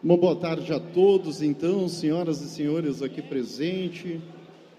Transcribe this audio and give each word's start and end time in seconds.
Uma 0.00 0.16
boa 0.16 0.36
tarde 0.36 0.72
a 0.72 0.78
todos, 0.78 1.42
então, 1.42 1.88
senhoras 1.88 2.40
e 2.40 2.48
senhores 2.48 3.02
aqui 3.02 3.20
presentes, 3.20 4.20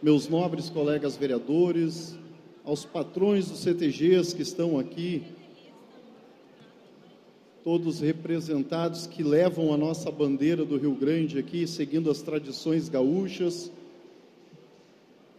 meus 0.02 0.30
nobres 0.30 0.70
colegas 0.70 1.18
vereadores, 1.18 2.18
aos 2.64 2.86
patrões 2.86 3.50
dos 3.50 3.60
CTGs 3.60 4.34
que 4.34 4.42
estão 4.42 4.80
aqui, 4.80 5.24
todos 7.66 8.00
representados 8.00 9.08
que 9.08 9.22
levam 9.22 9.74
a 9.74 9.78
nossa 9.78 10.10
bandeira 10.10 10.64
do 10.64 10.78
Rio 10.78 10.96
Grande 10.96 11.38
aqui, 11.38 11.68
seguindo 11.68 12.10
as 12.10 12.22
tradições 12.22 12.88
gaúchas, 12.88 13.70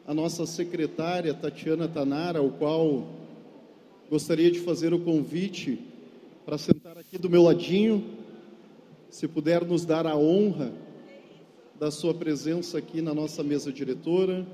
a 0.06 0.12
nossa 0.12 0.44
secretária 0.44 1.32
Tatiana 1.32 1.88
Tanara, 1.88 2.40
ao 2.40 2.50
qual 2.50 3.08
gostaria 4.10 4.50
de 4.50 4.60
fazer 4.60 4.92
o 4.92 5.00
convite 5.00 5.80
para 6.44 6.58
sentar 6.58 6.98
aqui 6.98 7.16
do 7.16 7.30
meu 7.30 7.44
ladinho, 7.44 8.19
se 9.10 9.26
puder 9.26 9.64
nos 9.64 9.84
dar 9.84 10.06
a 10.06 10.16
honra 10.16 10.72
da 11.78 11.90
sua 11.90 12.14
presença 12.14 12.78
aqui 12.78 13.02
na 13.02 13.12
nossa 13.12 13.42
mesa 13.42 13.72
diretora. 13.72 14.46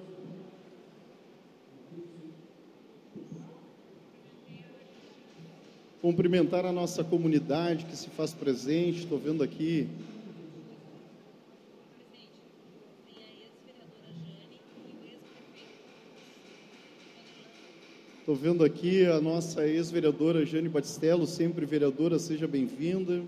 Cumprimentar 6.00 6.64
a 6.64 6.72
nossa 6.72 7.04
comunidade 7.04 7.84
que 7.84 7.96
se 7.96 8.08
faz 8.10 8.32
presente, 8.32 9.00
estou 9.00 9.18
vendo 9.18 9.42
aqui 9.42 9.88
Estou 18.20 18.34
vendo 18.34 18.64
aqui 18.64 19.06
a 19.06 19.20
nossa 19.20 19.68
ex-vereadora 19.68 20.44
Jane 20.44 20.68
Batistello, 20.68 21.28
sempre 21.28 21.64
vereadora, 21.64 22.18
seja 22.18 22.48
bem-vinda. 22.48 23.22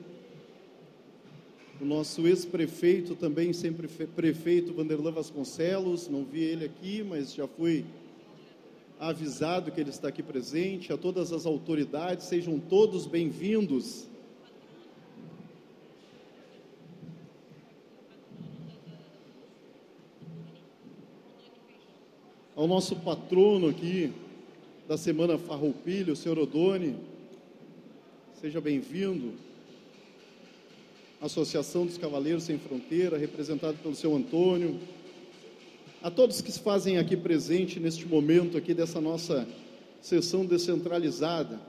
O 1.80 1.84
nosso 1.84 2.27
ex-prefeito 2.27 3.14
também, 3.14 3.52
sempre 3.52 3.87
prefeito 3.87 4.73
Vanderlan 4.73 5.12
Vasconcelos, 5.12 6.09
não 6.09 6.24
vi 6.24 6.40
ele 6.40 6.65
aqui, 6.65 7.04
mas 7.04 7.32
já 7.32 7.46
fui 7.46 7.85
avisado 8.98 9.70
que 9.70 9.80
ele 9.80 9.90
está 9.90 10.09
aqui 10.09 10.20
presente. 10.20 10.93
A 10.93 10.96
todas 10.96 11.32
as 11.32 11.46
autoridades, 11.46 12.26
sejam 12.26 12.59
todos 12.59 13.07
bem-vindos. 13.07 14.09
Ao 22.57 22.66
nosso 22.66 22.96
patrono 22.96 23.68
aqui, 23.68 24.13
da 24.88 24.96
Semana 24.96 25.38
Farroupilha, 25.38 26.13
o 26.13 26.16
senhor 26.16 26.40
Odone. 26.40 26.96
Seja 28.40 28.60
bem-vindo. 28.60 29.48
Associação 31.21 31.85
dos 31.85 31.99
Cavaleiros 31.99 32.45
Sem 32.45 32.59
Fronteira, 32.59 33.19
representado 33.19 33.79
pelo 33.79 33.95
seu 33.95 34.15
Antônio. 34.15 34.79
A 36.02 36.10
todos 36.10 36.41
que 36.41 36.52
se 36.52 36.60
fazem 36.60 36.99
aqui 36.99 37.16
presente 37.16 37.80
neste 37.80 38.07
momento 38.07 38.57
aqui 38.57 38.73
dessa 38.73 39.01
nossa 39.01 39.47
sessão 40.01 40.47
descentralizada. 40.47 41.60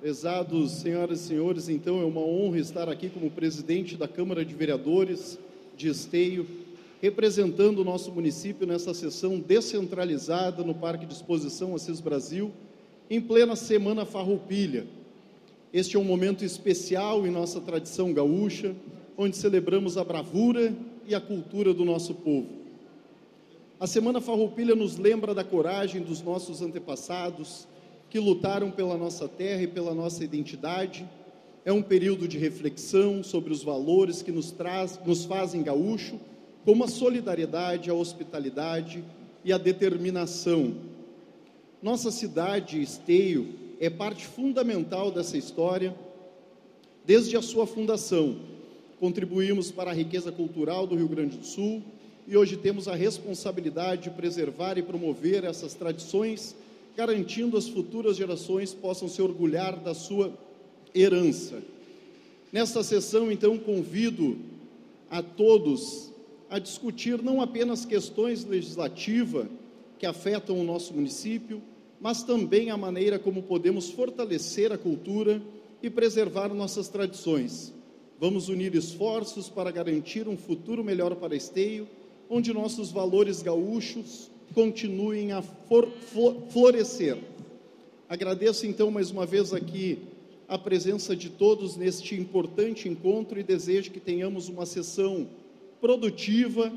Prezados 0.00 0.72
senhoras 0.72 1.20
e 1.20 1.28
senhores, 1.28 1.68
então 1.68 2.00
é 2.00 2.04
uma 2.04 2.20
honra 2.20 2.58
estar 2.58 2.88
aqui 2.88 3.08
como 3.08 3.30
presidente 3.30 3.96
da 3.96 4.08
Câmara 4.08 4.44
de 4.44 4.54
Vereadores 4.54 5.38
de 5.76 5.88
Esteio 5.88 6.46
representando 7.00 7.80
o 7.80 7.84
nosso 7.84 8.10
município 8.10 8.66
nessa 8.66 8.94
sessão 8.94 9.38
descentralizada 9.38 10.64
no 10.64 10.74
Parque 10.74 11.06
de 11.06 11.14
Exposição 11.14 11.74
Assis 11.74 12.00
Brasil, 12.00 12.50
em 13.08 13.20
plena 13.20 13.54
Semana 13.54 14.04
Farroupilha. 14.04 14.86
Este 15.76 15.94
é 15.94 16.00
um 16.00 16.04
momento 16.04 16.42
especial 16.42 17.26
em 17.26 17.30
nossa 17.30 17.60
tradição 17.60 18.10
gaúcha, 18.10 18.74
onde 19.14 19.36
celebramos 19.36 19.98
a 19.98 20.04
bravura 20.04 20.74
e 21.06 21.14
a 21.14 21.20
cultura 21.20 21.74
do 21.74 21.84
nosso 21.84 22.14
povo. 22.14 22.48
A 23.78 23.86
Semana 23.86 24.18
Farroupilha 24.18 24.74
nos 24.74 24.96
lembra 24.96 25.34
da 25.34 25.44
coragem 25.44 26.00
dos 26.00 26.22
nossos 26.22 26.62
antepassados, 26.62 27.68
que 28.08 28.18
lutaram 28.18 28.70
pela 28.70 28.96
nossa 28.96 29.28
terra 29.28 29.64
e 29.64 29.66
pela 29.66 29.94
nossa 29.94 30.24
identidade. 30.24 31.06
É 31.62 31.70
um 31.70 31.82
período 31.82 32.26
de 32.26 32.38
reflexão 32.38 33.22
sobre 33.22 33.52
os 33.52 33.62
valores 33.62 34.22
que 34.22 34.32
nos, 34.32 34.50
traz, 34.50 34.98
nos 35.04 35.26
fazem 35.26 35.62
gaúcho 35.62 36.18
como 36.64 36.84
a 36.84 36.88
solidariedade, 36.88 37.90
a 37.90 37.94
hospitalidade 37.94 39.04
e 39.44 39.52
a 39.52 39.58
determinação. 39.58 40.74
Nossa 41.82 42.10
cidade, 42.10 42.80
Esteio, 42.80 43.65
é 43.80 43.90
parte 43.90 44.26
fundamental 44.26 45.10
dessa 45.10 45.36
história. 45.36 45.94
Desde 47.04 47.36
a 47.36 47.42
sua 47.42 47.66
fundação, 47.66 48.36
contribuímos 48.98 49.70
para 49.70 49.90
a 49.90 49.94
riqueza 49.94 50.32
cultural 50.32 50.86
do 50.86 50.96
Rio 50.96 51.08
Grande 51.08 51.36
do 51.36 51.44
Sul 51.44 51.82
e 52.26 52.36
hoje 52.36 52.56
temos 52.56 52.88
a 52.88 52.94
responsabilidade 52.94 54.04
de 54.04 54.10
preservar 54.10 54.76
e 54.78 54.82
promover 54.82 55.44
essas 55.44 55.74
tradições, 55.74 56.56
garantindo 56.96 57.56
as 57.56 57.68
futuras 57.68 58.16
gerações 58.16 58.74
possam 58.74 59.08
se 59.08 59.22
orgulhar 59.22 59.78
da 59.78 59.94
sua 59.94 60.32
herança. 60.94 61.62
Nesta 62.52 62.82
sessão, 62.82 63.30
então, 63.30 63.58
convido 63.58 64.38
a 65.10 65.22
todos 65.22 66.10
a 66.48 66.58
discutir 66.58 67.22
não 67.22 67.40
apenas 67.40 67.84
questões 67.84 68.44
legislativas 68.44 69.46
que 69.98 70.06
afetam 70.06 70.58
o 70.58 70.64
nosso 70.64 70.94
município, 70.94 71.62
mas 72.06 72.22
também 72.22 72.70
a 72.70 72.76
maneira 72.76 73.18
como 73.18 73.42
podemos 73.42 73.90
fortalecer 73.90 74.70
a 74.70 74.78
cultura 74.78 75.42
e 75.82 75.90
preservar 75.90 76.54
nossas 76.54 76.86
tradições. 76.86 77.74
Vamos 78.20 78.48
unir 78.48 78.76
esforços 78.76 79.48
para 79.48 79.72
garantir 79.72 80.28
um 80.28 80.36
futuro 80.36 80.84
melhor 80.84 81.16
para 81.16 81.34
Esteio, 81.34 81.88
onde 82.30 82.52
nossos 82.52 82.92
valores 82.92 83.42
gaúchos 83.42 84.30
continuem 84.54 85.32
a 85.32 85.42
for, 85.42 85.90
florescer. 86.50 87.18
Agradeço 88.08 88.68
então 88.68 88.88
mais 88.88 89.10
uma 89.10 89.26
vez 89.26 89.52
aqui 89.52 89.98
a 90.46 90.56
presença 90.56 91.16
de 91.16 91.28
todos 91.28 91.74
neste 91.74 92.14
importante 92.14 92.88
encontro 92.88 93.40
e 93.40 93.42
desejo 93.42 93.90
que 93.90 93.98
tenhamos 93.98 94.48
uma 94.48 94.64
sessão 94.64 95.26
produtiva, 95.80 96.72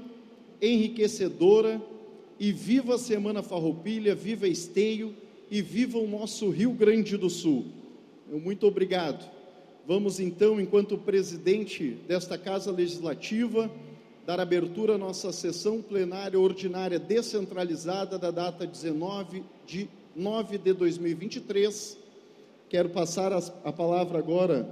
enriquecedora 0.59 1.79
e 2.39 2.51
viva 2.51 2.95
a 2.95 2.97
Semana 2.97 3.43
Farroupilha, 3.43 4.15
viva 4.15 4.47
Esteio 4.47 5.13
e 5.51 5.61
viva 5.61 5.97
o 5.97 6.07
nosso 6.07 6.49
Rio 6.49 6.71
Grande 6.71 7.17
do 7.17 7.29
Sul. 7.29 7.65
Muito 8.31 8.65
obrigado. 8.65 9.29
Vamos 9.85 10.19
então, 10.19 10.61
enquanto 10.61 10.97
presidente 10.97 11.97
desta 12.07 12.37
Casa 12.37 12.71
Legislativa, 12.71 13.69
dar 14.25 14.39
abertura 14.39 14.95
à 14.95 14.97
nossa 14.97 15.31
sessão 15.31 15.81
plenária 15.81 16.39
ordinária 16.39 16.99
descentralizada 16.99 18.17
da 18.17 18.29
data 18.29 18.65
19 18.67 19.43
de 19.65 19.89
9 20.15 20.59
de 20.59 20.73
2023. 20.73 21.97
Quero 22.69 22.89
passar 22.89 23.33
a 23.33 23.71
palavra 23.71 24.19
agora 24.19 24.69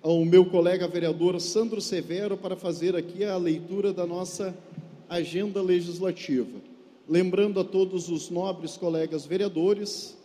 ao 0.00 0.24
meu 0.24 0.44
colega 0.44 0.86
vereador 0.86 1.40
Sandro 1.40 1.80
Severo 1.80 2.36
para 2.36 2.54
fazer 2.54 2.94
aqui 2.94 3.24
a 3.24 3.36
leitura 3.36 3.92
da 3.92 4.06
nossa 4.06 4.56
agenda 5.08 5.60
legislativa. 5.60 6.60
Lembrando 7.08 7.58
a 7.58 7.64
todos 7.64 8.08
os 8.08 8.30
nobres 8.30 8.76
colegas 8.76 9.26
vereadores, 9.26 10.16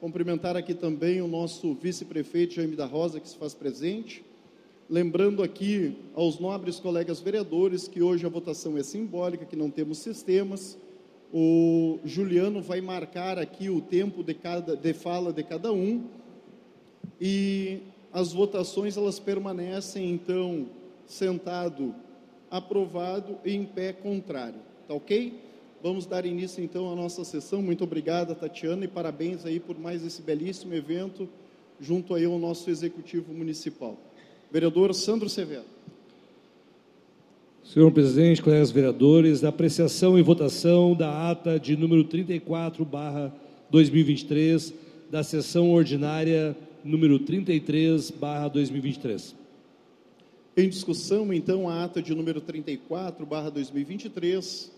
cumprimentar 0.00 0.56
aqui 0.56 0.74
também 0.74 1.20
o 1.20 1.26
nosso 1.26 1.74
vice-prefeito 1.74 2.54
Jaime 2.54 2.76
da 2.76 2.86
Rosa, 2.86 3.18
que 3.18 3.28
se 3.28 3.36
faz 3.36 3.52
presente. 3.52 4.22
Lembrando 4.88 5.42
aqui 5.42 5.96
aos 6.14 6.38
nobres 6.38 6.78
colegas 6.78 7.18
vereadores 7.18 7.88
que 7.88 8.02
hoje 8.02 8.24
a 8.24 8.28
votação 8.28 8.78
é 8.78 8.82
simbólica, 8.84 9.44
que 9.44 9.56
não 9.56 9.70
temos 9.70 9.98
sistemas. 9.98 10.78
O 11.32 11.98
Juliano 12.04 12.62
vai 12.62 12.80
marcar 12.80 13.38
aqui 13.38 13.68
o 13.68 13.80
tempo 13.80 14.22
de, 14.22 14.34
cada, 14.34 14.76
de 14.76 14.92
fala 14.92 15.32
de 15.32 15.42
cada 15.42 15.72
um. 15.72 16.04
E 17.20 17.80
as 18.16 18.32
votações 18.32 18.96
elas 18.96 19.18
permanecem 19.18 20.10
então 20.10 20.68
sentado 21.06 21.94
aprovado 22.50 23.36
e 23.44 23.54
em 23.54 23.66
pé 23.66 23.92
contrário, 23.92 24.58
tá 24.88 24.94
ok? 24.94 25.34
Vamos 25.82 26.06
dar 26.06 26.24
início 26.24 26.64
então 26.64 26.90
à 26.90 26.96
nossa 26.96 27.22
sessão. 27.24 27.60
Muito 27.60 27.84
obrigada, 27.84 28.34
Tatiana, 28.34 28.86
e 28.86 28.88
parabéns 28.88 29.44
aí 29.44 29.60
por 29.60 29.78
mais 29.78 30.02
esse 30.02 30.22
belíssimo 30.22 30.72
evento 30.72 31.28
junto 31.78 32.14
aí 32.14 32.24
ao 32.24 32.38
nosso 32.38 32.70
executivo 32.70 33.34
municipal. 33.34 33.98
Vereador 34.50 34.94
Sandro 34.94 35.28
Severo. 35.28 35.66
Senhor 37.62 37.92
presidente, 37.92 38.42
colegas 38.42 38.70
vereadores, 38.70 39.44
apreciação 39.44 40.18
e 40.18 40.22
votação 40.22 40.94
da 40.94 41.30
ata 41.30 41.60
de 41.60 41.76
número 41.76 42.02
34/2023 42.04 44.72
da 45.10 45.22
sessão 45.22 45.70
ordinária 45.70 46.56
número 46.86 47.18
33, 47.18 48.12
barra 48.12 48.46
2023. 48.48 49.34
Em 50.56 50.68
discussão, 50.68 51.32
então, 51.32 51.68
a 51.68 51.82
ata 51.84 52.00
de 52.00 52.14
número 52.14 52.40
34, 52.40 53.26
barra 53.26 53.50
2023. 53.50 54.70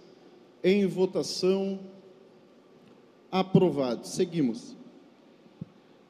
Em 0.64 0.86
votação, 0.86 1.78
aprovado. 3.30 4.06
Seguimos. 4.06 4.74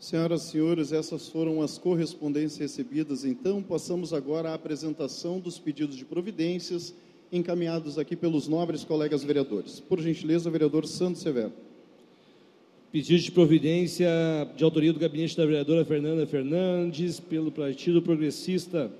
Senhoras 0.00 0.44
e 0.44 0.50
senhores, 0.52 0.92
essas 0.92 1.28
foram 1.28 1.60
as 1.60 1.76
correspondências 1.76 2.58
recebidas. 2.58 3.24
Então, 3.24 3.60
passamos 3.60 4.12
agora 4.12 4.50
à 4.50 4.54
apresentação 4.54 5.40
dos 5.40 5.58
pedidos 5.58 5.96
de 5.96 6.04
providências 6.04 6.94
encaminhados 7.32 7.98
aqui 7.98 8.14
pelos 8.14 8.46
nobres 8.46 8.84
colegas 8.84 9.24
vereadores. 9.24 9.80
Por 9.80 10.00
gentileza, 10.00 10.48
vereador 10.50 10.86
Santos 10.86 11.20
Severo. 11.20 11.52
Pedido 12.92 13.20
de 13.20 13.32
providência 13.32 14.08
de 14.56 14.62
autoria 14.62 14.92
do 14.92 15.00
gabinete 15.00 15.36
da 15.36 15.44
vereadora 15.44 15.84
Fernanda 15.84 16.24
Fernandes, 16.26 17.18
pelo 17.18 17.50
Partido 17.50 18.00
Progressista. 18.00 18.92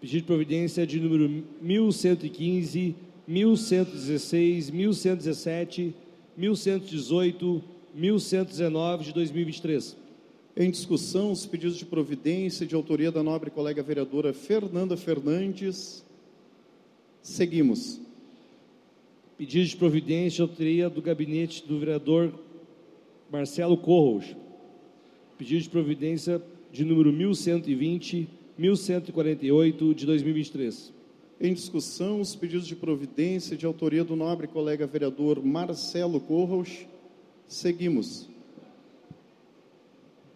Pedido 0.00 0.20
de 0.20 0.26
providência 0.26 0.86
de 0.86 0.98
número 0.98 1.44
1115, 1.60 2.96
1116, 3.28 4.70
1117, 4.70 5.94
1118, 6.36 7.62
1119 7.94 9.04
de 9.04 9.12
2023. 9.12 10.01
Em 10.54 10.70
discussão, 10.70 11.32
os 11.32 11.46
pedidos 11.46 11.78
de 11.78 11.86
providência 11.86 12.66
de 12.66 12.74
autoria 12.74 13.10
da 13.10 13.22
nobre 13.22 13.50
colega 13.50 13.82
vereadora 13.82 14.34
Fernanda 14.34 14.98
Fernandes. 14.98 16.04
Seguimos. 17.22 17.98
Pedido 19.38 19.66
de 19.66 19.76
providência, 19.76 20.42
autoria 20.42 20.90
do 20.90 21.00
gabinete 21.00 21.66
do 21.66 21.78
vereador 21.78 22.38
Marcelo 23.30 23.78
Corros. 23.78 24.36
Pedido 25.38 25.62
de 25.62 25.70
providência 25.70 26.42
de 26.70 26.84
número 26.84 27.10
1120, 27.10 28.28
1148 28.58 29.94
de 29.94 30.04
2023. 30.04 30.92
Em 31.40 31.54
discussão, 31.54 32.20
os 32.20 32.36
pedidos 32.36 32.66
de 32.66 32.76
providência 32.76 33.56
de 33.56 33.64
autoria 33.64 34.04
do 34.04 34.14
nobre 34.14 34.46
colega 34.46 34.86
vereador 34.86 35.42
Marcelo 35.42 36.20
Corros. 36.20 36.86
Seguimos. 37.48 38.31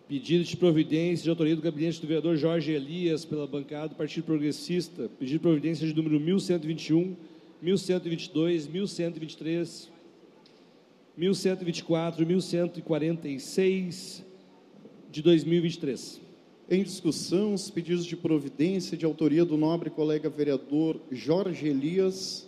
Pedido 0.09 0.45
de 0.45 0.57
providência 0.57 1.25
de 1.25 1.31
autoria 1.31 1.57
do 1.57 1.63
gabinete 1.63 2.01
do 2.01 2.07
vereador 2.07 2.37
Jorge 2.37 2.71
Elias, 2.71 3.25
pela 3.25 3.45
bancada 3.45 3.89
do 3.89 3.97
Partido 3.97 4.23
Progressista. 4.23 5.11
Pedido 5.19 5.33
de 5.33 5.39
providência 5.41 5.85
de 5.85 5.93
número 5.93 6.21
1121, 6.21 7.17
1122, 7.61 8.69
1123, 8.69 9.91
1124, 11.17 12.25
1146 12.25 14.25
de 15.11 15.23
2023. 15.23 16.21
Em 16.71 16.85
discussão, 16.85 17.55
os 17.55 17.69
pedidos 17.69 18.07
de 18.07 18.17
providência 18.17 18.97
de 18.97 19.05
autoria 19.05 19.45
do 19.45 19.57
nobre 19.57 19.91
colega 19.91 20.31
vereador 20.31 21.01
Jorge 21.11 21.67
Elias. 21.67 22.47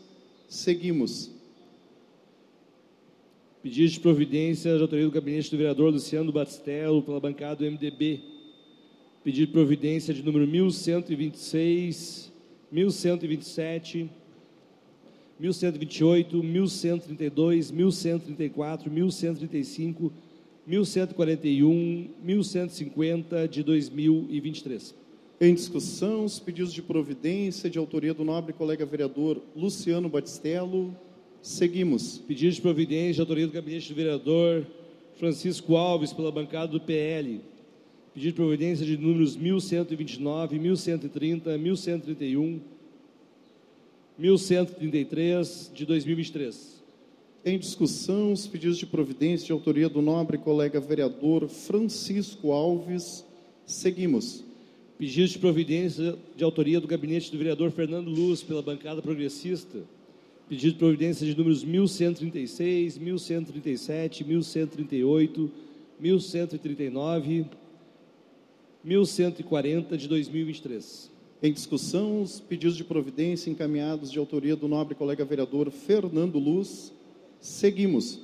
Seguimos. 0.48 1.37
Pedido 3.62 3.90
de 3.90 3.98
providência 3.98 4.76
de 4.76 4.82
autoria 4.82 5.04
do 5.04 5.10
gabinete 5.10 5.50
do 5.50 5.56
vereador 5.56 5.92
Luciano 5.92 6.30
Batistello, 6.30 7.02
pela 7.02 7.18
bancada 7.18 7.56
do 7.56 7.64
MDB. 7.64 8.20
Pedido 9.24 9.46
de 9.46 9.52
providência 9.52 10.14
de 10.14 10.22
número 10.22 10.46
1126, 10.46 12.32
1127, 12.70 14.08
1128, 15.40 16.42
1132, 16.42 17.70
1134, 17.72 18.90
1135, 18.90 20.12
1141, 20.64 22.10
1150 22.22 23.48
de 23.48 23.62
2023. 23.64 24.94
Em 25.40 25.54
discussão, 25.54 26.24
os 26.24 26.38
pedidos 26.38 26.72
de 26.72 26.82
providência 26.82 27.68
de 27.68 27.78
autoria 27.78 28.14
do 28.14 28.24
nobre 28.24 28.52
colega 28.52 28.86
vereador 28.86 29.40
Luciano 29.56 30.08
Batistello. 30.08 30.96
Seguimos. 31.42 32.18
Pedido 32.18 32.52
de 32.52 32.60
providência 32.60 33.14
de 33.14 33.20
autoria 33.20 33.46
do 33.46 33.52
gabinete 33.52 33.88
do 33.88 33.94
vereador 33.94 34.66
Francisco 35.16 35.76
Alves, 35.76 36.12
pela 36.12 36.32
bancada 36.32 36.72
do 36.72 36.80
PL. 36.80 37.40
Pedido 38.12 38.30
de 38.30 38.36
providência 38.36 38.84
de 38.84 38.96
números 38.96 39.36
1129, 39.36 40.58
1130, 40.58 41.58
1131, 41.58 42.60
1133 44.18 45.70
de 45.74 45.86
2023. 45.86 46.78
Em 47.44 47.58
discussão, 47.58 48.32
os 48.32 48.46
pedidos 48.46 48.76
de 48.76 48.84
providência 48.84 49.46
de 49.46 49.52
autoria 49.52 49.88
do 49.88 50.02
nobre 50.02 50.38
colega 50.38 50.80
vereador 50.80 51.48
Francisco 51.48 52.50
Alves. 52.50 53.24
Seguimos. 53.64 54.44
Pedido 54.98 55.28
de 55.28 55.38
providência 55.38 56.18
de 56.36 56.42
autoria 56.42 56.80
do 56.80 56.88
gabinete 56.88 57.30
do 57.30 57.38
vereador 57.38 57.70
Fernando 57.70 58.08
Luz, 58.08 58.42
pela 58.42 58.60
bancada 58.60 59.00
progressista 59.00 59.78
Pedido 60.48 60.72
de 60.72 60.78
providência 60.78 61.26
de 61.26 61.36
números 61.36 61.62
1136, 61.62 62.96
1137, 62.96 64.24
1138, 64.24 65.50
1139, 66.00 67.46
1140 68.82 69.98
de 69.98 70.08
2023. 70.08 71.12
Em 71.42 71.52
discussão, 71.52 72.22
os 72.22 72.40
pedidos 72.40 72.78
de 72.78 72.84
providência 72.84 73.50
encaminhados 73.50 74.10
de 74.10 74.18
autoria 74.18 74.56
do 74.56 74.66
nobre 74.66 74.94
colega 74.94 75.22
vereador 75.22 75.70
Fernando 75.70 76.38
Luz. 76.38 76.94
Seguimos. 77.38 78.18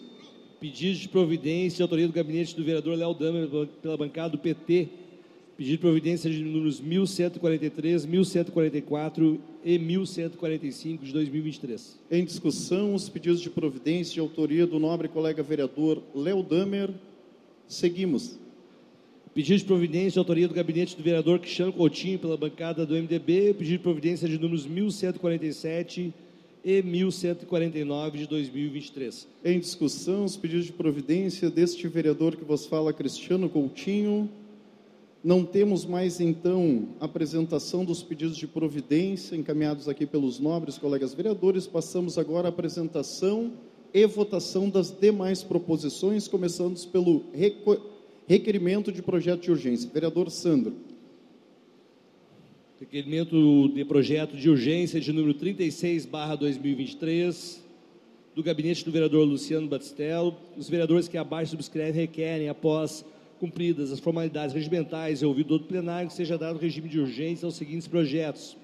Pedido 0.58 0.98
de 0.98 1.08
providência 1.10 1.76
de 1.76 1.82
autoria 1.82 2.06
do 2.06 2.14
gabinete 2.14 2.56
do 2.56 2.64
vereador 2.64 2.96
Léo 2.96 3.12
Damer 3.12 3.48
pela 3.82 3.98
bancada 3.98 4.30
do 4.30 4.38
PT 4.38 4.88
Pedido 5.56 5.76
de 5.76 5.78
providência 5.78 6.28
de 6.28 6.42
números 6.42 6.80
1143, 6.80 8.06
1144 8.06 9.40
e 9.64 9.78
1145 9.78 11.04
de 11.04 11.12
2023. 11.12 12.00
Em 12.10 12.24
discussão, 12.24 12.92
os 12.92 13.08
pedidos 13.08 13.40
de 13.40 13.48
providência 13.50 14.14
de 14.14 14.20
autoria 14.20 14.66
do 14.66 14.80
nobre 14.80 15.06
colega 15.06 15.44
vereador 15.44 16.02
Léo 16.12 16.42
Damer. 16.42 16.90
Seguimos. 17.68 18.36
Pedido 19.32 19.58
de 19.58 19.64
providência 19.64 20.10
de 20.10 20.18
autoria 20.18 20.48
do 20.48 20.54
gabinete 20.54 20.96
do 20.96 21.04
vereador 21.04 21.38
Cristiano 21.38 21.72
Coutinho 21.72 22.18
pela 22.18 22.36
bancada 22.36 22.84
do 22.84 22.94
MDB. 22.94 23.54
Pedido 23.54 23.78
de 23.78 23.78
providência 23.78 24.28
de 24.28 24.36
números 24.36 24.66
1147 24.66 26.12
e 26.64 26.82
1149 26.82 28.18
de 28.18 28.26
2023. 28.26 29.28
Em 29.44 29.60
discussão, 29.60 30.24
os 30.24 30.36
pedidos 30.36 30.66
de 30.66 30.72
providência 30.72 31.48
deste 31.48 31.86
vereador 31.86 32.34
que 32.34 32.44
vos 32.44 32.66
fala, 32.66 32.92
Cristiano 32.92 33.48
Coutinho. 33.48 34.28
Não 35.24 35.42
temos 35.42 35.86
mais, 35.86 36.20
então, 36.20 36.90
apresentação 37.00 37.82
dos 37.82 38.02
pedidos 38.02 38.36
de 38.36 38.46
providência 38.46 39.34
encaminhados 39.34 39.88
aqui 39.88 40.04
pelos 40.04 40.38
nobres 40.38 40.76
colegas 40.76 41.14
vereadores. 41.14 41.66
Passamos 41.66 42.18
agora 42.18 42.48
à 42.48 42.50
apresentação 42.50 43.54
e 43.94 44.04
votação 44.04 44.68
das 44.68 44.90
demais 44.90 45.42
proposições, 45.42 46.28
começando 46.28 46.78
pelo 46.88 47.24
requerimento 48.28 48.92
de 48.92 49.00
projeto 49.00 49.40
de 49.40 49.50
urgência. 49.50 49.88
Vereador 49.88 50.30
Sandro. 50.30 50.74
Requerimento 52.78 53.68
de 53.68 53.82
projeto 53.86 54.36
de 54.36 54.50
urgência 54.50 55.00
de 55.00 55.10
número 55.10 55.32
36, 55.32 56.04
barra 56.04 56.34
2023, 56.34 57.64
do 58.34 58.42
gabinete 58.42 58.84
do 58.84 58.92
vereador 58.92 59.26
Luciano 59.26 59.68
Batistello. 59.68 60.36
Os 60.54 60.68
vereadores 60.68 61.08
que 61.08 61.16
abaixo 61.16 61.52
subscrevem 61.52 62.02
requerem, 62.02 62.50
após 62.50 63.06
cumpridas 63.44 63.92
as 63.92 64.00
formalidades 64.00 64.54
regimentais 64.54 65.20
e 65.20 65.26
ouvido 65.26 65.58
do 65.58 65.64
plenário, 65.64 66.10
seja 66.10 66.38
dado 66.38 66.58
regime 66.58 66.88
de 66.88 66.98
urgência 66.98 67.44
aos 67.44 67.56
seguintes 67.56 67.86
projetos. 67.86 68.56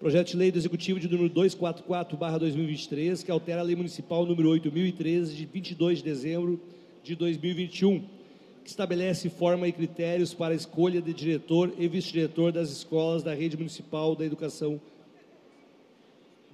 Projeto 0.00 0.32
de 0.32 0.36
Lei 0.36 0.50
do 0.50 0.58
Executivo 0.58 0.98
de 0.98 1.08
número 1.08 1.30
244/2023, 1.30 3.22
que 3.22 3.30
altera 3.30 3.60
a 3.60 3.62
Lei 3.62 3.76
Municipal 3.76 4.26
número 4.26 4.48
8013 4.48 5.36
de 5.36 5.46
22 5.46 5.98
de 5.98 6.04
dezembro 6.04 6.60
de 7.04 7.14
2021, 7.14 8.00
que 8.64 8.70
estabelece 8.70 9.28
forma 9.28 9.68
e 9.68 9.72
critérios 9.72 10.34
para 10.34 10.52
a 10.52 10.56
escolha 10.56 11.00
de 11.00 11.14
diretor 11.14 11.72
e 11.78 11.86
vice-diretor 11.86 12.50
das 12.50 12.72
escolas 12.72 13.22
da 13.22 13.32
rede 13.32 13.56
municipal 13.56 14.16
da 14.16 14.24
educação 14.24 14.80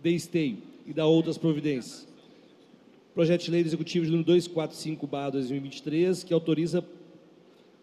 de 0.03 0.15
esteio 0.15 0.59
e 0.87 0.93
da 0.93 1.07
outras 1.07 1.39
providências. 1.39 2.07
Projeto 3.15 3.45
de 3.45 3.51
Lei 3.51 3.63
do 3.63 3.69
Executivo 3.69 4.05
de 4.05 4.11
número 4.11 4.27
245/2023, 4.27 6.23
que 6.23 6.35
autoriza 6.35 6.85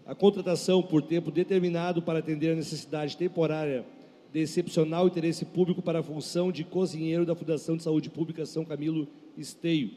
a 0.06 0.14
contratação 0.14 0.84
por 0.84 1.02
tempo 1.02 1.32
determinado 1.32 2.02
para 2.02 2.20
atender 2.20 2.52
a 2.52 2.56
necessidade 2.56 3.16
temporária 3.16 3.86
de 4.32 4.40
excepcional 4.40 5.08
interesse 5.08 5.46
público 5.46 5.82
para 5.82 6.00
a 6.00 6.04
função 6.04 6.52
de 6.52 6.64
cozinheiro 6.64 7.26
da 7.26 7.36
Fundação 7.36 7.78
de 7.78 7.84
Saúde 7.84 8.10
Pública 8.10 8.46
São 8.46 8.66
Camilo 8.66 9.08
Esteio. 9.38 9.92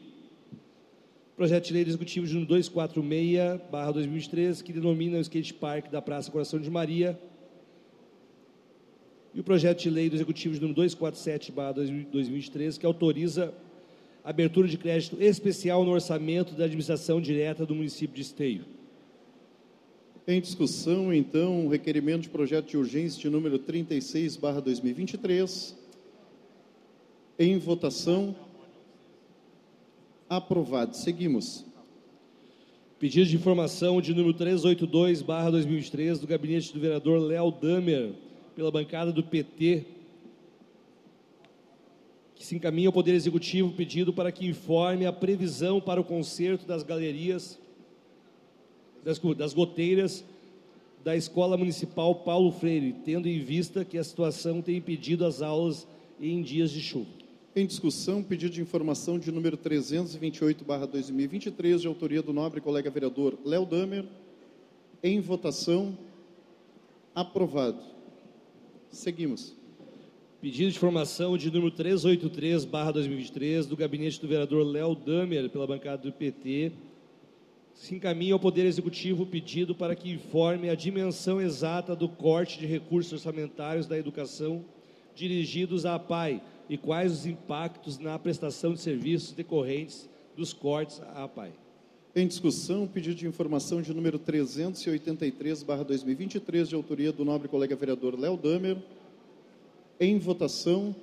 Projeto 1.35 1.67
de 1.67 1.73
Lei 1.73 1.83
Executivo 1.83 2.25
de 2.25 2.33
número 2.33 2.53
246/2003, 2.53 4.63
que 4.63 4.71
denomina 4.71 5.17
o 5.17 5.21
skate 5.21 5.53
park 5.53 5.91
da 5.91 6.01
Praça 6.01 6.31
Coração 6.31 6.59
de 6.59 6.69
Maria. 6.69 7.19
E 9.33 9.39
o 9.39 9.43
projeto 9.43 9.83
de 9.83 9.89
lei 9.89 10.09
do 10.09 10.15
Executivo 10.15 10.55
de 10.55 10.61
número 10.61 10.81
247/2023, 10.81 12.79
que 12.79 12.85
autoriza 12.85 13.53
abertura 14.23 14.67
de 14.67 14.77
crédito 14.77 15.21
especial 15.21 15.85
no 15.85 15.91
orçamento 15.91 16.55
da 16.55 16.65
administração 16.65 17.21
direta 17.21 17.65
do 17.65 17.75
município 17.75 18.15
de 18.15 18.21
Esteio. 18.21 18.76
Em 20.29 20.41
discussão, 20.41 21.13
então, 21.13 21.65
o 21.65 21.69
requerimento 21.69 22.23
de 22.23 22.29
projeto 22.29 22.67
de 22.67 22.77
urgência 22.77 23.17
de 23.21 23.29
número 23.29 23.57
36, 23.57 24.35
barra 24.35 24.59
2023. 24.59 25.73
Em 27.39 27.57
votação. 27.57 28.35
Aprovado. 30.27 30.97
Seguimos. 30.97 31.63
Pedido 32.99 33.29
de 33.29 33.37
informação 33.37 34.01
de 34.01 34.13
número 34.13 34.33
382, 34.33 35.21
barra 35.21 35.49
2023, 35.51 36.19
do 36.19 36.27
gabinete 36.27 36.73
do 36.73 36.79
vereador 36.81 37.21
Léo 37.21 37.49
Damer, 37.49 38.11
pela 38.53 38.69
bancada 38.69 39.13
do 39.13 39.23
PT, 39.23 39.85
que 42.35 42.45
se 42.45 42.53
encaminha 42.53 42.89
ao 42.89 42.93
Poder 42.93 43.13
Executivo 43.13 43.71
pedido 43.71 44.11
para 44.11 44.33
que 44.33 44.45
informe 44.45 45.05
a 45.05 45.13
previsão 45.13 45.79
para 45.79 46.01
o 46.01 46.03
conserto 46.03 46.67
das 46.67 46.83
galerias 46.83 47.57
das, 49.07 49.19
das 49.37 49.53
goteiras 49.53 50.25
da 51.01 51.15
Escola 51.15 51.55
Municipal 51.55 52.13
Paulo 52.13 52.51
Freire, 52.51 52.93
tendo 53.05 53.29
em 53.29 53.39
vista 53.39 53.85
que 53.85 53.97
a 53.97 54.03
situação 54.03 54.61
tem 54.61 54.75
impedido 54.75 55.25
as 55.25 55.41
aulas 55.41 55.87
em 56.19 56.41
dias 56.41 56.71
de 56.71 56.81
chuva. 56.81 57.07
Em 57.55 57.65
discussão, 57.65 58.21
pedido 58.21 58.53
de 58.53 58.61
informação 58.61 59.17
de 59.17 59.31
número 59.31 59.57
328/2023, 59.57 61.79
de 61.79 61.87
autoria 61.87 62.21
do 62.21 62.33
nobre 62.33 62.59
colega 62.59 62.91
vereador 62.91 63.37
Léo 63.45 63.65
Damer. 63.65 64.03
Em 65.01 65.21
votação, 65.21 65.97
aprovado. 67.15 67.79
Seguimos. 68.91 69.55
Pedido 70.41 70.69
de 70.69 70.75
informação 70.75 71.37
de 71.37 71.49
número 71.49 71.71
383/2023 71.71 73.65
do 73.65 73.77
gabinete 73.77 74.19
do 74.19 74.27
vereador 74.27 74.65
Léo 74.65 74.95
Damer 74.95 75.49
pela 75.49 75.65
bancada 75.65 76.03
do 76.03 76.11
PT 76.11 76.73
se 77.77 77.95
encaminha 77.95 78.33
ao 78.33 78.39
Poder 78.39 78.65
Executivo 78.65 79.23
o 79.23 79.27
pedido 79.27 79.75
para 79.75 79.95
que 79.95 80.09
informe 80.09 80.69
a 80.69 80.75
dimensão 80.75 81.39
exata 81.39 81.95
do 81.95 82.09
corte 82.09 82.57
de 82.57 82.65
recursos 82.65 83.13
orçamentários 83.13 83.85
da 83.85 83.95
educação 83.97 84.65
dirigidos 85.15 85.85
à 85.85 85.93
APAI 85.95 86.41
e 86.67 86.77
quais 86.77 87.13
os 87.13 87.27
impactos 87.27 87.99
na 87.99 88.17
prestação 88.17 88.73
de 88.73 88.81
serviços 88.81 89.31
decorrentes 89.31 90.09
dos 90.35 90.53
cortes 90.53 90.99
à 91.01 91.25
APAI. 91.25 91.53
Em 92.15 92.27
discussão, 92.27 92.87
pedido 92.87 93.15
de 93.15 93.27
informação 93.27 93.79
de 93.79 93.93
número 93.93 94.17
383/2023 94.17 96.67
de 96.67 96.73
autoria 96.73 97.11
do 97.11 97.23
nobre 97.23 97.47
colega 97.47 97.75
vereador 97.75 98.19
Léo 98.19 98.35
Damer. 98.35 98.77
Em 99.99 100.17
votação, 100.17 100.95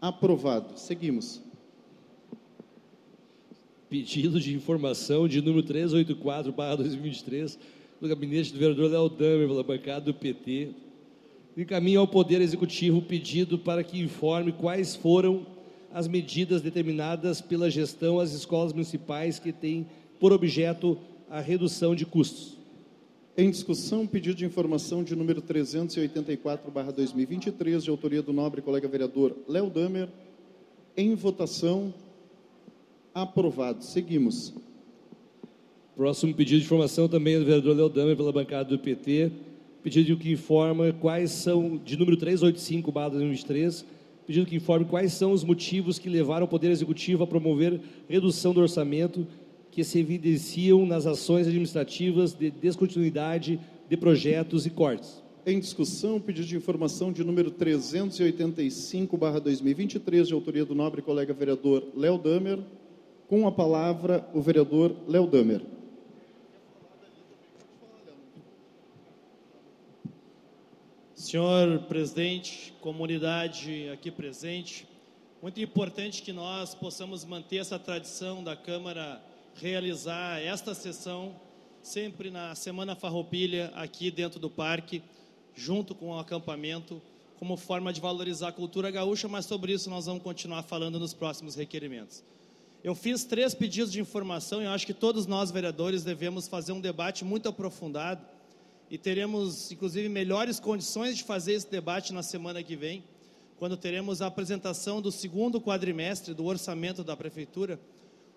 aprovado. 0.00 0.76
Seguimos. 0.76 1.40
Pedido 3.90 4.40
de 4.40 4.54
informação 4.54 5.26
de 5.26 5.42
número 5.42 5.64
384/2023 5.64 7.58
do 8.00 8.08
gabinete 8.08 8.52
do 8.52 8.58
vereador 8.60 8.88
Léo 8.88 9.08
Damer 9.08 9.48
pela 9.48 9.64
bancada 9.64 10.04
do 10.04 10.14
PT. 10.14 10.68
Encaminha 11.56 11.98
ao 11.98 12.06
Poder 12.06 12.40
Executivo 12.40 12.98
o 12.98 13.02
pedido 13.02 13.58
para 13.58 13.82
que 13.82 14.00
informe 14.00 14.52
quais 14.52 14.94
foram 14.94 15.44
as 15.92 16.06
medidas 16.06 16.62
determinadas 16.62 17.40
pela 17.40 17.68
gestão 17.68 18.20
às 18.20 18.32
escolas 18.32 18.72
municipais 18.72 19.40
que 19.40 19.52
têm 19.52 19.88
por 20.20 20.32
objeto 20.32 20.96
a 21.28 21.40
redução 21.40 21.96
de 21.96 22.06
custos. 22.06 22.56
Em 23.36 23.50
discussão, 23.50 24.06
pedido 24.06 24.36
de 24.36 24.44
informação 24.44 25.02
de 25.02 25.16
número 25.16 25.42
384/2023 25.42 27.82
de 27.82 27.90
autoria 27.90 28.22
do 28.22 28.32
nobre 28.32 28.62
colega 28.62 28.86
vereador 28.86 29.36
Léo 29.48 29.68
Damer. 29.68 30.08
Em 30.96 31.12
votação, 31.16 31.92
Aprovado. 33.14 33.84
Seguimos. 33.84 34.54
Próximo 35.96 36.32
pedido 36.32 36.58
de 36.60 36.64
informação 36.64 37.08
também 37.08 37.38
do 37.38 37.44
vereador 37.44 37.76
Leodame 37.76 38.14
pela 38.14 38.32
bancada 38.32 38.68
do 38.68 38.78
PT. 38.78 39.32
Pedido 39.82 40.16
que 40.16 40.32
informa 40.32 40.92
quais 40.92 41.30
são, 41.30 41.76
de 41.78 41.96
número 41.96 42.16
385, 42.16 42.92
barra 42.92 43.10
2023, 43.10 43.84
pedido 44.26 44.46
que 44.46 44.56
informe 44.56 44.84
quais 44.84 45.12
são 45.12 45.32
os 45.32 45.42
motivos 45.42 45.98
que 45.98 46.08
levaram 46.08 46.44
o 46.44 46.48
Poder 46.48 46.70
Executivo 46.70 47.24
a 47.24 47.26
promover 47.26 47.80
redução 48.08 48.52
do 48.52 48.60
orçamento 48.60 49.26
que 49.70 49.82
se 49.82 49.98
evidenciam 49.98 50.84
nas 50.84 51.06
ações 51.06 51.46
administrativas 51.46 52.34
de 52.34 52.50
descontinuidade 52.50 53.58
de 53.88 53.96
projetos 53.96 54.66
e 54.66 54.70
cortes. 54.70 55.22
Em 55.46 55.58
discussão, 55.58 56.20
pedido 56.20 56.46
de 56.46 56.56
informação 56.56 57.10
de 57.10 57.24
número 57.24 57.50
385, 57.50 59.16
barra 59.16 59.40
2023, 59.40 60.28
de 60.28 60.34
autoria 60.34 60.64
do 60.64 60.74
nobre 60.74 61.00
colega 61.00 61.32
vereador 61.32 61.84
Léo 61.96 62.18
Damer. 62.18 62.58
Com 63.30 63.46
a 63.46 63.52
palavra, 63.52 64.28
o 64.34 64.42
vereador 64.42 64.92
Léo 65.06 65.24
Damer. 65.24 65.62
Senhor 71.14 71.78
presidente, 71.82 72.74
comunidade 72.80 73.88
aqui 73.90 74.10
presente, 74.10 74.84
muito 75.40 75.60
importante 75.60 76.22
que 76.22 76.32
nós 76.32 76.74
possamos 76.74 77.24
manter 77.24 77.58
essa 77.58 77.78
tradição 77.78 78.42
da 78.42 78.56
Câmara 78.56 79.22
realizar 79.54 80.42
esta 80.42 80.74
sessão 80.74 81.36
sempre 81.84 82.32
na 82.32 82.56
Semana 82.56 82.96
Farroupilha 82.96 83.70
aqui 83.76 84.10
dentro 84.10 84.40
do 84.40 84.50
parque, 84.50 85.04
junto 85.54 85.94
com 85.94 86.08
o 86.08 86.18
acampamento, 86.18 87.00
como 87.38 87.56
forma 87.56 87.92
de 87.92 88.00
valorizar 88.00 88.48
a 88.48 88.52
cultura 88.52 88.90
gaúcha, 88.90 89.28
mas 89.28 89.46
sobre 89.46 89.72
isso 89.72 89.88
nós 89.88 90.06
vamos 90.06 90.24
continuar 90.24 90.64
falando 90.64 90.98
nos 90.98 91.14
próximos 91.14 91.54
requerimentos. 91.54 92.24
Eu 92.82 92.94
fiz 92.94 93.24
três 93.24 93.54
pedidos 93.54 93.92
de 93.92 94.00
informação 94.00 94.62
e 94.62 94.64
eu 94.64 94.70
acho 94.70 94.86
que 94.86 94.94
todos 94.94 95.26
nós, 95.26 95.50
vereadores, 95.50 96.02
devemos 96.02 96.48
fazer 96.48 96.72
um 96.72 96.80
debate 96.80 97.26
muito 97.26 97.46
aprofundado 97.46 98.24
e 98.90 98.96
teremos, 98.96 99.70
inclusive, 99.70 100.08
melhores 100.08 100.58
condições 100.58 101.14
de 101.14 101.22
fazer 101.22 101.52
esse 101.52 101.70
debate 101.70 102.14
na 102.14 102.22
semana 102.22 102.62
que 102.62 102.74
vem, 102.74 103.04
quando 103.58 103.76
teremos 103.76 104.22
a 104.22 104.26
apresentação 104.28 105.02
do 105.02 105.12
segundo 105.12 105.60
quadrimestre 105.60 106.32
do 106.32 106.46
orçamento 106.46 107.04
da 107.04 107.14
Prefeitura, 107.14 107.78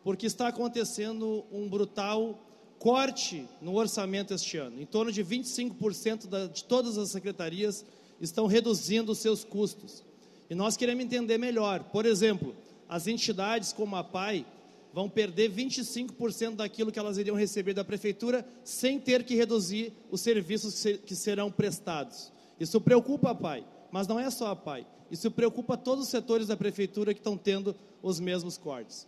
porque 0.03 0.25
está 0.25 0.49
acontecendo 0.49 1.45
um 1.49 1.69
brutal 1.69 2.37
corte 2.77 3.47
no 3.61 3.75
orçamento 3.75 4.33
este 4.33 4.57
ano. 4.57 4.81
Em 4.81 4.85
torno 4.85 5.09
de 5.09 5.23
25% 5.23 6.27
da, 6.27 6.47
de 6.47 6.65
todas 6.65 6.97
as 6.97 7.11
secretarias 7.11 7.85
estão 8.19 8.45
reduzindo 8.45 9.13
os 9.13 9.19
seus 9.19 9.45
custos. 9.45 10.03
E 10.49 10.53
nós 10.53 10.75
queremos 10.75 11.05
entender 11.05 11.37
melhor. 11.37 11.85
Por 11.85 12.05
exemplo, 12.05 12.53
as 12.93 13.07
entidades 13.07 13.73
como 13.73 13.95
a 13.95 14.03
PAI 14.03 14.45
vão 14.93 15.09
perder 15.09 15.49
25% 15.49 16.57
daquilo 16.57 16.91
que 16.91 16.99
elas 16.99 17.17
iriam 17.17 17.35
receber 17.35 17.73
da 17.73 17.83
prefeitura, 17.83 18.45
sem 18.63 18.99
ter 18.99 19.23
que 19.23 19.33
reduzir 19.33 19.91
os 20.11 20.21
serviços 20.21 20.83
que 21.03 21.15
serão 21.15 21.51
prestados. 21.51 22.31
Isso 22.59 22.79
preocupa 22.79 23.31
a 23.31 23.35
PAI, 23.35 23.65
mas 23.91 24.05
não 24.07 24.19
é 24.19 24.29
só 24.29 24.51
a 24.51 24.55
PAI. 24.55 24.85
Isso 25.09 25.31
preocupa 25.31 25.75
todos 25.75 26.03
os 26.03 26.11
setores 26.11 26.45
da 26.45 26.55
prefeitura 26.55 27.15
que 27.15 27.19
estão 27.19 27.35
tendo 27.35 27.75
os 28.03 28.19
mesmos 28.19 28.59
cortes. 28.59 29.07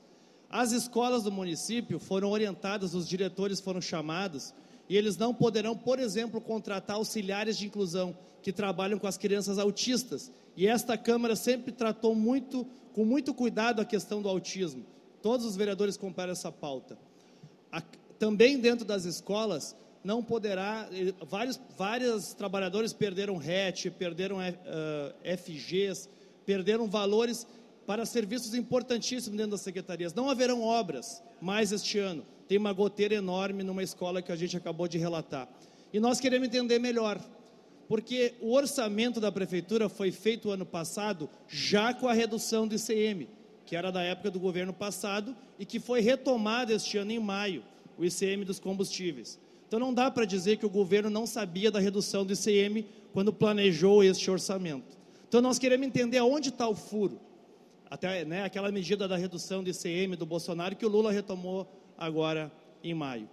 As 0.50 0.72
escolas 0.72 1.22
do 1.22 1.32
município 1.32 2.00
foram 2.00 2.32
orientadas, 2.32 2.96
os 2.96 3.08
diretores 3.08 3.60
foram 3.60 3.82
chamados, 3.82 4.52
e 4.88 4.96
eles 4.96 5.18
não 5.18 5.34
poderão, 5.34 5.76
por 5.76 6.00
exemplo, 6.00 6.40
contratar 6.40 6.98
auxiliares 6.98 7.58
de 7.58 7.66
inclusão 7.66 8.16
que 8.42 8.52
trabalham 8.52 9.00
com 9.00 9.08
as 9.08 9.18
crianças 9.18 9.58
autistas. 9.58 10.32
E 10.56 10.68
esta 10.68 10.98
Câmara 10.98 11.36
sempre 11.36 11.72
tratou 11.72 12.14
muito, 12.14 12.66
com 12.94 13.04
muito 13.04 13.34
cuidado 13.34 13.82
a 13.82 13.86
questão 13.86 14.22
do 14.22 14.30
autismo. 14.30 14.86
Todos 15.22 15.46
os 15.46 15.56
vereadores 15.56 15.98
compraram 15.98 16.32
essa 16.32 16.52
pauta. 16.52 16.98
A, 17.72 17.82
também 18.20 18.60
dentro 18.60 18.86
das 18.86 19.06
escolas, 19.06 19.76
não 20.04 20.24
poderá. 20.24 20.88
Eh, 20.92 21.14
vários, 21.26 21.60
vários 21.76 22.34
trabalhadores 22.34 22.94
perderam 22.94 23.38
RET, 23.38 23.90
perderam 23.90 24.38
uh, 24.38 24.42
eh, 25.24 25.36
FGs, 25.36 26.08
perderam 26.46 26.88
valores 26.88 27.48
para 27.88 28.06
serviços 28.06 28.54
importantíssimos 28.54 29.36
dentro 29.36 29.52
das 29.52 29.62
secretarias. 29.62 30.14
Não 30.14 30.30
haverão 30.30 30.62
obras 30.62 31.24
mais 31.42 31.72
este 31.72 31.98
ano. 31.98 32.24
Tem 32.48 32.58
uma 32.58 32.74
goteira 32.74 33.16
enorme 33.16 33.64
numa 33.64 33.84
escola 33.84 34.22
que 34.22 34.32
a 34.32 34.36
gente 34.36 34.56
acabou 34.56 34.88
de 34.88 34.98
relatar. 34.98 35.48
E 35.92 36.00
nós 36.00 36.20
queremos 36.20 36.48
entender 36.48 36.80
melhor, 36.80 37.20
porque 37.88 38.36
o 38.42 38.54
orçamento 38.54 39.20
da 39.20 39.32
prefeitura 39.32 39.90
foi 39.90 40.12
feito 40.12 40.52
ano 40.52 40.66
passado 40.66 41.30
já 41.48 41.94
com 41.94 42.08
a 42.08 42.14
redução 42.14 42.68
do 42.68 42.76
ICM 42.76 43.28
que 43.66 43.76
era 43.76 43.92
da 43.92 44.02
época 44.02 44.30
do 44.30 44.40
governo 44.40 44.72
passado 44.72 45.36
e 45.58 45.66
que 45.66 45.80
foi 45.80 46.00
retomado 46.00 46.72
este 46.72 46.98
ano 46.98 47.12
em 47.12 47.20
maio, 47.20 47.64
o 47.98 48.06
ICM 48.06 48.46
dos 48.46 48.60
combustíveis. 48.60 49.40
Então 49.68 49.80
não 49.80 49.94
dá 49.94 50.12
para 50.12 50.26
dizer 50.26 50.58
que 50.58 50.66
o 50.66 50.70
governo 50.70 51.10
não 51.10 51.26
sabia 51.26 51.72
da 51.72 51.80
redução 51.80 52.24
do 52.24 52.32
ICM 52.32 52.86
quando 53.12 53.34
planejou 53.34 54.04
este 54.04 54.30
orçamento. 54.30 54.98
Então 55.28 55.42
nós 55.42 55.58
queremos 55.58 55.88
entender 55.88 56.20
aonde 56.20 56.50
está 56.50 56.68
o 56.68 56.76
furo. 56.76 57.20
Até 57.90 58.24
né, 58.24 58.44
aquela 58.44 58.72
medida 58.72 59.08
da 59.08 59.18
redução 59.18 59.64
do 59.64 59.70
ICM 59.70 60.16
do 60.16 60.26
Bolsonaro 60.26 60.76
que 60.76 60.86
o 60.86 60.90
Lula 60.90 61.12
retomou 61.12 61.68
agora 61.98 62.52
em 62.84 62.94
maio. 62.94 63.30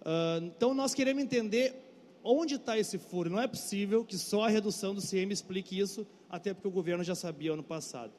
Uh, 0.00 0.44
então 0.44 0.74
nós 0.74 0.94
queremos 0.94 1.22
entender 1.22 1.74
onde 2.22 2.54
está 2.54 2.78
esse 2.78 2.98
furo. 2.98 3.30
Não 3.30 3.40
é 3.40 3.46
possível 3.46 4.04
que 4.04 4.16
só 4.16 4.44
a 4.44 4.48
redução 4.48 4.94
do 4.94 5.00
ICM 5.02 5.32
explique 5.32 5.78
isso, 5.78 6.06
até 6.28 6.54
porque 6.54 6.68
o 6.68 6.70
governo 6.70 7.04
já 7.04 7.14
sabia 7.14 7.52
ano 7.52 7.62
passado. 7.62 8.12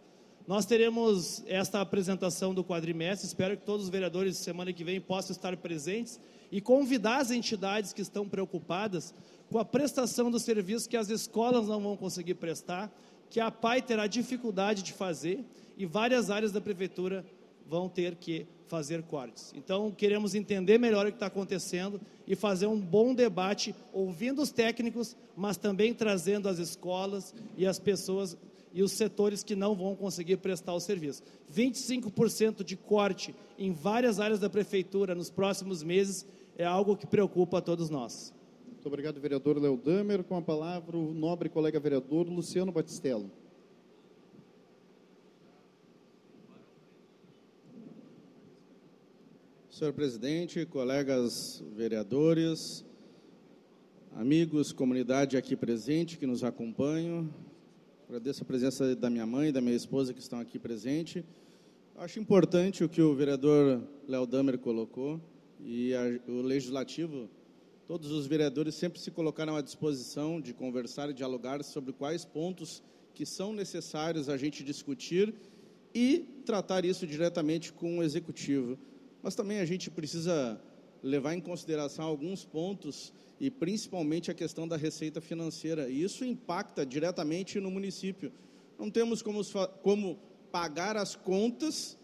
Nós 0.48 0.66
teremos 0.66 1.44
esta 1.48 1.82
apresentação 1.82 2.54
do 2.54 2.64
quadrimestre, 2.64 3.26
espero 3.26 3.58
que 3.58 3.66
todos 3.66 3.86
os 3.86 3.90
vereadores 3.90 4.38
semana 4.38 4.72
que 4.72 4.84
vem 4.84 5.02
possam 5.02 5.32
estar 5.32 5.58
presentes 5.58 6.20
e 6.52 6.62
convidar 6.62 7.18
as 7.18 7.32
entidades 7.32 7.92
que 7.92 8.02
estão 8.02 8.30
preocupadas 8.30 9.12
com 9.50 9.58
a 9.58 9.66
prestação 9.66 10.30
do 10.30 10.40
serviço 10.40 10.88
que 10.88 10.98
as 10.98 11.10
escolas 11.10 11.68
não 11.68 11.82
vão 11.82 11.98
conseguir 11.98 12.36
prestar, 12.36 12.96
que 13.28 13.40
a 13.40 13.50
PAI 13.50 13.82
terá 13.82 14.06
dificuldade 14.06 14.84
de 14.84 14.94
fazer 14.94 15.44
e 15.76 15.86
várias 15.86 16.30
áreas 16.30 16.52
da 16.52 16.62
prefeitura 16.62 17.26
vão 17.68 17.90
ter 17.90 18.16
que 18.16 18.46
fazer 18.68 19.04
cortes. 19.04 19.54
Então, 19.56 19.92
queremos 19.92 20.36
entender 20.36 20.78
melhor 20.78 21.06
o 21.06 21.10
que 21.10 21.16
está 21.16 21.28
acontecendo 21.28 22.00
e 22.28 22.36
fazer 22.36 22.68
um 22.68 22.80
bom 22.80 23.14
debate, 23.14 23.76
ouvindo 23.94 24.42
os 24.42 24.52
técnicos, 24.52 25.16
mas 25.36 25.58
também 25.58 25.94
trazendo 25.94 26.50
as 26.50 26.58
escolas 26.58 27.34
e 27.56 27.66
as 27.66 27.80
pessoas 27.80 28.38
e 28.74 28.84
os 28.84 28.92
setores 28.92 29.42
que 29.42 29.56
não 29.56 29.74
vão 29.74 29.96
conseguir 29.96 30.36
prestar 30.38 30.74
o 30.74 30.82
serviço. 30.82 31.24
25% 31.54 32.62
de 32.62 32.76
corte 32.76 33.34
em 33.58 33.72
várias 33.72 34.20
áreas 34.20 34.40
da 34.40 34.50
prefeitura 34.50 35.16
nos 35.16 35.30
próximos 35.30 35.82
meses 35.82 36.26
é 36.58 36.66
algo 36.66 36.98
que 36.98 37.08
preocupa 37.08 37.60
a 37.60 37.62
todos 37.62 37.90
nós. 37.90 38.34
Muito 38.68 38.86
obrigado, 38.88 39.20
vereador 39.22 39.58
Léo 39.58 39.78
Damer. 39.78 40.24
Com 40.26 40.36
a 40.36 40.42
palavra, 40.42 40.98
o 40.98 41.14
nobre 41.14 41.48
colega 41.48 41.80
vereador 41.80 42.28
Luciano 42.28 42.72
Batistello. 42.72 43.32
Senhor 49.78 49.92
presidente, 49.92 50.66
colegas 50.66 51.62
vereadores, 51.76 52.86
amigos, 54.16 54.72
comunidade 54.72 55.36
aqui 55.36 55.54
presente 55.54 56.18
que 56.18 56.26
nos 56.26 56.46
acompanham, 56.46 57.30
Agradeço 58.08 58.44
a 58.44 58.46
presença 58.46 58.96
da 58.96 59.10
minha 59.10 59.26
mãe 59.26 59.50
e 59.50 59.52
da 59.52 59.60
minha 59.60 59.76
esposa 59.76 60.14
que 60.14 60.22
estão 60.22 60.40
aqui 60.40 60.58
presentes. 60.58 61.26
Acho 61.98 62.22
importante 62.22 62.86
o 62.86 62.88
que 62.88 63.02
o 63.02 63.14
vereador 63.14 63.84
Léo 64.08 64.26
Damer 64.26 64.58
colocou 64.60 65.20
e 65.60 65.94
a, 65.94 66.22
o 66.26 66.42
legislativo, 66.42 67.30
todos 67.86 68.12
os 68.12 68.26
vereadores 68.28 68.76
sempre 68.76 68.98
se 69.02 69.12
colocaram 69.12 69.58
à 69.58 69.62
disposição 69.62 70.40
de 70.40 70.54
conversar 70.54 71.10
e 71.10 71.14
dialogar 71.14 71.62
sobre 71.66 71.92
quais 71.92 72.24
pontos 72.24 72.82
que 73.14 73.26
são 73.26 73.52
necessários 73.52 74.30
a 74.30 74.38
gente 74.38 74.64
discutir 74.64 75.36
e 75.94 76.20
tratar 76.46 76.86
isso 76.86 77.06
diretamente 77.06 77.74
com 77.74 77.98
o 77.98 78.04
executivo. 78.04 78.80
Mas 79.26 79.34
também 79.34 79.60
a 79.60 79.66
gente 79.66 79.90
precisa 79.90 80.62
levar 81.02 81.34
em 81.34 81.42
consideração 81.42 82.06
alguns 82.06 82.46
pontos 82.46 83.12
e 83.40 83.50
principalmente 83.50 84.30
a 84.30 84.36
questão 84.36 84.68
da 84.68 84.78
receita 84.78 85.20
financeira. 85.20 85.90
E 85.90 86.04
isso 86.04 86.24
impacta 86.24 86.86
diretamente 86.86 87.60
no 87.60 87.72
município. 87.72 88.32
Não 88.78 88.92
temos 88.92 89.24
como, 89.24 89.44
como 89.82 90.20
pagar 90.52 90.96
as 90.96 91.16
contas 91.16 91.98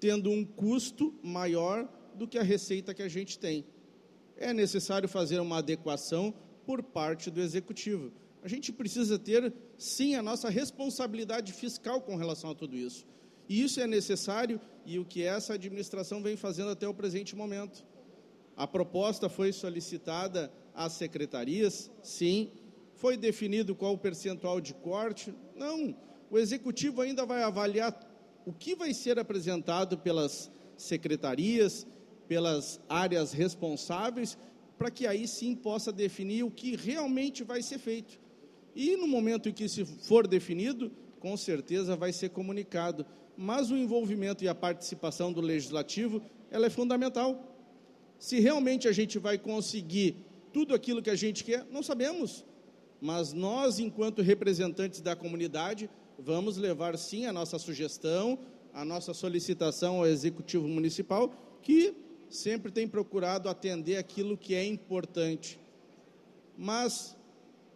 tendo 0.00 0.30
um 0.30 0.42
custo 0.42 1.12
maior 1.22 1.86
do 2.14 2.26
que 2.26 2.38
a 2.38 2.42
receita 2.42 2.94
que 2.94 3.02
a 3.02 3.08
gente 3.10 3.38
tem. 3.38 3.66
É 4.34 4.54
necessário 4.54 5.06
fazer 5.06 5.40
uma 5.40 5.58
adequação 5.58 6.32
por 6.64 6.82
parte 6.82 7.30
do 7.30 7.42
executivo. 7.42 8.10
A 8.42 8.48
gente 8.48 8.72
precisa 8.72 9.18
ter, 9.18 9.52
sim, 9.76 10.14
a 10.14 10.22
nossa 10.22 10.48
responsabilidade 10.48 11.52
fiscal 11.52 12.00
com 12.00 12.16
relação 12.16 12.52
a 12.52 12.54
tudo 12.54 12.74
isso. 12.74 13.06
E 13.50 13.62
isso 13.62 13.80
é 13.82 13.86
necessário 13.86 14.58
e 14.84 14.98
o 14.98 15.04
que 15.04 15.22
essa 15.22 15.54
administração 15.54 16.22
vem 16.22 16.36
fazendo 16.36 16.70
até 16.70 16.86
o 16.86 16.94
presente 16.94 17.34
momento. 17.34 17.84
A 18.56 18.66
proposta 18.66 19.28
foi 19.28 19.52
solicitada 19.52 20.52
às 20.74 20.92
secretarias? 20.92 21.90
Sim. 22.02 22.50
Foi 22.94 23.16
definido 23.16 23.74
qual 23.74 23.94
o 23.94 23.98
percentual 23.98 24.60
de 24.60 24.74
corte? 24.74 25.34
Não. 25.56 25.96
O 26.30 26.38
executivo 26.38 27.00
ainda 27.00 27.26
vai 27.26 27.42
avaliar 27.42 27.98
o 28.46 28.52
que 28.52 28.74
vai 28.74 28.94
ser 28.94 29.18
apresentado 29.18 29.98
pelas 29.98 30.50
secretarias, 30.76 31.86
pelas 32.28 32.80
áreas 32.88 33.32
responsáveis, 33.32 34.38
para 34.78 34.90
que 34.90 35.06
aí 35.06 35.26
sim 35.26 35.54
possa 35.54 35.92
definir 35.92 36.44
o 36.44 36.50
que 36.50 36.76
realmente 36.76 37.42
vai 37.42 37.62
ser 37.62 37.78
feito. 37.78 38.20
E 38.74 38.96
no 38.96 39.06
momento 39.06 39.48
em 39.48 39.52
que 39.52 39.68
se 39.68 39.84
for 39.84 40.26
definido, 40.26 40.90
com 41.24 41.38
certeza 41.38 41.96
vai 41.96 42.12
ser 42.12 42.28
comunicado. 42.28 43.06
Mas 43.34 43.70
o 43.70 43.76
envolvimento 43.78 44.44
e 44.44 44.48
a 44.48 44.54
participação 44.54 45.32
do 45.32 45.40
legislativo, 45.40 46.20
ela 46.50 46.66
é 46.66 46.70
fundamental. 46.70 47.42
Se 48.18 48.40
realmente 48.40 48.86
a 48.86 48.92
gente 48.92 49.18
vai 49.18 49.38
conseguir 49.38 50.16
tudo 50.52 50.74
aquilo 50.74 51.00
que 51.00 51.08
a 51.08 51.16
gente 51.16 51.42
quer? 51.42 51.64
Não 51.70 51.82
sabemos. 51.82 52.44
Mas 53.00 53.32
nós, 53.32 53.78
enquanto 53.78 54.20
representantes 54.20 55.00
da 55.00 55.16
comunidade, 55.16 55.88
vamos 56.18 56.58
levar 56.58 56.98
sim 56.98 57.24
a 57.24 57.32
nossa 57.32 57.58
sugestão, 57.58 58.38
a 58.74 58.84
nossa 58.84 59.14
solicitação 59.14 60.00
ao 60.00 60.06
Executivo 60.06 60.68
Municipal, 60.68 61.32
que 61.62 61.94
sempre 62.28 62.70
tem 62.70 62.86
procurado 62.86 63.48
atender 63.48 63.96
aquilo 63.96 64.36
que 64.36 64.54
é 64.54 64.62
importante. 64.62 65.58
Mas, 66.54 67.16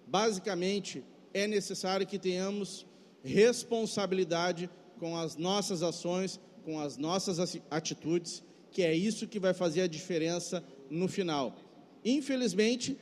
basicamente, 0.07 1.03
é 1.33 1.47
necessário 1.47 2.07
que 2.07 2.19
tenhamos 2.19 2.87
responsabilidade 3.23 4.71
com 4.99 5.17
as 5.17 5.37
nossas 5.37 5.83
ações, 5.83 6.41
com 6.65 6.81
as 6.81 6.97
nossas 6.97 7.39
atitudes, 7.71 8.43
que 8.71 8.83
é 8.83 8.95
isso 8.95 9.27
que 9.27 9.39
vai 9.39 9.55
fazer 9.55 9.83
a 9.83 9.87
diferença 9.87 10.63
no 10.91 11.09
final. 11.09 11.57
Infelizmente, 12.05 12.97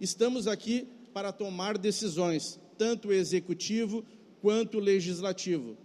estamos 0.00 0.46
aqui 0.46 0.88
para 1.12 1.32
tomar 1.32 1.78
decisões, 1.78 2.58
tanto 2.76 3.12
executivo 3.12 4.04
quanto 4.40 4.78
legislativo. 4.78 5.76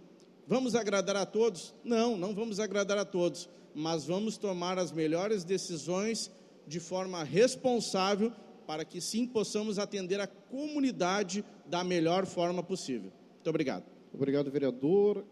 Vamos 0.46 0.74
agradar 0.74 1.16
a 1.16 1.24
todos? 1.24 1.72
Não, 1.84 2.16
não 2.16 2.34
vamos 2.34 2.58
agradar 2.58 2.98
a 2.98 3.04
todos, 3.04 3.48
mas 3.74 4.04
vamos 4.04 4.36
tomar 4.36 4.78
as 4.78 4.90
melhores 4.90 5.44
decisões 5.44 6.30
de 6.66 6.80
forma 6.80 7.22
responsável 7.22 8.32
para 8.66 8.84
que 8.84 9.00
sim 9.00 9.26
possamos 9.26 9.78
atender 9.78 10.20
a 10.20 10.26
comunidade 10.26 11.44
da 11.66 11.84
melhor 11.84 12.26
forma 12.26 12.62
possível. 12.62 13.12
Muito 13.40 13.48
obrigado. 13.48 13.84
Obrigado, 14.12 14.50
vereador. 14.50 15.24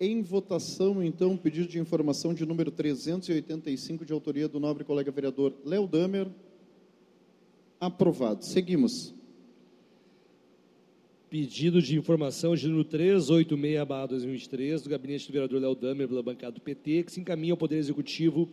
Em 0.00 0.22
votação, 0.22 1.00
então, 1.00 1.36
pedido 1.36 1.68
de 1.68 1.78
informação 1.78 2.34
de 2.34 2.44
número 2.44 2.72
385, 2.72 4.04
de 4.04 4.12
autoria 4.12 4.48
do 4.48 4.58
nobre 4.58 4.82
colega 4.82 5.12
vereador 5.12 5.54
Léo 5.64 5.86
Damer. 5.86 6.26
Aprovado. 7.78 8.44
Seguimos. 8.44 9.14
Pedido 11.30 11.80
de 11.80 11.96
informação 11.96 12.56
de 12.56 12.66
número 12.66 12.88
386-2023, 12.88 14.82
do 14.82 14.90
gabinete 14.90 15.28
do 15.28 15.32
vereador 15.32 15.60
Léo 15.60 15.76
Damer, 15.76 16.08
pela 16.08 16.24
bancada 16.24 16.52
do 16.52 16.60
PT, 16.60 17.04
que 17.04 17.12
se 17.12 17.20
encaminha 17.20 17.52
ao 17.52 17.56
Poder 17.56 17.76
Executivo, 17.76 18.48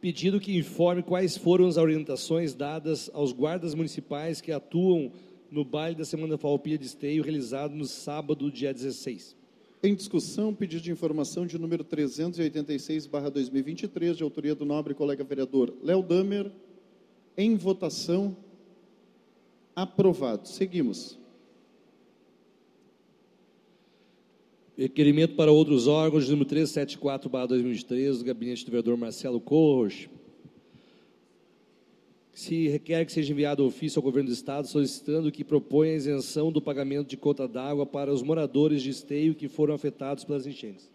pedido 0.00 0.40
que 0.40 0.56
informe 0.56 1.04
quais 1.04 1.36
foram 1.36 1.68
as 1.68 1.76
orientações 1.76 2.52
dadas 2.52 3.08
aos 3.14 3.30
guardas 3.30 3.76
municipais 3.76 4.40
que 4.40 4.50
atuam 4.50 5.12
no 5.52 5.64
baile 5.64 5.96
da 5.96 6.04
Semana 6.04 6.36
Farroupilha 6.38 6.78
de 6.78 6.86
Esteio, 6.86 7.22
realizado 7.22 7.74
no 7.74 7.84
sábado, 7.84 8.50
dia 8.50 8.72
16. 8.72 9.36
Em 9.82 9.94
discussão, 9.94 10.54
pedido 10.54 10.82
de 10.82 10.90
informação 10.90 11.46
de 11.46 11.58
número 11.58 11.84
386-2023, 11.84 14.14
de 14.14 14.22
autoria 14.22 14.54
do 14.54 14.64
nobre 14.64 14.94
colega 14.94 15.22
vereador 15.22 15.74
Léo 15.82 16.02
Damer. 16.02 16.50
Em 17.36 17.54
votação, 17.54 18.34
aprovado. 19.76 20.48
Seguimos. 20.48 21.18
Requerimento 24.76 25.34
para 25.34 25.50
outros 25.52 25.86
órgãos, 25.86 26.30
número 26.30 26.48
374-2023, 26.48 28.18
do 28.18 28.24
gabinete 28.24 28.64
do 28.64 28.70
vereador 28.70 28.96
Marcelo 28.96 29.38
Corros. 29.38 30.08
Se 32.32 32.68
requer 32.68 33.04
que 33.04 33.12
seja 33.12 33.32
enviado 33.32 33.66
ofício 33.66 33.98
ao 33.98 34.02
governo 34.02 34.30
do 34.30 34.32
Estado 34.32 34.66
solicitando 34.66 35.30
que 35.30 35.44
proponha 35.44 35.92
a 35.92 35.96
isenção 35.96 36.50
do 36.50 36.62
pagamento 36.62 37.08
de 37.08 37.16
cota 37.16 37.46
d'água 37.46 37.84
para 37.84 38.10
os 38.12 38.22
moradores 38.22 38.82
de 38.82 38.90
esteio 38.90 39.34
que 39.34 39.48
foram 39.48 39.74
afetados 39.74 40.24
pelas 40.24 40.46
enchentes. 40.46 40.90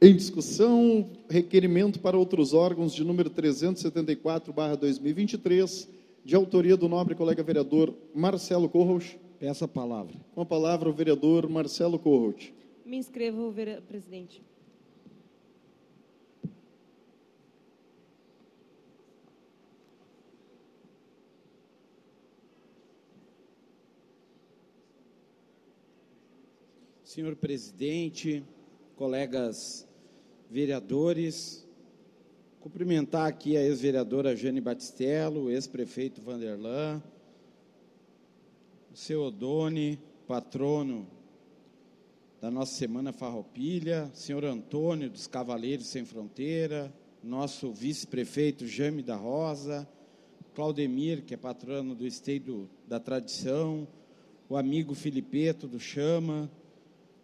Em 0.00 0.14
discussão, 0.14 1.10
requerimento 1.28 2.00
para 2.00 2.18
outros 2.18 2.54
órgãos 2.54 2.94
de 2.94 3.04
número 3.04 3.30
374-2023, 3.30 5.88
de 6.24 6.34
autoria 6.34 6.76
do 6.76 6.88
nobre 6.88 7.14
colega 7.14 7.42
vereador 7.42 7.94
Marcelo 8.14 8.68
Corros. 8.68 9.16
Peço 9.38 9.64
a 9.64 9.68
palavra. 9.68 10.14
Com 10.34 10.40
a 10.40 10.46
palavra 10.46 10.88
o 10.88 10.92
vereador 10.92 11.48
Marcelo 11.48 11.98
Corros. 11.98 12.52
Me 12.84 12.96
inscrevo, 12.96 13.54
presidente. 13.88 14.42
Senhor 27.16 27.34
presidente, 27.34 28.44
colegas 28.94 29.88
vereadores, 30.50 31.66
cumprimentar 32.60 33.26
aqui 33.26 33.56
a 33.56 33.62
ex-vereadora 33.62 34.36
Jane 34.36 34.60
Batistello, 34.60 35.50
ex-prefeito 35.50 36.20
Vanderlan, 36.20 37.02
o 38.92 38.94
seu 38.94 39.22
Odone, 39.22 39.98
patrono 40.28 41.08
da 42.38 42.50
nossa 42.50 42.74
Semana 42.74 43.14
Farroupilha, 43.14 44.10
senhor 44.12 44.44
Antônio 44.44 45.08
dos 45.08 45.26
Cavaleiros 45.26 45.86
Sem 45.86 46.04
Fronteira, 46.04 46.92
nosso 47.24 47.72
vice-prefeito 47.72 48.66
Jame 48.66 49.02
da 49.02 49.16
Rosa, 49.16 49.88
Claudemir, 50.54 51.22
que 51.22 51.32
é 51.32 51.38
patrono 51.38 51.94
do 51.94 52.06
Esteio 52.06 52.68
da 52.86 53.00
Tradição, 53.00 53.88
o 54.50 54.54
amigo 54.54 54.94
Filipeto 54.94 55.66
do 55.66 55.80
Chama, 55.80 56.50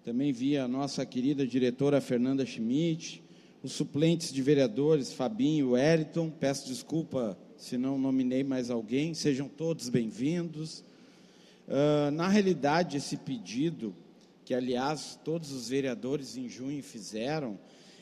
também 0.05 0.33
vi 0.33 0.57
a 0.57 0.67
nossa 0.67 1.07
querida 1.07 1.47
diretora 1.47 2.01
Fernanda 2.01 2.45
Schmidt, 2.45 3.23
os 3.63 3.71
suplentes 3.71 4.33
de 4.33 4.43
vereadores 4.43 5.13
Fabinho 5.13 5.71
Wellington, 5.71 6.29
peço 6.29 6.67
desculpa 6.67 7.39
se 7.57 7.79
não 7.79 7.97
nominei 7.97 8.43
mais 8.43 8.69
alguém, 8.69 9.15
sejam 9.15 9.49
todos 9.49 9.89
bem-vindos. 9.89 10.83
Uh, 11.69 12.11
na 12.11 12.27
realidade, 12.27 12.97
esse 12.97 13.17
pedido 13.17 13.95
que 14.45 14.53
aliás 14.53 15.17
todos 15.25 15.53
os 15.53 15.69
vereadores 15.69 16.37
em 16.37 16.49
junho 16.49 16.83
fizeram, 16.83 17.57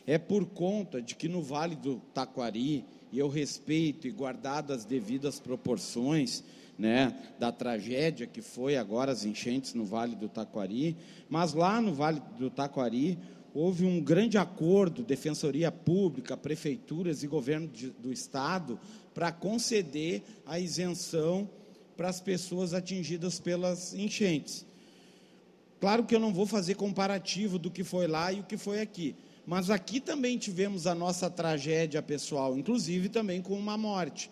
é 0.06 0.16
por 0.16 0.46
conta 0.46 1.02
de 1.02 1.14
que 1.14 1.28
no 1.28 1.42
Vale 1.42 1.76
do 1.76 1.96
Taquari, 2.14 2.82
e 3.12 3.18
eu 3.18 3.28
respeito 3.28 4.08
e 4.08 4.10
guardado 4.10 4.72
as 4.72 4.86
devidas 4.86 5.38
proporções, 5.38 6.42
né, 6.80 7.14
da 7.38 7.52
tragédia 7.52 8.26
que 8.26 8.40
foi 8.40 8.74
agora 8.74 9.12
as 9.12 9.26
enchentes 9.26 9.74
no 9.74 9.84
Vale 9.84 10.16
do 10.16 10.30
Taquari, 10.30 10.96
mas 11.28 11.52
lá 11.52 11.78
no 11.78 11.92
Vale 11.92 12.22
do 12.38 12.48
Taquari 12.48 13.18
houve 13.52 13.84
um 13.84 14.00
grande 14.00 14.38
acordo, 14.38 15.02
Defensoria 15.02 15.70
Pública, 15.70 16.38
prefeituras 16.38 17.22
e 17.22 17.26
governo 17.26 17.68
de, 17.68 17.90
do 17.90 18.10
estado 18.10 18.80
para 19.12 19.30
conceder 19.30 20.22
a 20.46 20.58
isenção 20.58 21.50
para 21.98 22.08
as 22.08 22.18
pessoas 22.18 22.72
atingidas 22.72 23.38
pelas 23.38 23.92
enchentes. 23.92 24.64
Claro 25.78 26.04
que 26.04 26.14
eu 26.14 26.20
não 26.20 26.32
vou 26.32 26.46
fazer 26.46 26.76
comparativo 26.76 27.58
do 27.58 27.70
que 27.70 27.84
foi 27.84 28.06
lá 28.06 28.32
e 28.32 28.40
o 28.40 28.44
que 28.44 28.56
foi 28.56 28.80
aqui, 28.80 29.14
mas 29.44 29.68
aqui 29.68 30.00
também 30.00 30.38
tivemos 30.38 30.86
a 30.86 30.94
nossa 30.94 31.28
tragédia 31.28 32.00
pessoal, 32.00 32.56
inclusive 32.56 33.10
também 33.10 33.42
com 33.42 33.52
uma 33.52 33.76
morte. 33.76 34.30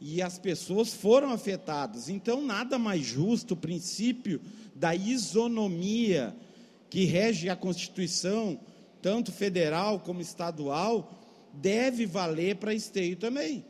E 0.00 0.22
as 0.22 0.38
pessoas 0.38 0.94
foram 0.94 1.32
afetadas. 1.32 2.08
Então, 2.08 2.44
nada 2.44 2.78
mais 2.78 3.04
justo 3.04 3.54
o 3.54 3.56
princípio 3.56 4.40
da 4.74 4.94
isonomia 4.94 6.34
que 6.88 7.04
rege 7.04 7.48
a 7.48 7.56
Constituição, 7.56 8.60
tanto 9.02 9.32
federal 9.32 10.00
como 10.00 10.20
estadual, 10.20 11.12
deve 11.52 12.06
valer 12.06 12.56
para 12.56 12.72
esteio 12.72 13.16
também. 13.16 13.64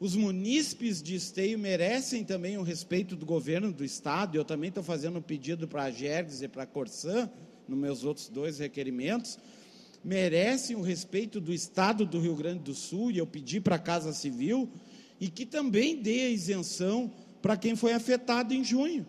Os 0.00 0.14
munícipes 0.14 1.02
de 1.02 1.16
Esteio 1.16 1.58
merecem 1.58 2.22
também 2.22 2.56
o 2.56 2.62
respeito 2.62 3.16
do 3.16 3.26
governo 3.26 3.72
do 3.72 3.84
Estado. 3.84 4.36
Eu 4.36 4.44
também 4.44 4.68
estou 4.68 4.84
fazendo 4.84 5.18
um 5.18 5.22
pedido 5.22 5.66
para 5.66 5.84
a 5.84 5.90
Gerdes 5.90 6.40
e 6.40 6.46
para 6.46 6.62
a 6.62 6.66
Corsã, 6.66 7.28
nos 7.66 7.76
meus 7.76 8.04
outros 8.04 8.28
dois 8.28 8.60
requerimentos. 8.60 9.40
Merecem 10.04 10.76
o 10.76 10.82
respeito 10.82 11.40
do 11.40 11.52
Estado 11.52 12.06
do 12.06 12.20
Rio 12.20 12.36
Grande 12.36 12.60
do 12.60 12.74
Sul, 12.74 13.10
e 13.10 13.18
eu 13.18 13.26
pedi 13.26 13.60
para 13.60 13.74
a 13.74 13.80
Casa 13.80 14.12
Civil, 14.12 14.70
e 15.20 15.28
que 15.28 15.44
também 15.44 15.96
dê 15.96 16.22
a 16.22 16.30
isenção 16.30 17.12
para 17.42 17.56
quem 17.56 17.74
foi 17.74 17.92
afetado 17.92 18.54
em 18.54 18.64
junho. 18.64 19.06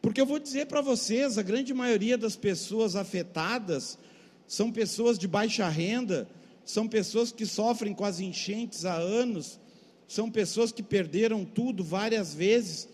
Porque 0.00 0.20
eu 0.20 0.26
vou 0.26 0.38
dizer 0.38 0.66
para 0.66 0.80
vocês, 0.80 1.36
a 1.36 1.42
grande 1.42 1.74
maioria 1.74 2.16
das 2.16 2.36
pessoas 2.36 2.94
afetadas 2.94 3.98
são 4.46 4.70
pessoas 4.70 5.18
de 5.18 5.26
baixa 5.26 5.68
renda, 5.68 6.28
são 6.64 6.86
pessoas 6.86 7.32
que 7.32 7.44
sofrem 7.44 7.94
com 7.94 8.04
as 8.04 8.20
enchentes 8.20 8.84
há 8.84 8.94
anos, 8.94 9.58
são 10.06 10.30
pessoas 10.30 10.70
que 10.70 10.82
perderam 10.82 11.44
tudo 11.44 11.82
várias 11.82 12.32
vezes 12.32 12.88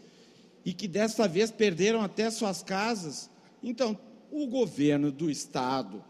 e 0.64 0.72
que 0.72 0.88
desta 0.88 1.28
vez 1.28 1.50
perderam 1.50 2.00
até 2.00 2.30
suas 2.30 2.62
casas. 2.62 3.28
Então, 3.62 3.98
o 4.30 4.46
governo 4.46 5.12
do 5.12 5.30
estado, 5.30 6.02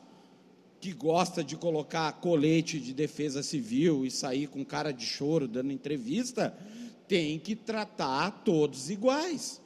que 0.83 0.93
gosta 0.93 1.45
de 1.45 1.57
colocar 1.57 2.11
colete 2.15 2.81
de 2.81 2.93
defesa 2.93 3.41
civil 3.41 4.05
e 4.05 4.11
sair 4.11 4.49
com 4.49 4.65
cara 4.65 4.91
de 4.91 5.07
choro 5.07 5.47
dando 5.47 5.71
entrevista, 5.71 6.59
tem 7.07 7.39
que 7.39 7.55
tratar 7.55 8.43
todos 8.45 8.91
iguais. 8.91 9.63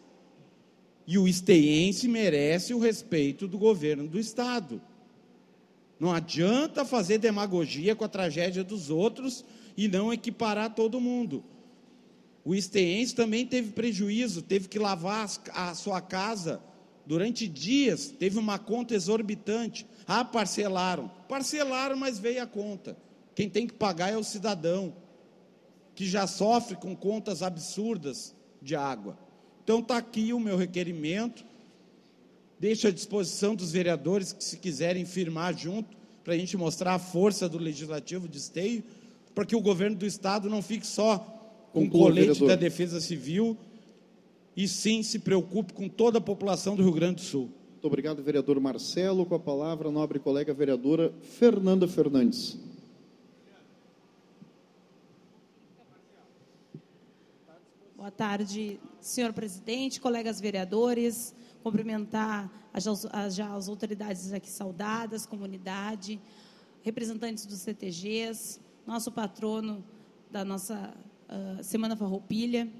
E 1.06 1.16
o 1.16 1.26
esteense 1.26 2.06
merece 2.06 2.74
o 2.74 2.78
respeito 2.78 3.48
do 3.48 3.56
governo 3.56 4.06
do 4.06 4.18
estado. 4.18 4.78
Não 5.98 6.12
adianta 6.12 6.84
fazer 6.84 7.16
demagogia 7.16 7.96
com 7.96 8.04
a 8.04 8.08
tragédia 8.08 8.62
dos 8.62 8.90
outros 8.90 9.42
e 9.74 9.88
não 9.88 10.12
equiparar 10.12 10.74
todo 10.74 11.00
mundo. 11.00 11.42
O 12.44 12.54
esteense 12.54 13.14
também 13.14 13.46
teve 13.46 13.72
prejuízo, 13.72 14.42
teve 14.42 14.68
que 14.68 14.78
lavar 14.78 15.26
a 15.54 15.74
sua 15.74 16.02
casa 16.02 16.60
durante 17.06 17.46
dias, 17.46 18.08
teve 18.08 18.38
uma 18.38 18.58
conta 18.58 18.94
exorbitante. 18.94 19.86
Ah, 20.06 20.24
parcelaram. 20.24 21.10
Parcelaram, 21.28 21.96
mas 21.96 22.18
veio 22.18 22.42
a 22.42 22.46
conta. 22.46 22.96
Quem 23.34 23.48
tem 23.48 23.66
que 23.66 23.74
pagar 23.74 24.12
é 24.12 24.16
o 24.16 24.24
cidadão, 24.24 24.94
que 25.94 26.06
já 26.06 26.26
sofre 26.26 26.76
com 26.76 26.96
contas 26.96 27.42
absurdas 27.42 28.34
de 28.60 28.74
água. 28.74 29.16
Então 29.62 29.80
está 29.80 29.96
aqui 29.96 30.32
o 30.32 30.40
meu 30.40 30.56
requerimento. 30.56 31.44
Deixo 32.58 32.88
à 32.88 32.90
disposição 32.90 33.54
dos 33.54 33.72
vereadores 33.72 34.32
que, 34.32 34.42
se 34.42 34.56
quiserem 34.56 35.04
firmar 35.04 35.56
junto, 35.56 35.96
para 36.24 36.34
a 36.34 36.38
gente 36.38 36.56
mostrar 36.56 36.94
a 36.94 36.98
força 36.98 37.48
do 37.48 37.58
legislativo 37.58 38.26
de 38.26 38.38
esteio, 38.38 38.82
para 39.34 39.44
que 39.44 39.54
o 39.54 39.60
governo 39.60 39.96
do 39.96 40.06
estado 40.06 40.48
não 40.48 40.62
fique 40.62 40.86
só 40.86 41.18
com 41.72 41.84
o 41.84 41.90
colete 41.90 42.28
vereador. 42.28 42.48
da 42.48 42.56
defesa 42.56 43.00
civil 43.00 43.56
e 44.56 44.66
sim 44.66 45.02
se 45.02 45.18
preocupe 45.18 45.74
com 45.74 45.88
toda 45.88 46.16
a 46.16 46.20
população 46.20 46.74
do 46.74 46.82
Rio 46.82 46.92
Grande 46.92 47.16
do 47.16 47.20
Sul. 47.20 47.50
Muito 47.72 47.86
obrigado, 47.86 48.22
vereador 48.22 48.58
Marcelo. 48.58 49.26
Com 49.26 49.34
a 49.34 49.38
palavra, 49.38 49.88
a 49.88 49.92
nobre 49.92 50.18
colega 50.18 50.54
vereadora 50.54 51.12
Fernanda 51.20 51.86
Fernandes. 51.86 52.58
Boa 57.94 58.10
tarde, 58.10 58.80
senhor 59.00 59.32
presidente, 59.32 60.00
colegas 60.00 60.40
vereadores. 60.40 61.34
Cumprimentar 61.62 62.50
as, 62.72 62.86
as, 62.86 63.38
as 63.40 63.68
autoridades 63.68 64.32
aqui 64.32 64.48
saudadas, 64.48 65.26
comunidade, 65.26 66.20
representantes 66.82 67.44
dos 67.44 67.58
CTGs, 67.58 68.60
nosso 68.86 69.10
patrono 69.10 69.84
da 70.30 70.44
nossa 70.44 70.94
uh, 71.28 71.62
Semana 71.64 71.96
Farroupilha. 71.96 72.70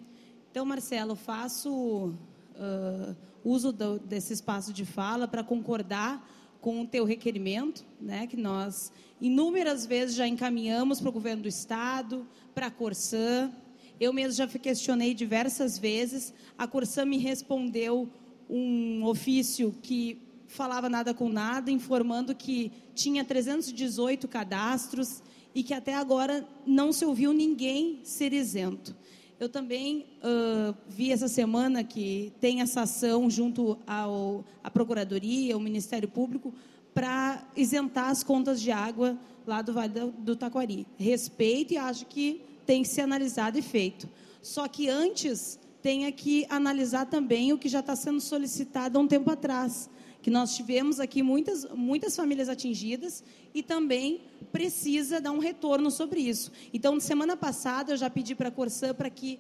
Então, 0.57 0.65
Marcelo, 0.65 1.15
faço 1.15 2.15
uh, 2.55 3.17
uso 3.45 3.73
do, 3.73 3.99
desse 3.99 4.33
espaço 4.33 4.73
de 4.73 4.87
fala 4.87 5.29
para 5.29 5.45
concordar 5.45 6.27
com 6.63 6.81
o 6.81 6.87
teu 6.87 7.05
requerimento, 7.05 7.85
né, 8.01 8.27
que 8.27 8.39
nós 8.39 8.91
inúmeras 9.21 9.85
vezes 9.85 10.17
já 10.17 10.27
encaminhamos 10.27 10.99
para 10.99 11.11
o 11.11 11.13
governo 11.13 11.43
do 11.43 11.49
estado, 11.49 12.27
para 12.55 12.69
a 12.69 12.71
Corsã. 12.71 13.53
Eu 14.01 14.15
mesmo 14.15 14.33
já 14.33 14.47
questionei 14.47 15.13
diversas 15.13 15.79
vezes. 15.79 16.33
A 16.57 16.67
Corsã 16.67 17.05
me 17.05 17.19
respondeu 17.19 18.09
um 18.49 19.05
ofício 19.05 19.75
que 19.83 20.23
falava 20.47 20.89
nada 20.89 21.13
com 21.13 21.29
nada, 21.29 21.71
informando 21.71 22.35
que 22.35 22.73
tinha 22.95 23.27
318 23.27 24.27
cadastros 24.27 25.23
e 25.55 25.63
que 25.63 25.75
até 25.75 25.93
agora 25.93 26.49
não 26.67 26.95
se 26.95 27.05
ouviu 27.05 27.35
ninguém 27.35 28.01
ser 28.05 28.33
isento. 28.33 28.97
Eu 29.39 29.51
também 29.51 30.07
uh, 30.23 30.75
vi 30.89 31.13
essa 31.13 31.29
semana 31.29 31.85
que 31.85 32.33
tem 32.41 32.63
essa 32.63 32.83
ação 32.83 33.29
junto 33.29 33.79
ao, 33.87 34.43
à 34.65 34.71
Procuradoria, 34.71 35.53
ao 35.53 35.61
Ministério 35.61 36.09
Público, 36.09 36.55
para 36.95 37.47
isentar 37.55 38.09
as 38.09 38.23
contas 38.23 38.63
de 38.63 38.73
água 38.73 39.19
lá 39.47 39.61
do 39.61 39.75
Vale 39.75 39.93
do, 39.93 40.11
do 40.11 40.37
Taquari. 40.37 40.87
Respeito 40.97 41.75
e 41.75 41.77
acho 41.77 42.07
que 42.07 42.41
tem 42.65 42.83
que 42.83 42.89
ser 42.89 43.03
analisado 43.03 43.59
e 43.59 43.63
feito. 43.63 44.09
Só 44.41 44.67
que 44.67 44.89
antes 44.89 45.61
tenha 45.83 46.11
que 46.11 46.47
analisar 46.49 47.05
também 47.05 47.53
o 47.53 47.59
que 47.59 47.69
já 47.69 47.81
está 47.81 47.95
sendo 47.95 48.23
solicitado 48.23 48.99
há 48.99 49.03
um 49.03 49.07
tempo 49.07 49.31
atrás, 49.31 49.91
que 50.27 50.31
nós 50.31 50.57
tivemos 50.57 50.99
aqui 50.99 51.23
muitas, 51.23 51.65
muitas 51.73 52.17
famílias 52.17 52.49
atingidas 52.49 53.23
e 53.55 53.63
também 53.63 54.23
precisa 54.51 55.21
dar 55.21 55.31
um 55.31 55.39
retorno 55.39 55.89
sobre 55.89 56.19
isso. 56.19 56.51
Então, 56.75 56.99
semana 56.99 57.37
passada, 57.37 57.93
eu 57.93 57.97
já 57.97 58.11
pedi 58.11 58.35
para 58.35 58.49
a 58.49 58.51
Corsã 58.51 58.93
para 58.93 59.09
que 59.09 59.39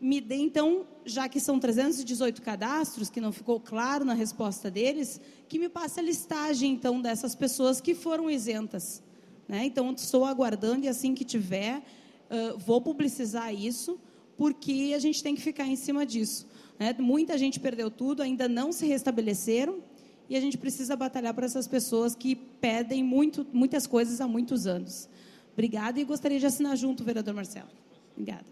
me 0.00 0.20
dê, 0.20 0.36
então, 0.36 0.86
já 1.04 1.28
que 1.28 1.40
são 1.40 1.58
318 1.58 2.40
cadastros, 2.40 3.10
que 3.10 3.20
não 3.20 3.32
ficou 3.32 3.58
claro 3.58 4.04
na 4.04 4.14
resposta 4.14 4.70
deles, 4.70 5.20
que 5.48 5.58
me 5.58 5.68
passe 5.68 5.98
a 5.98 6.04
listagem, 6.04 6.70
então, 6.70 7.02
dessas 7.02 7.34
pessoas 7.34 7.80
que 7.80 7.92
foram 7.92 8.30
isentas. 8.30 9.02
Né? 9.48 9.64
Então, 9.64 9.92
estou 9.92 10.24
aguardando 10.24 10.84
e 10.84 10.88
assim 10.88 11.16
que 11.16 11.24
tiver, 11.24 11.78
uh, 11.78 12.56
vou 12.58 12.80
publicizar 12.80 13.52
isso, 13.52 13.98
porque 14.36 14.92
a 14.94 15.00
gente 15.00 15.20
tem 15.20 15.34
que 15.34 15.42
ficar 15.42 15.66
em 15.66 15.74
cima 15.74 16.06
disso. 16.06 16.46
Né? 16.78 16.94
Muita 16.96 17.36
gente 17.36 17.58
perdeu 17.58 17.90
tudo, 17.90 18.22
ainda 18.22 18.48
não 18.48 18.70
se 18.70 18.86
restabeleceram, 18.86 19.82
e 20.28 20.36
a 20.36 20.40
gente 20.40 20.58
precisa 20.58 20.94
batalhar 20.94 21.32
por 21.34 21.44
essas 21.44 21.66
pessoas 21.66 22.14
que 22.14 22.34
pedem 22.34 23.02
muito, 23.02 23.46
muitas 23.52 23.86
coisas 23.86 24.20
há 24.20 24.28
muitos 24.28 24.66
anos. 24.66 25.08
Obrigada 25.52 25.98
e 25.98 26.04
gostaria 26.04 26.38
de 26.38 26.46
assinar 26.46 26.76
junto, 26.76 27.02
vereador 27.02 27.34
Marcelo. 27.34 27.68
Obrigada. 28.12 28.44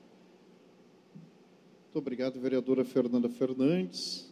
Muito 1.84 1.98
obrigado, 1.98 2.40
vereadora 2.40 2.84
Fernanda 2.84 3.28
Fernandes. 3.28 4.30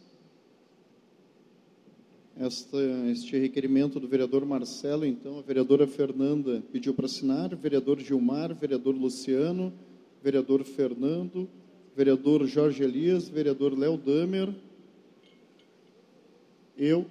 Esta, 2.37 2.77
este 3.09 3.39
requerimento 3.39 3.97
do 3.97 4.07
vereador 4.07 4.45
Marcelo, 4.45 5.05
então, 5.05 5.39
a 5.39 5.41
vereadora 5.41 5.87
Fernanda 5.87 6.61
pediu 6.71 6.93
para 6.93 7.05
assinar, 7.05 7.55
vereador 7.55 7.97
Gilmar, 7.99 8.53
vereador 8.53 8.93
Luciano, 8.93 9.71
vereador 10.21 10.63
Fernando, 10.65 11.47
vereador 11.95 12.45
Jorge 12.45 12.83
Elias, 12.83 13.29
vereador 13.29 13.77
Léo 13.77 13.95
Damer, 13.95 14.53
eu, 16.77 17.05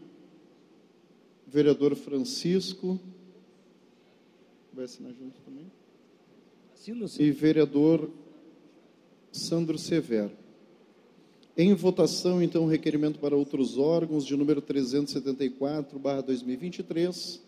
vereador 1.54 1.94
Francisco, 1.94 2.98
vai 4.72 4.86
assinar 4.86 5.12
junto 5.12 5.40
também? 5.42 5.70
Assino, 6.74 7.06
sim. 7.06 7.22
E 7.22 7.30
vereador 7.30 8.10
Sandro 9.30 9.78
Severo. 9.78 10.32
Em 11.56 11.72
votação, 11.72 12.42
então, 12.42 12.64
o 12.64 12.68
requerimento 12.68 13.20
para 13.20 13.36
outros 13.36 13.78
órgãos 13.78 14.26
de 14.26 14.36
número 14.36 14.60
374, 14.60 15.96
barra 15.96 16.22
2023, 16.22 17.40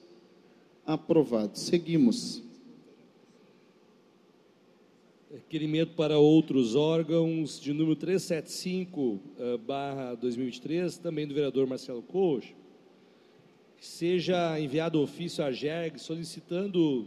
aprovado. 0.87 1.59
Seguimos. 1.59 2.45
Requerimento 5.33 5.97
para 5.97 6.17
outros 6.17 6.77
órgãos 6.77 7.59
de 7.59 7.73
número 7.73 7.97
375, 7.97 9.21
eh, 9.37 9.57
barra 9.67 10.15
2023, 10.15 10.97
também 10.99 11.27
do 11.27 11.35
vereador 11.35 11.67
Marcelo 11.67 12.03
Coach 12.03 12.55
seja 13.87 14.61
enviado 14.61 15.01
ofício 15.01 15.43
à 15.45 15.53
GERG 15.53 15.99
solicitando 15.99 17.07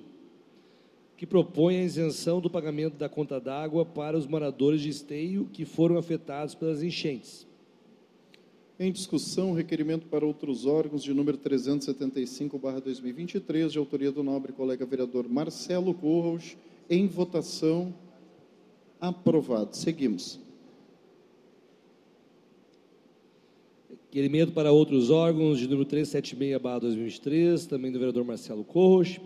que 1.17 1.25
proponha 1.25 1.81
a 1.81 1.83
isenção 1.83 2.39
do 2.39 2.49
pagamento 2.49 2.95
da 2.95 3.09
conta 3.09 3.37
d'água 3.39 3.85
para 3.85 4.17
os 4.17 4.25
moradores 4.25 4.81
de 4.81 4.89
esteio 4.89 5.49
que 5.51 5.65
foram 5.65 5.97
afetados 5.97 6.55
pelas 6.55 6.81
enchentes. 6.81 7.45
Em 8.79 8.89
discussão, 8.91 9.51
requerimento 9.51 10.07
para 10.07 10.25
outros 10.25 10.65
órgãos 10.65 11.03
de 11.03 11.13
número 11.13 11.37
375/2023, 11.37 13.73
de 13.73 13.77
autoria 13.77 14.11
do 14.11 14.23
nobre 14.23 14.53
colega 14.53 14.85
vereador 14.85 15.27
Marcelo 15.27 15.93
Corros, 15.93 16.55
em 16.89 17.05
votação 17.05 17.93
aprovado. 19.01 19.75
Seguimos. 19.75 20.39
Requerimento 24.09 24.51
para 24.53 24.71
outros 24.71 25.11
órgãos 25.11 25.59
de 25.59 25.67
número 25.67 25.87
376-2023, 25.87 27.67
também 27.67 27.91
do 27.91 27.99
vereador 27.99 28.25
Marcelo 28.25 28.63
Corros. 28.63 29.19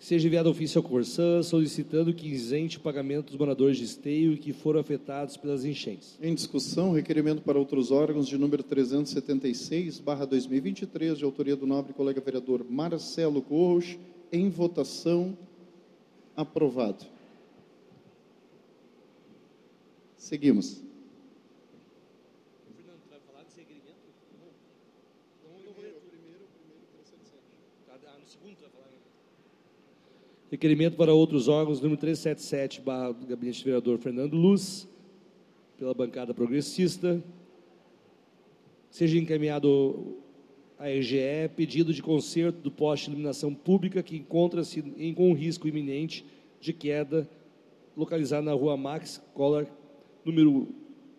Seja 0.00 0.26
enviado 0.26 0.50
ofício 0.50 0.80
ao 0.80 0.82
Corsã 0.82 1.40
solicitando 1.44 2.12
que 2.12 2.26
isente 2.26 2.76
o 2.76 2.80
pagamento 2.80 3.26
dos 3.26 3.36
moradores 3.36 3.78
de 3.78 3.84
esteio 3.84 4.36
que 4.36 4.52
foram 4.52 4.80
afetados 4.80 5.36
pelas 5.36 5.64
enchentes. 5.64 6.18
Em 6.20 6.34
discussão, 6.34 6.90
requerimento 6.90 7.42
para 7.42 7.56
outros 7.56 7.92
órgãos 7.92 8.26
de 8.26 8.36
número 8.36 8.64
376-2023, 8.64 11.14
de 11.14 11.22
autoria 11.22 11.54
do 11.54 11.64
nobre 11.64 11.92
colega 11.92 12.20
vereador 12.20 12.66
Marcelo 12.68 13.40
Corros, 13.40 13.96
em 14.32 14.50
votação 14.50 15.38
aprovado. 16.36 17.04
Seguimos. 20.16 20.82
Requerimento 30.54 30.96
para 30.96 31.12
outros 31.12 31.48
órgãos, 31.48 31.80
número 31.80 31.98
377, 31.98 32.80
barra 32.80 33.10
do 33.10 33.26
gabinete 33.26 33.58
do 33.58 33.64
vereador 33.64 33.98
Fernando 33.98 34.34
Luz, 34.34 34.88
pela 35.76 35.92
bancada 35.92 36.32
progressista. 36.32 37.20
Seja 38.88 39.18
encaminhado 39.18 40.16
à 40.78 40.88
EGE 40.88 41.50
pedido 41.56 41.92
de 41.92 42.00
conserto 42.00 42.60
do 42.60 42.70
poste 42.70 43.06
de 43.06 43.10
iluminação 43.10 43.52
pública 43.52 44.00
que 44.00 44.16
encontra-se 44.16 44.80
com 45.16 45.32
risco 45.32 45.66
iminente 45.66 46.24
de 46.60 46.72
queda, 46.72 47.28
localizado 47.96 48.46
na 48.46 48.52
rua 48.52 48.76
Max 48.76 49.20
Collor, 49.34 49.66
número 50.24 50.68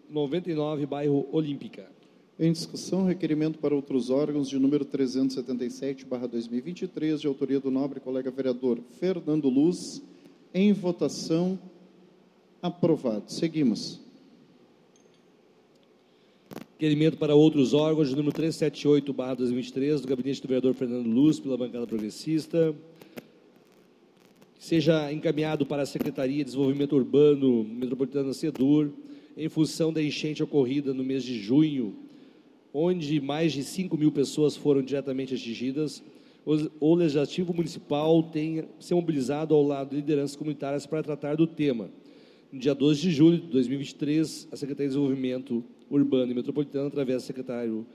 99, 0.10 0.86
bairro 0.86 1.28
Olímpica. 1.30 1.92
Em 2.38 2.52
discussão, 2.52 3.06
requerimento 3.06 3.60
para 3.60 3.74
outros 3.74 4.10
órgãos 4.10 4.50
de 4.50 4.60
número 4.60 4.84
377/2023, 4.84 7.22
de 7.22 7.28
autoria 7.28 7.62
do 7.62 7.72
nobre 7.72 8.02
colega 8.02 8.30
vereador 8.30 8.78
Fernando 9.00 9.48
Luz, 9.48 10.04
em 10.54 10.74
votação 10.74 11.58
aprovado. 12.62 13.32
Seguimos. 13.32 14.02
Requerimento 16.74 17.18
para 17.18 17.34
outros 17.34 17.74
órgãos 17.74 18.10
de 18.10 18.18
número 18.18 18.36
378/2023 18.36 20.02
do 20.02 20.08
gabinete 20.10 20.42
do 20.42 20.50
vereador 20.50 20.74
Fernando 20.74 21.08
Luz 21.08 21.40
pela 21.40 21.56
bancada 21.56 21.88
progressista. 21.88 22.76
Seja 24.60 25.10
encaminhado 25.14 25.66
para 25.66 25.84
a 25.84 25.86
Secretaria 25.86 26.40
de 26.40 26.44
Desenvolvimento 26.44 26.98
Urbano 26.98 27.64
Metropolitana 27.64 28.34
SEDUR 28.34 28.92
em 29.38 29.48
função 29.48 29.94
da 29.94 30.04
enchente 30.04 30.44
ocorrida 30.44 30.94
no 30.94 31.02
mês 31.02 31.24
de 31.24 31.40
junho 31.40 32.04
onde 32.78 33.22
mais 33.22 33.54
de 33.54 33.64
5 33.64 33.98
mil 33.98 34.12
pessoas 34.12 34.58
foram 34.58 34.82
diretamente 34.82 35.34
atingidas, 35.34 36.04
o 36.80 36.94
Legislativo 36.94 37.54
Municipal 37.54 38.22
tem 38.22 38.66
se 38.80 38.94
mobilizado 38.94 39.56
ao 39.56 39.64
lado 39.64 39.92
de 39.92 39.96
lideranças 39.96 40.36
comunitárias 40.36 40.86
para 40.86 41.02
tratar 41.02 41.38
do 41.38 41.48
tema. 41.48 41.90
No 42.52 42.60
dia 42.60 42.76
12 42.76 43.02
de 43.02 43.12
julho 43.12 43.38
de 43.38 43.48
2023, 43.48 44.50
a 44.52 44.58
Secretaria 44.58 44.90
de 44.90 44.94
Desenvolvimento 44.94 45.64
Urbano 45.90 46.32
e 46.34 46.36
Metropolitano, 46.36 46.88
através 46.88 47.24
do 47.24 47.26
secretário 47.26 47.86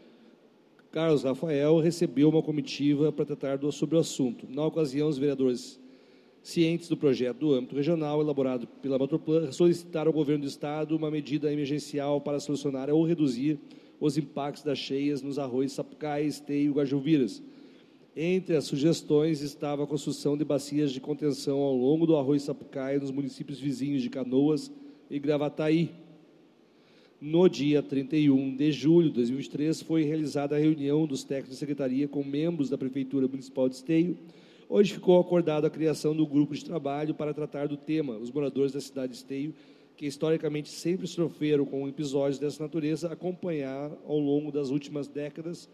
Carlos 0.90 1.24
Rafael, 1.24 1.78
recebeu 1.78 2.30
uma 2.30 2.42
comitiva 2.42 3.12
para 3.12 3.26
tratar 3.26 3.58
do, 3.58 3.70
sobre 3.70 3.96
o 3.96 4.00
assunto. 4.00 4.46
Na 4.48 4.64
ocasião, 4.64 5.08
os 5.08 5.18
vereadores 5.18 5.78
cientes 6.42 6.88
do 6.88 6.96
projeto 6.96 7.36
do 7.36 7.52
âmbito 7.52 7.76
regional 7.76 8.20
elaborado 8.22 8.66
pela 8.80 8.98
Metroplan 8.98 9.52
solicitaram 9.52 10.08
ao 10.08 10.14
governo 10.14 10.44
do 10.44 10.48
estado 10.48 10.96
uma 10.96 11.10
medida 11.10 11.52
emergencial 11.52 12.18
para 12.22 12.40
solucionar 12.40 12.88
ou 12.88 13.04
reduzir 13.04 13.58
os 14.00 14.16
impactos 14.16 14.62
das 14.62 14.78
cheias 14.78 15.20
nos 15.20 15.38
arroios 15.38 15.72
Sapucaí, 15.72 16.26
Esteio 16.26 16.70
e 16.70 16.74
Guajuviras. 16.74 17.42
Entre 18.16 18.56
as 18.56 18.64
sugestões 18.64 19.42
estava 19.42 19.84
a 19.84 19.86
construção 19.86 20.36
de 20.36 20.44
bacias 20.44 20.90
de 20.90 21.00
contenção 21.00 21.58
ao 21.58 21.76
longo 21.76 22.06
do 22.06 22.16
arroio 22.16 22.40
Sapucaí 22.40 22.98
nos 22.98 23.10
municípios 23.10 23.60
vizinhos 23.60 24.02
de 24.02 24.08
Canoas 24.08 24.72
e 25.10 25.18
Gravataí. 25.18 25.90
No 27.20 27.48
dia 27.48 27.82
31 27.82 28.56
de 28.56 28.72
julho 28.72 29.10
de 29.10 29.16
2023, 29.16 29.82
foi 29.82 30.04
realizada 30.04 30.56
a 30.56 30.58
reunião 30.58 31.06
dos 31.06 31.22
técnicos 31.22 31.50
de 31.52 31.56
secretaria 31.58 32.08
com 32.08 32.24
membros 32.24 32.70
da 32.70 32.78
Prefeitura 32.78 33.28
Municipal 33.28 33.68
de 33.68 33.74
Esteio, 33.76 34.16
onde 34.70 34.94
ficou 34.94 35.20
acordada 35.20 35.66
a 35.66 35.70
criação 35.70 36.16
do 36.16 36.26
grupo 36.26 36.54
de 36.54 36.64
trabalho 36.64 37.14
para 37.14 37.34
tratar 37.34 37.68
do 37.68 37.76
tema, 37.76 38.16
os 38.16 38.30
moradores 38.30 38.72
da 38.72 38.80
cidade 38.80 39.12
de 39.12 39.18
Esteio, 39.18 39.54
que 40.00 40.06
historicamente 40.06 40.70
sempre 40.70 41.06
sofreram 41.06 41.66
com 41.66 41.86
episódios 41.86 42.38
dessa 42.38 42.62
natureza, 42.62 43.12
acompanhar 43.12 43.92
ao 44.08 44.18
longo 44.18 44.50
das 44.50 44.70
últimas 44.70 45.06
décadas 45.06 45.68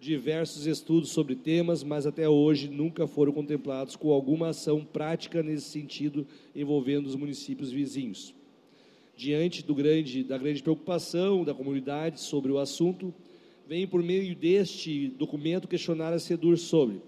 diversos 0.00 0.64
estudos 0.64 1.10
sobre 1.10 1.34
temas, 1.34 1.82
mas 1.82 2.06
até 2.06 2.28
hoje 2.28 2.68
nunca 2.68 3.08
foram 3.08 3.32
contemplados 3.32 3.96
com 3.96 4.12
alguma 4.12 4.50
ação 4.50 4.84
prática 4.84 5.42
nesse 5.42 5.70
sentido 5.70 6.24
envolvendo 6.54 7.08
os 7.08 7.16
municípios 7.16 7.72
vizinhos. 7.72 8.32
Diante 9.16 9.64
do 9.64 9.74
grande, 9.74 10.22
da 10.22 10.38
grande 10.38 10.62
preocupação 10.62 11.42
da 11.42 11.52
comunidade 11.52 12.20
sobre 12.20 12.52
o 12.52 12.60
assunto, 12.60 13.12
vem 13.66 13.88
por 13.88 14.04
meio 14.04 14.36
deste 14.36 15.08
documento 15.08 15.66
questionar 15.66 16.12
a 16.12 16.20
SEDUR 16.20 16.56
sobre 16.56 17.02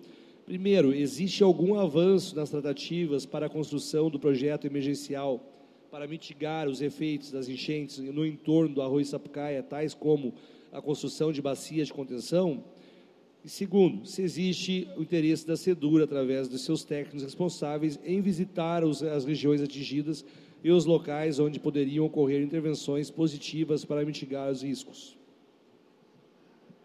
Primeiro, 0.44 0.92
existe 0.92 1.44
algum 1.44 1.78
avanço 1.78 2.34
nas 2.34 2.50
tratativas 2.50 3.24
para 3.24 3.46
a 3.46 3.48
construção 3.48 4.10
do 4.10 4.18
projeto 4.18 4.66
emergencial 4.66 5.51
para 5.92 6.08
mitigar 6.08 6.68
os 6.70 6.80
efeitos 6.80 7.30
das 7.30 7.50
enchentes 7.50 7.98
no 7.98 8.24
entorno 8.24 8.74
do 8.74 8.80
Arroio 8.80 9.04
Sapucaia, 9.04 9.62
tais 9.62 9.92
como 9.92 10.32
a 10.72 10.80
construção 10.80 11.30
de 11.30 11.42
bacias 11.42 11.88
de 11.88 11.92
contenção? 11.92 12.64
E 13.44 13.50
segundo, 13.50 14.06
se 14.06 14.22
existe 14.22 14.88
o 14.96 15.02
interesse 15.02 15.46
da 15.46 15.54
SEDUR, 15.54 16.00
através 16.00 16.48
dos 16.48 16.64
seus 16.64 16.82
técnicos 16.82 17.22
responsáveis, 17.22 18.00
em 18.06 18.22
visitar 18.22 18.82
os, 18.84 19.02
as 19.02 19.26
regiões 19.26 19.60
atingidas 19.60 20.24
e 20.64 20.70
os 20.70 20.86
locais 20.86 21.38
onde 21.38 21.60
poderiam 21.60 22.06
ocorrer 22.06 22.40
intervenções 22.40 23.10
positivas 23.10 23.84
para 23.84 24.02
mitigar 24.02 24.50
os 24.50 24.62
riscos. 24.62 25.18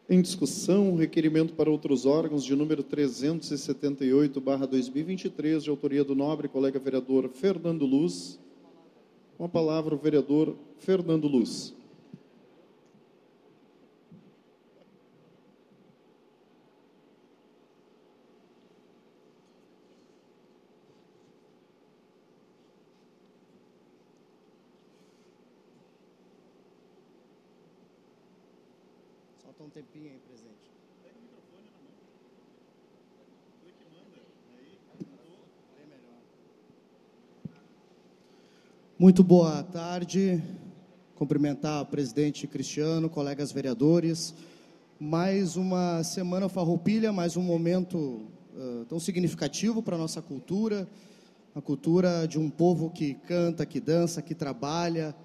Em 0.09 0.21
discussão, 0.21 0.97
requerimento 0.97 1.53
para 1.53 1.71
outros 1.71 2.05
órgãos 2.05 2.43
de 2.43 2.53
número 2.57 2.83
378/2023, 2.83 5.63
de 5.63 5.69
autoria 5.69 6.03
do 6.03 6.13
nobre 6.13 6.49
colega 6.49 6.77
vereador 6.77 7.29
Fernando 7.29 7.85
Luz. 7.85 8.37
Com 9.37 9.45
a 9.45 9.49
palavra 9.49 9.93
o 9.93 9.97
vereador 9.97 10.55
Fernando 10.79 11.27
Luz. 11.27 11.75
um 29.59 29.69
tempinho 29.69 30.11
aí 30.11 30.19
presente. 30.19 30.67
Muito 39.07 39.23
boa 39.23 39.63
tarde. 39.63 40.43
Cumprimentar 41.15 41.81
o 41.81 41.85
presidente 41.85 42.45
Cristiano, 42.45 43.09
colegas 43.09 43.53
vereadores. 43.53 44.35
Mais 44.99 45.55
uma 45.55 46.03
semana 46.03 46.49
farroupilha, 46.49 47.13
mais 47.13 47.37
um 47.37 47.41
momento 47.41 47.97
uh, 47.97 48.83
tão 48.89 48.99
significativo 48.99 49.81
para 49.81 49.95
a 49.95 49.97
nossa 49.97 50.21
cultura, 50.21 50.85
a 51.55 51.61
cultura 51.61 52.27
de 52.27 52.37
um 52.37 52.49
povo 52.49 52.89
que 52.89 53.13
canta, 53.13 53.65
que 53.65 53.79
dança, 53.79 54.21
que 54.21 54.35
trabalha, 54.35 55.15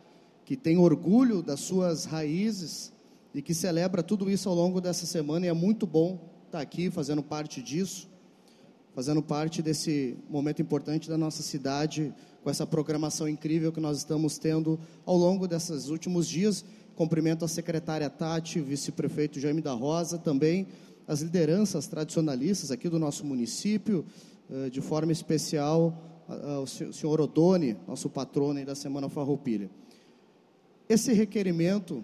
que 0.44 0.56
tem 0.56 0.78
orgulho 0.78 1.42
das 1.42 1.58
suas 1.58 2.04
raízes 2.04 2.92
e 3.34 3.42
que 3.42 3.52
celebra 3.52 4.00
tudo 4.00 4.30
isso 4.30 4.48
ao 4.48 4.54
longo 4.54 4.80
dessa 4.80 5.06
semana. 5.06 5.46
E 5.46 5.48
é 5.48 5.52
muito 5.52 5.88
bom 5.88 6.20
estar 6.46 6.60
aqui 6.60 6.88
fazendo 6.88 7.20
parte 7.20 7.60
disso, 7.60 8.08
fazendo 8.94 9.22
parte 9.22 9.62
desse 9.62 10.16
momento 10.28 10.60
importante 10.60 11.08
da 11.08 11.16
nossa 11.16 11.42
cidade, 11.42 12.12
com 12.42 12.50
essa 12.50 12.66
programação 12.66 13.28
incrível 13.28 13.72
que 13.72 13.80
nós 13.80 13.98
estamos 13.98 14.38
tendo 14.38 14.78
ao 15.04 15.16
longo 15.16 15.46
desses 15.46 15.88
últimos 15.88 16.28
dias. 16.28 16.64
Cumprimento 16.94 17.44
a 17.44 17.48
secretária 17.48 18.08
Tati, 18.10 18.60
vice-prefeito 18.60 19.40
Jaime 19.40 19.60
da 19.60 19.72
Rosa, 19.72 20.18
também 20.18 20.66
as 21.06 21.20
lideranças 21.20 21.86
tradicionalistas 21.86 22.70
aqui 22.70 22.88
do 22.88 22.98
nosso 22.98 23.24
município, 23.24 24.04
eh, 24.50 24.70
de 24.70 24.80
forma 24.80 25.12
especial 25.12 26.08
o 26.62 26.66
senhor 26.66 27.20
Odone, 27.20 27.76
nosso 27.86 28.08
patrono 28.08 28.64
da 28.64 28.74
Semana 28.74 29.08
Farroupilha. 29.08 29.68
Esse 30.88 31.12
requerimento 31.12 32.02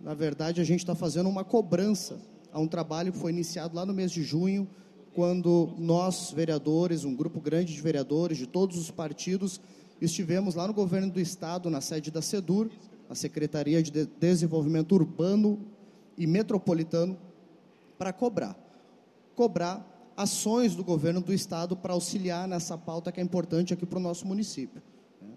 na 0.00 0.14
verdade, 0.14 0.60
a 0.60 0.64
gente 0.64 0.80
está 0.80 0.94
fazendo 0.94 1.28
uma 1.28 1.44
cobrança 1.44 2.18
a 2.52 2.60
um 2.60 2.68
trabalho 2.68 3.12
que 3.12 3.18
foi 3.18 3.32
iniciado 3.32 3.74
lá 3.74 3.84
no 3.84 3.92
mês 3.92 4.10
de 4.10 4.22
junho, 4.22 4.68
quando 5.16 5.70
nós, 5.78 6.30
vereadores, 6.30 7.02
um 7.02 7.16
grupo 7.16 7.40
grande 7.40 7.72
de 7.72 7.80
vereadores 7.80 8.36
de 8.36 8.46
todos 8.46 8.76
os 8.76 8.90
partidos, 8.90 9.58
estivemos 9.98 10.54
lá 10.54 10.66
no 10.66 10.74
governo 10.74 11.10
do 11.10 11.18
estado, 11.18 11.70
na 11.70 11.80
sede 11.80 12.10
da 12.10 12.20
SEDUR, 12.20 12.68
a 13.08 13.14
Secretaria 13.14 13.82
de 13.82 14.04
Desenvolvimento 14.04 14.94
Urbano 14.94 15.58
e 16.18 16.26
Metropolitano, 16.26 17.16
para 17.96 18.12
cobrar. 18.12 18.54
Cobrar 19.34 20.12
ações 20.14 20.76
do 20.76 20.84
governo 20.84 21.22
do 21.22 21.32
estado 21.32 21.74
para 21.74 21.94
auxiliar 21.94 22.46
nessa 22.46 22.76
pauta 22.76 23.10
que 23.10 23.18
é 23.18 23.22
importante 23.22 23.72
aqui 23.72 23.86
para 23.86 23.98
o 23.98 24.02
nosso 24.02 24.26
município. 24.26 24.82
Né? 25.22 25.32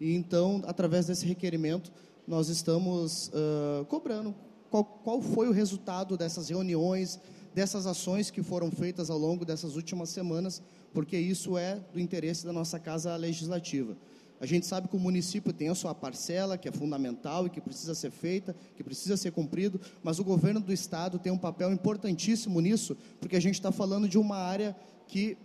E 0.00 0.14
então, 0.14 0.62
através 0.64 1.08
desse 1.08 1.26
requerimento, 1.26 1.90
nós 2.24 2.48
estamos 2.48 3.32
uh, 3.34 3.84
cobrando 3.86 4.32
qual, 4.70 4.84
qual 4.84 5.20
foi 5.20 5.48
o 5.48 5.52
resultado 5.52 6.16
dessas 6.16 6.50
reuniões, 6.50 7.18
dessas 7.54 7.86
ações 7.86 8.30
que 8.30 8.42
foram 8.42 8.70
feitas 8.70 9.08
ao 9.08 9.18
longo 9.18 9.44
dessas 9.44 9.76
últimas 9.76 10.10
semanas, 10.10 10.60
porque 10.92 11.16
isso 11.16 11.56
é 11.56 11.80
do 11.92 12.00
interesse 12.00 12.44
da 12.44 12.52
nossa 12.52 12.78
Casa 12.78 13.14
Legislativa. 13.16 13.96
A 14.40 14.46
gente 14.46 14.66
sabe 14.66 14.88
que 14.88 14.96
o 14.96 15.00
município 15.00 15.52
tem 15.52 15.68
a 15.68 15.74
sua 15.74 15.94
parcela, 15.94 16.58
que 16.58 16.68
é 16.68 16.72
fundamental 16.72 17.46
e 17.46 17.50
que 17.50 17.60
precisa 17.60 17.94
ser 17.94 18.10
feita, 18.10 18.54
que 18.76 18.82
precisa 18.82 19.16
ser 19.16 19.30
cumprido, 19.30 19.80
mas 20.02 20.18
o 20.18 20.24
governo 20.24 20.60
do 20.60 20.72
Estado 20.72 21.18
tem 21.18 21.32
um 21.32 21.38
papel 21.38 21.72
importantíssimo 21.72 22.60
nisso, 22.60 22.96
porque 23.20 23.36
a 23.36 23.40
gente 23.40 23.54
está 23.54 23.70
falando 23.70 24.08
de 24.08 24.18
uma 24.18 24.36
área 24.36 24.76
que 25.06 25.38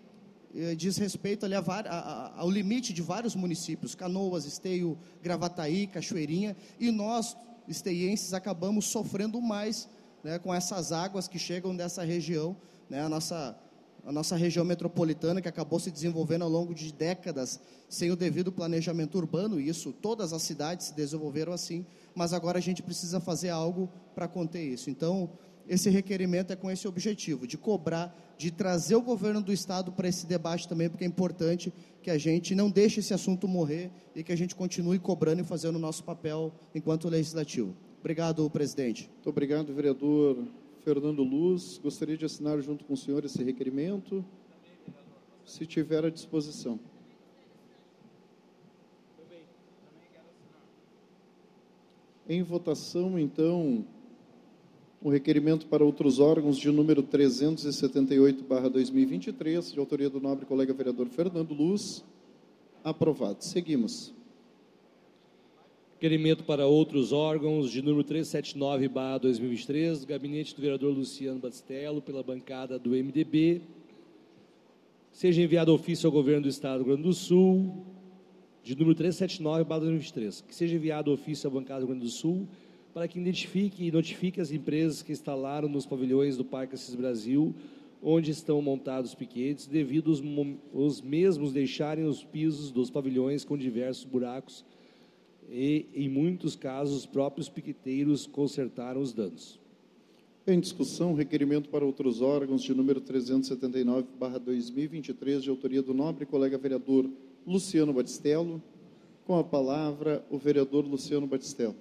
eh, 0.55 0.73
diz 0.75 0.97
respeito 0.97 1.45
ali 1.45 1.53
a, 1.53 1.59
a, 1.61 2.39
ao 2.39 2.49
limite 2.49 2.91
de 2.91 3.01
vários 3.03 3.35
municípios, 3.35 3.93
Canoas, 3.93 4.45
Esteio, 4.45 4.97
Gravataí, 5.21 5.85
Cachoeirinha, 5.85 6.57
e 6.79 6.91
nós, 6.91 7.37
esteienses, 7.67 8.33
acabamos 8.33 8.85
sofrendo 8.85 9.39
mais 9.39 9.87
né, 10.23 10.39
com 10.39 10.53
essas 10.53 10.91
águas 10.91 11.27
que 11.27 11.39
chegam 11.39 11.75
dessa 11.75 12.03
região, 12.03 12.55
né, 12.89 13.01
a, 13.01 13.09
nossa, 13.09 13.57
a 14.05 14.11
nossa 14.11 14.35
região 14.35 14.65
metropolitana 14.65 15.41
que 15.41 15.47
acabou 15.47 15.79
se 15.79 15.91
desenvolvendo 15.91 16.43
ao 16.43 16.49
longo 16.49 16.73
de 16.73 16.91
décadas 16.91 17.59
sem 17.87 18.11
o 18.11 18.15
devido 18.15 18.51
planejamento 18.51 19.17
urbano, 19.17 19.59
isso, 19.59 19.91
todas 19.91 20.33
as 20.33 20.41
cidades 20.43 20.87
se 20.87 20.93
desenvolveram 20.93 21.53
assim, 21.53 21.85
mas 22.13 22.33
agora 22.33 22.57
a 22.57 22.61
gente 22.61 22.83
precisa 22.83 23.19
fazer 23.19 23.49
algo 23.49 23.89
para 24.13 24.27
conter 24.27 24.61
isso. 24.61 24.89
Então, 24.89 25.29
esse 25.69 25.89
requerimento 25.89 26.51
é 26.51 26.55
com 26.55 26.71
esse 26.71 26.87
objetivo, 26.87 27.45
de 27.45 27.55
cobrar, 27.55 28.15
de 28.37 28.49
trazer 28.49 28.95
o 28.95 29.01
governo 29.01 29.39
do 29.39 29.53
Estado 29.53 29.91
para 29.91 30.07
esse 30.07 30.25
debate 30.25 30.67
também, 30.67 30.89
porque 30.89 31.03
é 31.03 31.07
importante 31.07 31.71
que 32.01 32.09
a 32.09 32.17
gente 32.17 32.55
não 32.55 32.71
deixe 32.71 33.01
esse 33.01 33.13
assunto 33.13 33.47
morrer 33.47 33.91
e 34.15 34.23
que 34.23 34.31
a 34.31 34.35
gente 34.35 34.55
continue 34.55 34.97
cobrando 34.97 35.41
e 35.41 35.45
fazendo 35.45 35.75
o 35.75 35.79
nosso 35.79 36.03
papel 36.03 36.51
enquanto 36.73 37.07
legislativo. 37.07 37.75
Obrigado, 37.99 38.49
presidente. 38.49 39.09
Muito 39.13 39.29
obrigado, 39.29 39.73
vereador 39.73 40.37
Fernando 40.85 41.21
Luz. 41.21 41.77
Gostaria 41.83 42.15
de 42.15 42.23
assinar 42.23 42.61
junto 42.61 42.85
com 42.85 42.93
o 42.93 42.97
senhor 42.97 43.25
esse 43.25 43.43
requerimento, 43.43 44.23
se 45.45 45.65
tiver 45.65 46.05
à 46.05 46.09
disposição. 46.09 46.79
Em 52.27 52.41
votação, 52.41 53.19
então, 53.19 53.85
o 55.01 55.09
requerimento 55.09 55.67
para 55.67 55.83
outros 55.83 56.19
órgãos 56.19 56.57
de 56.57 56.71
número 56.71 57.03
378/2023, 57.03 59.73
de 59.73 59.79
autoria 59.79 60.09
do 60.09 60.21
nobre 60.21 60.45
colega 60.45 60.73
vereador 60.73 61.09
Fernando 61.09 61.53
Luz, 61.53 62.01
aprovado. 62.81 63.43
Seguimos. 63.43 64.17
Requerimento 65.99 66.45
para 66.45 66.65
outros 66.65 67.11
órgãos 67.11 67.69
de 67.69 67.81
número 67.81 68.05
379/2023, 68.05 69.99
do 69.99 70.07
gabinete 70.07 70.55
do 70.55 70.61
vereador 70.61 70.93
Luciano 70.95 71.41
Bastello, 71.41 72.01
pela 72.01 72.23
bancada 72.23 72.79
do 72.79 72.91
MDB. 72.91 73.63
Seja 75.11 75.41
enviado 75.41 75.73
ofício 75.73 76.07
ao 76.07 76.13
governo 76.13 76.43
do 76.43 76.47
Estado 76.47 76.77
do 76.77 76.85
Rio 76.85 76.93
Grande 76.93 77.03
do 77.09 77.13
Sul, 77.13 77.83
de 78.63 78.77
número 78.77 78.95
379/2023, 78.95 80.41
que 80.47 80.55
seja 80.55 80.73
enviado 80.73 81.11
ofício 81.11 81.49
à 81.49 81.51
bancada 81.51 81.81
do 81.81 81.87
Rio 81.87 81.95
Grande 81.95 82.05
do 82.05 82.11
Sul 82.11 82.47
para 82.93 83.05
que 83.05 83.19
identifique 83.19 83.85
e 83.85 83.91
notifique 83.91 84.39
as 84.39 84.53
empresas 84.53 85.03
que 85.03 85.11
instalaram 85.11 85.67
nos 85.67 85.85
pavilhões 85.85 86.37
do 86.37 86.45
Parque 86.45 86.75
Assis 86.75 86.95
Brasil, 86.95 87.53
onde 88.01 88.31
estão 88.31 88.61
montados 88.61 89.13
piquetes, 89.13 89.67
devido 89.67 90.07
os, 90.07 90.23
os 90.73 91.01
mesmos 91.01 91.51
deixarem 91.51 92.05
os 92.05 92.23
pisos 92.23 92.71
dos 92.71 92.89
pavilhões 92.89 93.43
com 93.43 93.57
diversos 93.57 94.05
buracos 94.05 94.63
e, 95.51 95.87
em 95.93 96.07
muitos 96.07 96.55
casos, 96.55 96.95
os 96.97 97.05
próprios 97.05 97.49
piqueteiros 97.49 98.25
consertaram 98.27 99.01
os 99.01 99.11
danos. 99.13 99.59
Em 100.47 100.57
discussão, 100.59 101.13
requerimento 101.13 101.69
para 101.69 101.85
outros 101.85 102.21
órgãos 102.21 102.63
de 102.63 102.73
número 102.73 103.01
379/2023, 103.01 105.41
de 105.41 105.49
autoria 105.49 105.81
do 105.81 105.93
nobre 105.93 106.25
colega 106.25 106.57
vereador 106.57 107.09
Luciano 107.45 107.91
Batistello. 107.93 108.61
Com 109.25 109.37
a 109.37 109.43
palavra, 109.43 110.25
o 110.29 110.37
vereador 110.37 110.85
Luciano 110.85 111.27
Batistello. 111.27 111.75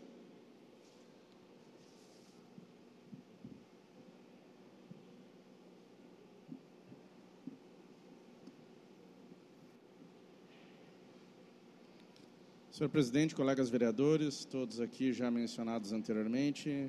Senhor 12.78 12.90
presidente, 12.90 13.34
colegas 13.34 13.68
vereadores, 13.68 14.44
todos 14.44 14.80
aqui 14.80 15.12
já 15.12 15.32
mencionados 15.32 15.92
anteriormente, 15.92 16.88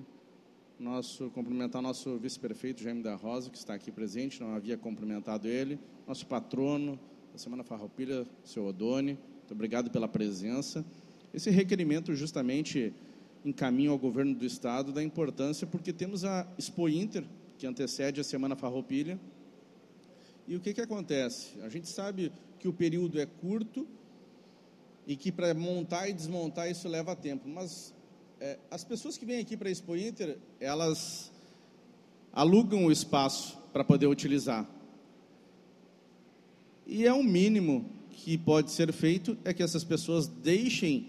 nosso 0.80 1.32
cumprimentar 1.32 1.82
nosso 1.82 2.16
vice-prefeito 2.20 2.84
Jaime 2.84 3.02
da 3.02 3.16
Rosa, 3.16 3.50
que 3.50 3.58
está 3.58 3.74
aqui 3.74 3.92
presente, 3.92 4.40
não 4.40 4.54
havia 4.54 4.78
cumprimentado 4.78 5.48
ele, 5.48 5.80
nosso 6.08 6.28
patrono 6.28 7.00
da 7.32 7.40
Semana 7.40 7.64
Farroupilha, 7.64 8.28
seu 8.44 8.68
Odone, 8.68 9.14
muito 9.14 9.52
obrigado 9.52 9.90
pela 9.90 10.08
presença. 10.08 10.86
Esse 11.34 11.50
requerimento 11.50 12.14
justamente 12.14 12.94
encaminha 13.44 13.90
ao 13.90 13.98
governo 13.98 14.36
do 14.36 14.46
estado 14.46 14.92
da 14.92 15.02
importância 15.02 15.66
porque 15.66 15.92
temos 15.92 16.24
a 16.24 16.48
Expo 16.56 16.88
Inter, 16.88 17.24
que 17.58 17.66
antecede 17.66 18.22
a 18.22 18.24
Semana 18.24 18.56
Farroupilha. 18.56 19.20
E 20.48 20.56
o 20.56 20.60
que 20.60 20.72
que 20.72 20.82
acontece? 20.82 21.60
A 21.64 21.70
gente 21.70 21.88
sabe 21.88 22.32
que 22.60 22.68
o 22.68 22.74
período 22.74 23.20
é 23.20 23.26
curto, 23.26 23.88
e 25.10 25.16
que 25.16 25.32
para 25.32 25.56
montar 25.56 26.08
e 26.08 26.14
desmontar 26.14 26.70
isso 26.70 26.88
leva 26.88 27.16
tempo. 27.16 27.50
Mas 27.50 27.92
é, 28.40 28.60
as 28.70 28.84
pessoas 28.84 29.18
que 29.18 29.26
vêm 29.26 29.40
aqui 29.40 29.58
para 29.58 29.68
a 29.68 29.72
Expo 29.72 29.96
Inter, 29.96 30.38
elas 30.60 31.32
alugam 32.32 32.86
o 32.86 32.92
espaço 32.92 33.58
para 33.74 33.84
poder 33.84 34.06
utilizar. 34.06 34.70
E 36.86 37.08
é 37.08 37.12
o 37.12 37.18
um 37.18 37.24
mínimo 37.24 37.90
que 38.12 38.38
pode 38.38 38.70
ser 38.70 38.94
feito 38.94 39.36
é 39.44 39.52
que 39.52 39.64
essas 39.64 39.84
pessoas 39.84 40.28
deixem 40.28 41.08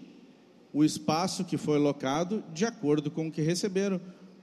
o 0.73 0.83
espaço 0.83 1.45
que 1.45 1.55
foi 1.55 1.77
locado 1.77 2.43
de 2.51 2.65
acordo 2.65 3.11
com 3.11 3.27
o 3.27 3.31
que 3.31 3.43
receberam. 3.43 4.01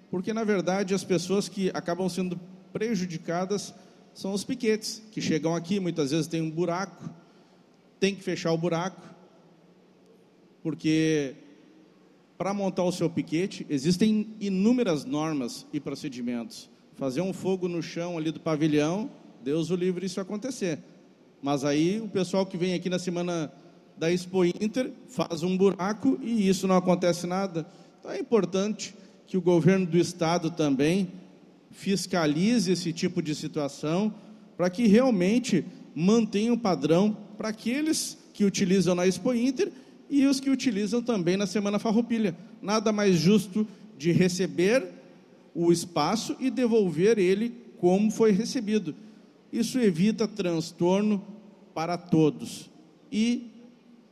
Porque, 0.09 0.33
na 0.33 0.45
verdade, 0.45 0.95
as 0.95 1.03
pessoas 1.03 1.49
que 1.49 1.69
acabam 1.75 2.09
sendo 2.09 2.39
prejudicadas 2.73 3.75
são 4.15 4.33
os 4.33 4.45
piquetes, 4.45 5.03
que 5.11 5.21
chegam 5.21 5.53
aqui, 5.53 5.81
muitas 5.81 6.13
vezes 6.13 6.29
tem 6.29 6.41
um 6.41 6.51
buraco, 6.51 7.11
tem 7.99 8.15
que 8.15 8.23
fechar 8.23 8.53
o 8.53 8.59
buraco, 8.59 9.18
porque 10.63 11.35
para 12.37 12.55
montar 12.55 12.85
o 12.85 12.93
seu 12.93 13.11
piquete 13.11 13.67
existem 13.69 14.29
inúmeras 14.41 15.05
normas 15.05 15.67
e 15.73 15.81
procedimentos. 15.81 16.71
Fazer 16.97 17.21
um 17.21 17.33
fogo 17.33 17.69
no 17.69 17.83
chão 17.83 18.17
ali 18.17 18.31
do 18.31 18.41
pavilhão, 18.41 19.11
Deus 19.43 19.71
o 19.71 19.77
livre 19.77 20.07
isso 20.07 20.21
acontecer. 20.21 20.79
Mas 21.43 21.65
aí 21.65 22.01
o 22.01 22.09
pessoal 22.09 22.47
que 22.47 22.57
vem 22.57 22.75
aqui 22.75 22.89
na 22.89 22.99
semana 22.99 23.53
da 23.97 24.11
Expo 24.11 24.45
Inter 24.45 24.93
faz 25.09 25.43
um 25.43 25.57
buraco 25.57 26.19
e 26.23 26.49
isso 26.49 26.67
não 26.67 26.77
acontece 26.77 27.27
nada. 27.27 27.67
Então 27.99 28.11
é 28.11 28.19
importante 28.19 28.95
que 29.27 29.37
o 29.37 29.43
governo 29.43 29.87
do 29.87 29.99
estado 29.99 30.51
também 30.51 31.09
fiscalize 31.71 32.71
esse 32.71 32.93
tipo 32.93 33.21
de 33.21 33.35
situação 33.35 34.15
para 34.57 34.71
que 34.71 34.87
realmente 34.87 35.65
mantenha 35.95 36.53
o 36.53 36.55
um 36.55 36.59
padrão 36.59 37.17
para 37.37 37.49
aqueles 37.51 38.17
que 38.33 38.45
utilizam 38.45 38.95
na 38.95 39.07
Expo 39.07 39.33
Inter 39.35 39.71
e 40.11 40.27
os 40.27 40.41
que 40.41 40.51
utilizam 40.51 41.03
também 41.03 41.37
na 41.37 41.47
Semana 41.47 41.79
Farroupilha. 41.79 42.37
Nada 42.63 42.93
mais 42.93 43.17
justo 43.17 43.67
de 43.97 44.13
receber 44.13 44.87
o 45.55 45.73
espaço 45.73 46.37
e 46.39 46.51
devolver 46.51 47.19
ele 47.19 47.55
como 47.79 48.11
foi 48.11 48.33
recebido. 48.33 48.95
Isso 49.53 49.79
evita 49.79 50.29
transtorno 50.29 51.23
para 51.75 51.97
todos. 51.97 52.69
E 53.11 53.47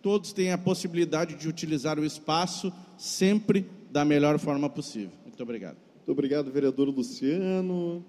todos 0.03 0.33
têm 0.33 0.53
a 0.53 0.59
possibilidade 0.59 1.35
de 1.35 1.49
utilizar 1.49 1.99
o 1.99 2.05
espaço 2.05 2.73
sempre 2.97 3.67
da 3.91 4.05
melhor 4.05 4.39
forma 4.39 4.69
possível. 4.69 5.11
Muito 5.25 5.43
obrigado. 5.43 5.77
Muito 5.97 6.13
obrigado, 6.13 6.51
vereador 6.51 6.89
Luciano. 6.89 8.05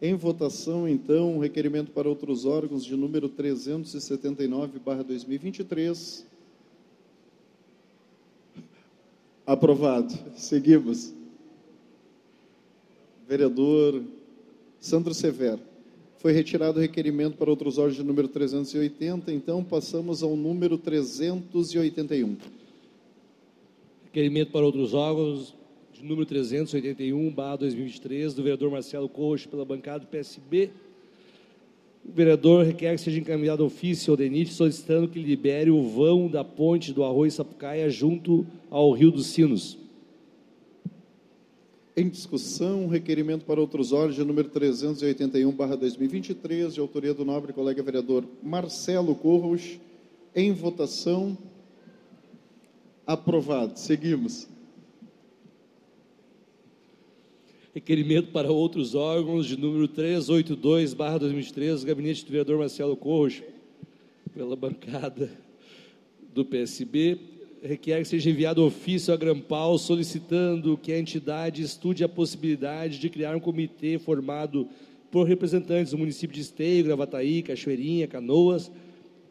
Em 0.00 0.14
votação, 0.14 0.88
então, 0.88 1.36
o 1.36 1.40
requerimento 1.40 1.90
para 1.90 2.08
outros 2.08 2.44
órgãos 2.44 2.84
de 2.84 2.94
número 2.94 3.28
379/2023. 3.28 6.24
Aprovado. 9.48 10.12
Seguimos. 10.36 11.14
Vereador 13.26 14.02
Sandro 14.78 15.14
Severo. 15.14 15.60
Foi 16.18 16.32
retirado 16.32 16.78
o 16.78 16.82
requerimento 16.82 17.38
para 17.38 17.48
outros 17.48 17.78
órgãos 17.78 17.96
de 17.96 18.04
número 18.04 18.28
380, 18.28 19.32
então 19.32 19.64
passamos 19.64 20.22
ao 20.22 20.36
número 20.36 20.76
381. 20.76 22.36
Requerimento 24.04 24.52
para 24.52 24.66
outros 24.66 24.92
órgãos 24.92 25.54
de 25.94 26.04
número 26.04 26.26
381, 26.26 27.30
barra 27.30 27.56
2023, 27.56 28.34
do 28.34 28.42
vereador 28.42 28.70
Marcelo 28.70 29.08
Coxo, 29.08 29.48
pela 29.48 29.64
bancada 29.64 30.00
do 30.00 30.08
PSB. 30.08 30.68
O 32.04 32.12
vereador 32.12 32.66
requer 32.66 32.96
que 32.96 33.00
seja 33.00 33.18
encaminhado 33.18 33.64
ofício 33.64 34.10
ao 34.10 34.16
DENIT 34.18 34.52
solicitando 34.52 35.08
que 35.08 35.18
libere 35.18 35.70
o 35.70 35.88
vão 35.88 36.28
da 36.28 36.44
ponte 36.44 36.92
do 36.92 37.02
Arroio 37.02 37.32
Sapucaia 37.32 37.88
junto 37.88 38.46
ao 38.70 38.92
Rio 38.92 39.10
dos 39.10 39.26
Sinos. 39.26 39.76
Em 41.96 42.08
discussão, 42.08 42.86
requerimento 42.86 43.44
para 43.44 43.60
outros 43.60 43.92
órgãos, 43.92 44.14
de 44.14 44.24
número 44.24 44.48
381/2023, 44.50 46.74
de 46.74 46.80
autoria 46.80 47.12
do 47.12 47.24
nobre 47.24 47.52
colega 47.52 47.82
vereador 47.82 48.24
Marcelo 48.40 49.16
Corros. 49.16 49.80
Em 50.34 50.52
votação. 50.52 51.36
Aprovado. 53.04 53.78
Seguimos. 53.78 54.46
Requerimento 57.74 58.32
para 58.32 58.50
outros 58.50 58.94
órgãos 58.94 59.46
de 59.46 59.56
número 59.56 59.88
382, 59.88 60.94
barra 60.94 61.18
2013, 61.18 61.84
gabinete 61.84 62.24
do 62.24 62.30
vereador 62.30 62.58
Marcelo 62.58 62.96
Corros, 62.96 63.42
pela 64.32 64.54
bancada 64.54 65.32
do 66.32 66.44
PSB, 66.44 67.18
requer 67.62 68.02
que 68.02 68.08
seja 68.08 68.30
enviado 68.30 68.64
ofício 68.64 69.12
a 69.12 69.16
Grampal 69.16 69.78
solicitando 69.78 70.78
que 70.78 70.92
a 70.92 70.98
entidade 70.98 71.62
estude 71.62 72.04
a 72.04 72.08
possibilidade 72.08 72.98
de 72.98 73.08
criar 73.08 73.36
um 73.36 73.40
comitê 73.40 73.98
formado 73.98 74.68
por 75.10 75.26
representantes 75.26 75.92
do 75.92 75.98
município 75.98 76.34
de 76.34 76.42
Esteio, 76.42 76.84
Gravataí, 76.84 77.42
Cachoeirinha, 77.42 78.06
Canoas, 78.06 78.70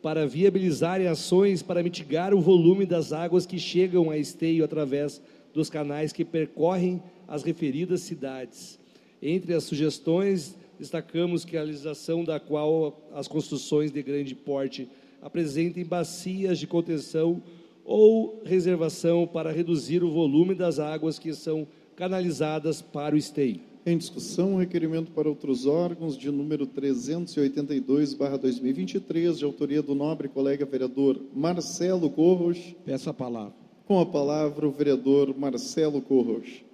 para 0.01 0.28
viabilizarem 0.28 1.07
ações 1.07 1.61
para 1.61 1.84
mitigar 1.84 2.34
o 2.34 2.41
volume 2.41 2.86
das 2.86 3.13
águas 3.13 3.45
que 3.45 3.59
chegam 3.59 4.09
a 4.09 4.17
Esteio 4.17 4.63
através 4.63 5.21
dos 5.53 5.69
canais 5.69 6.11
que 6.11 6.25
percorrem 6.25 7.01
as 7.28 7.43
referidas 7.43 8.01
cidades. 8.01 8.80
Entre 9.21 9.53
as 9.53 9.63
sugestões, 9.63 10.55
destacamos 10.80 11.43
que 11.43 11.57
a 11.57 11.61
realização 11.61 12.23
da 12.23 12.39
qual 12.39 13.09
as 13.13 13.28
construções 13.28 13.91
de 13.91 14.01
grande 14.03 14.36
porte 14.36 14.88
apresentem 15.21 15.84
bacias 15.84 16.59
de 16.59 16.67
contenção 16.67 17.41
ou 17.88 18.43
reservação 18.43 19.25
para 19.25 19.49
reduzir 19.49 20.03
o 20.03 20.11
volume 20.11 20.53
das 20.53 20.77
águas 20.77 21.17
que 21.17 21.33
são 21.33 21.65
canalizadas 21.95 22.81
para 22.81 23.15
o 23.15 23.17
esteio. 23.17 23.61
Em 23.85 23.97
discussão, 23.97 24.57
requerimento 24.57 25.13
para 25.13 25.29
outros 25.29 25.65
órgãos 25.65 26.17
de 26.17 26.29
número 26.29 26.67
382/2023, 26.67 29.38
de 29.38 29.45
autoria 29.45 29.81
do 29.81 29.95
nobre 29.95 30.27
colega 30.27 30.65
vereador 30.65 31.17
Marcelo 31.33 32.09
Corros. 32.09 32.75
Peço 32.83 33.09
a 33.09 33.13
palavra. 33.13 33.53
Com 33.85 34.01
a 34.01 34.05
palavra 34.05 34.67
o 34.67 34.71
vereador 34.71 35.33
Marcelo 35.38 36.01
Corros. 36.01 36.66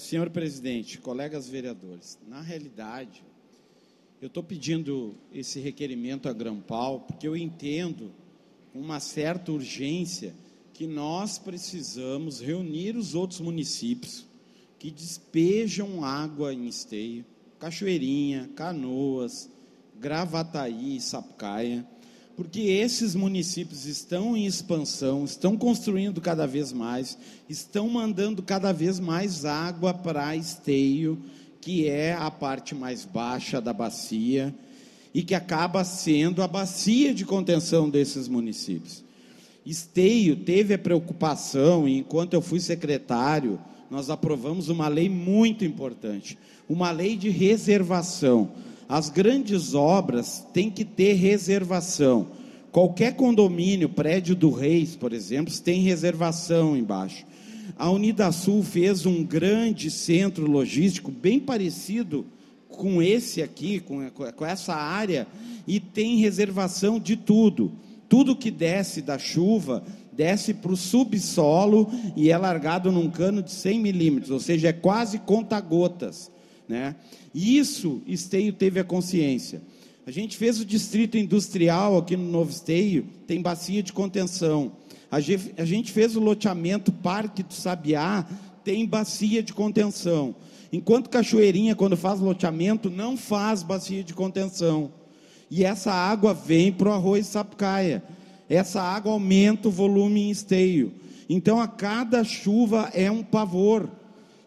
Senhor 0.00 0.30
presidente, 0.30 0.98
colegas 0.98 1.48
vereadores, 1.48 2.18
na 2.28 2.40
realidade, 2.40 3.22
eu 4.20 4.26
estou 4.26 4.42
pedindo 4.42 5.14
esse 5.32 5.58
requerimento 5.60 6.28
a 6.28 6.32
Grampal 6.32 7.00
porque 7.00 7.26
eu 7.26 7.36
entendo 7.36 8.12
com 8.72 8.80
uma 8.80 9.00
certa 9.00 9.50
urgência 9.52 10.34
que 10.74 10.86
nós 10.86 11.38
precisamos 11.38 12.40
reunir 12.40 12.96
os 12.96 13.14
outros 13.14 13.40
municípios 13.40 14.26
que 14.78 14.90
despejam 14.90 16.04
água 16.04 16.52
em 16.54 16.66
esteio, 16.66 17.24
Cachoeirinha, 17.58 18.50
Canoas, 18.56 19.50
Gravataí, 19.98 21.00
Sapucaia, 21.00 21.86
porque 22.40 22.60
esses 22.60 23.14
municípios 23.14 23.84
estão 23.84 24.34
em 24.34 24.46
expansão, 24.46 25.26
estão 25.26 25.58
construindo 25.58 26.22
cada 26.22 26.46
vez 26.46 26.72
mais, 26.72 27.18
estão 27.50 27.86
mandando 27.86 28.42
cada 28.42 28.72
vez 28.72 28.98
mais 28.98 29.44
água 29.44 29.92
para 29.92 30.34
Esteio, 30.34 31.18
que 31.60 31.86
é 31.86 32.14
a 32.14 32.30
parte 32.30 32.74
mais 32.74 33.04
baixa 33.04 33.60
da 33.60 33.74
bacia 33.74 34.54
e 35.12 35.22
que 35.22 35.34
acaba 35.34 35.84
sendo 35.84 36.42
a 36.42 36.48
bacia 36.48 37.12
de 37.12 37.26
contenção 37.26 37.90
desses 37.90 38.26
municípios. 38.26 39.04
Esteio 39.66 40.34
teve 40.34 40.72
a 40.72 40.78
preocupação, 40.78 41.86
e 41.86 41.98
enquanto 41.98 42.32
eu 42.32 42.40
fui 42.40 42.58
secretário, 42.58 43.60
nós 43.90 44.08
aprovamos 44.08 44.70
uma 44.70 44.88
lei 44.88 45.10
muito 45.10 45.62
importante, 45.62 46.38
uma 46.66 46.90
lei 46.90 47.18
de 47.18 47.28
reservação. 47.28 48.50
As 48.90 49.08
grandes 49.08 49.72
obras 49.72 50.44
têm 50.52 50.68
que 50.68 50.84
ter 50.84 51.12
reservação. 51.12 52.26
Qualquer 52.72 53.14
condomínio, 53.14 53.88
prédio 53.88 54.34
do 54.34 54.50
Reis, 54.50 54.96
por 54.96 55.12
exemplo, 55.12 55.54
tem 55.60 55.80
reservação 55.82 56.76
embaixo. 56.76 57.24
A 57.78 57.88
Unidasul 57.88 58.64
fez 58.64 59.06
um 59.06 59.22
grande 59.22 59.92
centro 59.92 60.44
logístico 60.50 61.08
bem 61.08 61.38
parecido 61.38 62.26
com 62.68 63.00
esse 63.00 63.40
aqui, 63.40 63.78
com, 63.78 64.10
com 64.10 64.44
essa 64.44 64.74
área, 64.74 65.28
e 65.68 65.78
tem 65.78 66.16
reservação 66.16 66.98
de 66.98 67.14
tudo. 67.14 67.70
Tudo 68.08 68.34
que 68.34 68.50
desce 68.50 69.00
da 69.00 69.20
chuva 69.20 69.84
desce 70.12 70.52
para 70.52 70.72
o 70.72 70.76
subsolo 70.76 71.88
e 72.16 72.28
é 72.28 72.36
largado 72.36 72.90
num 72.90 73.08
cano 73.08 73.40
de 73.40 73.52
100 73.52 73.78
milímetros, 73.78 74.32
ou 74.32 74.40
seja, 74.40 74.70
é 74.70 74.72
quase 74.72 75.20
conta-gotas. 75.20 76.28
Né? 76.68 76.96
Isso 77.34 78.02
Esteio 78.06 78.52
teve 78.52 78.80
a 78.80 78.84
consciência. 78.84 79.62
A 80.06 80.10
gente 80.10 80.36
fez 80.36 80.58
o 80.58 80.64
distrito 80.64 81.16
industrial 81.16 81.96
aqui 81.96 82.16
no 82.16 82.30
Novo 82.30 82.50
Esteio, 82.50 83.06
tem 83.26 83.40
bacia 83.40 83.82
de 83.82 83.92
contenção. 83.92 84.72
A 85.10 85.20
gente 85.20 85.92
fez 85.92 86.16
o 86.16 86.20
loteamento 86.20 86.90
Parque 86.92 87.42
do 87.42 87.52
Sabiá, 87.52 88.26
tem 88.64 88.86
bacia 88.86 89.42
de 89.42 89.52
contenção. 89.52 90.34
Enquanto 90.72 91.10
Cachoeirinha, 91.10 91.74
quando 91.74 91.96
faz 91.96 92.20
loteamento, 92.20 92.88
não 92.88 93.16
faz 93.16 93.62
bacia 93.62 94.04
de 94.04 94.14
contenção. 94.14 94.92
E 95.50 95.64
essa 95.64 95.92
água 95.92 96.32
vem 96.32 96.72
para 96.72 96.90
o 96.90 96.92
arroz 96.92 97.26
Sapucaia. 97.26 98.02
Essa 98.48 98.80
água 98.80 99.12
aumenta 99.12 99.68
o 99.68 99.72
volume 99.72 100.22
em 100.22 100.30
esteio. 100.30 100.92
Então, 101.28 101.60
a 101.60 101.66
cada 101.66 102.22
chuva 102.22 102.90
é 102.94 103.10
um 103.10 103.22
pavor. 103.22 103.88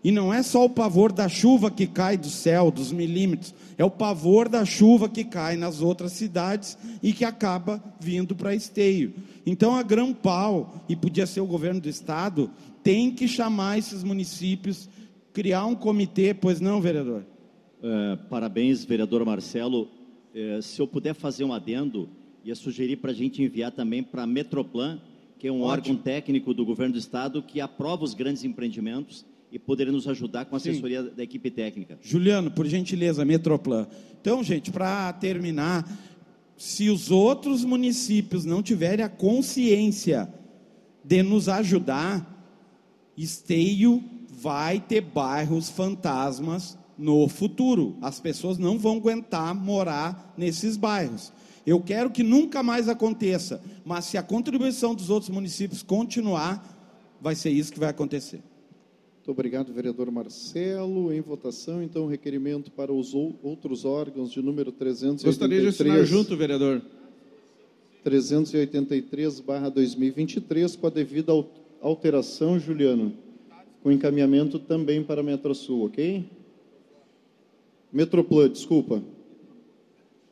E 0.04 0.12
não 0.12 0.34
é 0.34 0.44
só 0.44 0.66
o 0.66 0.70
pavor 0.70 1.14
da 1.14 1.30
chuva 1.30 1.72
que 1.72 1.88
cai 1.88 2.18
do 2.18 2.28
céu, 2.28 2.70
dos 2.70 2.92
milímetros, 2.92 3.56
é 3.78 3.86
o 3.86 3.90
pavor 3.90 4.50
da 4.50 4.66
chuva 4.66 5.08
que 5.08 5.24
cai 5.24 5.56
nas 5.56 5.82
outras 5.82 6.12
cidades 6.12 6.78
e 7.02 7.14
que 7.14 7.24
acaba 7.24 7.82
vindo 8.02 8.36
para 8.36 8.54
esteio. 8.54 9.14
Então, 9.46 9.76
a 9.76 9.82
Grão 9.82 10.14
Pau, 10.14 10.84
e 10.90 10.96
podia 10.96 11.26
ser 11.26 11.40
o 11.40 11.46
governo 11.46 11.80
do 11.80 11.88
estado, 11.88 12.52
tem 12.84 13.12
que 13.12 13.28
chamar 13.28 13.78
esses 13.78 14.04
municípios 14.04 14.90
criar 15.32 15.66
um 15.66 15.74
comitê, 15.74 16.34
pois 16.34 16.60
não, 16.60 16.82
vereador? 16.82 17.24
É, 17.82 18.16
parabéns, 18.30 18.86
vereador 18.86 19.26
Marcelo. 19.26 19.88
É, 20.36 20.62
se 20.62 20.82
eu 20.82 20.88
puder 20.88 21.14
fazer 21.16 21.44
um 21.44 21.54
adendo, 21.54 22.10
ia 22.44 22.56
sugerir 22.56 22.98
para 22.98 23.12
a 23.12 23.14
gente 23.14 23.42
enviar 23.42 23.72
também 23.72 24.04
para 24.04 24.24
a 24.24 24.28
Metroplan, 24.28 25.02
que 25.40 25.48
é 25.48 25.52
um 25.52 25.62
Ótimo. 25.62 25.72
órgão 25.72 25.96
técnico 25.96 26.54
do 26.54 26.66
governo 26.66 26.94
do 26.94 27.00
estado 27.00 27.42
que 27.42 27.60
aprova 27.60 28.04
os 28.04 28.14
grandes 28.14 28.44
empreendimentos 28.44 29.26
e 29.54 29.60
poderia 29.60 29.94
nos 29.94 30.08
ajudar 30.08 30.46
com 30.46 30.56
a 30.56 30.58
assessoria 30.58 31.04
Sim. 31.04 31.12
da 31.16 31.22
equipe 31.22 31.52
técnica. 31.52 32.00
Juliano, 32.02 32.50
por 32.50 32.66
gentileza, 32.66 33.24
Metroplan. 33.24 33.88
Então, 34.20 34.44
gente, 34.44 34.72
para 34.72 35.14
terminar, 35.14 35.88
se 36.58 36.90
os 36.90 37.12
outros 37.12 37.64
municípios 37.64 38.46
não 38.46 38.64
tiverem 38.64 39.06
a 39.06 39.10
consciência 39.10 40.28
de 41.04 41.22
nos 41.22 41.48
ajudar, 41.48 42.32
Esteio 43.16 44.04
vai 44.28 44.80
ter 44.80 45.02
bairros 45.02 45.70
fantasmas 45.70 46.76
no 46.98 47.28
futuro. 47.28 47.96
As 48.02 48.20
pessoas 48.20 48.58
não 48.58 48.80
vão 48.80 48.98
aguentar 48.98 49.54
morar 49.54 50.34
nesses 50.36 50.76
bairros. 50.76 51.32
Eu 51.64 51.80
quero 51.80 52.10
que 52.10 52.24
nunca 52.24 52.64
mais 52.64 52.90
aconteça, 52.90 53.62
mas 53.86 54.06
se 54.06 54.18
a 54.18 54.24
contribuição 54.24 54.96
dos 54.96 55.12
outros 55.12 55.30
municípios 55.30 55.84
continuar, 55.84 57.16
vai 57.22 57.36
ser 57.36 57.52
isso 57.52 57.72
que 57.72 57.80
vai 57.80 57.90
acontecer. 57.90 58.42
Muito 59.24 59.32
obrigado, 59.32 59.72
vereador 59.72 60.12
Marcelo. 60.12 61.14
Em 61.14 61.22
votação, 61.22 61.82
então, 61.82 62.08
requerimento 62.08 62.70
para 62.70 62.92
os 62.92 63.14
outros 63.14 63.86
órgãos 63.86 64.34
de 64.34 64.42
número 64.42 64.70
383. 64.70 65.24
Gostaria 65.24 65.62
de 65.62 65.68
assinar 65.68 66.06
junto, 66.06 66.36
vereador. 66.36 66.82
383/2023 68.04 70.76
com 70.76 70.88
a 70.88 70.90
devida 70.90 71.32
alteração, 71.82 72.60
Juliano 72.60 73.14
com 73.84 73.92
encaminhamento 73.92 74.58
também 74.58 75.04
para 75.04 75.20
a 75.20 75.24
Metrosul, 75.24 75.86
ok? 75.86 76.26
Metroplan, 77.92 78.50
desculpa. 78.50 79.04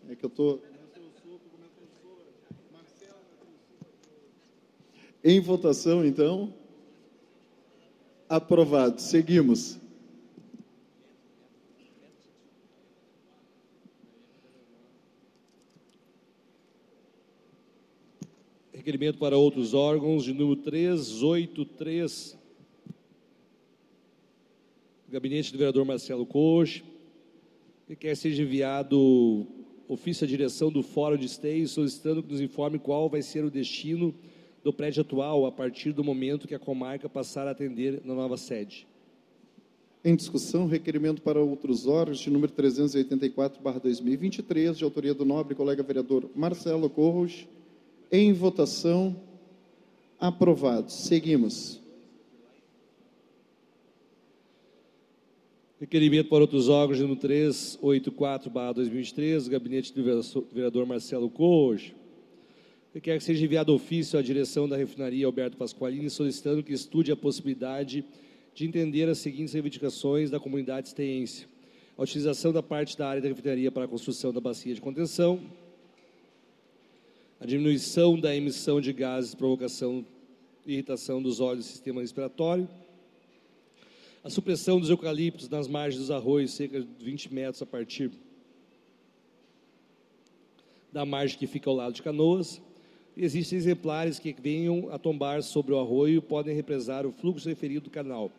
É 0.09 0.15
que 0.15 0.25
eu 0.25 0.29
estou. 0.29 0.61
Em 5.23 5.39
votação, 5.39 6.05
então. 6.05 6.53
Aprovado. 8.32 9.01
Seguimos. 9.01 9.77
Requerimento 18.71 19.17
para 19.17 19.38
outros 19.38 19.73
órgãos 19.73 20.23
de 20.23 20.34
número 20.34 20.55
383 20.61 22.38
gabinete 25.09 25.51
do 25.51 25.57
vereador 25.57 25.84
Marcelo 25.84 26.25
Cox, 26.25 26.82
que 27.86 27.97
quer 27.97 28.15
seja 28.15 28.43
enviado 28.43 29.45
ofício 29.89 30.23
à 30.23 30.27
direção 30.27 30.71
do 30.71 30.82
Fórum 30.82 31.17
de 31.17 31.25
Esteio 31.25 31.67
solicitando 31.67 32.23
que 32.23 32.32
nos 32.32 32.39
informe 32.39 32.79
qual 32.79 33.09
vai 33.09 33.21
ser 33.21 33.43
o 33.43 33.51
destino 33.51 34.15
do 34.64 34.72
prédio 34.72 35.01
atual 35.01 35.45
a 35.45 35.51
partir 35.51 35.91
do 35.91 36.03
momento 36.03 36.47
que 36.47 36.55
a 36.55 36.59
comarca 36.59 37.09
passar 37.09 37.47
a 37.47 37.51
atender 37.51 38.01
na 38.05 38.14
nova 38.14 38.38
sede. 38.38 38.88
Em 40.03 40.16
discussão, 40.16 40.66
requerimento 40.66 41.22
para 41.22 41.39
outros 41.39 41.86
órgãos 41.86 42.18
de 42.20 42.32
número 42.32 42.51
384/2023, 42.53 44.78
de 44.78 44.84
autoria 44.84 45.14
do 45.14 45.24
nobre 45.24 45.53
colega 45.53 45.84
vereador 45.84 46.28
Marcelo 46.36 46.89
Corros. 46.89 47.47
Em 48.12 48.34
votação, 48.34 49.16
aprovado. 50.20 50.91
Seguimos. 50.91 51.80
Requerimento 55.80 56.30
para 56.30 56.41
outros 56.41 56.68
órgãos, 56.68 56.99
número 56.99 57.20
384-2023, 57.20 59.49
gabinete 59.49 59.93
do 59.93 60.03
vereador 60.51 60.84
Marcelo 60.86 61.30
Cojo. 61.30 62.01
Requer 62.93 63.17
que 63.17 63.23
seja 63.23 63.45
enviado 63.45 63.73
ofício 63.73 64.19
à 64.19 64.21
direção 64.21 64.67
da 64.67 64.75
refinaria 64.75 65.25
Alberto 65.25 65.55
Pasqualini, 65.55 66.09
solicitando 66.09 66.61
que 66.61 66.73
estude 66.73 67.09
a 67.09 67.15
possibilidade 67.15 68.03
de 68.53 68.65
entender 68.65 69.07
as 69.07 69.17
seguintes 69.19 69.53
reivindicações 69.53 70.29
da 70.29 70.41
comunidade 70.41 70.89
esteense. 70.89 71.47
A 71.97 72.03
utilização 72.03 72.51
da 72.51 72.61
parte 72.61 72.97
da 72.97 73.07
área 73.07 73.21
da 73.21 73.29
refinaria 73.29 73.71
para 73.71 73.85
a 73.85 73.87
construção 73.87 74.33
da 74.33 74.41
bacia 74.41 74.75
de 74.75 74.81
contenção, 74.81 75.41
a 77.39 77.45
diminuição 77.45 78.19
da 78.19 78.35
emissão 78.35 78.81
de 78.81 78.91
gases, 78.91 79.33
provocação 79.33 80.05
e 80.65 80.73
irritação 80.73 81.21
dos 81.21 81.39
olhos 81.39 81.65
do 81.65 81.71
sistema 81.71 82.01
respiratório, 82.01 82.67
a 84.21 84.29
supressão 84.29 84.81
dos 84.81 84.89
eucaliptos 84.89 85.47
nas 85.47 85.65
margens 85.65 86.01
dos 86.01 86.11
arroios, 86.11 86.51
cerca 86.51 86.81
de 86.81 87.05
20 87.05 87.33
metros 87.33 87.61
a 87.61 87.65
partir 87.65 88.11
da 90.91 91.05
margem 91.05 91.39
que 91.39 91.47
fica 91.47 91.69
ao 91.69 91.75
lado 91.75 91.93
de 91.93 92.01
Canoas. 92.01 92.61
Existem 93.16 93.57
exemplares 93.57 94.20
que 94.20 94.34
venham 94.39 94.89
a 94.91 94.97
tombar 94.97 95.43
sobre 95.43 95.74
o 95.74 95.80
arroio 95.80 96.18
e 96.18 96.22
podem 96.22 96.55
represar 96.55 97.05
o 97.05 97.12
fluxo 97.12 97.49
referido 97.49 97.86
do 97.86 97.89
canal, 97.89 98.32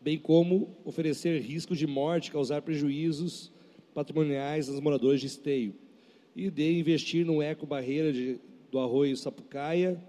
bem 0.00 0.18
como 0.18 0.68
oferecer 0.84 1.40
risco 1.40 1.76
de 1.76 1.86
morte, 1.86 2.30
causar 2.30 2.62
prejuízos 2.62 3.50
patrimoniais 3.94 4.68
aos 4.68 4.80
moradores 4.80 5.20
de 5.20 5.26
esteio. 5.26 5.74
E 6.34 6.50
de 6.50 6.78
investir 6.78 7.24
no 7.24 7.40
eco-barreira 7.40 8.12
do 8.70 8.78
arroio 8.80 9.16
Sapucaia, 9.16 10.02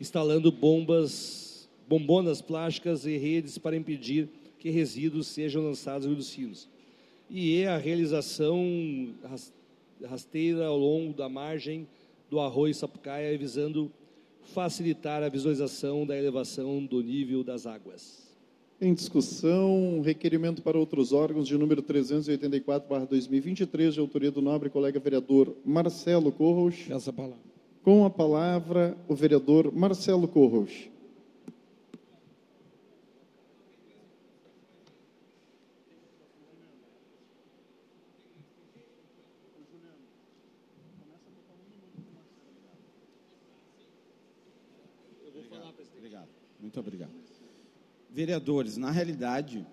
instalando 0.00 0.50
bombas 0.50 1.46
bombonas 1.88 2.42
plásticas 2.42 3.06
e 3.06 3.16
redes 3.16 3.58
para 3.58 3.76
impedir 3.76 4.28
que 4.58 4.70
resíduos 4.70 5.28
sejam 5.28 5.62
lançados 5.62 6.06
nos 6.06 6.26
sinos. 6.26 6.68
E 7.30 7.60
é 7.60 7.68
a 7.68 7.78
realização 7.78 9.14
rasteira 10.04 10.66
ao 10.66 10.76
longo 10.76 11.12
da 11.12 11.28
margem 11.28 11.86
do 12.30 12.40
arroio 12.40 12.74
Sapucaia, 12.74 13.36
visando 13.36 13.92
facilitar 14.42 15.22
a 15.22 15.28
visualização 15.28 16.06
da 16.06 16.16
elevação 16.16 16.84
do 16.84 17.02
nível 17.02 17.44
das 17.44 17.66
águas. 17.66 18.26
Em 18.80 18.92
discussão, 18.92 20.02
requerimento 20.04 20.62
para 20.62 20.78
outros 20.78 21.12
órgãos 21.12 21.48
de 21.48 21.56
número 21.56 21.82
384/2023, 21.82 23.94
de 23.94 24.00
autoria 24.00 24.30
do 24.30 24.42
nobre 24.42 24.68
colega 24.68 25.00
vereador 25.00 25.56
Marcelo 25.64 26.30
Corros. 26.30 26.84
Essa 26.90 27.10
palavra. 27.12 27.38
Com 27.82 28.04
a 28.04 28.10
palavra, 28.10 28.94
o 29.08 29.14
vereador 29.14 29.72
Marcelo 29.72 30.28
Corros. 30.28 30.90
Obrigado. 45.96 46.28
Muito 46.60 46.80
obrigado. 46.80 47.26
Vereadores, 48.16 48.78
na 48.78 48.90
realidade, 48.90 49.66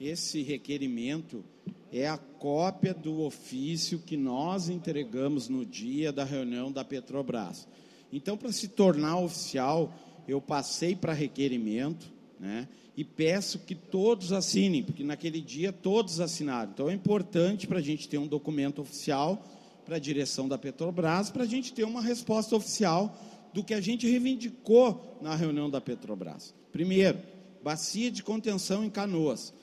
esse 0.00 0.40
requerimento 0.40 1.44
é 1.92 2.08
a 2.08 2.16
cópia 2.16 2.94
do 2.94 3.20
ofício 3.20 3.98
que 3.98 4.16
nós 4.16 4.70
entregamos 4.70 5.50
no 5.50 5.66
dia 5.66 6.10
da 6.10 6.24
reunião 6.24 6.72
da 6.72 6.82
Petrobras. 6.82 7.68
Então, 8.10 8.38
para 8.38 8.50
se 8.52 8.68
tornar 8.68 9.18
oficial, 9.18 9.92
eu 10.26 10.40
passei 10.40 10.96
para 10.96 11.12
requerimento, 11.12 12.10
né? 12.40 12.66
E 12.96 13.04
peço 13.04 13.58
que 13.58 13.74
todos 13.74 14.32
assinem, 14.32 14.82
porque 14.82 15.04
naquele 15.04 15.42
dia 15.42 15.70
todos 15.70 16.20
assinaram. 16.20 16.70
Então, 16.72 16.88
é 16.88 16.94
importante 16.94 17.66
para 17.66 17.80
a 17.80 17.82
gente 17.82 18.08
ter 18.08 18.16
um 18.16 18.26
documento 18.26 18.80
oficial 18.80 19.44
para 19.84 19.96
a 19.96 20.00
direção 20.00 20.48
da 20.48 20.56
Petrobras, 20.56 21.28
para 21.28 21.42
a 21.42 21.46
gente 21.46 21.74
ter 21.74 21.84
uma 21.84 22.00
resposta 22.00 22.56
oficial 22.56 23.14
do 23.52 23.62
que 23.62 23.74
a 23.74 23.80
gente 23.82 24.08
reivindicou 24.08 25.18
na 25.20 25.36
reunião 25.36 25.68
da 25.68 25.82
Petrobras. 25.82 26.54
Primeiro, 26.72 27.33
bacia 27.64 28.10
de 28.10 28.22
contenção 28.22 28.84
em 28.84 28.90
Canoas. 28.90 29.54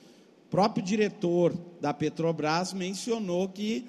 O 0.48 0.50
próprio 0.50 0.84
diretor 0.84 1.54
da 1.80 1.94
Petrobras 1.94 2.74
mencionou 2.74 3.48
que 3.48 3.86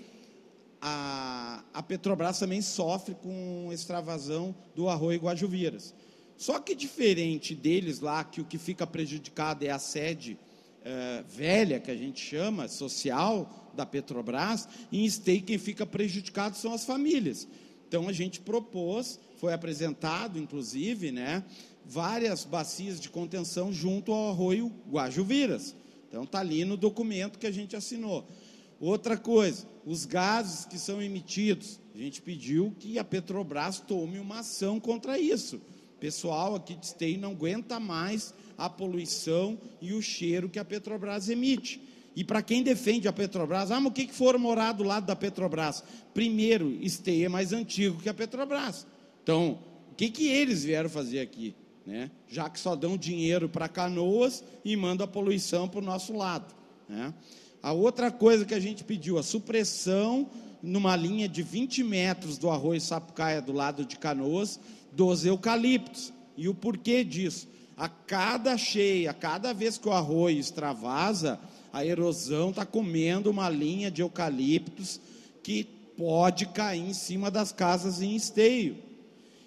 a, 0.83 1.65
a 1.73 1.83
Petrobras 1.83 2.39
também 2.39 2.61
sofre 2.61 3.15
com 3.15 3.71
extravasão 3.73 4.55
do 4.77 4.91
arroio 4.91 5.19
Guajuviras. 5.19 5.95
Só 6.37 6.61
que 6.61 6.75
diferente 6.75 7.55
deles 7.55 8.01
lá, 8.01 8.23
que 8.23 8.43
o 8.43 8.45
que 8.45 8.59
fica 8.59 8.87
prejudicado 8.87 9.65
é 9.65 9.71
a 9.71 9.79
sede 9.79 10.39
é, 10.85 11.25
velha, 11.27 11.81
que 11.81 11.91
a 11.91 11.97
gente 11.97 12.21
chama, 12.21 12.69
social, 12.69 13.73
da 13.75 13.87
Petrobras, 13.87 14.69
em 14.93 15.07
Esteio 15.07 15.43
quem 15.43 15.57
fica 15.57 15.87
prejudicado 15.87 16.55
são 16.55 16.75
as 16.75 16.85
famílias. 16.85 17.49
Então 17.89 18.09
a 18.09 18.13
gente 18.13 18.41
propôs, 18.41 19.19
foi 19.39 19.55
apresentado, 19.55 20.39
inclusive, 20.39 21.11
né, 21.11 21.43
várias 21.85 22.45
bacias 22.45 23.01
de 23.01 23.09
contenção 23.09 23.73
junto 23.73 24.13
ao 24.13 24.31
arroio 24.31 24.73
Guajuviras. 24.89 25.75
Então 26.09 26.25
está 26.25 26.41
ali 26.41 26.65
no 26.65 26.77
documento 26.77 27.39
que 27.39 27.47
a 27.47 27.51
gente 27.51 27.75
assinou. 27.75 28.29
Outra 28.79 29.17
coisa, 29.17 29.67
os 29.87 30.05
gases 30.05 30.65
que 30.65 30.79
são 30.79 31.01
emitidos, 31.01 31.81
a 31.95 31.99
gente 31.99 32.21
pediu 32.21 32.75
que 32.79 32.99
a 32.99 33.05
Petrobras 33.05 33.81
tome 33.81 34.19
uma 34.19 34.41
ação 34.41 34.81
contra 34.81 35.19
isso. 35.19 35.57
O 35.57 35.99
pessoal 36.01 36.57
aqui 36.57 36.75
de 36.75 36.87
Esteio 36.87 37.19
não 37.19 37.31
aguenta 37.31 37.79
mais 37.79 38.35
a 38.59 38.69
poluição 38.69 39.59
e 39.81 39.93
o 39.93 40.03
cheiro 40.03 40.49
que 40.49 40.59
a 40.59 40.65
Petrobras 40.65 41.29
emite. 41.29 41.81
E 42.15 42.23
para 42.23 42.43
quem 42.43 42.63
defende 42.63 43.09
a 43.09 43.13
Petrobras, 43.13 43.71
ah, 43.71 43.81
mas 43.81 43.91
o 43.91 43.95
que, 43.95 44.07
que 44.07 44.15
foram 44.15 44.39
morar 44.39 44.73
do 44.73 44.83
lado 44.83 45.07
da 45.07 45.17
Petrobras? 45.17 45.83
Primeiro, 46.13 46.71
Esteio 46.83 47.27
é 47.27 47.29
mais 47.29 47.53
antigo 47.53 48.03
que 48.03 48.09
a 48.09 48.15
Petrobras. 48.15 48.87
Então, 49.23 49.59
o 49.91 49.95
que, 49.95 50.11
que 50.11 50.27
eles 50.27 50.65
vieram 50.65 50.91
fazer 50.91 51.21
aqui? 51.21 51.55
Né? 51.87 52.11
Já 52.29 52.49
que 52.49 52.61
só 52.61 52.77
dão 52.77 52.97
dinheiro 52.97 53.49
para 53.49 53.69
canoas 53.69 54.45
e 54.65 54.77
mandam 54.77 55.05
a 55.05 55.09
poluição 55.09 55.69
para 55.69 55.81
o 55.81 55.85
nosso 55.85 56.17
lado. 56.17 56.55
Né? 56.89 57.13
A 57.63 57.73
outra 57.73 58.11
coisa 58.11 58.45
que 58.45 58.55
a 58.55 58.61
gente 58.61 58.85
pediu, 58.85 59.19
a 59.19 59.23
supressão 59.23 60.29
numa 60.63 60.95
linha 60.95 61.29
de 61.29 61.43
20 61.43 61.83
metros 61.83 62.39
do 62.39 62.49
arroio 62.49 62.81
Sapucaia 62.81 63.43
do 63.43 63.53
lado 63.53 63.85
de 63.85 63.99
Canoas, 63.99 64.61
dos 64.93 65.25
eucaliptos. 65.25 66.13
E 66.37 66.49
o 66.49 66.55
porquê 66.55 67.03
disso? 67.03 67.49
A 67.77 67.89
cada 67.89 68.57
cheia, 68.57 69.11
a 69.11 69.15
cada 69.15 69.53
vez 69.53 69.77
que 69.77 69.89
o 69.89 69.93
arroio 69.93 70.39
extravasa, 70.39 71.41
a 71.73 71.85
erosão 71.85 72.51
está 72.51 72.65
comendo 72.65 73.31
uma 73.31 73.49
linha 73.49 73.91
de 73.91 74.03
eucaliptos 74.03 75.01
que 75.43 75.65
pode 75.97 76.47
cair 76.47 76.81
em 76.81 76.95
cima 76.95 77.31
das 77.31 77.51
casas 77.51 78.01
em 78.01 78.15
esteio. 78.15 78.77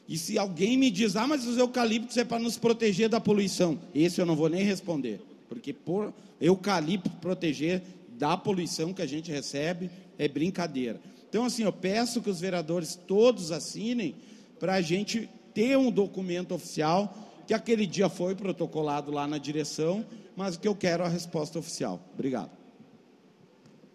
E 0.07 0.17
se 0.17 0.37
alguém 0.37 0.77
me 0.77 0.91
diz, 0.91 1.15
ah, 1.15 1.25
mas 1.25 1.47
os 1.47 1.57
eucaliptos 1.57 2.15
é 2.17 2.23
para 2.23 2.39
nos 2.39 2.57
proteger 2.57 3.09
da 3.09 3.19
poluição, 3.19 3.79
esse 3.93 4.21
eu 4.21 4.25
não 4.25 4.35
vou 4.35 4.49
nem 4.49 4.63
responder, 4.63 5.19
porque 5.49 5.73
por 5.73 6.13
eucalipto 6.39 7.09
proteger 7.21 7.81
da 8.09 8.37
poluição 8.37 8.93
que 8.93 9.01
a 9.01 9.07
gente 9.07 9.31
recebe 9.31 9.89
é 10.17 10.27
brincadeira. 10.27 10.99
Então, 11.27 11.43
assim, 11.43 11.63
eu 11.63 11.73
peço 11.73 12.21
que 12.21 12.29
os 12.29 12.39
vereadores 12.39 12.95
todos 12.95 13.51
assinem 13.51 14.15
para 14.59 14.75
a 14.75 14.81
gente 14.81 15.29
ter 15.53 15.77
um 15.77 15.91
documento 15.91 16.53
oficial 16.53 17.13
que 17.47 17.53
aquele 17.53 17.85
dia 17.85 18.09
foi 18.09 18.35
protocolado 18.35 19.11
lá 19.11 19.27
na 19.27 19.37
direção, 19.37 20.05
mas 20.35 20.57
que 20.57 20.67
eu 20.67 20.75
quero 20.75 21.03
a 21.03 21.07
resposta 21.07 21.59
oficial. 21.59 21.99
Obrigado. 22.13 22.51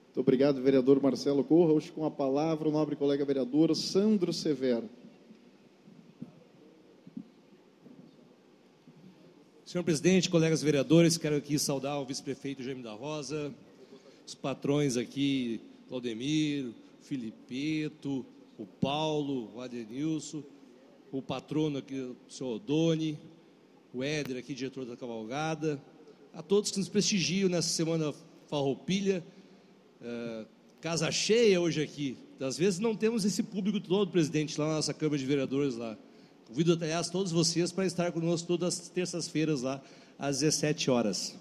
Muito 0.06 0.20
obrigado, 0.20 0.60
vereador 0.60 1.00
Marcelo 1.00 1.44
Corra. 1.44 1.72
Hoje, 1.72 1.90
com 1.92 2.04
a 2.04 2.10
palavra, 2.10 2.68
o 2.68 2.72
nobre 2.72 2.96
colega 2.96 3.24
vereador 3.24 3.74
Sandro 3.74 4.32
Severo. 4.32 4.88
Senhor 9.70 9.84
presidente, 9.84 10.28
colegas 10.28 10.60
vereadores, 10.60 11.16
quero 11.16 11.36
aqui 11.36 11.56
saudar 11.56 11.96
o 12.00 12.04
vice-prefeito 12.04 12.60
Jaime 12.60 12.82
da 12.82 12.92
Rosa, 12.92 13.54
os 14.26 14.34
patrões 14.34 14.96
aqui, 14.96 15.60
Claudemir, 15.88 16.72
Filipeto, 17.02 18.26
o 18.58 18.66
Paulo, 18.66 19.48
o 19.54 19.60
Adenilson, 19.60 20.42
o 21.12 21.22
patrono 21.22 21.78
aqui, 21.78 21.94
o 22.00 22.16
senhor 22.28 22.56
Odoni, 22.56 23.16
o 23.94 24.02
Éder 24.02 24.38
aqui, 24.38 24.54
diretor 24.54 24.84
da 24.84 24.96
cavalgada, 24.96 25.80
a 26.34 26.42
todos 26.42 26.72
que 26.72 26.78
nos 26.80 26.88
prestigiam 26.88 27.48
nessa 27.48 27.68
semana 27.68 28.12
farroupilha, 28.48 29.24
é, 30.02 30.46
casa 30.80 31.12
cheia 31.12 31.60
hoje 31.60 31.80
aqui. 31.80 32.16
Às 32.40 32.58
vezes 32.58 32.80
não 32.80 32.96
temos 32.96 33.24
esse 33.24 33.44
público 33.44 33.78
todo, 33.78 34.10
presidente, 34.10 34.58
lá 34.58 34.66
na 34.66 34.74
nossa 34.74 34.92
Câmara 34.92 35.18
de 35.18 35.26
Vereadores 35.26 35.76
lá. 35.76 35.96
Convido, 36.50 36.72
aliás, 36.72 37.08
todos 37.08 37.30
vocês 37.30 37.70
para 37.70 37.86
estar 37.86 38.10
conosco 38.10 38.48
todas 38.48 38.80
as 38.80 38.88
terças-feiras 38.88 39.62
lá, 39.62 39.80
às 40.18 40.40
17 40.40 40.90
horas. 40.90 41.36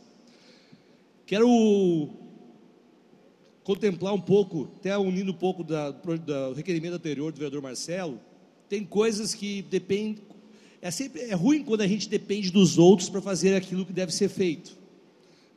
Quero 1.26 2.10
contemplar 3.64 4.14
um 4.14 4.22
pouco, 4.22 4.70
até 4.78 4.96
unindo 4.96 5.32
um 5.32 5.36
pouco 5.36 5.64
da, 5.64 5.90
do 5.90 6.54
requerimento 6.54 6.94
anterior 6.94 7.32
do 7.32 7.40
vereador 7.40 7.60
Marcelo, 7.60 8.20
tem 8.70 8.86
coisas 8.86 9.34
que 9.34 9.64
dependem. 9.64 10.20
É, 10.80 10.92
sempre, 10.92 11.22
é 11.22 11.34
ruim 11.34 11.64
quando 11.64 11.82
a 11.82 11.88
gente 11.88 12.08
depende 12.08 12.52
dos 12.52 12.78
outros 12.78 13.10
para 13.10 13.20
fazer 13.20 13.56
aquilo 13.56 13.88
que 13.88 13.94
deve 13.94 14.14
ser 14.14 14.30
feito. 14.30 14.78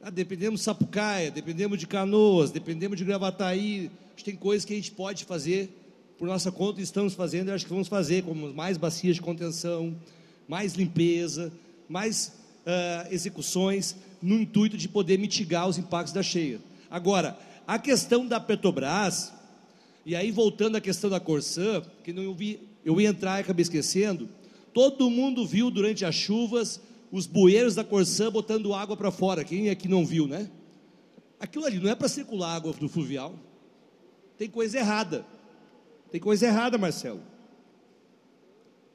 Ah, 0.00 0.08
dependemos 0.08 0.60
de 0.60 0.64
Sapucaia, 0.64 1.30
dependemos 1.30 1.78
de 1.78 1.86
Canoas, 1.86 2.50
dependemos 2.50 2.96
de 2.96 3.04
Gravataí. 3.04 3.90
Tem 4.24 4.34
coisas 4.34 4.64
que 4.64 4.72
a 4.72 4.76
gente 4.76 4.92
pode 4.92 5.26
fazer 5.26 5.68
por 6.22 6.28
nossa 6.28 6.52
conta 6.52 6.80
estamos 6.80 7.14
fazendo, 7.14 7.48
e 7.48 7.50
acho 7.50 7.64
que 7.64 7.72
vamos 7.72 7.88
fazer, 7.88 8.22
como 8.22 8.54
mais 8.54 8.76
bacias 8.76 9.16
de 9.16 9.20
contenção, 9.20 9.92
mais 10.46 10.74
limpeza, 10.74 11.52
mais 11.88 12.32
uh, 12.64 13.12
execuções, 13.12 13.96
no 14.22 14.36
intuito 14.36 14.76
de 14.76 14.88
poder 14.88 15.18
mitigar 15.18 15.68
os 15.68 15.78
impactos 15.78 16.12
da 16.12 16.22
cheia. 16.22 16.60
Agora, 16.88 17.36
a 17.66 17.76
questão 17.76 18.24
da 18.24 18.38
Petrobras, 18.38 19.32
e 20.06 20.14
aí 20.14 20.30
voltando 20.30 20.76
à 20.76 20.80
questão 20.80 21.10
da 21.10 21.18
Corsã, 21.18 21.82
que 22.04 22.12
não 22.12 22.22
eu, 22.22 22.32
vi, 22.32 22.60
eu 22.84 23.00
ia 23.00 23.08
entrar 23.08 23.38
e 23.38 23.40
acabei 23.40 23.64
esquecendo, 23.64 24.28
todo 24.72 25.10
mundo 25.10 25.44
viu 25.44 25.72
durante 25.72 26.04
as 26.04 26.14
chuvas 26.14 26.80
os 27.10 27.26
bueiros 27.26 27.74
da 27.74 27.82
Corsã 27.82 28.30
botando 28.30 28.72
água 28.72 28.96
para 28.96 29.10
fora, 29.10 29.42
quem 29.42 29.70
aqui 29.70 29.88
não 29.88 30.06
viu, 30.06 30.28
né? 30.28 30.48
Aquilo 31.40 31.64
ali 31.64 31.80
não 31.80 31.90
é 31.90 31.96
para 31.96 32.06
circular 32.06 32.54
água 32.54 32.72
do 32.74 32.88
fluvial, 32.88 33.34
tem 34.38 34.48
coisa 34.48 34.78
errada. 34.78 35.31
Tem 36.12 36.20
coisa 36.20 36.46
errada, 36.46 36.76
Marcelo. 36.76 37.22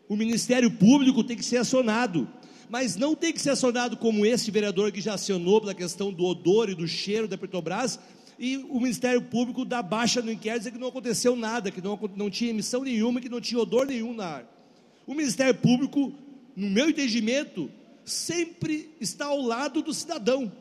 O 0.07 0.15
Ministério 0.15 0.69
Público 0.69 1.23
tem 1.23 1.35
que 1.35 1.43
ser 1.43 1.57
acionado, 1.57 2.29
mas 2.69 2.95
não 2.95 3.15
tem 3.15 3.33
que 3.33 3.41
ser 3.41 3.49
acionado 3.49 3.97
como 3.97 4.23
esse 4.23 4.51
vereador 4.51 4.91
que 4.91 5.01
já 5.01 5.15
acionou 5.15 5.59
pela 5.59 5.73
questão 5.73 6.13
do 6.13 6.23
odor 6.23 6.69
e 6.69 6.75
do 6.75 6.87
cheiro 6.87 7.27
da 7.27 7.35
Petrobras, 7.35 7.99
e 8.37 8.57
o 8.57 8.79
Ministério 8.79 9.19
Público 9.23 9.65
dá 9.65 9.81
baixa 9.81 10.21
no 10.21 10.31
inquérito 10.31 10.59
dizer 10.59 10.71
que 10.71 10.77
não 10.77 10.89
aconteceu 10.89 11.35
nada, 11.35 11.71
que 11.71 11.81
não, 11.81 11.99
não 12.15 12.29
tinha 12.29 12.51
emissão 12.51 12.83
nenhuma, 12.83 13.19
que 13.19 13.29
não 13.29 13.41
tinha 13.41 13.59
odor 13.59 13.87
nenhum 13.87 14.13
na 14.13 14.25
ar. 14.25 14.73
O 15.07 15.15
Ministério 15.15 15.55
Público, 15.55 16.13
no 16.55 16.69
meu 16.69 16.87
entendimento, 16.87 17.71
sempre 18.05 18.91
está 19.01 19.25
ao 19.25 19.41
lado 19.41 19.81
do 19.81 19.91
cidadão. 19.91 20.51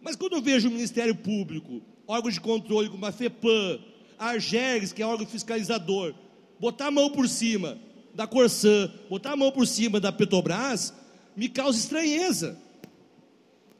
Mas 0.00 0.16
quando 0.16 0.36
eu 0.36 0.42
vejo 0.42 0.68
o 0.68 0.72
Ministério 0.72 1.14
Público, 1.14 1.82
órgãos 2.06 2.32
de 2.32 2.40
controle 2.40 2.88
como 2.88 3.04
a 3.04 3.12
FEPAM, 3.12 3.91
a 4.22 4.30
Argergs, 4.30 4.92
que 4.92 5.02
é 5.02 5.06
órgão 5.06 5.26
fiscalizador, 5.26 6.14
botar 6.58 6.86
a 6.86 6.90
mão 6.90 7.10
por 7.10 7.28
cima 7.28 7.78
da 8.14 8.26
Corsã, 8.26 8.90
botar 9.08 9.32
a 9.32 9.36
mão 9.36 9.50
por 9.50 9.66
cima 9.66 9.98
da 9.98 10.12
Petrobras, 10.12 10.92
me 11.36 11.48
causa 11.48 11.78
estranheza. 11.78 12.58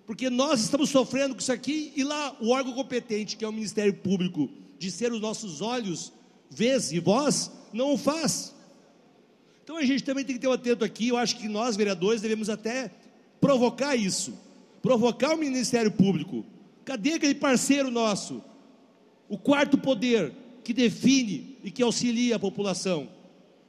Porque 0.06 0.28
nós 0.28 0.60
estamos 0.60 0.90
sofrendo 0.90 1.34
com 1.34 1.40
isso 1.40 1.52
aqui 1.52 1.92
e 1.96 2.02
lá 2.02 2.36
o 2.40 2.50
órgão 2.50 2.72
competente, 2.72 3.36
que 3.36 3.44
é 3.44 3.48
o 3.48 3.52
Ministério 3.52 3.94
Público, 3.94 4.50
de 4.78 4.90
ser 4.90 5.12
os 5.12 5.20
nossos 5.20 5.60
olhos, 5.60 6.12
vez 6.50 6.92
e 6.92 6.98
voz, 6.98 7.50
não 7.72 7.94
o 7.94 7.98
faz. 7.98 8.54
Então 9.62 9.76
a 9.76 9.84
gente 9.84 10.02
também 10.02 10.24
tem 10.24 10.34
que 10.34 10.40
ter 10.40 10.48
um 10.48 10.52
atento 10.52 10.84
aqui. 10.84 11.08
Eu 11.08 11.16
acho 11.16 11.36
que 11.36 11.48
nós, 11.48 11.76
vereadores, 11.76 12.20
devemos 12.20 12.50
até 12.50 12.90
provocar 13.40 13.94
isso 13.94 14.34
provocar 14.82 15.34
o 15.34 15.38
Ministério 15.38 15.92
Público. 15.92 16.44
Cadê 16.84 17.14
aquele 17.14 17.36
parceiro 17.36 17.90
nosso? 17.90 18.42
O 19.32 19.38
quarto 19.38 19.78
poder 19.78 20.30
que 20.62 20.74
define 20.74 21.56
e 21.64 21.70
que 21.70 21.82
auxilia 21.82 22.36
a 22.36 22.38
população. 22.38 23.08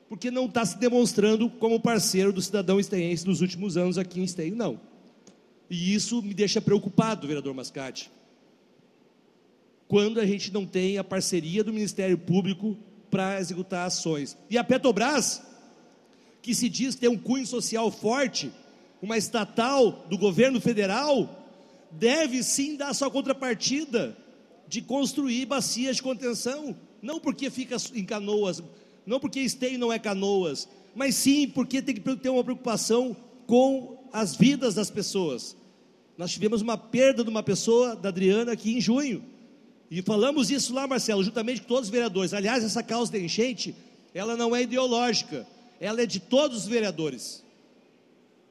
Porque 0.09 0.29
não 0.29 0.45
está 0.47 0.65
se 0.65 0.77
demonstrando 0.77 1.49
como 1.49 1.79
parceiro 1.79 2.33
do 2.33 2.41
cidadão 2.41 2.81
esteense 2.81 3.25
nos 3.25 3.39
últimos 3.39 3.77
anos 3.77 3.97
aqui 3.97 4.19
em 4.19 4.25
Esteio, 4.25 4.57
não. 4.57 4.77
E 5.69 5.95
isso 5.95 6.21
me 6.21 6.33
deixa 6.33 6.59
preocupado, 6.59 7.25
vereador 7.27 7.53
Mascate. 7.53 8.11
Quando 9.87 10.19
a 10.19 10.25
gente 10.25 10.51
não 10.51 10.65
tem 10.65 10.97
a 10.97 11.03
parceria 11.03 11.63
do 11.63 11.71
Ministério 11.71 12.17
Público 12.17 12.77
para 13.09 13.39
executar 13.39 13.87
ações. 13.87 14.37
E 14.49 14.57
a 14.57 14.65
Petrobras, 14.65 15.41
que 16.41 16.53
se 16.53 16.67
diz 16.67 16.93
ter 16.93 17.07
um 17.07 17.17
cunho 17.17 17.47
social 17.47 17.89
forte, 17.89 18.51
uma 19.01 19.17
estatal 19.17 20.05
do 20.09 20.17
governo 20.17 20.59
federal, 20.59 21.47
deve 21.89 22.43
sim 22.43 22.75
dar 22.75 22.93
sua 22.93 23.09
contrapartida 23.09 24.21
de 24.73 24.81
construir 24.81 25.45
bacias 25.45 25.97
de 25.97 26.01
contenção, 26.01 26.75
não 26.99 27.19
porque 27.19 27.51
fica 27.51 27.77
em 27.93 28.03
canoas, 28.03 28.63
não 29.05 29.19
porque 29.19 29.39
esteio 29.39 29.77
não 29.77 29.93
é 29.93 29.99
canoas, 29.99 30.67
mas 30.95 31.13
sim 31.13 31.47
porque 31.47 31.79
tem 31.79 31.93
que 31.93 32.15
ter 32.15 32.29
uma 32.29 32.43
preocupação 32.43 33.15
com 33.45 34.03
as 34.11 34.35
vidas 34.35 34.73
das 34.73 34.89
pessoas. 34.89 35.55
Nós 36.17 36.31
tivemos 36.31 36.63
uma 36.63 36.75
perda 36.75 37.23
de 37.23 37.29
uma 37.29 37.43
pessoa, 37.43 37.95
da 37.95 38.09
Adriana, 38.09 38.53
aqui 38.53 38.75
em 38.75 38.81
junho. 38.81 39.23
E 39.91 40.01
falamos 40.01 40.49
isso 40.49 40.73
lá, 40.73 40.87
Marcelo, 40.87 41.23
juntamente 41.23 41.61
com 41.61 41.67
todos 41.67 41.83
os 41.83 41.91
vereadores. 41.91 42.33
Aliás, 42.33 42.63
essa 42.63 42.81
causa 42.81 43.11
da 43.11 43.19
enchente, 43.19 43.75
ela 44.11 44.35
não 44.35 44.55
é 44.55 44.63
ideológica, 44.63 45.45
ela 45.79 46.01
é 46.01 46.07
de 46.07 46.19
todos 46.19 46.63
os 46.63 46.67
vereadores. 46.67 47.43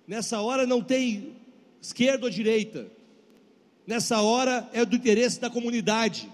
Nessa 0.06 0.40
hora 0.40 0.68
não 0.68 0.80
tem 0.80 1.32
esquerda 1.80 2.26
ou 2.26 2.30
direita. 2.30 2.86
Nessa 3.86 4.20
hora 4.20 4.68
é 4.72 4.84
do 4.84 4.96
interesse 4.96 5.40
da 5.40 5.50
comunidade. 5.50 6.28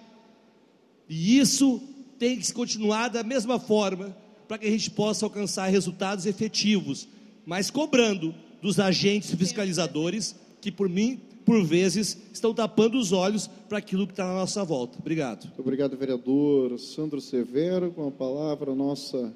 E 1.08 1.38
isso 1.38 1.80
tem 2.18 2.38
que 2.38 2.52
continuar 2.52 3.08
da 3.08 3.22
mesma 3.22 3.58
forma 3.58 4.14
para 4.46 4.58
que 4.58 4.66
a 4.66 4.70
gente 4.70 4.90
possa 4.90 5.26
alcançar 5.26 5.66
resultados 5.66 6.26
efetivos, 6.26 7.08
mas 7.44 7.70
cobrando 7.70 8.34
dos 8.60 8.80
agentes 8.80 9.34
fiscalizadores 9.34 10.34
que 10.60 10.72
por 10.72 10.88
mim, 10.88 11.20
por 11.44 11.64
vezes, 11.64 12.18
estão 12.32 12.52
tapando 12.52 12.98
os 12.98 13.12
olhos 13.12 13.46
para 13.68 13.78
aquilo 13.78 14.06
que 14.06 14.12
está 14.12 14.26
na 14.26 14.34
nossa 14.34 14.64
volta. 14.64 14.98
Obrigado. 14.98 15.50
Obrigado, 15.56 15.96
vereador 15.96 16.78
Sandro 16.78 17.20
Severo. 17.20 17.90
Com 17.92 18.08
a 18.08 18.10
palavra, 18.10 18.72
a 18.72 18.74
nossa 18.74 19.32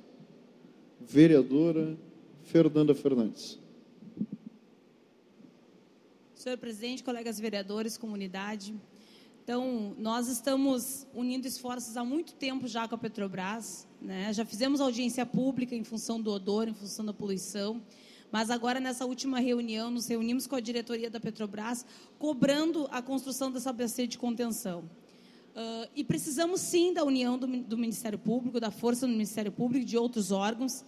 vereadora 1.01 1.97
Fernanda 2.45 2.95
Fernandes. 2.95 3.59
Senhor 6.43 6.59
presidente, 6.59 7.05
colegas 7.05 7.39
vereadores, 7.39 7.97
comunidade. 7.97 8.75
Então, 9.45 9.95
nós 9.97 10.27
estamos 10.27 11.07
unindo 11.15 11.47
esforços 11.47 11.97
há 11.97 12.05
muito 12.05 12.35
tempo 12.35 12.67
já 12.67 12.89
com 12.89 12.97
a 12.97 12.99
Petrobras, 12.99 13.87
né? 14.01 14.33
Já 14.33 14.45
fizemos 14.45 14.81
audiência 14.81 15.25
pública 15.25 15.77
em 15.77 15.85
função 15.85 16.21
do 16.21 16.33
odor, 16.33 16.67
em 16.67 16.75
função 16.75 17.05
da 17.05 17.13
poluição, 17.13 17.81
mas 18.33 18.51
agora 18.51 18.81
nessa 18.81 19.07
última 19.07 19.39
reunião 19.39 19.89
nos 19.89 20.09
reunimos 20.09 20.49
com 20.49 20.57
a 20.57 20.61
diretoria 20.61 21.09
da 21.09 21.21
Petrobras, 21.21 21.87
cobrando 22.19 22.89
a 22.91 23.01
construção 23.01 23.53
dessa 23.53 23.73
bacia 23.73 24.09
de 24.09 24.19
contenção. 24.19 24.81
Uh, 24.81 25.89
e 25.95 26.03
precisamos 26.03 26.61
sim 26.61 26.93
da 26.93 27.05
união 27.05 27.39
do, 27.39 27.47
do 27.47 27.79
Ministério 27.79 28.19
Público, 28.19 28.59
da 28.59 28.73
força 28.73 29.07
do 29.07 29.13
Ministério 29.13 29.53
Público 29.53 29.85
e 29.85 29.87
de 29.87 29.97
outros 29.97 30.33
órgãos, 30.33 30.85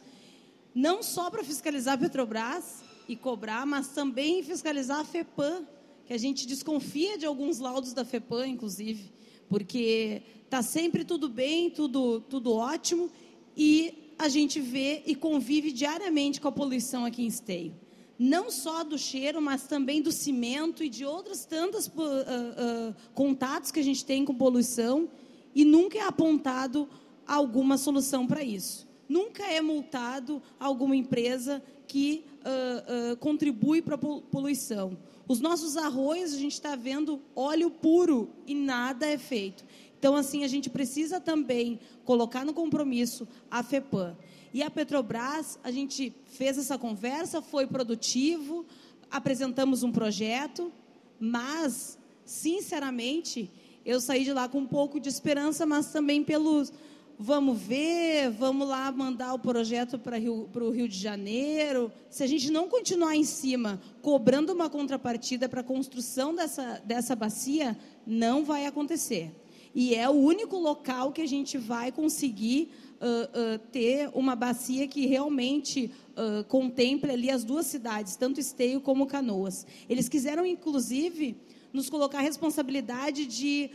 não 0.75 1.01
só 1.01 1.31
para 1.31 1.45
fiscalizar 1.45 1.95
a 1.95 1.99
Petrobras, 1.99 2.83
e 3.09 3.17
cobrar, 3.17 3.67
mas 3.67 3.89
também 3.89 4.43
fiscalizar 4.43 5.01
a 5.01 5.05
FEPAM, 5.05 5.67
que 6.07 6.13
a 6.13 6.19
gente 6.19 6.47
desconfia 6.47 7.17
de 7.17 7.27
alguns 7.27 7.59
laudos 7.59 7.93
da 7.93 8.05
FEPAM, 8.05 8.47
inclusive, 8.47 9.13
porque 9.49 10.23
está 10.45 10.63
sempre 10.63 11.05
tudo 11.05 11.29
bem, 11.29 11.71
tudo, 11.71 12.21
tudo 12.21 12.53
ótimo, 12.53 13.11
e 13.57 14.15
a 14.19 14.29
gente 14.29 14.61
vê 14.61 15.03
e 15.07 15.15
convive 15.15 15.73
diariamente 15.73 16.41
com 16.41 16.49
a 16.49 16.53
poluição 16.53 17.05
aqui 17.05 17.23
em 17.23 17.27
Esteio. 17.27 17.75
Não 18.19 18.51
só 18.51 18.85
do 18.85 18.97
cheiro, 18.97 19.43
mas 19.43 19.67
também 19.67 20.01
do 20.01 20.13
cimento 20.13 20.85
e 20.85 20.89
de 20.89 21.05
outros 21.05 21.45
tantos 21.45 21.89
uh, 21.89 21.91
uh, 21.91 22.95
contatos 23.13 23.71
que 23.71 23.81
a 23.81 23.85
gente 23.85 24.05
tem 24.05 24.25
com 24.25 24.35
poluição, 24.35 25.09
e 25.55 25.65
nunca 25.65 25.99
é 25.99 26.03
apontado 26.03 26.89
alguma 27.27 27.77
solução 27.77 28.27
para 28.27 28.43
isso. 28.43 28.87
Nunca 29.09 29.45
é 29.45 29.61
multado 29.61 30.43
alguma 30.59 30.97
empresa 30.97 31.63
que 31.87 32.25
uh, 32.45 33.13
uh, 33.13 33.17
contribui 33.17 33.81
para 33.81 33.95
a 33.95 33.99
poluição. 33.99 34.97
Os 35.27 35.41
nossos 35.41 35.77
arroz, 35.77 36.35
a 36.35 36.39
gente 36.39 36.53
está 36.53 36.77
vendo 36.77 37.21
óleo 37.35 37.71
puro 37.71 38.31
e 38.47 38.55
nada 38.55 39.07
é 39.07 39.17
feito. 39.17 39.65
Então, 39.99 40.15
assim, 40.15 40.45
a 40.45 40.49
gente 40.49 40.69
precisa 40.69 41.19
também 41.19 41.81
colocar 42.05 42.45
no 42.45 42.53
compromisso 42.53 43.27
a 43.51 43.63
FEPAM. 43.63 44.17
E 44.53 44.63
a 44.63 44.71
Petrobras, 44.71 45.59
a 45.65 45.71
gente 45.71 46.15
fez 46.27 46.59
essa 46.59 46.77
conversa, 46.77 47.41
foi 47.41 47.67
produtivo, 47.67 48.67
apresentamos 49.11 49.83
um 49.83 49.91
projeto, 49.91 50.71
mas, 51.19 51.99
sinceramente, 52.25 53.51
eu 53.85 54.01
saí 54.01 54.25
de 54.25 54.33
lá 54.33 54.49
com 54.49 54.59
um 54.59 54.67
pouco 54.67 55.01
de 55.01 55.09
esperança, 55.09 55.65
mas 55.65 55.91
também 55.91 56.23
pelos 56.23 56.73
vamos 57.19 57.61
ver, 57.61 58.31
vamos 58.31 58.69
lá 58.69 58.91
mandar 58.91 59.35
o 59.35 59.39
projeto 59.39 59.99
para 59.99 60.19
o 60.19 60.71
Rio 60.71 60.89
de 60.89 60.99
Janeiro. 60.99 61.91
Se 62.11 62.23
a 62.23 62.27
gente 62.27 62.51
não 62.51 62.69
continuar 62.69 63.17
em 63.17 63.25
cima, 63.25 63.81
cobrando 64.03 64.53
uma 64.53 64.69
contrapartida 64.69 65.49
para 65.49 65.61
a 65.61 65.65
construção 65.65 66.35
dessa, 66.35 66.83
dessa 66.85 67.15
bacia, 67.15 67.77
não 68.07 68.45
vai 68.45 68.67
acontecer. 68.67 69.33
E 69.75 69.95
é 69.95 70.09
o 70.09 70.13
único 70.13 70.57
local 70.57 71.13
que 71.13 71.21
a 71.21 71.27
gente 71.27 71.59
vai 71.59 71.91
conseguir 71.91 72.71
uh, 73.01 73.55
uh, 73.55 73.59
ter 73.73 74.09
uma 74.15 74.37
bacia 74.37 74.87
que 74.87 75.07
realmente 75.07 75.91
uh, 76.11 76.45
contemple 76.45 77.11
ali 77.11 77.29
as 77.29 77.43
duas 77.43 77.67
cidades, 77.67 78.15
tanto 78.15 78.39
Esteio 78.39 78.81
como 78.81 79.07
Canoas. 79.07 79.67
Eles 79.89 80.09
quiseram, 80.09 80.47
inclusive, 80.47 81.37
nos 81.73 81.91
colocar 81.91 82.19
a 82.19 82.23
responsabilidade 82.23 83.27
de 83.27 83.69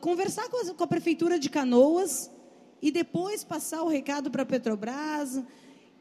conversar 0.00 0.48
com 0.48 0.58
a, 0.58 0.74
com 0.74 0.84
a 0.84 0.86
Prefeitura 0.86 1.40
de 1.40 1.50
Canoas, 1.50 2.30
e 2.80 2.90
depois 2.90 3.44
passar 3.44 3.82
o 3.82 3.88
recado 3.88 4.30
para 4.30 4.42
a 4.42 4.46
Petrobras. 4.46 5.42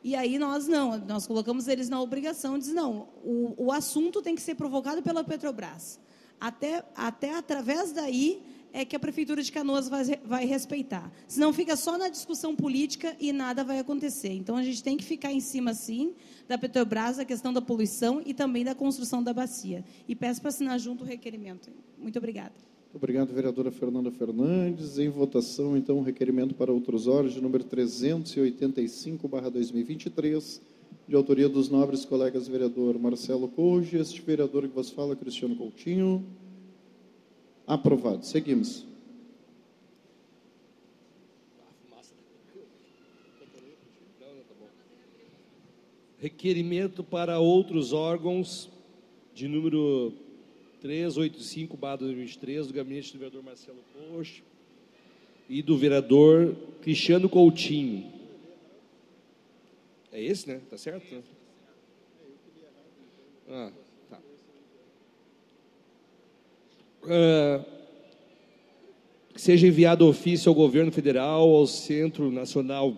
E 0.03 0.15
aí 0.15 0.37
nós 0.37 0.67
não, 0.67 0.97
nós 0.99 1.25
colocamos 1.25 1.67
eles 1.67 1.89
na 1.89 1.99
obrigação, 1.99 2.59
diz 2.59 2.71
não, 2.71 3.09
o, 3.23 3.55
o 3.57 3.71
assunto 3.71 4.21
tem 4.21 4.35
que 4.35 4.41
ser 4.41 4.55
provocado 4.55 5.01
pela 5.01 5.23
Petrobras. 5.23 5.99
Até, 6.39 6.83
até 6.95 7.35
através 7.35 7.91
daí 7.91 8.43
é 8.71 8.83
que 8.83 8.95
a 8.95 8.99
Prefeitura 8.99 9.41
de 9.41 9.51
Canoas 9.51 9.87
vai, 9.87 10.03
vai 10.23 10.45
respeitar. 10.45 11.09
Senão 11.27 11.53
fica 11.53 11.77
só 11.77 11.97
na 11.97 12.09
discussão 12.09 12.53
política 12.55 13.15
e 13.19 13.31
nada 13.31 13.63
vai 13.63 13.79
acontecer. 13.79 14.33
Então 14.33 14.57
a 14.57 14.63
gente 14.63 14.83
tem 14.83 14.97
que 14.97 15.03
ficar 15.03 15.31
em 15.31 15.39
cima, 15.39 15.73
sim, 15.73 16.13
da 16.45 16.57
Petrobras, 16.57 17.17
a 17.17 17.23
questão 17.23 17.53
da 17.53 17.61
poluição 17.61 18.21
e 18.25 18.33
também 18.33 18.65
da 18.65 18.75
construção 18.75 19.23
da 19.23 19.33
bacia. 19.33 19.83
E 20.07 20.13
peço 20.13 20.41
para 20.41 20.49
assinar 20.49 20.77
junto 20.77 21.05
o 21.05 21.07
requerimento. 21.07 21.71
Muito 21.97 22.19
obrigada. 22.19 22.74
Obrigado, 22.95 23.31
vereadora 23.33 23.71
Fernanda 23.71 24.09
Fernandes. 24.09 24.97
Em 24.97 25.09
votação, 25.09 25.75
então, 25.75 25.99
o 25.99 26.01
requerimento 26.01 26.55
para 26.55 26.71
outros 26.71 27.07
órgãos, 27.07 27.33
de 27.33 27.41
número 27.41 27.65
385-2023, 27.65 30.61
de 31.05 31.13
autoria 31.13 31.49
dos 31.49 31.67
nobres 31.67 32.05
colegas 32.05 32.47
vereador 32.47 32.97
Marcelo 32.97 33.49
Couge, 33.49 33.97
este 33.97 34.21
vereador 34.21 34.61
que 34.61 34.73
vos 34.73 34.91
fala, 34.91 35.13
Cristiano 35.13 35.57
Coutinho. 35.57 36.25
Aprovado. 37.67 38.25
Seguimos. 38.25 38.85
Requerimento 46.17 47.03
para 47.03 47.39
outros 47.39 47.91
órgãos, 47.91 48.71
de 49.33 49.49
número 49.49 50.13
385, 50.85 51.75
barra 51.75 51.95
2023, 51.97 52.67
do 52.67 52.73
gabinete 52.73 53.11
do 53.11 53.17
vereador 53.17 53.43
Marcelo 53.43 53.79
Coach 53.91 54.43
e 55.49 55.63
do 55.63 55.75
vereador 55.75 56.55
Cristiano 56.83 57.27
Coutinho. 57.27 58.13
É 60.11 60.21
esse, 60.21 60.47
né? 60.47 60.61
Tá 60.69 60.77
certo? 60.77 61.11
Né? 61.11 61.23
Ah, 63.49 63.71
tá. 64.11 64.19
Uh, 67.01 67.65
seja 69.35 69.65
enviado 69.65 70.07
ofício 70.07 70.49
ao 70.49 70.55
governo 70.55 70.91
federal, 70.91 71.49
ao 71.49 71.65
Centro 71.65 72.31
Nacional 72.31 72.95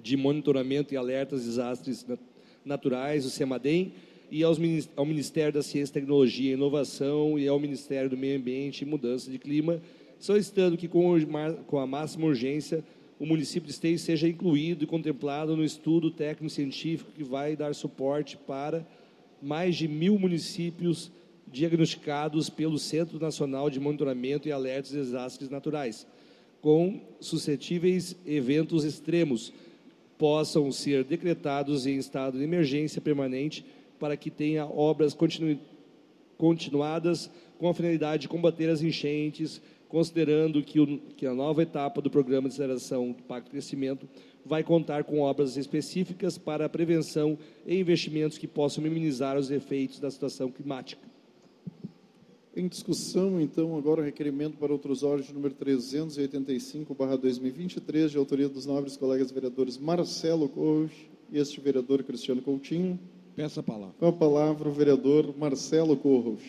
de 0.00 0.16
Monitoramento 0.16 0.94
e 0.94 0.96
Alertas 0.96 1.40
de 1.40 1.48
Desastres 1.48 2.06
Naturais, 2.64 3.26
o 3.26 3.30
CEMADEM, 3.30 3.92
e 4.32 4.42
aos, 4.42 4.58
ao 4.96 5.04
Ministério 5.04 5.52
da 5.52 5.62
Ciência, 5.62 5.92
Tecnologia 5.92 6.52
e 6.52 6.54
Inovação 6.54 7.38
e 7.38 7.46
ao 7.46 7.60
Ministério 7.60 8.08
do 8.08 8.16
Meio 8.16 8.38
Ambiente 8.38 8.80
e 8.80 8.86
Mudança 8.86 9.30
de 9.30 9.38
Clima, 9.38 9.78
solicitando 10.18 10.78
que, 10.78 10.88
com, 10.88 11.14
com 11.66 11.78
a 11.78 11.86
máxima 11.86 12.24
urgência, 12.24 12.82
o 13.20 13.26
município 13.26 13.66
de 13.66 13.72
Esteio 13.74 13.98
seja 13.98 14.26
incluído 14.26 14.84
e 14.84 14.86
contemplado 14.86 15.54
no 15.54 15.62
estudo 15.62 16.10
técnico-científico 16.10 17.12
que 17.14 17.22
vai 17.22 17.54
dar 17.54 17.74
suporte 17.74 18.38
para 18.38 18.86
mais 19.42 19.76
de 19.76 19.86
mil 19.86 20.18
municípios 20.18 21.12
diagnosticados 21.46 22.48
pelo 22.48 22.78
Centro 22.78 23.20
Nacional 23.20 23.68
de 23.68 23.78
Monitoramento 23.78 24.48
e 24.48 24.52
Alertas 24.52 24.92
de 24.92 24.96
Desastres 24.96 25.50
Naturais, 25.50 26.06
com 26.62 27.02
suscetíveis 27.20 28.16
eventos 28.24 28.82
extremos, 28.82 29.52
possam 30.16 30.72
ser 30.72 31.04
decretados 31.04 31.86
em 31.86 31.98
estado 31.98 32.38
de 32.38 32.44
emergência 32.44 32.98
permanente 32.98 33.62
para 34.02 34.16
que 34.16 34.30
tenha 34.32 34.66
obras 34.66 35.14
continu 35.14 35.56
continuadas 36.36 37.30
com 37.56 37.68
a 37.68 37.74
finalidade 37.74 38.22
de 38.22 38.28
combater 38.28 38.68
as 38.68 38.82
enchentes, 38.82 39.62
considerando 39.88 40.60
que, 40.60 40.80
o, 40.80 40.98
que 41.16 41.24
a 41.24 41.32
nova 41.32 41.62
etapa 41.62 42.02
do 42.02 42.10
Programa 42.10 42.48
de 42.48 42.54
Aceleração 42.54 43.12
do 43.12 43.22
Pacto 43.22 43.44
de 43.44 43.52
Crescimento 43.52 44.08
vai 44.44 44.64
contar 44.64 45.04
com 45.04 45.20
obras 45.20 45.56
específicas 45.56 46.36
para 46.36 46.66
a 46.66 46.68
prevenção 46.68 47.38
e 47.64 47.78
investimentos 47.78 48.38
que 48.38 48.48
possam 48.48 48.82
minimizar 48.82 49.38
os 49.38 49.52
efeitos 49.52 50.00
da 50.00 50.10
situação 50.10 50.50
climática. 50.50 51.06
Em 52.56 52.66
discussão, 52.66 53.40
então, 53.40 53.78
agora 53.78 54.00
o 54.00 54.04
requerimento 54.04 54.56
para 54.56 54.72
outros 54.72 55.04
órgãos 55.04 55.30
número 55.30 55.54
385/2023, 55.54 58.10
de 58.10 58.18
autoria 58.18 58.48
dos 58.48 58.66
nobres 58.66 58.96
colegas 58.96 59.30
vereadores 59.30 59.78
Marcelo 59.78 60.48
Couch 60.48 61.08
e 61.30 61.38
este 61.38 61.60
vereador 61.60 62.02
Cristiano 62.02 62.42
Coutinho. 62.42 62.98
Peço 63.34 63.60
a 63.60 63.62
palavra. 63.62 63.94
Com 63.98 64.06
a 64.08 64.12
palavra 64.12 64.68
o 64.68 64.72
vereador 64.72 65.34
Marcelo 65.38 65.96
Corros. 65.96 66.42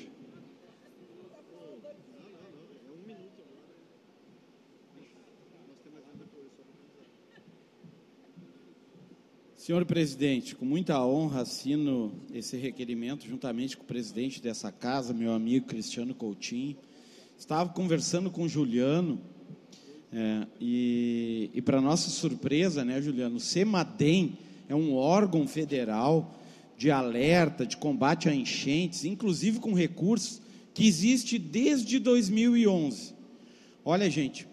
Senhor 9.55 9.85
presidente, 9.85 10.57
com 10.57 10.65
muita 10.65 11.01
honra 11.05 11.43
assino 11.43 12.11
esse 12.33 12.57
requerimento 12.57 13.25
juntamente 13.25 13.77
com 13.77 13.83
o 13.83 13.87
presidente 13.87 14.41
dessa 14.41 14.69
casa, 14.69 15.13
meu 15.13 15.31
amigo 15.31 15.67
Cristiano 15.67 16.13
Coutinho. 16.13 16.75
Estava 17.37 17.69
conversando 17.69 18.29
com 18.29 18.43
o 18.43 18.49
Juliano 18.49 19.21
é, 20.11 20.45
e, 20.59 21.49
e 21.53 21.61
para 21.61 21.79
nossa 21.79 22.09
surpresa, 22.09 22.83
né, 22.83 23.01
Juliano, 23.01 23.37
o 23.37 23.39
CEMADEM 23.39 24.37
é 24.67 24.75
um 24.75 24.95
órgão 24.95 25.47
federal 25.47 26.42
de 26.77 26.91
alerta, 26.91 27.65
de 27.65 27.77
combate 27.77 28.27
a 28.27 28.35
enchentes, 28.35 29.05
inclusive 29.05 29.59
com 29.59 29.73
recursos, 29.73 30.41
que 30.73 30.87
existe 30.87 31.37
desde 31.37 31.99
2011. 31.99 33.13
Olha, 33.85 34.09
gente, 34.09 34.47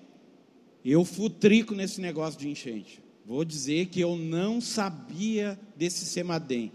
eu 0.84 1.04
futrico 1.04 1.74
nesse 1.74 2.00
negócio 2.00 2.38
de 2.38 2.48
enchente. 2.48 3.00
Vou 3.24 3.44
dizer 3.44 3.86
que 3.86 4.00
eu 4.00 4.16
não 4.16 4.60
sabia 4.60 5.58
desse 5.76 6.04
Semadem. 6.04 6.72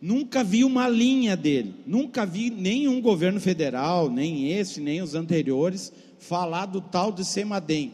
Nunca 0.00 0.44
vi 0.44 0.64
uma 0.64 0.88
linha 0.88 1.36
dele. 1.36 1.74
Nunca 1.86 2.24
vi 2.24 2.50
nenhum 2.50 3.00
governo 3.00 3.40
federal, 3.40 4.10
nem 4.10 4.52
esse, 4.52 4.80
nem 4.80 5.02
os 5.02 5.14
anteriores, 5.14 5.92
falar 6.18 6.66
do 6.66 6.80
tal 6.80 7.12
de 7.12 7.24
Semadem. 7.24 7.92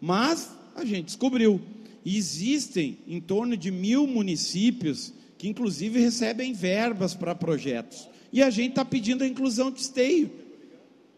Mas 0.00 0.50
a 0.74 0.84
gente 0.84 1.06
descobriu. 1.06 1.60
Existem 2.04 2.98
em 3.06 3.20
torno 3.20 3.56
de 3.56 3.70
mil 3.70 4.06
municípios 4.06 5.12
que 5.40 5.48
inclusive 5.48 5.98
recebem 5.98 6.52
verbas 6.52 7.14
para 7.14 7.34
projetos. 7.34 8.06
E 8.30 8.42
a 8.42 8.50
gente 8.50 8.72
está 8.72 8.84
pedindo 8.84 9.24
a 9.24 9.26
inclusão 9.26 9.70
de 9.70 9.80
Esteio. 9.80 10.30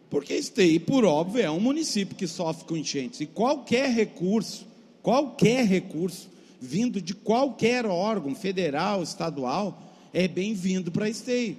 Porque 0.09 0.33
Esteio, 0.33 0.79
por 0.79 1.03
óbvio, 1.03 1.41
é 1.41 1.51
um 1.51 1.59
município 1.59 2.15
que 2.15 2.25
sofre 2.25 2.63
com 2.63 2.77
enchentes. 2.77 3.19
E 3.19 3.25
qualquer 3.25 3.89
recurso, 3.89 4.65
qualquer 5.01 5.65
recurso, 5.65 6.29
vindo 6.61 7.01
de 7.01 7.13
qualquer 7.13 7.85
órgão, 7.85 8.33
federal, 8.33 9.03
estadual, 9.03 9.91
é 10.13 10.25
bem-vindo 10.25 10.89
para 10.89 11.09
Esteio. 11.09 11.57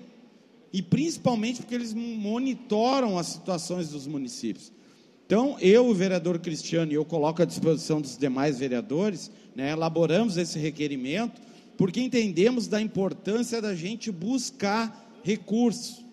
E 0.72 0.80
principalmente 0.80 1.60
porque 1.60 1.74
eles 1.74 1.92
monitoram 1.92 3.18
as 3.18 3.26
situações 3.26 3.90
dos 3.90 4.06
municípios. 4.06 4.72
Então, 5.26 5.58
eu, 5.60 5.86
o 5.86 5.94
vereador 5.94 6.38
Cristiano, 6.38 6.92
e 6.92 6.94
eu 6.94 7.04
coloco 7.04 7.42
à 7.42 7.44
disposição 7.44 8.00
dos 8.00 8.16
demais 8.16 8.58
vereadores, 8.58 9.30
né, 9.54 9.72
elaboramos 9.72 10.38
esse 10.38 10.58
requerimento 10.58 11.44
porque 11.76 12.00
entendemos 12.00 12.66
da 12.66 12.80
importância 12.80 13.60
da 13.60 13.74
gente 13.74 14.10
buscar 14.10 15.20
recursos 15.22 16.04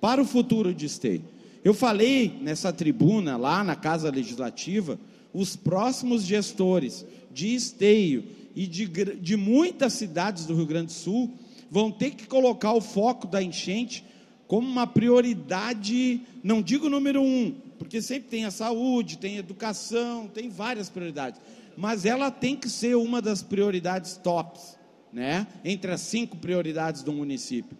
para 0.00 0.22
o 0.22 0.26
futuro 0.26 0.72
de 0.74 0.86
Esteio. 0.86 1.24
Eu 1.62 1.74
falei 1.74 2.38
nessa 2.40 2.72
tribuna, 2.72 3.36
lá 3.36 3.62
na 3.62 3.76
Casa 3.76 4.10
Legislativa, 4.10 4.98
os 5.32 5.56
próximos 5.56 6.22
gestores 6.22 7.04
de 7.32 7.54
Esteio 7.54 8.24
e 8.54 8.66
de, 8.66 8.86
de 8.86 9.36
muitas 9.36 9.92
cidades 9.92 10.46
do 10.46 10.54
Rio 10.54 10.66
Grande 10.66 10.86
do 10.86 10.92
Sul 10.92 11.30
vão 11.70 11.90
ter 11.90 12.12
que 12.12 12.26
colocar 12.26 12.72
o 12.72 12.80
foco 12.80 13.26
da 13.26 13.42
enchente 13.42 14.04
como 14.48 14.66
uma 14.66 14.86
prioridade, 14.86 16.22
não 16.42 16.60
digo 16.60 16.88
número 16.88 17.22
um, 17.22 17.54
porque 17.78 18.02
sempre 18.02 18.28
tem 18.28 18.44
a 18.44 18.50
saúde, 18.50 19.18
tem 19.18 19.36
a 19.36 19.40
educação, 19.40 20.26
tem 20.26 20.48
várias 20.48 20.88
prioridades, 20.88 21.40
mas 21.76 22.04
ela 22.04 22.30
tem 22.30 22.56
que 22.56 22.68
ser 22.68 22.96
uma 22.96 23.22
das 23.22 23.42
prioridades 23.42 24.16
tops 24.16 24.79
né, 25.12 25.46
entre 25.64 25.90
as 25.90 26.00
cinco 26.00 26.36
prioridades 26.36 27.02
do 27.02 27.12
município, 27.12 27.76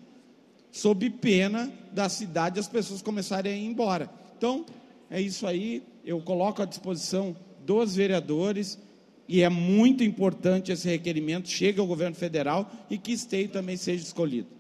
sob 0.70 1.08
pena 1.10 1.72
da 1.92 2.08
cidade 2.08 2.58
as 2.58 2.68
pessoas 2.68 3.02
começarem 3.02 3.52
a 3.52 3.56
ir 3.56 3.66
embora. 3.66 4.10
Então, 4.36 4.64
é 5.10 5.20
isso 5.20 5.46
aí, 5.46 5.82
eu 6.04 6.20
coloco 6.20 6.62
à 6.62 6.64
disposição 6.64 7.36
dos 7.64 7.94
vereadores 7.94 8.78
e 9.28 9.42
é 9.42 9.48
muito 9.48 10.02
importante 10.02 10.72
esse 10.72 10.88
requerimento 10.88 11.48
chegue 11.48 11.78
ao 11.78 11.86
governo 11.86 12.16
federal 12.16 12.70
e 12.90 12.98
que 12.98 13.12
Esteio 13.12 13.48
também 13.48 13.76
seja 13.76 14.02
escolhido. 14.02 14.59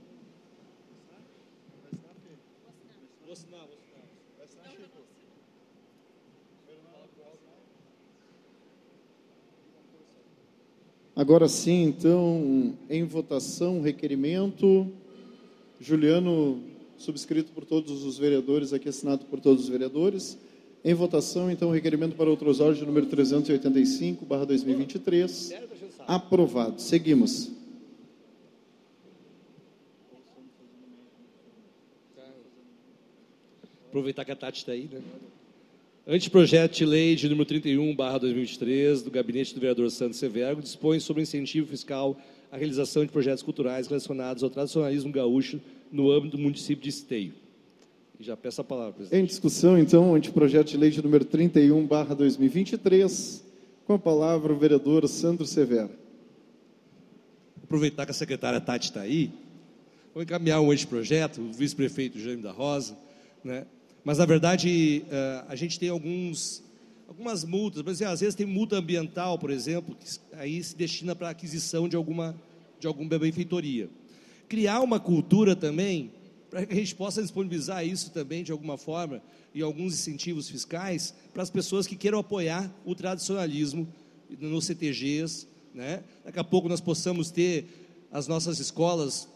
Agora 11.20 11.50
sim, 11.50 11.82
então, 11.82 12.74
em 12.88 13.04
votação, 13.04 13.82
requerimento. 13.82 14.90
Juliano, 15.78 16.62
subscrito 16.96 17.52
por 17.52 17.66
todos 17.66 18.04
os 18.04 18.16
vereadores, 18.16 18.72
aqui 18.72 18.88
assinado 18.88 19.26
por 19.26 19.38
todos 19.38 19.64
os 19.64 19.68
vereadores. 19.68 20.38
Em 20.82 20.94
votação, 20.94 21.50
então, 21.50 21.70
requerimento 21.70 22.16
para 22.16 22.30
outros 22.30 22.58
órgãos, 22.58 22.86
número 22.86 23.04
385, 23.04 24.24
barra 24.24 24.46
2023. 24.46 25.52
Aprovado. 26.06 26.80
Seguimos. 26.80 27.50
Aproveitar 33.90 34.24
que 34.24 34.32
a 34.32 34.36
Tati 34.36 34.60
está 34.60 34.72
aí, 34.72 34.88
né? 34.90 35.02
Anteprojeto 36.06 36.78
de 36.78 36.86
lei 36.86 37.14
de 37.14 37.28
número 37.28 37.44
31, 37.44 37.94
barra 37.94 38.18
2023, 38.18 39.02
do 39.02 39.10
gabinete 39.10 39.54
do 39.54 39.60
vereador 39.60 39.90
Santos 39.90 40.18
Severo, 40.18 40.62
dispõe 40.62 40.98
sobre 40.98 41.22
incentivo 41.22 41.66
fiscal 41.66 42.16
à 42.50 42.56
realização 42.56 43.04
de 43.04 43.12
projetos 43.12 43.42
culturais 43.42 43.86
relacionados 43.86 44.42
ao 44.42 44.48
tradicionalismo 44.48 45.12
gaúcho 45.12 45.60
no 45.92 46.10
âmbito 46.10 46.38
do 46.38 46.42
município 46.42 46.82
de 46.82 46.88
Esteio. 46.88 47.34
E 48.18 48.24
já 48.24 48.34
peço 48.34 48.62
a 48.62 48.64
palavra, 48.64 48.94
presidente. 48.94 49.22
Em 49.22 49.26
discussão, 49.26 49.78
então, 49.78 50.12
o 50.12 50.14
anteprojeto 50.14 50.70
de 50.70 50.78
lei 50.78 50.90
de 50.90 51.02
número 51.02 51.24
31, 51.24 51.86
barra 51.86 52.14
2023, 52.14 53.44
com 53.86 53.92
a 53.92 53.98
palavra 53.98 54.54
o 54.54 54.58
vereador 54.58 55.06
Sandro 55.06 55.46
Severo. 55.46 55.90
Aproveitar 57.62 58.06
que 58.06 58.10
a 58.10 58.14
secretária 58.14 58.60
Tati 58.60 58.86
está 58.86 59.02
aí, 59.02 59.30
vou 60.14 60.22
encaminhar 60.22 60.62
um 60.62 60.70
anteprojeto, 60.70 61.42
o 61.42 61.52
vice-prefeito 61.52 62.18
Jânio 62.18 62.42
da 62.42 62.52
Rosa, 62.52 62.96
né, 63.44 63.66
mas, 64.04 64.18
na 64.18 64.24
verdade, 64.24 65.04
eh, 65.10 65.44
a 65.48 65.54
gente 65.54 65.78
tem 65.78 65.88
alguns, 65.88 66.62
algumas 67.06 67.44
multas. 67.44 67.86
Exemplo, 67.86 68.12
às 68.14 68.20
vezes 68.20 68.34
tem 68.34 68.46
multa 68.46 68.76
ambiental, 68.76 69.38
por 69.38 69.50
exemplo, 69.50 69.94
que 69.94 70.18
aí 70.32 70.62
se 70.62 70.74
destina 70.74 71.14
para 71.14 71.28
a 71.28 71.30
aquisição 71.30 71.88
de 71.88 71.96
alguma, 71.96 72.34
de 72.78 72.86
alguma 72.86 73.18
benfeitoria. 73.18 73.90
Criar 74.48 74.80
uma 74.80 74.98
cultura 74.98 75.54
também, 75.54 76.10
para 76.50 76.64
que 76.64 76.72
a 76.72 76.76
gente 76.76 76.94
possa 76.94 77.20
disponibilizar 77.20 77.86
isso 77.86 78.10
também 78.10 78.42
de 78.42 78.52
alguma 78.52 78.78
forma, 78.78 79.22
e 79.54 79.62
alguns 79.62 79.94
incentivos 79.94 80.48
fiscais, 80.48 81.14
para 81.32 81.42
as 81.42 81.50
pessoas 81.50 81.86
que 81.86 81.96
queiram 81.96 82.18
apoiar 82.18 82.72
o 82.84 82.94
tradicionalismo 82.94 83.86
nos 84.38 84.64
CTGs. 84.64 85.46
Né? 85.74 86.02
Daqui 86.24 86.38
a 86.38 86.44
pouco 86.44 86.68
nós 86.68 86.80
possamos 86.80 87.30
ter 87.30 87.66
as 88.10 88.26
nossas 88.26 88.58
escolas, 88.58 89.28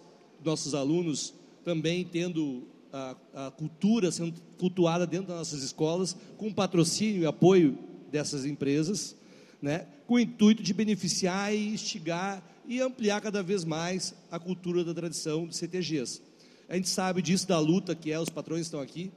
nossos 0.43 0.75
alunos 0.75 1.35
também 1.65 2.05
tendo 2.05 2.63
a, 2.95 3.17
a 3.47 3.51
cultura 3.51 4.13
sendo 4.13 4.41
cultuada 4.57 5.05
dentro 5.05 5.27
das 5.27 5.39
nossas 5.39 5.65
escolas, 5.65 6.17
com 6.37 6.53
patrocínio 6.53 7.23
e 7.23 7.27
apoio 7.27 7.77
dessas 8.13 8.45
empresas, 8.45 9.17
né, 9.61 9.87
com 10.07 10.15
o 10.15 10.21
intuito 10.21 10.63
de 10.63 10.73
beneficiar 10.73 11.53
e 11.53 11.75
instigar 11.75 12.41
e 12.69 12.81
ampliar 12.81 13.21
cada 13.21 13.43
vez 13.43 13.65
mais 13.65 14.15
a 14.31 14.39
cultura 14.39 14.85
da 14.85 14.95
tradição 14.95 15.47
de 15.47 15.57
CTGs. 15.57 16.23
A 16.69 16.77
gente 16.77 16.89
sabe 16.89 17.21
disso 17.21 17.49
da 17.49 17.59
luta 17.59 17.97
que 17.97 18.13
é, 18.13 18.21
os 18.21 18.29
patrões 18.29 18.63
estão 18.63 18.81
aqui, 18.81 19.11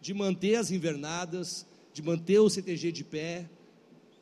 de 0.00 0.14
manter 0.14 0.54
as 0.54 0.70
invernadas, 0.70 1.66
de 1.92 2.02
manter 2.02 2.38
o 2.38 2.48
CTG 2.48 2.92
de 2.92 3.02
pé, 3.02 3.48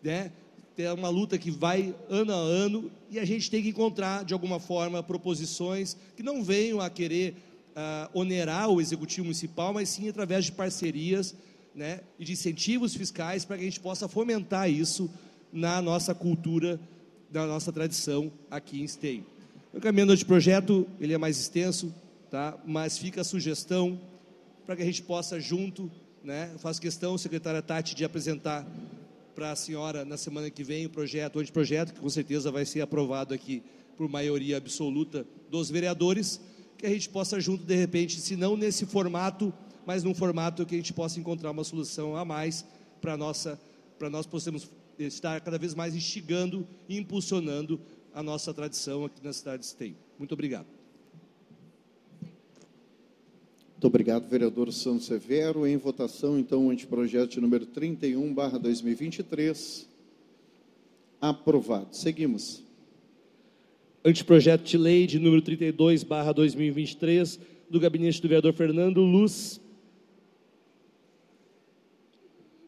né? 0.03 0.33
É 0.79 0.91
uma 0.91 1.11
luta 1.11 1.37
que 1.37 1.51
vai 1.51 1.95
ano 2.09 2.33
a 2.33 2.37
ano 2.37 2.91
e 3.11 3.19
a 3.19 3.25
gente 3.27 3.51
tem 3.51 3.63
que 3.63 3.69
encontrar, 3.69 4.25
de 4.25 4.33
alguma 4.33 4.59
forma, 4.59 5.03
proposições 5.03 5.97
que 6.17 6.23
não 6.23 6.43
venham 6.43 6.81
a 6.81 6.89
querer 6.89 7.37
uh, 7.77 8.19
onerar 8.19 8.69
o 8.69 8.81
executivo 8.81 9.25
municipal, 9.25 9.73
mas 9.73 9.89
sim 9.89 10.09
através 10.09 10.45
de 10.45 10.53
parcerias 10.53 11.35
né, 11.75 12.01
e 12.19 12.25
de 12.25 12.33
incentivos 12.33 12.95
fiscais 12.95 13.45
para 13.45 13.57
que 13.57 13.63
a 13.63 13.67
gente 13.67 13.81
possa 13.81 14.09
fomentar 14.09 14.71
isso 14.71 15.11
na 15.53 15.81
nossa 15.83 16.15
cultura, 16.15 16.81
na 17.33 17.47
nossa 17.47 17.73
tradição 17.73 18.33
aqui 18.51 18.81
em 18.81 18.85
Esteio. 18.85 19.25
O 19.73 19.81
caminho 19.81 20.15
de 20.17 20.25
projeto 20.25 20.87
ele 21.01 21.15
é 21.15 21.19
mais 21.19 21.39
extenso, 21.39 21.95
tá? 22.31 22.57
mas 22.67 22.99
fica 22.99 23.23
a 23.23 23.25
sugestão 23.25 23.99
para 24.67 24.77
que 24.77 24.83
a 24.83 24.87
gente 24.87 25.03
possa 25.03 25.41
junto, 25.41 25.91
né? 26.23 26.55
faço 26.59 26.81
questão, 26.81 27.17
secretária 27.17 27.63
Tati, 27.63 27.95
de 27.95 28.05
apresentar 28.05 28.67
para 29.35 29.53
a 29.53 29.57
senhora 29.57 30.05
na 30.05 30.17
semana 30.17 30.51
que 30.51 30.63
vem 30.63 30.85
o 30.85 30.91
projeto, 30.91 31.37
o 31.37 31.41
anteprojeto, 31.41 31.95
que 31.95 32.01
com 32.01 32.11
certeza 32.11 32.51
vai 32.51 32.67
ser 32.67 32.83
aprovado 32.83 33.33
aqui 33.33 33.63
por 33.97 34.09
maioria 34.09 34.59
absoluta 34.59 35.27
dos 35.51 35.71
vereadores, 35.71 36.41
que 36.83 36.87
a 36.89 36.91
gente 36.91 37.09
possa 37.09 37.41
junto, 37.41 37.63
de 37.63 37.77
repente, 37.77 38.21
se 38.21 38.35
não 38.35 38.57
nesse 38.57 38.85
formato, 38.85 39.55
mas 39.87 40.03
num 40.03 40.13
formato 40.13 40.67
que 40.67 40.75
a 40.75 40.79
gente 40.79 40.93
possa 40.93 41.21
encontrar 41.21 41.53
uma 41.53 41.63
solução 41.63 42.17
a 42.17 42.25
mais 42.25 42.65
para 43.01 43.17
nossa 43.17 43.59
para 44.01 44.11
nós 44.11 44.27
possamos 44.27 44.69
estar 44.99 45.41
cada 45.43 45.57
vez 45.57 45.77
mais 45.77 45.95
instigando 45.95 46.67
e 46.89 46.99
impulsionando 46.99 47.81
a 48.13 48.21
nossa 48.21 48.53
tradição 48.53 49.05
aqui 49.05 49.23
na 49.23 49.33
cidade 49.33 49.61
de 49.61 49.67
Esteio. 49.67 49.95
Muito 50.19 50.33
obrigado. 50.33 50.67
Muito 53.71 53.87
obrigado, 53.87 54.29
vereador 54.29 54.73
Santos 54.73 55.07
Severo. 55.07 55.65
Em 55.65 55.77
votação, 55.77 56.37
então, 56.37 56.67
o 56.67 56.71
anteprojeto 56.71 57.41
número 57.41 57.65
31, 57.65 58.35
barra 58.35 58.59
2023. 58.59 59.89
Aprovado. 61.21 61.95
Seguimos. 61.95 62.65
Anteprojeto 64.05 64.65
de 64.65 64.77
lei 64.77 65.07
de 65.07 65.21
número 65.21 65.41
32, 65.41 66.03
barra 66.03 66.33
2023, 66.33 67.39
do 67.71 67.79
gabinete 67.79 68.21
do 68.21 68.27
vereador 68.27 68.53
Fernando 68.53 69.01
Luz. 69.01 69.61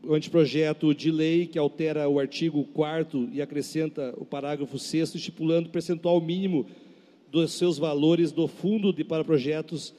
O 0.04 0.14
anteprojeto 0.14 0.94
de 0.94 1.10
lei 1.10 1.46
que 1.46 1.58
altera 1.58 2.08
o 2.08 2.20
artigo 2.20 2.62
4 2.72 3.30
e 3.32 3.42
acrescenta 3.42 4.14
o 4.16 4.24
parágrafo 4.24 4.78
6 4.78 5.16
estipulando 5.16 5.68
o 5.68 5.72
percentual 5.72 6.20
mínimo 6.20 6.66
dos 7.32 7.52
seus 7.54 7.78
valores 7.78 8.30
do 8.30 8.46
fundo 8.46 8.92
de 8.92 9.02
para 9.02 9.24
projetos 9.24 9.92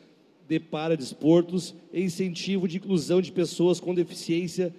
de 0.47 0.57
paradesportos 0.57 1.75
e 1.91 2.01
incentivo 2.01 2.65
de 2.65 2.77
inclusão 2.77 3.19
de 3.19 3.33
pessoas 3.33 3.81
com 3.81 3.93
deficiência 3.93 4.73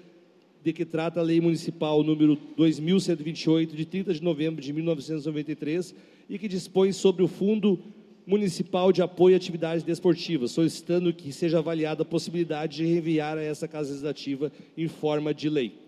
de 0.64 0.72
que 0.72 0.86
trata 0.86 1.20
a 1.20 1.22
Lei 1.22 1.38
Municipal 1.38 2.02
número 2.02 2.38
2128 2.56 3.76
de 3.76 3.84
30 3.84 4.14
de 4.14 4.22
novembro 4.22 4.62
de 4.62 4.72
1993 4.72 6.15
e 6.28 6.38
que 6.38 6.48
dispõe 6.48 6.92
sobre 6.92 7.22
o 7.22 7.28
Fundo 7.28 7.78
Municipal 8.26 8.92
de 8.92 9.02
Apoio 9.02 9.34
a 9.34 9.36
Atividades 9.36 9.84
Desportivas, 9.84 10.50
solicitando 10.50 11.12
que 11.12 11.32
seja 11.32 11.58
avaliada 11.58 12.02
a 12.02 12.06
possibilidade 12.06 12.78
de 12.78 12.84
reenviar 12.84 13.38
a 13.38 13.42
essa 13.42 13.68
Casa 13.68 13.90
Legislativa 13.90 14.50
em 14.76 14.88
forma 14.88 15.32
de 15.32 15.48
lei. 15.48 15.78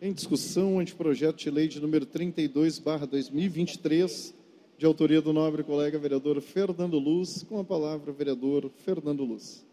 Em 0.00 0.12
discussão, 0.12 0.76
o 0.76 0.78
anteprojeto 0.80 1.38
de 1.38 1.50
lei 1.50 1.68
de 1.68 1.80
número 1.80 2.06
32, 2.06 2.78
barra 2.78 3.06
2023, 3.06 4.34
de 4.76 4.86
autoria 4.86 5.20
do 5.20 5.32
nobre 5.32 5.62
colega 5.62 5.98
vereador 5.98 6.40
Fernando 6.40 6.98
Luz, 6.98 7.44
com 7.48 7.60
a 7.60 7.64
palavra 7.64 8.10
o 8.10 8.14
vereador 8.14 8.70
Fernando 8.84 9.24
Luz. 9.24 9.64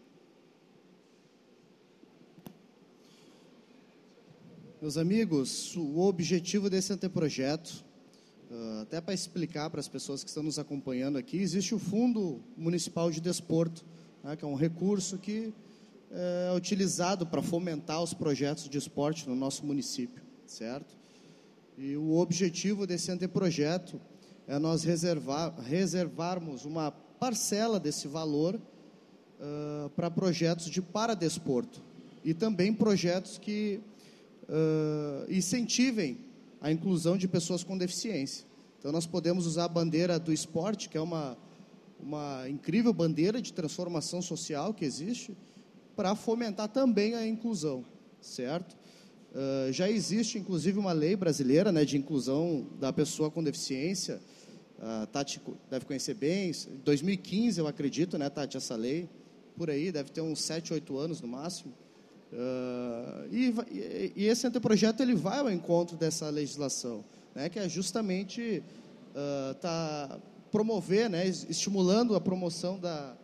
Meus 4.80 4.96
amigos, 4.96 5.76
o 5.76 6.00
objetivo 6.00 6.68
desse 6.68 6.92
anteprojeto, 6.92 7.84
ah, 8.52 8.82
até 8.82 9.00
para 9.00 9.14
explicar 9.14 9.70
para 9.70 9.80
as 9.80 9.88
pessoas 9.88 10.22
que 10.22 10.28
estão 10.28 10.42
nos 10.42 10.58
acompanhando 10.58 11.16
aqui, 11.16 11.38
existe 11.38 11.74
o 11.74 11.78
Fundo 11.78 12.38
Municipal 12.54 13.10
de 13.10 13.18
Desporto, 13.18 13.82
né, 14.22 14.36
que 14.36 14.44
é 14.44 14.48
um 14.48 14.54
recurso 14.54 15.16
que 15.16 15.54
é 16.10 16.52
utilizado 16.54 17.26
para 17.26 17.40
fomentar 17.40 18.02
os 18.02 18.12
projetos 18.12 18.68
de 18.68 18.76
esporte 18.76 19.26
no 19.26 19.34
nosso 19.34 19.64
município, 19.64 20.22
certo? 20.46 20.94
E 21.78 21.96
o 21.96 22.18
objetivo 22.18 22.86
desse 22.86 23.10
anteprojeto 23.10 23.98
é 24.46 24.58
nós 24.58 24.84
reservar, 24.84 25.58
reservarmos 25.58 26.66
uma 26.66 26.90
parcela 26.90 27.80
desse 27.80 28.06
valor 28.06 28.56
uh, 28.56 29.88
para 29.96 30.10
projetos 30.10 30.66
de 30.66 30.82
paradesporto 30.82 31.80
e 32.22 32.34
também 32.34 32.74
projetos 32.74 33.38
que 33.38 33.80
uh, 34.42 35.32
incentivem 35.32 36.18
a 36.62 36.70
inclusão 36.70 37.18
de 37.18 37.26
pessoas 37.26 37.64
com 37.64 37.76
deficiência. 37.76 38.46
Então, 38.78 38.92
nós 38.92 39.04
podemos 39.04 39.46
usar 39.46 39.64
a 39.64 39.68
bandeira 39.68 40.18
do 40.18 40.32
esporte, 40.32 40.88
que 40.88 40.96
é 40.96 41.00
uma, 41.00 41.36
uma 42.00 42.48
incrível 42.48 42.92
bandeira 42.92 43.42
de 43.42 43.52
transformação 43.52 44.22
social 44.22 44.72
que 44.72 44.84
existe, 44.84 45.36
para 45.96 46.14
fomentar 46.14 46.68
também 46.68 47.14
a 47.14 47.26
inclusão, 47.26 47.84
certo? 48.20 48.76
Uh, 49.32 49.72
já 49.72 49.90
existe, 49.90 50.38
inclusive, 50.38 50.78
uma 50.78 50.92
lei 50.92 51.16
brasileira 51.16 51.72
né, 51.72 51.84
de 51.84 51.96
inclusão 51.96 52.66
da 52.78 52.92
pessoa 52.92 53.30
com 53.30 53.42
deficiência. 53.42 54.20
A 54.78 55.06
Tati 55.06 55.40
deve 55.70 55.84
conhecer 55.84 56.14
bem. 56.14 56.50
Em 56.50 56.76
2015, 56.84 57.58
eu 57.58 57.66
acredito, 57.66 58.16
né, 58.18 58.30
Tati, 58.30 58.56
essa 58.56 58.76
lei. 58.76 59.08
Por 59.56 59.68
aí, 59.68 59.90
deve 59.90 60.10
ter 60.10 60.20
uns 60.20 60.40
7, 60.42 60.72
8 60.72 60.98
anos 60.98 61.20
no 61.20 61.28
máximo. 61.28 61.72
Uh, 62.32 63.28
e, 63.30 63.54
e, 64.16 64.26
esse 64.26 64.46
anteprojeto 64.46 65.02
ele 65.02 65.14
vai 65.14 65.40
ao 65.40 65.50
encontro 65.50 65.98
dessa 65.98 66.30
legislação, 66.30 67.04
né, 67.34 67.50
que 67.50 67.58
é 67.58 67.68
justamente 67.68 68.62
uh, 69.10 69.54
tá 69.56 70.18
promover, 70.50 71.10
né, 71.10 71.26
estimulando 71.28 72.14
a 72.14 72.20
promoção 72.20 72.78
da, 72.78 73.14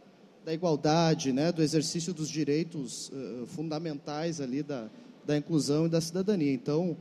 da 0.45 0.53
igualdade, 0.53 1.33
né, 1.33 1.51
do 1.51 1.63
exercício 1.63 2.13
dos 2.13 2.29
direitos 2.29 3.09
uh, 3.09 3.47
fundamentais 3.47 4.43
ali 4.43 4.63
da, 4.63 4.91
da 5.27 5.39
inclusão 5.39 5.87
e 5.87 5.89
da 5.89 6.03
cidadania. 6.03 6.53
Então, 6.53 6.97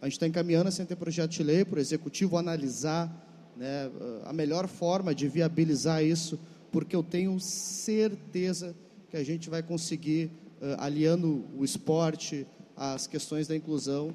a 0.00 0.04
gente 0.04 0.12
está 0.12 0.26
encaminhando 0.28 0.68
esse 0.68 0.80
anteprojeto 0.80 1.34
de 1.34 1.42
lei 1.42 1.64
para 1.64 1.78
o 1.78 1.80
executivo 1.80 2.36
analisar 2.36 3.10
né, 3.56 3.90
a 4.24 4.32
melhor 4.32 4.68
forma 4.68 5.12
de 5.12 5.26
viabilizar 5.26 6.04
isso, 6.04 6.38
porque 6.70 6.94
eu 6.94 7.02
tenho 7.02 7.40
certeza 7.40 8.72
que 9.10 9.16
a 9.16 9.24
gente 9.24 9.50
vai 9.50 9.64
conseguir 9.64 10.30
aliando 10.78 11.44
o 11.56 11.64
esporte 11.64 12.46
às 12.76 13.06
questões 13.06 13.46
da 13.48 13.56
inclusão, 13.56 14.14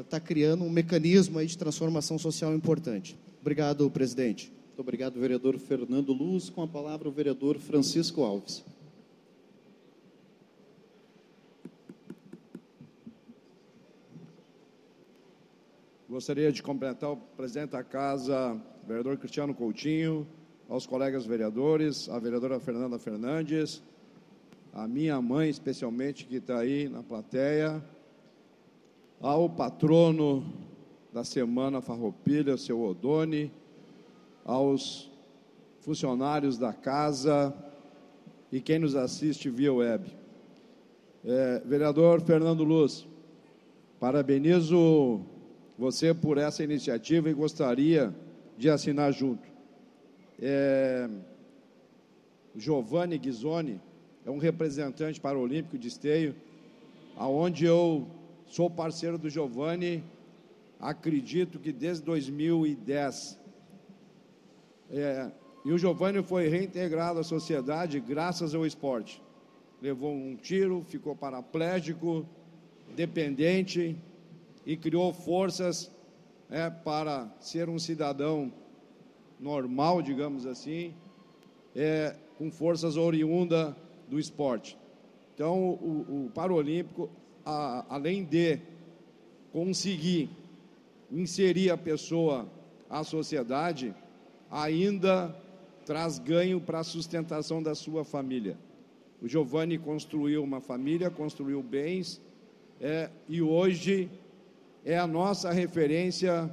está 0.00 0.16
uh, 0.16 0.20
criando 0.20 0.64
um 0.64 0.70
mecanismo 0.70 1.38
aí 1.38 1.46
de 1.46 1.58
transformação 1.58 2.18
social 2.18 2.54
importante. 2.54 3.18
Obrigado, 3.40 3.90
presidente. 3.90 4.52
Muito 4.68 4.80
obrigado, 4.80 5.20
vereador 5.20 5.58
Fernando 5.58 6.12
Luz. 6.12 6.50
Com 6.50 6.62
a 6.62 6.68
palavra, 6.68 7.08
o 7.08 7.12
vereador 7.12 7.58
Francisco 7.58 8.22
Alves. 8.22 8.64
Gostaria 16.08 16.52
de 16.52 16.62
cumprimentar 16.62 17.10
o 17.10 17.16
presidente 17.16 17.70
da 17.70 17.82
casa, 17.82 18.60
vereador 18.86 19.16
Cristiano 19.16 19.54
Coutinho, 19.54 20.26
aos 20.68 20.86
colegas 20.86 21.26
vereadores, 21.26 22.08
a 22.08 22.18
vereadora 22.18 22.60
Fernanda 22.60 22.98
Fernandes, 22.98 23.82
a 24.74 24.88
minha 24.88 25.22
mãe, 25.22 25.48
especialmente, 25.48 26.26
que 26.26 26.36
está 26.36 26.58
aí 26.58 26.88
na 26.88 27.00
plateia, 27.00 27.80
ao 29.20 29.48
patrono 29.48 30.44
da 31.12 31.22
Semana 31.22 31.80
Farroupilha, 31.80 32.56
seu 32.56 32.82
Odone, 32.82 33.52
aos 34.44 35.08
funcionários 35.78 36.58
da 36.58 36.72
casa 36.72 37.54
e 38.50 38.60
quem 38.60 38.80
nos 38.80 38.96
assiste 38.96 39.48
via 39.48 39.72
web. 39.72 40.12
É, 41.24 41.62
vereador 41.64 42.20
Fernando 42.20 42.64
Luz, 42.64 43.06
parabenizo 44.00 45.20
você 45.78 46.12
por 46.12 46.36
essa 46.36 46.64
iniciativa 46.64 47.30
e 47.30 47.32
gostaria 47.32 48.12
de 48.58 48.68
assinar 48.68 49.12
junto. 49.12 49.48
É, 50.42 51.08
Giovanni 52.56 53.18
Ghisoni, 53.18 53.80
é 54.24 54.30
um 54.30 54.38
representante 54.38 55.20
paralímpico 55.20 55.76
de 55.76 55.88
esteio, 55.88 56.34
aonde 57.16 57.66
eu 57.66 58.06
sou 58.46 58.70
parceiro 58.70 59.18
do 59.18 59.28
Giovanni, 59.28 60.02
acredito 60.80 61.58
que 61.58 61.72
desde 61.72 62.04
2010. 62.04 63.38
É, 64.90 65.30
e 65.64 65.72
o 65.72 65.78
Giovanni 65.78 66.22
foi 66.22 66.48
reintegrado 66.48 67.18
à 67.18 67.22
sociedade 67.22 68.00
graças 68.00 68.54
ao 68.54 68.64
esporte. 68.64 69.22
Levou 69.82 70.12
um 70.12 70.36
tiro, 70.36 70.82
ficou 70.88 71.14
paraplégico, 71.14 72.26
dependente 72.96 73.96
e 74.64 74.76
criou 74.76 75.12
forças 75.12 75.90
é, 76.50 76.70
para 76.70 77.28
ser 77.40 77.68
um 77.68 77.78
cidadão 77.78 78.50
normal, 79.38 80.00
digamos 80.00 80.46
assim. 80.46 80.94
É, 81.76 82.16
com 82.38 82.50
forças 82.50 82.96
oriundas 82.96 83.74
do 84.08 84.18
esporte. 84.18 84.76
Então, 85.34 85.70
o, 85.70 86.26
o 86.26 86.30
Paralímpico, 86.34 87.10
a, 87.44 87.84
além 87.88 88.24
de 88.24 88.58
conseguir 89.52 90.30
inserir 91.10 91.70
a 91.70 91.76
pessoa 91.76 92.46
à 92.88 93.02
sociedade, 93.04 93.94
ainda 94.50 95.34
traz 95.84 96.18
ganho 96.18 96.60
para 96.60 96.80
a 96.80 96.84
sustentação 96.84 97.62
da 97.62 97.74
sua 97.74 98.04
família. 98.04 98.56
O 99.20 99.28
Giovanni 99.28 99.78
construiu 99.78 100.42
uma 100.42 100.60
família, 100.60 101.10
construiu 101.10 101.62
bens, 101.62 102.20
é, 102.80 103.10
e 103.28 103.40
hoje 103.40 104.10
é 104.84 104.98
a 104.98 105.06
nossa 105.06 105.50
referência 105.50 106.50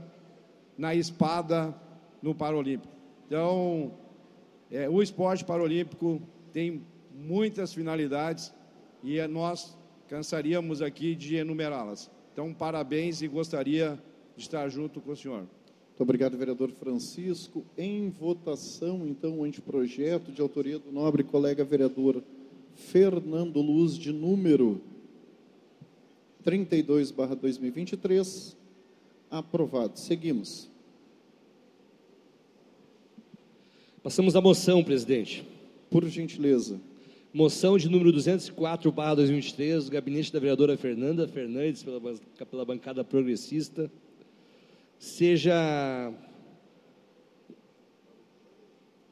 na 0.78 0.96
espada 0.96 1.76
no 2.22 2.34
Paralímpico. 2.34 2.94
Então, 3.28 3.92
é, 4.72 4.90
o 4.90 5.02
esporte 5.02 5.44
paralímpico 5.44 6.22
tem 6.54 6.82
muitas 7.16 7.74
finalidades 7.74 8.54
e 9.04 9.20
é, 9.20 9.28
nós 9.28 9.78
cansaríamos 10.08 10.82
aqui 10.82 11.16
de 11.16 11.36
enumerá-las. 11.36 12.10
Então, 12.34 12.54
parabéns 12.54 13.22
e 13.22 13.28
gostaria 13.28 13.98
de 14.36 14.44
estar 14.44 14.68
junto 14.70 15.02
com 15.02 15.12
o 15.12 15.16
senhor. 15.16 15.40
Muito 16.02 16.02
obrigado, 16.02 16.38
vereador 16.38 16.72
Francisco. 16.72 17.64
Em 17.78 18.10
votação, 18.10 19.08
então, 19.08 19.40
o 19.40 19.44
anteprojeto 19.44 20.32
de 20.32 20.42
autoria 20.42 20.80
do 20.80 20.92
nobre 20.92 21.24
colega 21.24 21.64
vereador 21.64 22.24
Fernando 22.76 23.62
Luz, 23.62 23.98
de 23.98 24.12
número 24.12 24.82
32, 26.44 27.12
2023. 27.12 28.58
Aprovado. 29.30 29.98
Seguimos. 30.00 30.70
Passamos 34.04 34.36
à 34.36 34.42
moção, 34.42 34.84
presidente. 34.84 35.48
Por 35.90 36.04
gentileza. 36.06 36.82
Moção 37.34 37.78
de 37.78 37.88
número 37.88 38.12
204, 38.12 38.92
2023, 38.92 39.86
do 39.86 39.92
gabinete 39.92 40.34
da 40.34 40.40
vereadora 40.40 40.76
Fernanda 40.76 41.26
Fernandes, 41.30 41.82
pela, 41.82 42.02
pela 42.46 42.66
bancada 42.66 43.06
progressista, 43.06 43.90
seja 45.00 46.12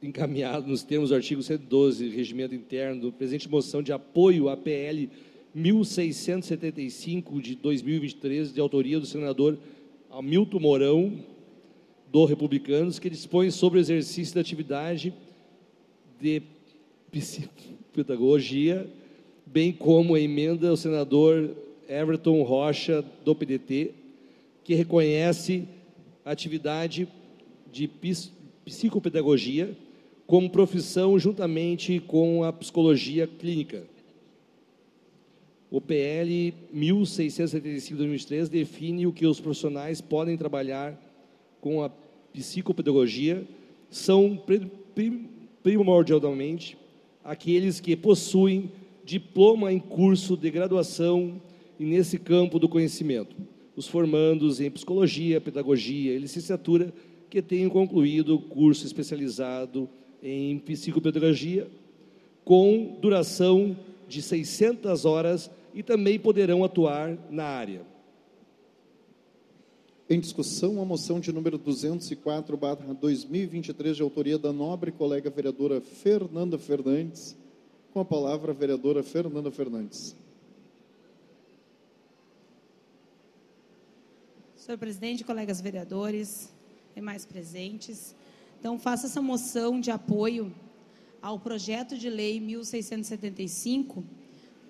encaminhado 0.02 0.66
nos 0.68 0.82
termos 0.82 1.08
do 1.08 1.14
artigo 1.14 1.42
112, 1.42 2.10
regimento 2.10 2.54
interno, 2.54 3.10
presente 3.10 3.48
moção 3.48 3.82
de 3.82 3.90
apoio 3.90 4.50
à 4.50 4.56
PL 4.56 5.08
1675 5.54 7.40
de 7.40 7.54
2023, 7.54 8.52
de 8.52 8.60
autoria 8.60 9.00
do 9.00 9.06
senador 9.06 9.58
Hamilton 10.10 10.60
Mourão, 10.60 11.24
do 12.12 12.26
Republicanos, 12.26 12.98
que 12.98 13.08
dispõe 13.08 13.50
sobre 13.50 13.78
o 13.78 13.80
exercício 13.80 14.34
da 14.34 14.42
atividade 14.42 15.14
de 16.20 16.42
psicopedagogia, 17.90 18.88
bem 19.44 19.72
como 19.72 20.14
a 20.14 20.20
emenda 20.20 20.70
ao 20.70 20.76
senador 20.76 21.50
Everton 21.88 22.42
Rocha, 22.42 23.04
do 23.24 23.34
PDT, 23.34 23.90
que 24.62 24.74
reconhece 24.74 25.66
a 26.24 26.30
atividade 26.30 27.08
de 27.72 27.90
psicopedagogia 28.64 29.76
como 30.26 30.48
profissão 30.48 31.18
juntamente 31.18 31.98
com 31.98 32.44
a 32.44 32.52
psicologia 32.52 33.26
clínica. 33.26 33.82
O 35.68 35.80
PL 35.80 36.54
1675-2003 36.74 38.48
define 38.48 39.06
o 39.06 39.12
que 39.12 39.26
os 39.26 39.40
profissionais 39.40 40.00
podem 40.00 40.36
trabalhar 40.36 40.96
com 41.60 41.82
a 41.82 41.90
psicopedagogia 42.32 43.44
são 43.88 44.40
primordialmente 45.62 46.76
aqueles 47.24 47.80
que 47.80 47.96
possuem 47.96 48.70
diploma 49.04 49.72
em 49.72 49.78
curso 49.78 50.36
de 50.36 50.50
graduação 50.50 51.40
e 51.78 51.84
nesse 51.84 52.18
campo 52.18 52.58
do 52.58 52.68
conhecimento. 52.68 53.36
Os 53.76 53.86
formandos 53.86 54.60
em 54.60 54.70
psicologia, 54.70 55.40
pedagogia 55.40 56.14
e 56.14 56.18
licenciatura 56.18 56.92
que 57.28 57.40
tenham 57.40 57.70
concluído 57.70 58.34
o 58.34 58.40
curso 58.40 58.84
especializado 58.84 59.88
em 60.22 60.58
psicopedagogia 60.58 61.68
com 62.44 62.98
duração 63.00 63.76
de 64.08 64.20
600 64.20 65.04
horas 65.04 65.50
e 65.72 65.82
também 65.82 66.18
poderão 66.18 66.64
atuar 66.64 67.16
na 67.30 67.44
área. 67.44 67.82
Em 70.12 70.18
discussão, 70.18 70.82
a 70.82 70.84
moção 70.84 71.20
de 71.20 71.32
número 71.32 71.56
204, 71.56 72.58
2023, 73.00 73.96
de 73.96 74.02
autoria 74.02 74.36
da 74.36 74.52
nobre 74.52 74.90
colega 74.90 75.30
vereadora 75.30 75.80
Fernanda 75.80 76.58
Fernandes. 76.58 77.36
Com 77.92 78.00
a 78.00 78.04
palavra, 78.04 78.50
a 78.50 78.54
vereadora 78.54 79.04
Fernanda 79.04 79.52
Fernandes. 79.52 80.16
Senhor 84.56 84.78
presidente, 84.78 85.22
colegas 85.22 85.60
vereadores, 85.60 86.52
demais 86.92 87.24
presentes. 87.24 88.12
Então, 88.58 88.80
faço 88.80 89.06
essa 89.06 89.22
moção 89.22 89.80
de 89.80 89.92
apoio 89.92 90.52
ao 91.22 91.38
projeto 91.38 91.96
de 91.96 92.10
lei 92.10 92.40
1675 92.40 94.02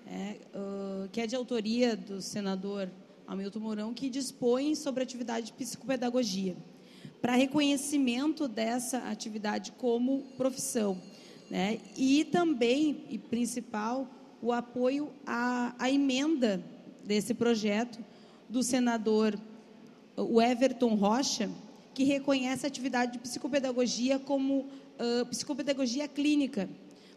é, 0.05 0.37
uh, 0.53 1.09
que 1.09 1.19
é 1.19 1.25
de 1.25 1.35
autoria 1.35 1.95
do 1.95 2.21
senador 2.21 2.87
Hamilton 3.31 3.59
Mourão, 3.59 3.93
que 3.93 4.09
dispõe 4.09 4.75
sobre 4.75 4.99
a 5.01 5.03
atividade 5.03 5.47
de 5.47 5.53
psicopedagogia, 5.53 6.57
para 7.21 7.35
reconhecimento 7.35 8.45
dessa 8.45 8.97
atividade 9.09 9.71
como 9.77 10.23
profissão. 10.35 11.01
Né? 11.49 11.79
E 11.95 12.25
também, 12.25 13.05
e 13.09 13.17
principal, 13.17 14.05
o 14.41 14.51
apoio 14.51 15.13
à, 15.25 15.73
à 15.79 15.89
emenda 15.89 16.61
desse 17.05 17.33
projeto 17.33 18.03
do 18.49 18.61
senador 18.61 19.39
o 20.17 20.41
Everton 20.41 20.95
Rocha, 20.95 21.49
que 21.93 22.03
reconhece 22.03 22.65
a 22.65 22.67
atividade 22.67 23.13
de 23.13 23.19
psicopedagogia 23.19 24.19
como 24.19 24.59
uh, 24.65 25.25
psicopedagogia 25.29 26.05
clínica, 26.05 26.69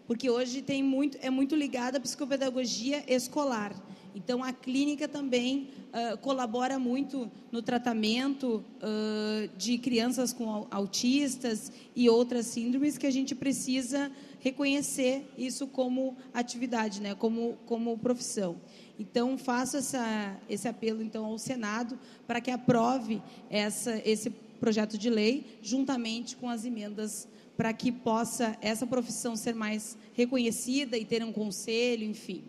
porque 0.07 0.29
hoje 0.29 0.63
tem 0.63 0.83
muito, 0.83 1.19
é 1.21 1.31
muito 1.31 1.55
ligada 1.55 1.99
à 1.99 2.01
psicopedagogia 2.01 3.05
escolar. 3.07 3.75
Então, 4.15 4.45
a 4.45 4.53
clínica 4.53 5.09
também 5.09 5.71
uh, 5.89 6.17
colabora 6.19 6.79
muito 6.79 7.29
no 7.51 7.61
tratamento 7.61 8.65
uh, 8.79 9.49
de 9.57 9.77
crianças 9.77 10.33
com 10.33 10.69
autistas 10.71 11.73
e 11.97 12.09
outras 12.09 12.47
síndromes 12.47 12.97
que 12.97 13.09
a 13.09 13.11
gente 13.11 13.35
precisa 13.35 14.13
reconhecer 14.39 15.27
isso 15.37 15.67
como 15.67 16.17
atividade, 16.33 17.01
né, 17.01 17.15
como, 17.17 17.59
como 17.67 17.99
profissão. 17.99 18.61
Então, 19.01 19.37
faço 19.37 19.79
essa, 19.79 20.39
esse 20.49 20.69
apelo 20.69 21.03
então 21.03 21.25
ao 21.25 21.39
Senado 21.39 21.99
para 22.25 22.41
que 22.41 22.53
aprove 22.53 23.21
essa, 23.51 24.01
esse 24.05 24.31
projeto 24.61 24.97
de 24.97 25.11
lei 25.11 25.59
juntamente 25.61 26.37
com 26.37 26.49
as 26.49 26.65
emendas 26.65 27.27
para 27.57 27.73
que 27.73 27.93
possa 27.93 28.57
essa 28.61 28.87
profissão 28.87 29.37
ser 29.37 29.55
mais 29.55 29.97
reconhecida 30.13 30.97
e 30.97 31.05
ter 31.05 31.23
um 31.23 31.33
conselho, 31.33 32.05
enfim. 32.05 32.43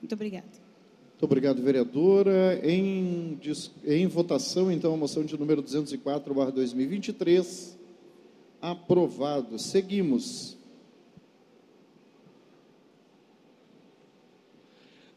Muito 0.00 0.12
obrigada. 0.14 0.46
Muito 1.10 1.24
obrigado, 1.24 1.62
vereadora. 1.62 2.60
Em, 2.62 3.38
em 3.84 4.06
votação, 4.06 4.70
então, 4.70 4.94
a 4.94 4.96
moção 4.96 5.24
de 5.24 5.36
número 5.36 5.60
204, 5.60 6.32
barra 6.32 6.50
2023. 6.52 7.76
Aprovado. 8.60 9.58
Seguimos. 9.58 10.56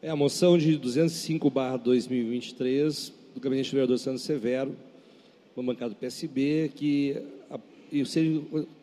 É 0.00 0.10
a 0.10 0.16
moção 0.16 0.58
de 0.58 0.76
205, 0.76 1.48
barra 1.48 1.76
2023, 1.76 3.12
do 3.32 3.40
gabinete 3.40 3.70
do 3.70 3.74
vereador 3.74 3.98
Sandro 3.98 4.18
Severo, 4.18 4.76
uma 5.56 5.72
bancada 5.72 5.90
do 5.90 5.96
PSB, 5.96 6.72
que 6.74 7.22
a, 7.48 7.60
seja 8.04 8.42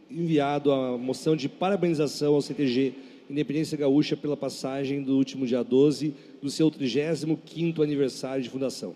enviado 0.09 0.71
a 0.71 0.97
moção 0.97 1.35
de 1.35 1.47
parabenização 1.47 2.35
ao 2.35 2.41
CTG 2.41 2.93
Independência 3.29 3.77
Gaúcha 3.77 4.17
pela 4.17 4.35
passagem 4.35 5.03
do 5.03 5.15
último 5.15 5.45
dia 5.45 5.63
12 5.63 6.15
do 6.41 6.49
seu 6.49 6.71
35º 6.71 7.83
aniversário 7.83 8.41
de 8.41 8.49
fundação. 8.49 8.95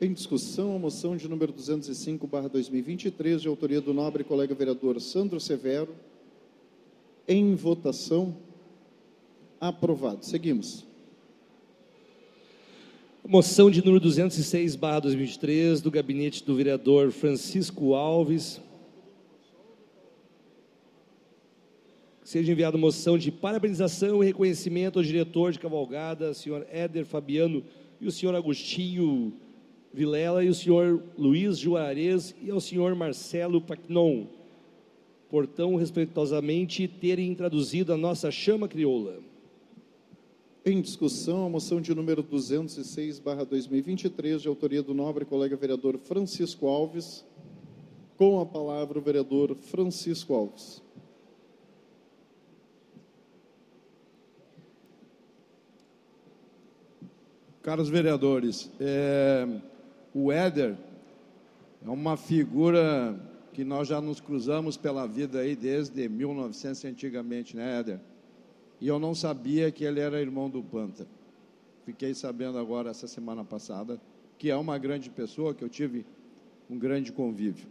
Em 0.00 0.12
discussão, 0.12 0.76
a 0.76 0.78
moção 0.78 1.16
de 1.16 1.26
número 1.26 1.52
205, 1.52 2.28
2023, 2.52 3.42
de 3.42 3.48
autoria 3.48 3.80
do 3.80 3.92
nobre 3.92 4.22
colega 4.22 4.54
vereador 4.54 5.00
Sandro 5.00 5.40
Severo. 5.40 5.94
Em 7.26 7.54
votação, 7.56 8.36
aprovado. 9.60 10.24
Seguimos. 10.24 10.84
Moção 13.26 13.68
de 13.68 13.84
número 13.84 13.98
206, 13.98 14.76
2023, 14.76 15.80
do 15.80 15.90
gabinete 15.90 16.44
do 16.44 16.54
vereador 16.54 17.10
Francisco 17.10 17.94
Alves, 17.94 18.60
seja 22.26 22.50
enviada 22.50 22.76
moção 22.76 23.16
de 23.16 23.30
parabenização 23.30 24.20
e 24.20 24.26
reconhecimento 24.26 24.98
ao 24.98 25.04
diretor 25.04 25.52
de 25.52 25.60
cavalgada, 25.60 26.34
senhor 26.34 26.66
Éder 26.68 27.06
Fabiano 27.06 27.62
e 28.00 28.06
o 28.08 28.10
senhor 28.10 28.34
Agostinho 28.34 29.32
Vilela 29.94 30.42
e 30.42 30.48
o 30.48 30.54
senhor 30.54 31.04
Luiz 31.16 31.56
Juarez 31.56 32.34
e 32.42 32.50
ao 32.50 32.58
senhor 32.58 32.96
Marcelo 32.96 33.60
Pacnon. 33.60 34.26
por 35.28 35.46
tão 35.46 35.76
respeitosamente 35.76 36.88
terem 36.88 37.32
traduzido 37.32 37.92
a 37.92 37.96
nossa 37.96 38.28
chama 38.28 38.66
crioula. 38.66 39.20
Em 40.64 40.80
discussão, 40.80 41.46
a 41.46 41.48
moção 41.48 41.80
de 41.80 41.94
número 41.94 42.24
206, 42.24 43.20
barra 43.20 43.44
2023, 43.44 44.42
de 44.42 44.48
autoria 44.48 44.82
do 44.82 44.92
nobre 44.92 45.24
colega 45.24 45.54
vereador 45.54 45.96
Francisco 45.96 46.66
Alves. 46.66 47.24
Com 48.16 48.40
a 48.40 48.46
palavra 48.46 48.98
o 48.98 49.02
vereador 49.02 49.54
Francisco 49.54 50.34
Alves. 50.34 50.85
Caros 57.66 57.88
vereadores, 57.88 58.70
é, 58.78 59.44
o 60.14 60.30
Éder 60.30 60.76
é 61.84 61.90
uma 61.90 62.16
figura 62.16 63.18
que 63.52 63.64
nós 63.64 63.88
já 63.88 64.00
nos 64.00 64.20
cruzamos 64.20 64.76
pela 64.76 65.04
vida 65.04 65.40
aí 65.40 65.56
desde 65.56 66.08
1900 66.08 66.84
antigamente, 66.84 67.56
né, 67.56 67.80
Éder? 67.80 68.00
E 68.80 68.86
eu 68.86 69.00
não 69.00 69.16
sabia 69.16 69.72
que 69.72 69.82
ele 69.82 69.98
era 69.98 70.20
irmão 70.20 70.48
do 70.48 70.62
Panta. 70.62 71.08
Fiquei 71.84 72.14
sabendo 72.14 72.56
agora, 72.56 72.90
essa 72.90 73.08
semana 73.08 73.42
passada, 73.44 74.00
que 74.38 74.48
é 74.48 74.54
uma 74.54 74.78
grande 74.78 75.10
pessoa, 75.10 75.52
que 75.52 75.64
eu 75.64 75.68
tive 75.68 76.06
um 76.70 76.78
grande 76.78 77.10
convívio. 77.10 77.66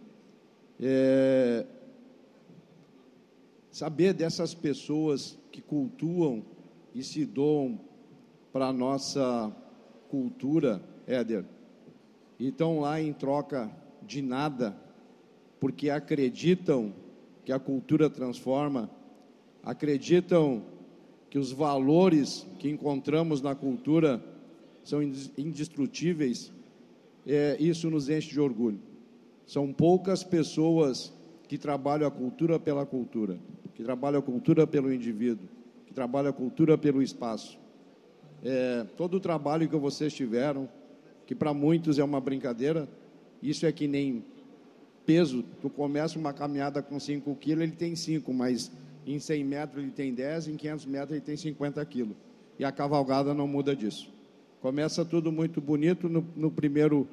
É... 0.77 1.65
Saber 3.72 4.13
dessas 4.13 4.53
pessoas 4.53 5.38
que 5.53 5.61
cultuam 5.61 6.43
e 6.93 7.01
se 7.01 7.26
doam 7.26 7.80
para 8.51 8.67
a 8.67 8.73
nossa 8.73 9.55
cultura, 10.10 10.82
Éder, 11.07 11.45
e 12.40 12.48
estão 12.48 12.80
lá 12.80 13.02
em 13.02 13.14
troca 13.14 13.72
de 14.02 14.22
nada, 14.22 14.76
porque 15.60 15.90
acreditam 15.90 16.94
que 17.44 17.52
a 17.52 17.60
cultura 17.60 18.10
transforma, 18.10 18.90
acreditam 19.64 20.64
que 21.30 21.40
os 21.40 21.52
valores 21.52 22.48
que 22.60 22.69
encontramos 22.69 23.41
na 23.41 23.56
cultura 23.56 24.23
são 24.84 25.02
indestrutíveis, 25.02 26.52
é, 27.26 27.57
isso 27.60 27.90
nos 27.90 28.10
enche 28.10 28.30
de 28.30 28.40
orgulho. 28.40 28.80
São 29.45 29.73
poucas 29.73 30.23
pessoas 30.23 31.14
que 31.48 31.57
trabalham 31.57 32.07
a 32.07 32.11
cultura 32.11 32.60
pela 32.60 32.86
cultura, 32.86 33.40
que 33.73 33.84
trabalham 33.84 34.19
a 34.19 34.23
cultura 34.23 34.65
pelo 34.65 34.94
indivíduo, 34.94 35.48
que 35.86 35.94
trabalham 35.94 36.30
a 36.30 36.34
cultura 36.34 36.77
pelo 36.77 37.02
espaço. 37.02 37.60
É, 38.47 38.85
todo 38.95 39.17
o 39.17 39.19
trabalho 39.19 39.67
que 39.67 39.76
vocês 39.76 40.13
tiveram, 40.13 40.69
que 41.26 41.34
para 41.34 41.51
muitos 41.51 41.97
é 41.97 42.03
uma 42.03 42.22
brincadeira, 42.22 42.88
isso 43.41 43.65
é 43.65 43.72
que 43.72 43.88
nem 43.88 44.23
peso. 45.03 45.43
Tu 45.63 45.67
começa 45.67 46.19
uma 46.19 46.31
caminhada 46.31 46.80
com 46.80 46.99
5 46.99 47.35
quilos, 47.38 47.63
ele 47.63 47.72
tem 47.72 47.95
5, 47.95 48.31
mas 48.31 48.72
em 49.03 49.17
100 49.17 49.43
metros 49.43 49.84
ele 49.84 49.91
tem 49.91 50.13
10, 50.13 50.49
em 50.49 50.57
500 50.57 50.85
metros 50.85 51.11
ele 51.13 51.22
tem 51.22 51.35
50 51.35 51.84
quilos. 51.85 52.15
E 52.59 52.63
a 52.63 52.72
cavalgada 52.72 53.34
não 53.34 53.47
muda 53.47 53.76
disso. 53.76 54.13
Começa 54.61 55.03
tudo 55.03 55.31
muito 55.31 55.59
bonito 55.59 56.07
no, 56.07 56.23
no 56.35 56.51
primeiro 56.51 57.07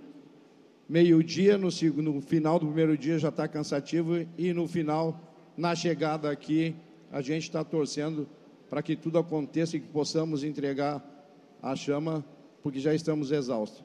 meio-dia, 0.86 1.56
no, 1.56 1.68
no 2.02 2.20
final 2.20 2.58
do 2.58 2.66
primeiro 2.66 2.94
dia 2.94 3.18
já 3.18 3.30
está 3.30 3.48
cansativo 3.48 4.26
e 4.36 4.52
no 4.52 4.68
final, 4.68 5.18
na 5.56 5.74
chegada 5.74 6.30
aqui, 6.30 6.76
a 7.10 7.22
gente 7.22 7.44
está 7.44 7.64
torcendo 7.64 8.28
para 8.68 8.82
que 8.82 8.94
tudo 8.94 9.18
aconteça 9.18 9.78
e 9.78 9.80
que 9.80 9.88
possamos 9.88 10.44
entregar 10.44 11.02
a 11.62 11.76
chama, 11.76 12.24
porque 12.62 12.80
já 12.80 12.94
estamos 12.94 13.30
exaustos. 13.30 13.84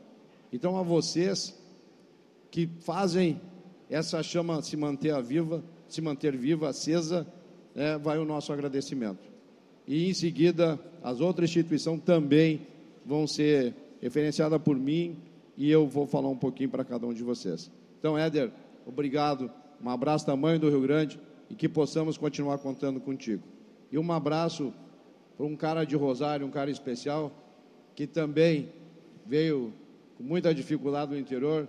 Então, 0.51 0.77
a 0.77 0.81
vocês 0.83 1.57
que 2.49 2.67
fazem 2.81 3.39
essa 3.89 4.23
chama 4.23 4.61
se 4.61 4.75
manter 4.75 5.21
viva, 5.21 5.63
se 5.87 6.01
manter 6.01 6.35
viva, 6.35 6.69
acesa, 6.69 7.27
é, 7.75 7.97
vai 7.97 8.17
o 8.17 8.25
nosso 8.25 8.51
agradecimento. 8.51 9.29
E 9.87 10.09
em 10.09 10.13
seguida, 10.13 10.79
as 11.03 11.21
outras 11.21 11.49
instituições 11.49 12.01
também 12.01 12.67
vão 13.05 13.25
ser 13.25 13.73
referenciadas 14.01 14.61
por 14.61 14.75
mim 14.75 15.17
e 15.55 15.71
eu 15.71 15.87
vou 15.87 16.05
falar 16.05 16.29
um 16.29 16.37
pouquinho 16.37 16.69
para 16.69 16.83
cada 16.83 17.05
um 17.07 17.13
de 17.13 17.23
vocês. 17.23 17.71
Então, 17.99 18.17
Éder, 18.17 18.51
obrigado. 18.85 19.49
Um 19.81 19.89
abraço 19.89 20.25
tamanho 20.25 20.59
do 20.59 20.69
Rio 20.69 20.81
Grande 20.81 21.19
e 21.49 21.55
que 21.55 21.69
possamos 21.69 22.17
continuar 22.17 22.57
contando 22.57 22.99
contigo. 22.99 23.43
E 23.91 23.97
um 23.97 24.11
abraço 24.11 24.73
para 25.37 25.45
um 25.45 25.55
cara 25.55 25.85
de 25.85 25.95
Rosário, 25.95 26.45
um 26.45 26.51
cara 26.51 26.69
especial, 26.69 27.31
que 27.97 28.05
também 28.05 28.69
veio 29.25 29.73
com 30.15 30.23
muita 30.23 30.53
dificuldade 30.53 31.09
do 31.09 31.17
interior 31.17 31.67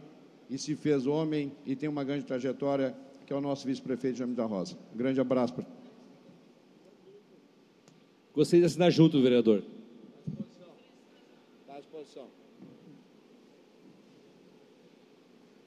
e 0.51 0.59
se 0.59 0.77
fez 0.77 1.07
homem 1.07 1.51
e 1.65 1.75
tem 1.75 1.89
uma 1.89 2.05
grande 2.05 2.27
trajetória, 2.27 2.95
que 3.27 3.33
é 3.33 3.37
o 3.37 3.41
nosso 3.41 3.67
vice-prefeito 3.67 4.19
Jaime 4.19 4.35
da 4.35 4.45
Rosa. 4.45 4.77
Um 4.95 4.99
grande 4.99 5.19
abraço 5.19 5.55
para 5.55 5.65
Gostaria 8.35 8.61
de 8.61 8.67
assinar 8.67 8.93
junto, 8.93 9.23
vereador. 9.23 9.65
Está 11.63 11.77
à 11.77 11.81
disposição. 11.81 12.27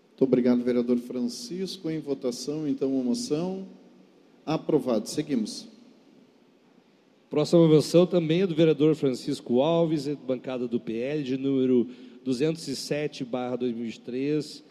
Muito 0.10 0.24
obrigado, 0.24 0.64
vereador 0.64 1.00
Francisco. 1.00 1.90
Em 1.90 2.00
votação, 2.00 2.68
então, 2.68 3.00
a 3.00 3.04
moção. 3.04 3.68
Aprovado. 4.46 5.10
Seguimos. 5.10 5.71
Próxima 7.32 7.66
moção 7.66 8.06
também 8.06 8.42
é 8.42 8.46
do 8.46 8.54
vereador 8.54 8.94
Francisco 8.94 9.62
Alves, 9.62 10.06
bancada 10.28 10.68
do 10.68 10.82
PL, 10.82 11.24
de 11.24 11.38
número 11.38 11.88
207, 12.26 13.24
barra 13.24 13.56
2023. 13.56 14.62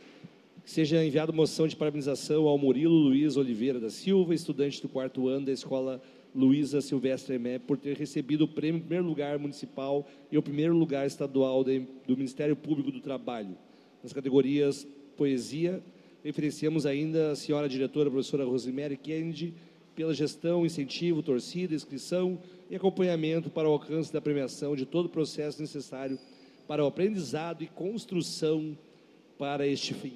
Que 0.63 0.71
seja 0.71 1.03
enviada 1.03 1.33
moção 1.33 1.67
de 1.67 1.75
parabenização 1.75 2.47
ao 2.47 2.59
Murilo 2.59 2.93
Luiz 2.93 3.39
Oliveira 3.39 3.81
da 3.81 3.89
Silva, 3.89 4.35
estudante 4.35 4.83
do 4.83 4.91
quarto 4.91 5.27
ano 5.27 5.47
da 5.47 5.53
Escola 5.53 6.03
Luísa 6.35 6.83
Silvestre 6.83 7.39
Mé, 7.39 7.59
por 7.59 7.79
ter 7.79 7.97
recebido 7.97 8.45
o 8.45 8.49
prêmio 8.49 8.83
primeiro 8.83 9.07
lugar 9.07 9.39
municipal 9.39 10.07
e 10.31 10.37
o 10.37 10.43
primeiro 10.43 10.77
lugar 10.77 11.07
estadual 11.07 11.65
do 11.65 12.15
Ministério 12.15 12.55
Público 12.55 12.93
do 12.93 13.01
Trabalho. 13.01 13.57
Nas 14.03 14.13
categorias 14.13 14.87
Poesia, 15.17 15.83
referenciamos 16.23 16.85
ainda 16.85 17.31
a 17.31 17.37
senhora 17.37 17.67
diretora, 17.67 18.11
professora 18.11 18.45
Rosemary 18.45 18.99
Kennedy, 18.99 19.55
pela 20.01 20.15
gestão, 20.15 20.65
incentivo, 20.65 21.23
torcida, 21.23 21.75
inscrição 21.75 22.39
e 22.71 22.75
acompanhamento 22.75 23.51
para 23.51 23.69
o 23.69 23.73
alcance 23.73 24.11
da 24.11 24.19
premiação 24.19 24.75
de 24.75 24.87
todo 24.87 25.05
o 25.05 25.09
processo 25.11 25.61
necessário 25.61 26.19
para 26.67 26.83
o 26.83 26.87
aprendizado 26.87 27.63
e 27.63 27.67
construção 27.67 28.79
para 29.39 29.67
este 29.67 29.93
fim. 29.93 30.15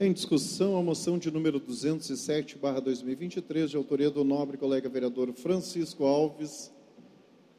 Em 0.00 0.12
discussão, 0.12 0.76
a 0.76 0.82
moção 0.82 1.18
de 1.18 1.30
número 1.30 1.60
207, 1.60 2.58
barra 2.58 2.80
2023, 2.80 3.70
de 3.70 3.76
autoria 3.76 4.10
do 4.10 4.24
nobre 4.24 4.56
colega 4.56 4.88
vereador 4.88 5.32
Francisco 5.32 6.04
Alves. 6.04 6.72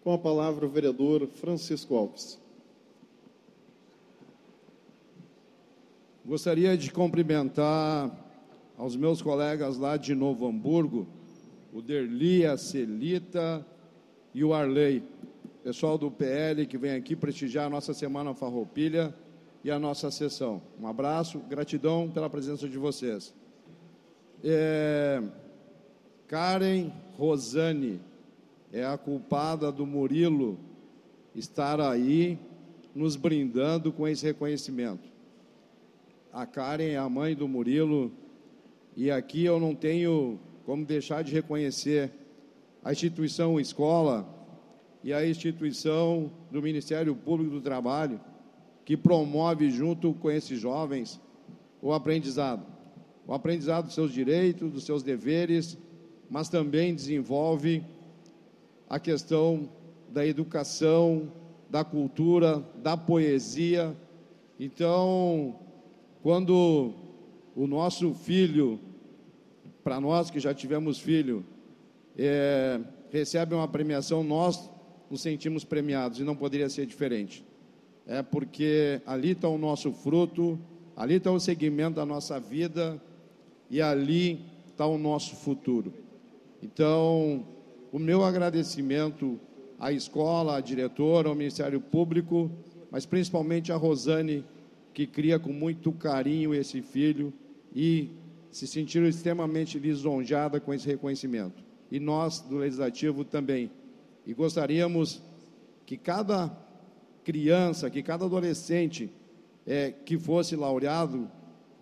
Com 0.04 0.12
a 0.12 0.18
palavra, 0.18 0.66
o 0.66 0.70
vereador 0.70 1.28
Francisco 1.28 1.96
Alves. 1.96 2.38
Gostaria 6.26 6.78
de 6.78 6.92
cumprimentar 6.92 8.12
aos 8.78 8.98
meus 8.98 9.22
colegas 9.22 9.78
lá 9.78 9.96
de 9.96 10.14
Novo 10.14 10.46
Hamburgo, 10.46 11.08
o 11.78 11.82
Derli, 11.82 12.44
a 12.44 12.58
Celita 12.58 13.64
e 14.34 14.44
o 14.44 14.52
Arley, 14.52 15.04
pessoal 15.64 15.96
do 15.96 16.10
PL 16.10 16.66
que 16.66 16.76
vem 16.76 16.94
aqui 16.94 17.16
prestigiar 17.16 17.68
a 17.68 17.70
nossa 17.70 17.94
Semana 17.94 18.34
Farroupilha 18.34 19.14
e 19.64 19.70
a 19.70 19.78
nossa 19.78 20.10
sessão. 20.10 20.60
Um 20.82 20.88
abraço, 20.88 21.38
gratidão 21.38 22.10
pela 22.10 22.32
presença 22.32 22.68
de 22.68 22.80
vocês. 22.80 23.32
É, 24.44 25.22
Karen 26.28 26.90
Rosane 27.16 28.02
é 28.74 28.84
a 28.84 28.98
culpada 28.98 29.72
do 29.72 29.86
Murilo 29.86 30.58
estar 31.36 31.80
aí 31.80 32.40
nos 32.96 33.16
brindando 33.16 33.92
com 33.92 34.08
esse 34.08 34.26
reconhecimento. 34.26 35.08
A 36.34 36.44
Karen 36.48 36.90
é 36.90 36.98
a 36.98 37.08
mãe 37.08 37.36
do 37.36 37.48
Murilo 37.48 38.12
e 38.96 39.12
aqui 39.12 39.46
eu 39.46 39.60
não 39.60 39.76
tenho 39.76 40.40
como 40.68 40.84
deixar 40.84 41.24
de 41.24 41.32
reconhecer 41.32 42.12
a 42.84 42.92
instituição 42.92 43.58
escola 43.58 44.28
e 45.02 45.14
a 45.14 45.26
instituição 45.26 46.30
do 46.52 46.62
Ministério 46.62 47.16
Público 47.16 47.52
do 47.52 47.62
Trabalho 47.62 48.20
que 48.84 48.98
promove 48.98 49.72
junto 49.72 50.14
com 50.16 50.30
esses 50.30 50.60
jovens 50.60 51.22
o 51.82 51.94
aprendizado. 51.94 52.66
O 53.26 53.34
aprendizado 53.34 53.86
dos 53.86 53.94
seus 53.94 54.12
direitos, 54.12 54.70
dos 54.70 54.84
seus 54.84 55.02
deveres, 55.02 55.78
mas 56.30 56.50
também 56.50 56.94
desenvolve 56.94 57.82
a 58.90 59.00
questão 59.00 59.70
da 60.10 60.28
educação, 60.28 61.32
da 61.70 61.86
cultura, 61.86 62.62
da 62.84 62.98
poesia. 62.98 63.96
Então, 64.60 65.62
quando 66.22 66.94
o 67.56 67.66
nosso 67.66 68.14
filho, 68.14 68.82
para 69.88 70.02
nós 70.02 70.30
que 70.30 70.38
já 70.38 70.54
tivemos 70.54 71.00
filho, 71.00 71.46
é, 72.18 72.78
recebe 73.10 73.56
uma 73.56 73.70
premiação, 73.70 74.22
nós 74.22 74.70
nos 75.10 75.22
sentimos 75.22 75.64
premiados 75.64 76.20
e 76.20 76.24
não 76.24 76.36
poderia 76.36 76.70
ser 76.70 76.86
diferente 76.86 77.48
é 78.08 78.24
porque 78.24 79.02
ali 79.06 79.32
está 79.32 79.50
o 79.50 79.58
nosso 79.58 79.92
fruto, 79.92 80.58
ali 80.96 81.16
está 81.16 81.30
o 81.30 81.40
segmento 81.40 81.98
da 81.98 82.06
nossa 82.06 82.40
vida, 82.40 83.00
e 83.70 83.82
ali 83.82 84.40
está 84.70 84.86
o 84.86 84.98
nosso 84.98 85.36
futuro. 85.36 85.94
Então, 86.64 87.46
o 87.92 88.00
meu 88.00 88.24
agradecimento 88.24 89.38
à 89.78 89.92
escola, 89.92 90.58
à 90.58 90.62
diretora, 90.62 91.28
ao 91.28 91.36
Ministério 91.36 91.82
Público, 91.82 92.50
mas 92.90 93.06
principalmente 93.06 93.74
a 93.74 93.76
Rosane, 93.76 94.46
que 94.94 95.06
cria 95.06 95.38
com 95.38 95.52
muito 95.52 95.92
carinho 95.92 96.56
esse 96.56 96.82
filho 96.82 97.34
e 97.76 98.10
se 98.52 98.68
sentiram 98.68 99.08
extremamente 99.08 99.78
lisonjada 99.80 100.60
com 100.60 100.74
esse 100.74 100.88
reconhecimento. 100.88 101.64
E 101.92 102.00
nós, 102.00 102.40
do 102.40 102.58
Legislativo, 102.58 103.24
também. 103.24 103.72
E 104.26 104.34
gostaríamos 104.34 105.22
que 105.86 105.98
cada 105.98 106.56
criança, 107.24 107.90
que 107.90 108.04
cada 108.04 108.26
adolescente 108.26 109.10
é, 109.66 109.92
que 109.92 110.18
fosse 110.18 110.56
laureado, 110.56 111.30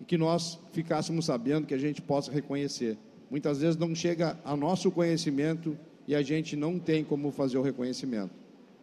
e 0.00 0.04
que 0.04 0.18
nós 0.18 0.58
ficássemos 0.72 1.24
sabendo 1.24 1.66
que 1.66 1.74
a 1.74 1.78
gente 1.78 2.02
possa 2.02 2.30
reconhecer. 2.30 2.98
Muitas 3.30 3.60
vezes 3.60 3.76
não 3.76 3.94
chega 3.94 4.38
a 4.44 4.56
nosso 4.56 4.90
conhecimento 4.90 5.76
e 6.06 6.14
a 6.14 6.22
gente 6.22 6.54
não 6.54 6.78
tem 6.78 7.02
como 7.02 7.30
fazer 7.30 7.58
o 7.58 7.62
reconhecimento. 7.62 8.32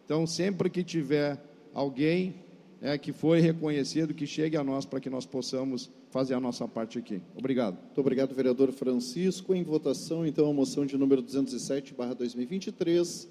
Então, 0.04 0.26
sempre 0.26 0.68
que 0.68 0.82
tiver 0.82 1.38
alguém 1.72 2.34
é, 2.82 2.98
que 2.98 3.12
foi 3.12 3.40
reconhecido, 3.40 4.12
que 4.12 4.26
chegue 4.26 4.56
a 4.56 4.64
nós 4.64 4.84
para 4.84 5.00
que 5.00 5.08
nós 5.08 5.24
possamos 5.24 5.90
fazer 6.14 6.34
a 6.34 6.40
nossa 6.40 6.68
parte 6.68 6.96
aqui. 6.96 7.20
Obrigado. 7.36 7.74
Muito 7.74 8.00
obrigado, 8.00 8.32
vereador 8.32 8.70
Francisco. 8.70 9.52
Em 9.52 9.64
votação, 9.64 10.24
então, 10.24 10.48
a 10.48 10.52
moção 10.52 10.86
de 10.86 10.96
número 10.96 11.20
207, 11.20 11.92
barra 11.92 12.14
2023, 12.14 13.28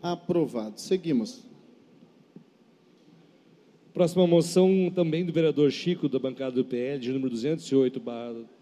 aprovado. 0.00 0.80
Seguimos. 0.80 1.44
Próxima 3.92 4.28
moção 4.28 4.92
também 4.94 5.24
do 5.24 5.32
vereador 5.32 5.72
Chico, 5.72 6.08
da 6.08 6.20
bancada 6.20 6.52
do 6.52 6.64
PL, 6.64 7.00
de 7.00 7.12
número 7.12 7.30
208, 7.30 8.00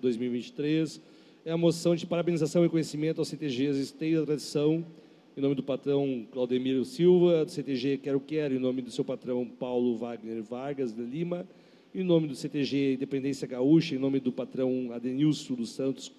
2023, 0.00 1.02
é 1.44 1.52
a 1.52 1.58
moção 1.58 1.94
de 1.94 2.06
parabenização 2.06 2.62
e 2.62 2.64
reconhecimento 2.64 3.20
ao 3.20 3.24
CTGs 3.26 3.78
Esteio 3.78 4.20
da 4.20 4.26
Tradição, 4.28 4.82
em 5.36 5.42
nome 5.42 5.54
do 5.54 5.62
patrão 5.62 6.26
Claudemiro 6.32 6.86
Silva, 6.86 7.44
do 7.44 7.50
CTG 7.50 7.98
Quero 7.98 8.18
Quero, 8.18 8.54
em 8.54 8.58
nome 8.58 8.80
do 8.80 8.90
seu 8.90 9.04
patrão 9.04 9.44
Paulo 9.44 9.94
Wagner 9.98 10.42
Vargas 10.42 10.90
de 10.90 11.02
Lima, 11.02 11.46
em 11.94 12.05
nome 12.05 12.28
do 12.28 12.35
CTG 12.35 12.94
Independência 12.94 13.47
Gaúcha, 13.47 13.94
em 13.94 13.98
nome 13.98 14.20
do 14.20 14.32
patrão 14.32 14.93
Adenilson 14.93 15.55
dos 15.55 15.70
Santos 15.70 16.12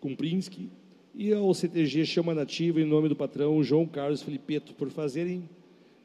Kumprinski, 0.00 0.68
e 1.14 1.32
ao 1.32 1.52
CTG 1.54 2.04
Chama 2.04 2.34
Nativa, 2.34 2.80
em 2.80 2.84
nome 2.84 3.08
do 3.08 3.16
patrão 3.16 3.62
João 3.62 3.86
Carlos 3.86 4.22
Felipeto, 4.22 4.74
por 4.74 4.90
fazerem 4.90 5.48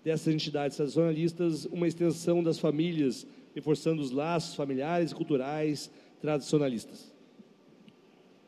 dessas 0.03 0.33
entidades 0.33 0.77
tradicionalistas 0.77 1.65
uma 1.65 1.87
extensão 1.87 2.41
das 2.41 2.57
famílias, 2.57 3.27
reforçando 3.53 4.01
os 4.01 4.11
laços 4.11 4.55
familiares 4.55 5.11
e 5.11 5.15
culturais 5.15 5.91
tradicionalistas. 6.21 7.11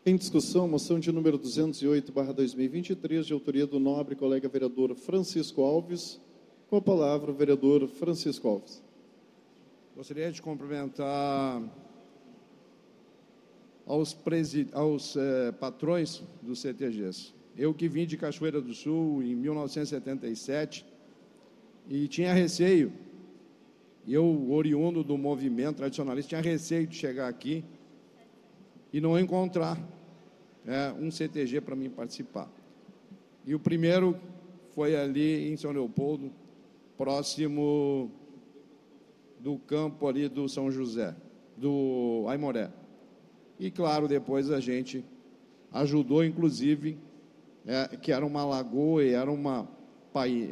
Em 0.06 0.16
discussão, 0.16 0.68
moção 0.68 1.00
de 1.00 1.12
número 1.12 1.38
208, 1.38 2.12
barra 2.12 2.34
2023, 2.34 3.26
de 3.26 3.34
autoria 3.34 3.68
do 3.68 3.80
nobre 3.80 4.16
colega 4.16 4.50
vereador 4.50 4.96
Francisco 4.96 5.62
Alves. 5.62 6.20
Com 6.70 6.78
a 6.78 6.82
palavra, 6.82 7.32
o 7.32 7.34
vereador 7.34 7.88
Francisco 7.88 8.48
Alves. 8.48 8.82
Gostaria 9.96 10.32
de 10.32 10.42
cumprimentar 10.42 11.62
aos, 13.86 14.18
aos 14.72 15.16
eh, 15.16 15.52
patrões 15.52 16.24
dos 16.42 16.62
CTGs. 16.62 17.32
Eu 17.56 17.76
que 17.76 17.88
vim 17.88 18.08
de 18.08 18.18
Cachoeira 18.18 18.60
do 18.60 18.74
Sul 18.74 19.22
em 19.22 19.36
1977, 19.36 20.84
e 21.88 22.08
tinha 22.08 22.34
receio. 22.34 22.92
Eu, 24.08 24.52
oriundo 24.52 25.04
do 25.04 25.16
movimento 25.16 25.78
tradicionalista, 25.78 26.30
tinha 26.30 26.42
receio 26.42 26.88
de 26.88 26.96
chegar 26.96 27.28
aqui 27.28 27.64
e 28.92 29.00
não 29.00 29.20
encontrar 29.20 29.80
é, 30.66 30.92
um 31.00 31.12
CTG 31.12 31.62
para 31.62 31.76
mim 31.76 31.92
participar. 31.92 32.50
E 33.46 33.54
o 33.54 33.60
primeiro 33.60 34.18
foi 34.74 34.96
ali 34.96 35.52
em 35.52 35.56
São 35.56 35.72
Leopoldo, 35.72 36.32
próximo 36.98 38.12
do 39.44 39.58
campo 39.58 40.08
ali 40.08 40.30
do 40.30 40.48
São 40.48 40.72
José, 40.72 41.14
do 41.58 42.24
Aimoré. 42.30 42.72
E 43.60 43.70
claro, 43.70 44.08
depois 44.08 44.50
a 44.50 44.62
gente 44.62 45.04
ajudou, 45.74 46.24
inclusive, 46.24 46.98
é, 47.68 47.98
que 47.98 48.14
era 48.14 48.26
uma 48.26 48.46
lagoa 48.46 49.04
e 49.04 49.10
era 49.10 49.30
uma 49.30 49.68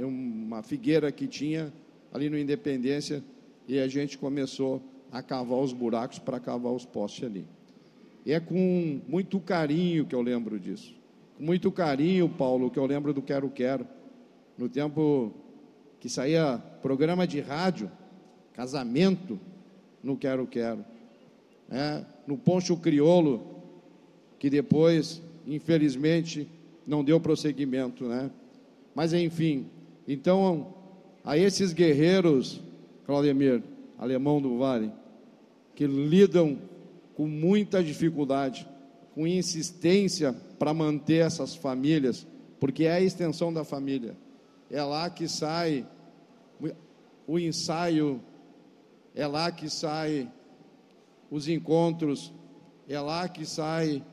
uma 0.03 0.63
figueira 0.63 1.11
que 1.11 1.27
tinha 1.27 1.71
ali 2.11 2.31
no 2.31 2.37
Independência 2.37 3.23
e 3.67 3.77
a 3.77 3.87
gente 3.87 4.17
começou 4.17 4.81
a 5.11 5.21
cavar 5.21 5.59
os 5.59 5.71
buracos 5.71 6.17
para 6.17 6.39
cavar 6.39 6.73
os 6.73 6.83
postes 6.83 7.25
ali. 7.25 7.45
E 8.25 8.33
é 8.33 8.39
com 8.39 8.99
muito 9.07 9.39
carinho 9.39 10.03
que 10.05 10.15
eu 10.15 10.21
lembro 10.21 10.59
disso. 10.59 10.95
Com 11.37 11.43
muito 11.43 11.71
carinho, 11.71 12.27
Paulo, 12.27 12.71
que 12.71 12.79
eu 12.79 12.85
lembro 12.87 13.13
do 13.13 13.21
Quero 13.21 13.47
Quero. 13.51 13.85
No 14.57 14.67
tempo 14.67 15.31
que 15.99 16.09
saía 16.09 16.57
programa 16.81 17.27
de 17.27 17.39
rádio, 17.39 17.91
casamento 18.53 19.39
no 20.03 20.17
Quero 20.17 20.47
Quero. 20.47 20.83
É, 21.69 22.03
no 22.27 22.37
Poncho 22.37 22.75
Criolo, 22.77 23.41
que 24.37 24.49
depois, 24.49 25.21
infelizmente, 25.47 26.47
não 26.85 27.03
deu 27.03 27.19
prosseguimento, 27.19 28.05
né? 28.05 28.29
Mas 28.93 29.13
enfim, 29.13 29.67
então 30.07 30.73
a 31.23 31.37
esses 31.37 31.71
guerreiros, 31.73 32.61
Claudemir, 33.05 33.63
alemão 33.97 34.41
do 34.41 34.57
Vale, 34.57 34.91
que 35.75 35.85
lidam 35.85 36.57
com 37.15 37.27
muita 37.27 37.83
dificuldade, 37.83 38.67
com 39.13 39.27
insistência 39.27 40.33
para 40.57 40.73
manter 40.73 41.25
essas 41.25 41.55
famílias, 41.55 42.25
porque 42.59 42.85
é 42.85 42.93
a 42.93 43.01
extensão 43.01 43.53
da 43.53 43.63
família. 43.63 44.15
É 44.69 44.81
lá 44.83 45.09
que 45.09 45.27
sai 45.27 45.85
o 47.27 47.39
ensaio, 47.39 48.21
é 49.15 49.27
lá 49.27 49.51
que 49.51 49.69
sai 49.69 50.31
os 51.29 51.47
encontros, 51.47 52.33
é 52.87 52.99
lá 52.99 53.27
que 53.27 53.45
sai 53.45 54.03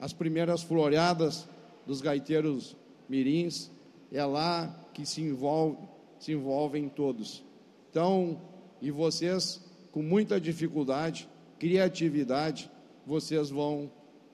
as 0.00 0.12
primeiras 0.12 0.62
floreadas 0.62 1.48
dos 1.86 2.00
gaiteiros 2.00 2.76
mirins, 3.08 3.70
é 4.12 4.24
lá 4.24 4.68
que 4.92 5.06
se, 5.06 5.22
envolve, 5.22 5.78
se 6.18 6.32
envolvem 6.32 6.88
todos. 6.88 7.44
Então, 7.90 8.40
e 8.80 8.90
vocês, 8.90 9.62
com 9.90 10.02
muita 10.02 10.40
dificuldade, 10.40 11.28
criatividade, 11.58 12.70
vocês 13.06 13.50
vão 13.50 13.90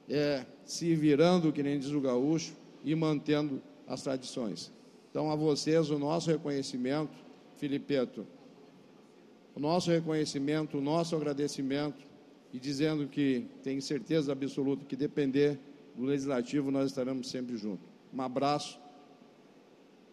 é, 0.09 0.45
se 0.65 0.95
virando, 0.95 1.53
que 1.53 1.62
nem 1.62 1.78
diz 1.78 1.91
o 1.91 2.01
gaúcho, 2.01 2.55
e 2.85 2.95
mantendo 2.95 3.62
as 3.86 4.03
tradições. 4.03 4.73
Então, 5.11 5.31
a 5.31 5.36
vocês, 5.36 5.91
o 5.91 5.99
nosso 5.99 6.31
reconhecimento, 6.31 7.16
Filipeto, 7.57 8.27
o 9.55 9.60
nosso 9.60 9.90
reconhecimento, 9.90 10.78
o 10.78 10.81
nosso 10.81 11.14
agradecimento, 11.14 12.05
e 12.52 12.59
dizendo 12.59 13.09
que 13.09 13.47
tenho 13.62 13.81
certeza 13.82 14.32
absoluta 14.32 14.85
que 14.85 14.97
depender 14.97 15.59
do 15.94 16.05
Legislativo, 16.05 16.70
nós 16.70 16.90
estaremos 16.90 17.28
sempre 17.28 17.56
juntos. 17.56 17.86
Um 18.12 18.20
abraço 18.20 18.78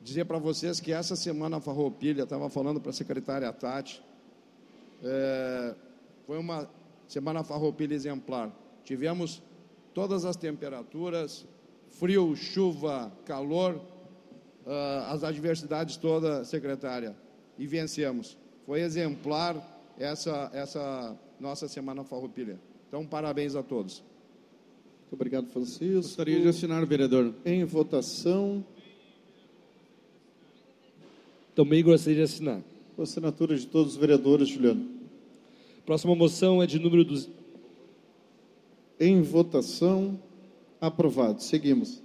dizer 0.01 0.25
para 0.25 0.39
vocês 0.39 0.79
que 0.79 0.91
essa 0.91 1.15
semana 1.15 1.57
a 1.57 1.61
Farroupilha, 1.61 2.23
estava 2.23 2.49
falando 2.49 2.81
para 2.81 2.89
a 2.89 2.93
secretária 2.93 3.51
Tati, 3.53 4.03
é, 5.03 5.75
foi 6.25 6.37
uma 6.37 6.69
semana 7.07 7.43
Farroupilha 7.43 7.93
exemplar. 7.93 8.51
Tivemos 8.83 9.41
todas 9.93 10.25
as 10.25 10.35
temperaturas, 10.35 11.45
frio, 11.89 12.35
chuva, 12.35 13.11
calor, 13.25 13.75
uh, 13.75 15.11
as 15.11 15.23
adversidades 15.23 15.97
todas, 15.97 16.47
secretária, 16.47 17.15
e 17.57 17.67
vencemos. 17.67 18.37
Foi 18.71 18.79
exemplar 18.79 19.57
essa, 19.99 20.49
essa 20.53 21.19
nossa 21.41 21.67
semana 21.67 22.05
Farroupilha. 22.05 22.57
Então, 22.87 23.05
parabéns 23.05 23.53
a 23.53 23.61
todos. 23.61 24.01
Muito 25.01 25.11
obrigado, 25.11 25.47
Francisco. 25.47 25.95
Gostaria 25.95 26.39
de 26.39 26.47
assinar, 26.47 26.85
vereador. 26.85 27.33
Em 27.45 27.65
votação. 27.65 28.63
Também 31.53 31.83
gostaria 31.83 32.19
de 32.19 32.21
assinar. 32.21 32.61
Com 32.95 33.01
a 33.01 33.03
assinatura 33.03 33.57
de 33.57 33.67
todos 33.67 33.95
os 33.95 33.99
vereadores, 33.99 34.47
Juliano. 34.47 34.89
Próxima 35.85 36.15
moção 36.15 36.63
é 36.63 36.65
de 36.65 36.79
número 36.79 37.03
dos. 37.03 37.29
Em 38.97 39.21
votação, 39.21 40.17
aprovado. 40.79 41.43
Seguimos. 41.43 42.01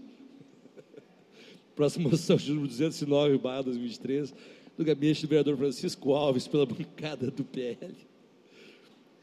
Próxima 1.76 2.10
moção 2.10 2.34
de 2.34 2.50
número 2.50 2.66
209, 2.66 3.38
barra 3.38 3.62
2023, 3.62 4.34
do 4.76 4.84
gabinete 4.84 5.22
do 5.22 5.28
vereador 5.28 5.56
Francisco 5.56 6.12
Alves, 6.12 6.46
pela 6.46 6.66
bancada 6.66 7.30
do 7.30 7.44
PL. 7.44 7.94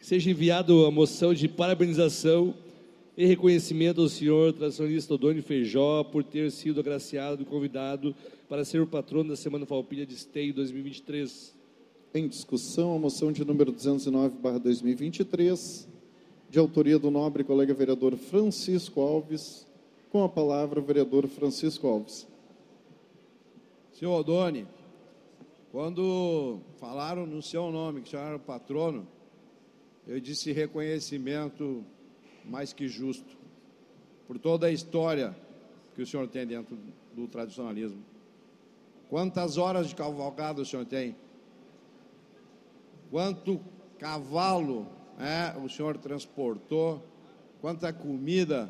Seja 0.01 0.31
enviado 0.31 0.85
a 0.85 0.91
moção 0.91 1.33
de 1.33 1.47
parabenização 1.47 2.53
e 3.15 3.25
reconhecimento 3.25 4.01
ao 4.01 4.09
senhor 4.09 4.51
tradicionalista 4.53 5.13
Odônio 5.13 5.43
Feijó 5.43 6.03
por 6.03 6.23
ter 6.23 6.51
sido 6.51 6.79
agraciado 6.79 7.43
e 7.43 7.45
convidado 7.45 8.15
para 8.49 8.65
ser 8.65 8.81
o 8.81 8.87
patrono 8.87 9.29
da 9.29 9.35
Semana 9.35 9.65
Falpilha 9.65 10.05
de 10.05 10.15
Esteio 10.15 10.53
2023. 10.53 11.55
Em 12.15 12.27
discussão, 12.27 12.95
a 12.95 12.99
moção 12.99 13.31
de 13.31 13.45
número 13.45 13.71
209, 13.71 14.37
2023, 14.59 15.87
de 16.49 16.59
autoria 16.59 16.99
do 16.99 17.09
nobre 17.09 17.43
colega 17.43 17.73
vereador 17.73 18.15
Francisco 18.17 19.01
Alves. 19.01 19.65
Com 20.11 20.23
a 20.23 20.29
palavra, 20.29 20.79
o 20.79 20.83
vereador 20.83 21.27
Francisco 21.27 21.87
Alves. 21.87 22.27
Senhor 23.93 24.19
Odoni, 24.19 24.67
quando 25.73 26.59
falaram 26.77 27.25
no 27.25 27.41
seu 27.41 27.71
nome, 27.71 28.01
que 28.01 28.09
chamaram 28.09 28.37
patrono, 28.37 29.07
eu 30.05 30.19
disse 30.19 30.51
reconhecimento 30.51 31.83
mais 32.45 32.71
que 32.71 32.87
justo, 32.87 33.35
por 34.27 34.37
toda 34.37 34.67
a 34.67 34.71
história 34.71 35.35
que 35.95 36.03
o 36.03 36.05
senhor 36.05 36.27
tem 36.27 36.45
dentro 36.45 36.77
do 37.15 37.27
tradicionalismo. 37.27 38.05
Quantas 39.09 39.57
horas 39.57 39.87
de 39.87 39.95
cavalgada 39.95 40.61
o 40.61 40.65
senhor 40.65 40.85
tem? 40.85 41.15
Quanto 43.09 43.59
cavalo 43.97 44.87
é, 45.17 45.57
o 45.57 45.67
senhor 45.67 45.97
transportou? 45.97 47.03
Quanta 47.59 47.91
comida 47.91 48.69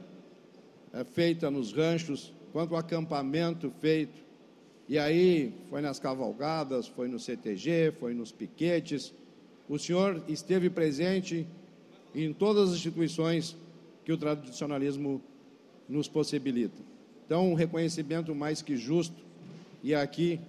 é 0.94 1.04
feita 1.04 1.52
nos 1.52 1.74
ranchos? 1.74 2.34
Quanto 2.54 2.78
acampamento 2.78 3.70
feito? 3.82 4.24
E 4.88 5.00
aí, 5.00 5.54
foi 5.70 5.82
nas 5.82 6.00
cavalgadas, 6.00 6.88
foi 6.88 7.08
no 7.08 7.20
CTG, 7.20 7.94
foi 8.00 8.14
nos 8.14 8.32
piquetes. 8.32 9.14
O 9.70 9.80
senhor 9.80 10.22
esteve 10.28 10.70
presente 10.70 11.48
em 12.14 12.34
todas 12.34 12.70
as 12.70 12.76
instituições 12.76 13.56
que 14.04 14.12
o 14.12 14.18
tradicionalismo 14.18 15.22
nos 15.88 16.08
possibilita. 16.08 16.82
Então, 17.26 17.52
um 17.52 17.54
reconhecimento 17.54 18.36
mais 18.36 18.62
que 18.62 18.76
justo. 18.76 19.24
E 19.82 19.96
aqui 19.96 20.40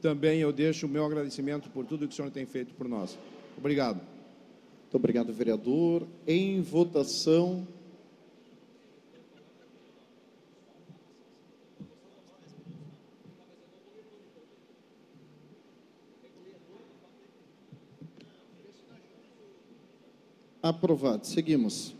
também 0.00 0.40
eu 0.40 0.52
deixo 0.52 0.86
o 0.86 0.88
meu 0.88 1.04
agradecimento 1.04 1.70
por 1.70 1.84
tudo 1.84 2.08
que 2.08 2.12
o 2.12 2.16
senhor 2.16 2.30
tem 2.30 2.46
feito 2.46 2.74
por 2.74 2.88
nós. 2.88 3.18
Obrigado. 3.56 3.96
Muito 3.96 4.96
obrigado, 4.96 5.32
vereador. 5.32 6.06
Em 6.26 6.60
votação. 6.60 7.66
Aprovado. 20.62 21.26
Seguimos. 21.26 21.92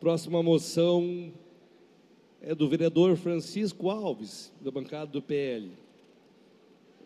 Próxima 0.00 0.42
moção 0.42 1.32
é 2.40 2.54
do 2.54 2.68
vereador 2.68 3.16
Francisco 3.16 3.88
Alves, 3.88 4.52
da 4.60 4.70
bancada 4.70 5.10
do 5.10 5.22
PL. 5.22 5.70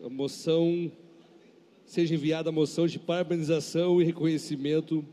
A 0.03 0.09
moção 0.09 0.91
seja 1.85 2.15
enviada 2.15 2.49
a 2.49 2.51
moção 2.51 2.87
de 2.87 2.97
parabenização 2.97 4.01
e 4.01 4.05
reconhecimento 4.05 5.05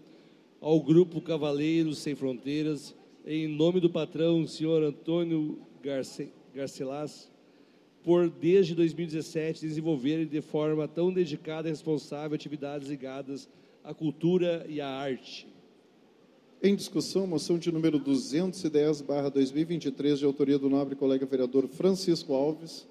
ao 0.60 0.80
grupo 0.80 1.20
Cavaleiros 1.20 1.98
Sem 1.98 2.14
Fronteiras, 2.14 2.94
em 3.26 3.46
nome 3.46 3.80
do 3.80 3.90
patrão, 3.90 4.46
senhor 4.46 4.82
Antônio 4.82 5.58
Garce, 5.82 6.32
Garcelas, 6.54 7.30
por 8.08 8.30
desde 8.30 8.74
2017 8.74 9.66
desenvolverem 9.66 10.26
de 10.26 10.40
forma 10.40 10.88
tão 10.88 11.12
dedicada 11.12 11.68
e 11.68 11.70
responsável 11.70 12.34
atividades 12.34 12.88
ligadas 12.88 13.46
à 13.84 13.92
cultura 13.92 14.64
e 14.66 14.80
à 14.80 14.88
arte. 14.88 15.46
Em 16.62 16.74
discussão, 16.74 17.26
moção 17.26 17.58
de 17.58 17.70
número 17.70 17.98
210, 17.98 19.02
barra 19.02 19.28
2023, 19.28 20.20
de 20.20 20.24
autoria 20.24 20.58
do 20.58 20.70
nobre 20.70 20.96
colega 20.96 21.26
vereador 21.26 21.68
Francisco 21.68 22.32
Alves. 22.32 22.88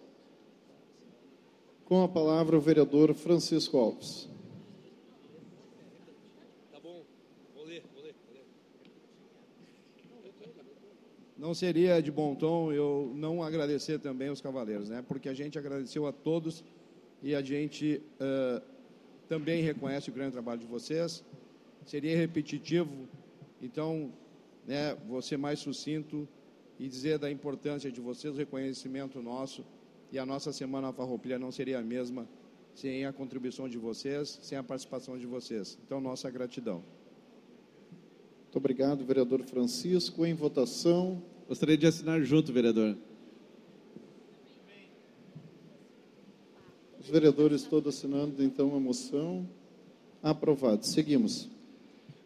Com 1.85 2.03
a 2.03 2.07
palavra, 2.07 2.56
o 2.56 2.61
vereador 2.61 3.11
Francisco 3.15 3.76
Alves. 3.76 4.30
Tá 6.72 6.80
bom, 6.80 7.02
vou 7.56 7.65
ler, 7.65 7.84
vou 7.95 8.03
ler. 8.03 8.14
Vou 8.27 8.35
ler. 8.35 8.45
Não 11.38 11.53
seria 11.53 12.01
de 12.01 12.11
bom 12.11 12.34
tom 12.34 12.72
eu 12.73 13.11
não 13.15 13.43
agradecer 13.43 13.99
também 13.99 14.30
os 14.30 14.41
cavaleiros, 14.41 14.89
né? 14.89 15.03
Porque 15.07 15.30
a 15.30 15.34
gente 15.34 15.57
agradeceu 15.57 16.07
a 16.07 16.11
todos 16.11 16.64
e 17.22 17.35
a 17.35 17.41
gente 17.41 18.01
uh, 18.19 18.61
também 19.27 19.61
reconhece 19.61 20.09
o 20.09 20.14
grande 20.14 20.31
trabalho 20.31 20.59
de 20.59 20.65
vocês. 20.65 21.23
Seria 21.85 22.18
repetitivo 22.18 23.07
então, 23.61 24.11
né, 24.65 24.97
ser 25.22 25.38
mais 25.38 25.59
sucinto 25.59 26.27
e 26.80 26.88
dizer 26.88 27.18
da 27.18 27.30
importância 27.30 27.91
de 27.91 27.99
vocês, 27.99 28.34
o 28.34 28.38
reconhecimento 28.38 29.22
nosso 29.22 29.64
e 30.11 30.19
a 30.19 30.26
nossa 30.26 30.51
Semana 30.53 30.93
Farroupilha 30.93 31.39
não 31.39 31.51
seria 31.51 31.80
a 31.80 31.84
mesma 31.84 32.27
sem 32.73 33.05
a 33.05 33.11
contribuição 33.11 33.68
de 33.68 33.77
vocês, 33.77 34.39
sem 34.41 34.57
a 34.57 34.64
participação 34.64 35.18
de 35.18 35.26
vocês. 35.26 35.77
Então, 35.84 35.99
nossa 35.99 36.30
gratidão. 36.30 36.84
Muito 38.48 38.60
obrigado, 38.60 39.03
vereador 39.03 39.44
Francisco. 39.44 40.26
Em 40.26 40.34
votação. 40.34 41.22
Gostaria 41.49 41.78
de 41.78 41.86
assinar 41.86 42.22
junto, 42.22 42.53
vereador. 42.53 42.95
Os 46.98 47.10
vereadores 47.10 47.64
todos 47.64 47.94
assinando, 47.94 48.41
então, 48.41 48.74
a 48.74 48.80
moção. 48.80 49.45
Aprovado. 50.24 50.86
Seguimos. 50.86 51.49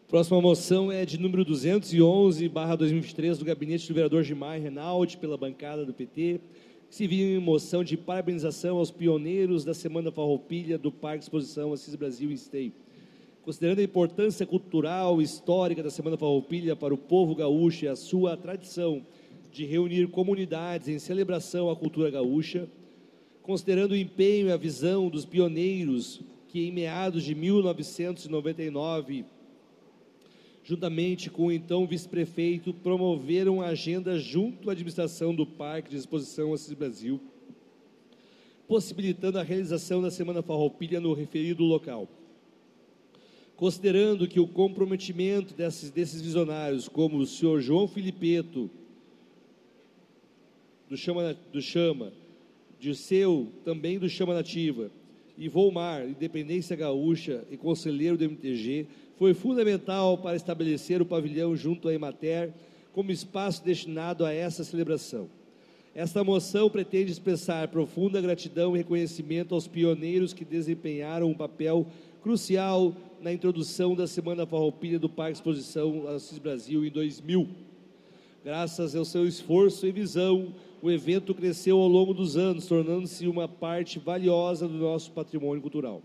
Próxima 0.06 0.40
moção 0.40 0.92
é 0.92 1.04
de 1.04 1.18
número 1.18 1.44
211, 1.44 2.48
barra 2.48 2.76
2023, 2.76 3.38
do 3.38 3.44
gabinete 3.44 3.88
do 3.88 3.94
vereador 3.94 4.22
Gimar 4.22 4.60
Renaldi, 4.60 5.16
pela 5.16 5.36
bancada 5.36 5.84
do 5.84 5.92
PT, 5.92 6.40
que 6.88 6.94
se 6.94 7.06
viu 7.08 7.36
em 7.36 7.40
moção 7.40 7.82
de 7.82 7.96
parabenização 7.96 8.76
aos 8.76 8.92
pioneiros 8.92 9.64
da 9.64 9.74
Semana 9.74 10.12
Farroupilha 10.12 10.78
do 10.78 10.92
Parque 10.92 11.24
Exposição 11.24 11.72
Assis 11.72 11.96
Brasil 11.96 12.30
em 12.30 12.34
Esteio. 12.34 12.72
Considerando 13.42 13.80
a 13.80 13.84
importância 13.84 14.46
cultural 14.46 15.20
e 15.20 15.24
histórica 15.24 15.82
da 15.82 15.90
Semana 15.90 16.16
Farroupilha 16.16 16.76
para 16.76 16.94
o 16.94 16.98
povo 16.98 17.34
gaúcho 17.34 17.84
e 17.84 17.88
a 17.88 17.96
sua 17.96 18.36
tradição 18.36 19.04
de 19.50 19.64
reunir 19.64 20.08
comunidades 20.08 20.88
em 20.88 20.98
celebração 20.98 21.68
à 21.68 21.76
cultura 21.76 22.10
gaúcha, 22.10 22.68
considerando 23.42 23.92
o 23.92 23.96
empenho 23.96 24.48
e 24.48 24.52
a 24.52 24.56
visão 24.56 25.08
dos 25.08 25.24
pioneiros 25.24 26.20
que 26.48 26.66
em 26.66 26.72
meados 26.72 27.24
de 27.24 27.34
1999 27.34 29.24
juntamente 30.64 31.28
com 31.28 31.46
o 31.46 31.52
então 31.52 31.86
vice-prefeito, 31.86 32.72
promoveram 32.72 33.60
a 33.60 33.68
agenda 33.68 34.18
junto 34.18 34.68
à 34.68 34.72
administração 34.72 35.34
do 35.34 35.44
Parque 35.44 35.90
de 35.90 35.96
Exposição 35.96 36.52
Assis 36.52 36.72
Brasil, 36.72 37.20
possibilitando 38.68 39.38
a 39.38 39.42
realização 39.42 40.00
da 40.00 40.10
Semana 40.10 40.42
Farroupilha 40.42 41.00
no 41.00 41.12
referido 41.14 41.64
local. 41.64 42.08
Considerando 43.56 44.26
que 44.26 44.40
o 44.40 44.46
comprometimento 44.46 45.54
desses, 45.54 45.90
desses 45.90 46.20
visionários, 46.20 46.88
como 46.88 47.18
o 47.18 47.26
senhor 47.26 47.60
João 47.60 47.86
Filipeto, 47.86 48.70
do 50.88 50.96
Chama, 50.96 51.36
do 51.52 51.62
Chama, 51.62 52.12
de 52.78 52.94
seu, 52.94 53.48
também 53.64 53.98
do 53.98 54.08
Chama 54.08 54.34
Nativa, 54.34 54.90
e 55.38 55.48
Volmar, 55.48 56.06
Independência 56.06 56.76
Gaúcha 56.76 57.44
e 57.50 57.56
conselheiro 57.56 58.18
do 58.18 58.24
MTG, 58.24 58.86
foi 59.16 59.34
fundamental 59.34 60.18
para 60.18 60.36
estabelecer 60.36 61.00
o 61.00 61.06
pavilhão 61.06 61.56
junto 61.56 61.88
à 61.88 61.94
Emater 61.94 62.52
como 62.92 63.10
espaço 63.10 63.64
destinado 63.64 64.24
a 64.24 64.32
essa 64.32 64.64
celebração. 64.64 65.28
Esta 65.94 66.24
moção 66.24 66.70
pretende 66.70 67.12
expressar 67.12 67.68
profunda 67.68 68.20
gratidão 68.20 68.74
e 68.74 68.78
reconhecimento 68.78 69.54
aos 69.54 69.68
pioneiros 69.68 70.32
que 70.32 70.44
desempenharam 70.44 71.28
um 71.28 71.34
papel 71.34 71.86
crucial 72.22 72.94
na 73.22 73.32
introdução 73.32 73.94
da 73.94 74.08
Semana 74.08 74.44
Farroupilha 74.44 74.98
do 74.98 75.08
Parque 75.08 75.34
Exposição 75.34 76.08
Assis 76.08 76.38
Brasil 76.38 76.84
em 76.84 76.90
2000. 76.90 77.48
Graças 78.44 78.96
ao 78.96 79.04
seu 79.04 79.28
esforço 79.28 79.86
e 79.86 79.92
visão, 79.92 80.52
o 80.82 80.90
evento 80.90 81.32
cresceu 81.32 81.78
ao 81.78 81.86
longo 81.86 82.12
dos 82.12 82.36
anos, 82.36 82.66
tornando-se 82.66 83.28
uma 83.28 83.46
parte 83.46 84.00
valiosa 84.00 84.66
do 84.66 84.74
nosso 84.74 85.12
patrimônio 85.12 85.62
cultural. 85.62 86.02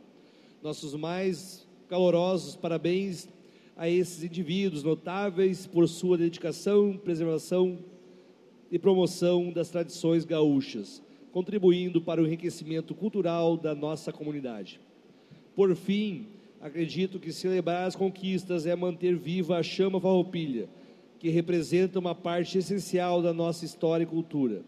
Nossos 0.61 0.93
mais 0.93 1.67
calorosos 1.89 2.55
parabéns 2.55 3.27
a 3.75 3.89
esses 3.89 4.23
indivíduos 4.23 4.83
notáveis 4.83 5.65
por 5.65 5.87
sua 5.89 6.19
dedicação, 6.19 6.95
preservação 7.03 7.79
e 8.71 8.77
promoção 8.77 9.51
das 9.51 9.71
tradições 9.71 10.23
gaúchas, 10.23 11.01
contribuindo 11.31 11.99
para 11.99 12.21
o 12.21 12.27
enriquecimento 12.27 12.93
cultural 12.93 13.57
da 13.57 13.73
nossa 13.73 14.13
comunidade. 14.13 14.79
Por 15.55 15.75
fim, 15.75 16.36
acredito 16.61 17.19
que 17.19 17.31
celebrar 17.31 17.87
as 17.87 17.95
conquistas 17.95 18.65
é 18.65 18.75
manter 18.75 19.15
viva 19.15 19.57
a 19.57 19.63
chama 19.63 19.99
farroupilha, 19.99 20.67
que 21.19 21.29
representa 21.29 21.99
uma 21.99 22.15
parte 22.15 22.57
essencial 22.57 23.21
da 23.21 23.33
nossa 23.33 23.65
história 23.65 24.03
e 24.03 24.07
cultura. 24.07 24.61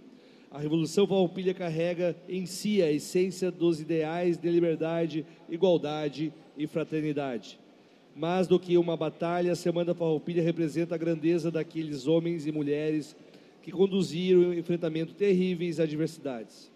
A 0.52 0.58
Revolução 0.58 1.06
Farroupilha 1.06 1.54
carrega 1.54 2.16
em 2.28 2.48
si 2.48 2.82
a 2.82 2.92
essência 2.92 3.52
dos 3.52 3.80
ideais 3.80 4.36
de 4.36 4.50
liberdade, 4.50 5.24
igualdade 5.48 6.34
e 6.58 6.66
fraternidade. 6.66 7.60
Mais 8.16 8.48
do 8.48 8.60
que 8.60 8.76
uma 8.76 8.98
batalha, 8.98 9.52
a 9.52 9.56
Semana 9.56 9.94
Farroupilha 9.94 10.42
representa 10.42 10.96
a 10.96 10.98
grandeza 10.98 11.52
daqueles 11.52 12.08
homens 12.08 12.48
e 12.48 12.52
mulheres 12.52 13.16
que 13.62 13.72
conduziram 13.72 14.52
enfrentamento 14.52 15.14
terríveis 15.14 15.80
adversidades. 15.80 16.72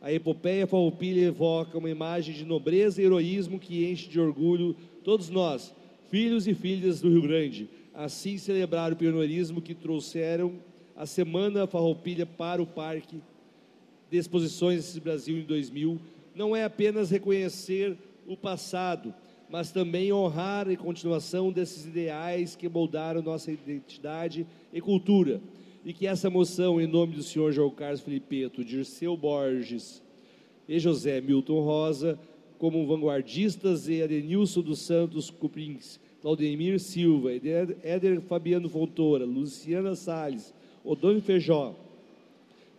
A 0.00 0.10
epopeia 0.12 0.66
farroupilha 0.66 1.26
evoca 1.26 1.76
uma 1.76 1.90
imagem 1.90 2.34
de 2.34 2.44
nobreza 2.44 3.00
e 3.00 3.04
heroísmo 3.04 3.58
que 3.58 3.84
enche 3.84 4.08
de 4.08 4.18
orgulho 4.18 4.74
todos 5.04 5.28
nós, 5.28 5.74
filhos 6.10 6.48
e 6.48 6.54
filhas 6.54 7.00
do 7.00 7.10
Rio 7.10 7.22
Grande. 7.22 7.68
Assim 7.92 8.38
celebrar 8.38 8.92
o 8.92 8.96
pioneirismo 8.96 9.60
que 9.60 9.74
trouxeram 9.74 10.54
a 10.96 11.04
Semana 11.04 11.66
Farroupilha 11.66 12.24
para 12.24 12.62
o 12.62 12.66
Parque 12.66 13.20
de 14.10 14.16
Exposições 14.16 14.96
Brasil 14.98 15.38
em 15.38 15.42
2000 15.42 16.00
não 16.34 16.56
é 16.56 16.64
apenas 16.64 17.10
reconhecer 17.10 17.96
o 18.26 18.36
passado, 18.36 19.12
mas 19.48 19.70
também 19.70 20.12
honrar 20.12 20.68
a 20.68 20.76
continuação 20.76 21.52
desses 21.52 21.84
ideais 21.84 22.56
que 22.56 22.68
moldaram 22.68 23.20
nossa 23.20 23.52
identidade 23.52 24.46
e 24.72 24.80
cultura. 24.80 25.40
E 25.84 25.92
que 25.92 26.06
essa 26.06 26.28
moção, 26.28 26.80
em 26.80 26.86
nome 26.86 27.14
do 27.14 27.22
senhor 27.22 27.52
João 27.52 27.70
Carlos 27.70 28.00
Felipeto, 28.00 28.64
Dirceu 28.64 29.16
Borges 29.16 30.02
e 30.68 30.78
José 30.78 31.20
Milton 31.20 31.60
Rosa, 31.60 32.18
como 32.58 32.86
vanguardistas 32.86 33.88
e 33.88 34.02
Adenilson 34.02 34.60
dos 34.60 34.80
Santos 34.80 35.30
Cuprins, 35.30 35.98
Claudemir 36.20 36.78
Silva, 36.78 37.30
Éder 37.32 38.20
Fabiano 38.20 38.68
Fontoura, 38.68 39.24
Luciana 39.24 39.94
Salles, 39.94 40.52
Odônio 40.84 41.22
Feijó, 41.22 41.74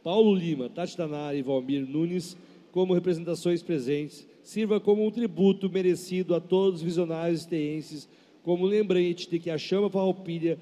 Paulo 0.04 0.36
Lima, 0.36 0.70
Tati 0.70 0.96
Tanara 0.96 1.36
e 1.36 1.42
Valmir 1.42 1.88
Nunes, 1.88 2.38
como 2.72 2.94
representações 2.94 3.64
presentes, 3.64 4.28
sirva 4.44 4.80
como 4.80 5.06
um 5.06 5.12
tributo 5.12 5.70
merecido 5.70 6.36
a 6.36 6.40
todos 6.40 6.80
os 6.80 6.84
visionários 6.84 7.42
esteenses, 7.42 8.08
como 8.44 8.66
lembrete 8.66 9.30
de 9.30 9.40
que 9.40 9.50
a 9.50 9.58
chama 9.58 9.90
farroupilha 9.90 10.58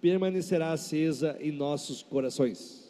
permanecerá 0.00 0.72
acesa 0.72 1.36
em 1.40 1.50
nossos 1.50 2.02
corações. 2.02 2.88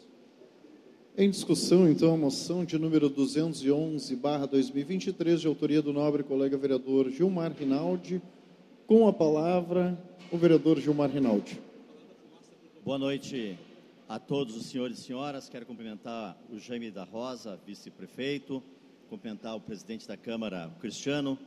Em 1.17 1.29
discussão, 1.29 1.89
então, 1.89 2.13
a 2.13 2.17
moção 2.17 2.63
de 2.63 2.77
número 2.77 3.09
211, 3.09 4.15
barra 4.15 4.45
2023, 4.45 5.41
de 5.41 5.47
autoria 5.47 5.81
do 5.81 5.91
nobre 5.91 6.23
colega 6.23 6.57
vereador 6.57 7.09
Gilmar 7.09 7.51
Rinaldi. 7.51 8.21
Com 8.87 9.07
a 9.07 9.11
palavra, 9.11 9.97
o 10.31 10.37
vereador 10.37 10.79
Gilmar 10.79 11.09
Rinaldi. 11.09 11.59
Boa 12.85 12.97
noite 12.97 13.59
a 14.07 14.17
todos 14.17 14.55
os 14.55 14.67
senhores 14.67 14.99
e 14.99 15.01
senhoras. 15.01 15.49
Quero 15.49 15.65
cumprimentar 15.65 16.37
o 16.49 16.57
Jaime 16.57 16.89
da 16.89 17.03
Rosa, 17.03 17.59
vice-prefeito, 17.65 18.63
cumprimentar 19.09 19.55
o 19.55 19.59
presidente 19.59 20.07
da 20.07 20.15
Câmara, 20.15 20.71
o 20.75 20.79
Cristiano, 20.79 21.37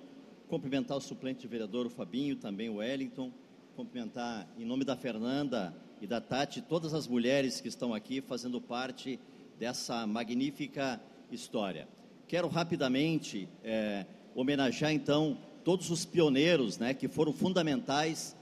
cumprimentar 0.49 0.99
o 0.99 1.01
suplente 1.01 1.47
vereador, 1.47 1.87
o 1.87 1.91
Fabinho, 1.91 2.37
também 2.37 2.69
o 2.69 2.77
Wellington, 2.77 3.33
cumprimentar, 3.73 4.47
em 4.59 4.65
nome 4.65 4.85
da 4.85 4.97
Fernanda 4.97 5.75
e 6.01 6.07
da 6.07 6.21
Tati, 6.21 6.61
todas 6.61 6.95
as 6.95 7.07
mulheres 7.07 7.61
que 7.61 7.69
estão 7.69 7.95
aqui 7.95 8.21
fazendo 8.21 8.61
parte 8.61 9.19
dessa 9.59 10.07
magnífica 10.07 11.01
história. 11.31 11.89
Quero 12.29 12.49
rapidamente 12.49 13.49
é, 13.65 14.07
homenagear, 14.35 14.93
então, 14.93 15.39
todos 15.65 15.91
os 15.91 16.05
pioneiros 16.05 16.79
né, 16.79 16.95
que 16.95 17.09
foram 17.09 17.33
fundamentais 17.33 18.37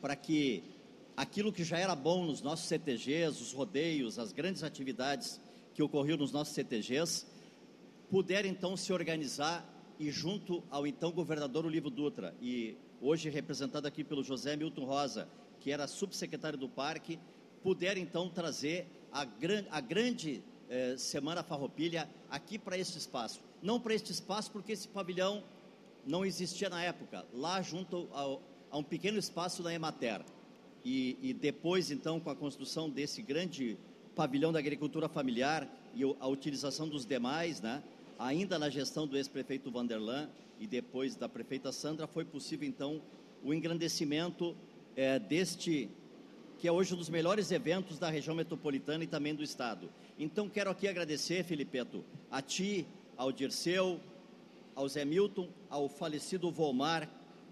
para 0.00 0.14
que 0.14 0.62
aquilo 1.16 1.52
que 1.52 1.64
já 1.64 1.78
era 1.78 1.94
bom 1.94 2.24
nos 2.26 2.42
nossos 2.42 2.66
CTGs, 2.66 3.42
os 3.42 3.52
rodeios, 3.52 4.18
as 4.18 4.32
grandes 4.32 4.62
atividades 4.62 5.40
que 5.74 5.82
ocorriam 5.82 6.18
nos 6.18 6.32
nossos 6.32 6.54
CTGs, 6.54 7.26
puderam 8.10 8.48
então 8.48 8.76
se 8.76 8.92
organizar 8.92 9.64
e 9.98 10.10
junto 10.10 10.62
ao 10.70 10.86
então 10.86 11.10
governador 11.10 11.64
Olivo 11.64 11.90
Dutra 11.90 12.34
e 12.40 12.76
hoje 13.00 13.30
representado 13.30 13.86
aqui 13.86 14.02
pelo 14.02 14.22
José 14.22 14.56
Milton 14.56 14.84
Rosa, 14.84 15.28
que 15.60 15.70
era 15.70 15.86
subsecretário 15.86 16.58
do 16.58 16.68
parque, 16.68 17.18
puderam 17.62 18.00
então 18.00 18.28
trazer 18.28 18.86
a, 19.12 19.24
gran, 19.24 19.64
a 19.70 19.80
grande 19.80 20.42
eh, 20.68 20.96
Semana 20.96 21.42
Farroupilha 21.42 22.08
aqui 22.30 22.58
para 22.58 22.78
este 22.78 22.98
espaço. 22.98 23.40
Não 23.62 23.80
para 23.80 23.94
este 23.94 24.12
espaço 24.12 24.50
porque 24.50 24.72
esse 24.72 24.88
pavilhão 24.88 25.42
não 26.06 26.24
existia 26.24 26.70
na 26.70 26.82
época, 26.82 27.24
lá 27.32 27.60
junto 27.62 28.08
ao, 28.12 28.40
a 28.70 28.78
um 28.78 28.82
pequeno 28.82 29.18
espaço 29.18 29.62
da 29.62 29.72
Emater. 29.72 30.22
E, 30.84 31.18
e, 31.20 31.34
depois, 31.34 31.90
então, 31.90 32.20
com 32.20 32.30
a 32.30 32.36
construção 32.36 32.88
desse 32.88 33.20
grande 33.20 33.76
pavilhão 34.14 34.52
da 34.52 34.58
agricultura 34.60 35.08
familiar 35.08 35.68
e 35.94 36.02
a 36.04 36.28
utilização 36.28 36.88
dos 36.88 37.04
demais, 37.04 37.60
né, 37.60 37.82
ainda 38.18 38.58
na 38.58 38.70
gestão 38.70 39.06
do 39.06 39.16
ex-prefeito 39.16 39.70
Vanderlan 39.70 40.28
e 40.58 40.66
depois 40.66 41.16
da 41.16 41.28
prefeita 41.28 41.72
Sandra, 41.72 42.06
foi 42.06 42.24
possível, 42.24 42.68
então, 42.68 43.00
o 43.44 43.52
engrandecimento 43.52 44.56
é, 44.96 45.18
deste, 45.18 45.88
que 46.58 46.66
é 46.66 46.72
hoje 46.72 46.94
um 46.94 46.96
dos 46.96 47.08
melhores 47.08 47.50
eventos 47.50 47.98
da 47.98 48.08
região 48.08 48.34
metropolitana 48.34 49.04
e 49.04 49.06
também 49.06 49.34
do 49.34 49.42
Estado. 49.42 49.88
Então, 50.18 50.48
quero 50.48 50.70
aqui 50.70 50.88
agradecer, 50.88 51.44
Felipeto, 51.44 52.04
a 52.30 52.40
ti, 52.40 52.86
ao 53.16 53.30
Dirceu, 53.30 54.00
ao 54.74 54.88
Zé 54.88 55.04
Milton, 55.04 55.48
ao 55.68 55.88
falecido 55.88 56.50
Volmar, 56.50 57.08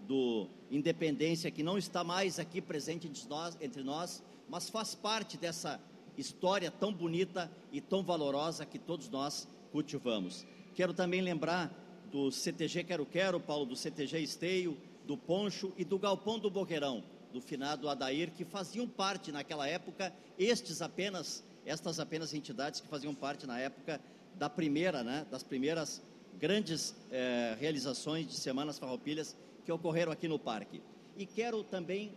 do 0.07 0.47
Independência, 0.71 1.51
que 1.51 1.63
não 1.63 1.79
está 1.79 2.05
mais 2.05 2.39
aqui 2.39 2.61
presente 2.61 3.07
entre 3.07 3.27
nós, 3.29 3.57
entre 3.61 3.83
nós, 3.83 4.23
mas 4.49 4.69
faz 4.69 4.95
parte 4.95 5.37
dessa 5.37 5.81
história 6.17 6.71
tão 6.71 6.93
bonita 6.93 7.51
e 7.73 7.81
tão 7.81 8.03
valorosa 8.03 8.67
que 8.67 8.79
todos 8.79 9.09
nós 9.09 9.49
cultivamos. 9.73 10.47
Quero 10.75 10.93
também 10.93 11.21
lembrar 11.21 11.73
do 12.15 12.31
CTG 12.31 12.85
Quero 12.85 13.05
Quero, 13.05 13.41
Paulo, 13.41 13.67
do 13.67 13.75
CTG 13.75 14.21
Esteio, 14.21 14.79
do 15.05 15.17
Poncho 15.17 15.73
e 15.77 15.85
do 15.85 15.99
Galpão 15.99 16.39
do 16.39 16.49
Boqueirão, 16.49 17.03
do 17.33 17.41
finado 17.41 17.89
Adair, 17.89 18.31
que 18.31 18.45
faziam 18.45 18.87
parte 18.87 19.33
naquela 19.33 19.67
época, 19.67 20.15
estes 20.39 20.81
apenas, 20.81 21.43
estas 21.67 21.99
apenas 21.99 22.33
entidades 22.33 22.81
que 22.81 22.87
faziam 22.87 23.13
parte 23.17 23.49
na 23.49 23.59
época 23.59 24.01
da 24.37 24.49
primeira, 24.49 25.03
né, 25.03 25.27
das 25.29 25.43
primeiras 25.43 26.01
grandes 26.39 26.95
eh, 27.11 27.57
realizações 27.59 28.29
de 28.29 28.35
Semanas 28.35 28.79
Farroupilhas 28.79 29.35
que 29.65 29.73
ocorreram 29.73 30.13
aqui 30.13 30.29
no 30.29 30.39
parque. 30.39 30.81
E 31.17 31.27
quero 31.27 31.65
também 31.65 32.13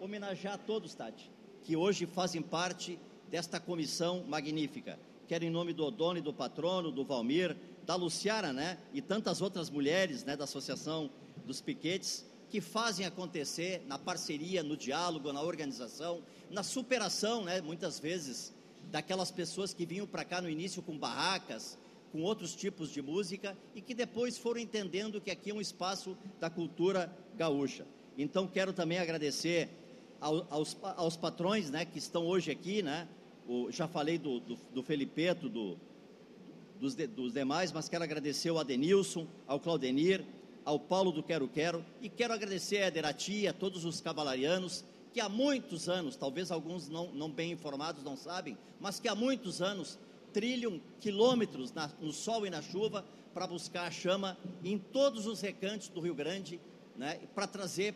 homenagear 0.00 0.58
todos, 0.66 0.96
Tati, 0.96 1.30
que 1.62 1.76
hoje 1.76 2.06
fazem 2.06 2.42
parte 2.42 2.98
desta 3.30 3.60
comissão 3.60 4.24
magnífica. 4.26 4.98
Quero 5.28 5.44
em 5.44 5.50
nome 5.50 5.72
do 5.72 5.84
Odone, 5.84 6.20
do 6.20 6.32
patrono, 6.32 6.90
do 6.90 7.04
Valmir, 7.04 7.56
da 7.88 7.96
Luciara, 7.96 8.52
né, 8.52 8.76
e 8.92 9.00
tantas 9.00 9.40
outras 9.40 9.70
mulheres, 9.70 10.22
né, 10.22 10.36
da 10.36 10.44
Associação 10.44 11.10
dos 11.46 11.62
Piquetes, 11.62 12.22
que 12.50 12.60
fazem 12.60 13.06
acontecer 13.06 13.82
na 13.86 13.98
parceria, 13.98 14.62
no 14.62 14.76
diálogo, 14.76 15.32
na 15.32 15.40
organização, 15.40 16.22
na 16.50 16.62
superação, 16.62 17.44
né, 17.44 17.62
muitas 17.62 17.98
vezes, 17.98 18.52
daquelas 18.90 19.30
pessoas 19.30 19.72
que 19.72 19.86
vinham 19.86 20.06
para 20.06 20.22
cá 20.22 20.42
no 20.42 20.50
início 20.50 20.82
com 20.82 20.98
barracas, 20.98 21.78
com 22.12 22.20
outros 22.20 22.54
tipos 22.54 22.90
de 22.90 23.00
música 23.00 23.56
e 23.74 23.80
que 23.80 23.94
depois 23.94 24.36
foram 24.36 24.60
entendendo 24.60 25.18
que 25.18 25.30
aqui 25.30 25.50
é 25.50 25.54
um 25.54 25.60
espaço 25.60 26.14
da 26.38 26.50
cultura 26.50 27.10
gaúcha. 27.38 27.86
Então 28.18 28.46
quero 28.46 28.74
também 28.74 28.98
agradecer 28.98 29.70
aos, 30.20 30.76
aos 30.82 31.16
patrões, 31.16 31.70
né, 31.70 31.86
que 31.86 31.98
estão 31.98 32.26
hoje 32.26 32.50
aqui, 32.50 32.82
né? 32.82 33.08
O, 33.48 33.70
já 33.70 33.88
falei 33.88 34.18
do, 34.18 34.40
do, 34.40 34.58
do 34.74 34.82
Felipeto, 34.82 35.48
do, 35.48 35.78
dos, 36.80 36.94
de, 36.94 37.06
dos 37.06 37.32
demais, 37.32 37.72
mas 37.72 37.88
quero 37.88 38.04
agradecer 38.04 38.48
ao 38.50 38.58
Adenilson, 38.58 39.26
ao 39.46 39.60
Claudenir, 39.60 40.24
ao 40.64 40.78
Paulo 40.78 41.12
do 41.12 41.22
Quero 41.22 41.48
Quero 41.48 41.84
e 42.00 42.08
quero 42.08 42.34
agradecer 42.34 42.82
a 42.82 42.88
Ederati, 42.88 43.46
a 43.46 43.52
todos 43.52 43.84
os 43.84 44.00
cavalarianos 44.00 44.84
que 45.12 45.20
há 45.20 45.28
muitos 45.28 45.88
anos, 45.88 46.16
talvez 46.16 46.50
alguns 46.50 46.88
não, 46.88 47.10
não 47.12 47.30
bem 47.30 47.52
informados 47.52 48.04
não 48.04 48.16
sabem, 48.16 48.56
mas 48.78 49.00
que 49.00 49.08
há 49.08 49.14
muitos 49.14 49.62
anos 49.62 49.98
trilham 50.32 50.80
quilômetros 51.00 51.72
na, 51.72 51.90
no 52.00 52.12
sol 52.12 52.46
e 52.46 52.50
na 52.50 52.62
chuva 52.62 53.04
para 53.32 53.46
buscar 53.46 53.86
a 53.86 53.90
chama 53.90 54.36
em 54.62 54.78
todos 54.78 55.26
os 55.26 55.40
recantos 55.40 55.88
do 55.88 56.00
Rio 56.00 56.14
Grande, 56.14 56.60
né, 56.96 57.18
para 57.34 57.46
trazer 57.46 57.94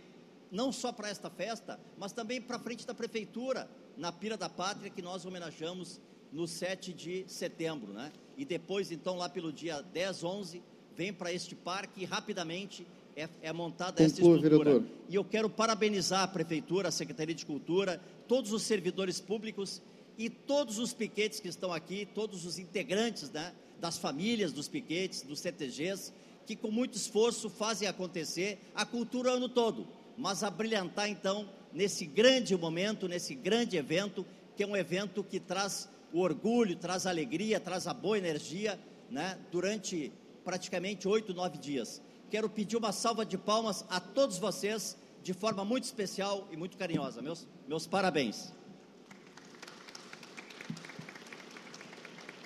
não 0.51 0.71
só 0.71 0.93
para 0.93 1.09
esta 1.09 1.31
festa, 1.31 1.81
mas 1.97 2.13
também 2.13 2.41
para 2.41 2.59
frente 2.59 2.87
da 2.87 2.95
prefeitura, 2.95 3.69
na 3.97 4.13
Pira 4.13 4.37
da 4.37 4.49
Pátria, 4.49 4.91
que 4.91 5.03
nós 5.03 5.25
homenageamos 5.25 6.01
no 6.31 6.47
7 6.47 6.93
de 6.93 7.25
setembro. 7.27 7.93
Né? 7.93 8.13
E 8.43 8.45
depois, 8.45 8.91
então, 8.91 9.15
lá 9.17 9.29
pelo 9.29 9.53
dia 9.53 9.81
10, 9.81 10.25
11, 10.25 10.63
vem 10.97 11.13
para 11.13 11.33
este 11.33 11.55
parque 11.55 12.03
e 12.03 12.05
rapidamente 12.05 12.85
é, 13.17 13.29
é 13.41 13.53
montada 13.53 14.03
essa 14.03 14.15
estrutura. 14.15 14.59
Vereador. 14.59 14.85
E 15.09 15.15
eu 15.15 15.25
quero 15.25 15.49
parabenizar 15.49 16.25
a 16.25 16.27
prefeitura, 16.27 16.89
a 16.89 16.91
Secretaria 16.91 17.37
de 17.37 17.47
Cultura, 17.47 18.03
todos 18.27 18.53
os 18.53 18.65
servidores 18.65 19.21
públicos 19.21 19.81
e 20.19 20.29
todos 20.29 20.81
os 20.81 20.93
piquetes 20.93 21.39
que 21.39 21.47
estão 21.47 21.73
aqui, 21.73 22.05
todos 22.05 22.45
os 22.45 22.59
integrantes 22.59 23.31
né, 23.31 23.55
das 23.81 23.97
famílias 23.97 24.53
dos 24.53 24.67
piquetes, 24.67 25.23
dos 25.23 25.39
CTGs, 25.39 26.13
que 26.45 26.57
com 26.57 26.73
muito 26.73 26.97
esforço 26.97 27.49
fazem 27.49 27.87
acontecer 27.87 28.59
a 28.75 28.85
cultura 28.85 29.31
o 29.31 29.35
ano 29.37 29.49
todo, 29.49 29.87
mas 30.19 30.43
a 30.43 30.51
brilhantar 30.51 31.09
então 31.09 31.49
nesse 31.73 32.05
grande 32.05 32.57
momento, 32.57 33.07
nesse 33.07 33.37
grande 33.37 33.77
evento, 33.77 34.27
que 34.57 34.65
é 34.65 34.67
um 34.67 34.77
evento 34.77 35.23
que 35.23 35.39
traz 35.39 35.89
o 36.13 36.21
orgulho, 36.21 36.77
traz 36.77 37.07
alegria, 37.07 37.59
traz 37.59 37.87
a 37.87 37.95
boa 37.95 38.19
energia, 38.19 38.79
né, 39.11 39.39
durante 39.51 40.13
praticamente 40.45 41.09
oito, 41.09 41.33
nove 41.33 41.59
dias. 41.59 42.03
Quero 42.31 42.49
pedir 42.49 42.77
uma 42.77 42.93
salva 42.93 43.25
de 43.25 43.37
palmas 43.37 43.85
a 43.89 44.01
todos 44.01 44.39
vocês, 44.39 44.97
de 45.23 45.33
forma 45.33 45.65
muito 45.65 45.85
especial 45.85 46.49
e 46.51 46.57
muito 46.57 46.77
carinhosa. 46.77 47.23
Meus, 47.23 47.47
meus 47.69 47.87
parabéns. 47.87 48.53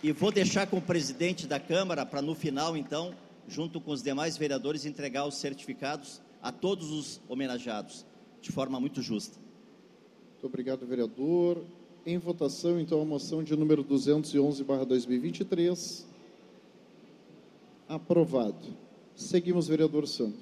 E 0.03 0.13
vou 0.13 0.31
deixar 0.31 0.67
com 0.67 0.77
o 0.77 0.83
presidente 0.83 1.47
da 1.47 1.59
Câmara 1.59 2.05
para 2.05 2.21
no 2.21 2.35
final, 2.35 2.77
então, 2.77 3.15
junto 3.49 3.81
com 3.81 3.91
os 3.91 4.03
demais 4.03 4.37
vereadores, 4.37 4.85
entregar 4.85 5.27
os 5.27 5.37
certificados 5.37 6.21
a 6.43 6.53
todos 6.53 6.91
os 6.91 7.21
homenageados, 7.29 8.05
de 8.41 8.53
forma 8.53 8.79
muito 8.79 9.01
justa. 9.01 9.39
Muito 10.33 10.47
obrigado, 10.47 10.87
vereador. 10.87 11.65
Em 12.07 12.17
votação, 12.19 12.79
então, 12.79 13.03
a 13.03 13.05
moção 13.05 13.43
de 13.43 13.57
número 13.57 13.83
211/2023. 13.83 16.07
Aprovado. 17.89 18.69
Seguimos, 19.17 19.67
vereador 19.67 20.07
Santo. 20.07 20.39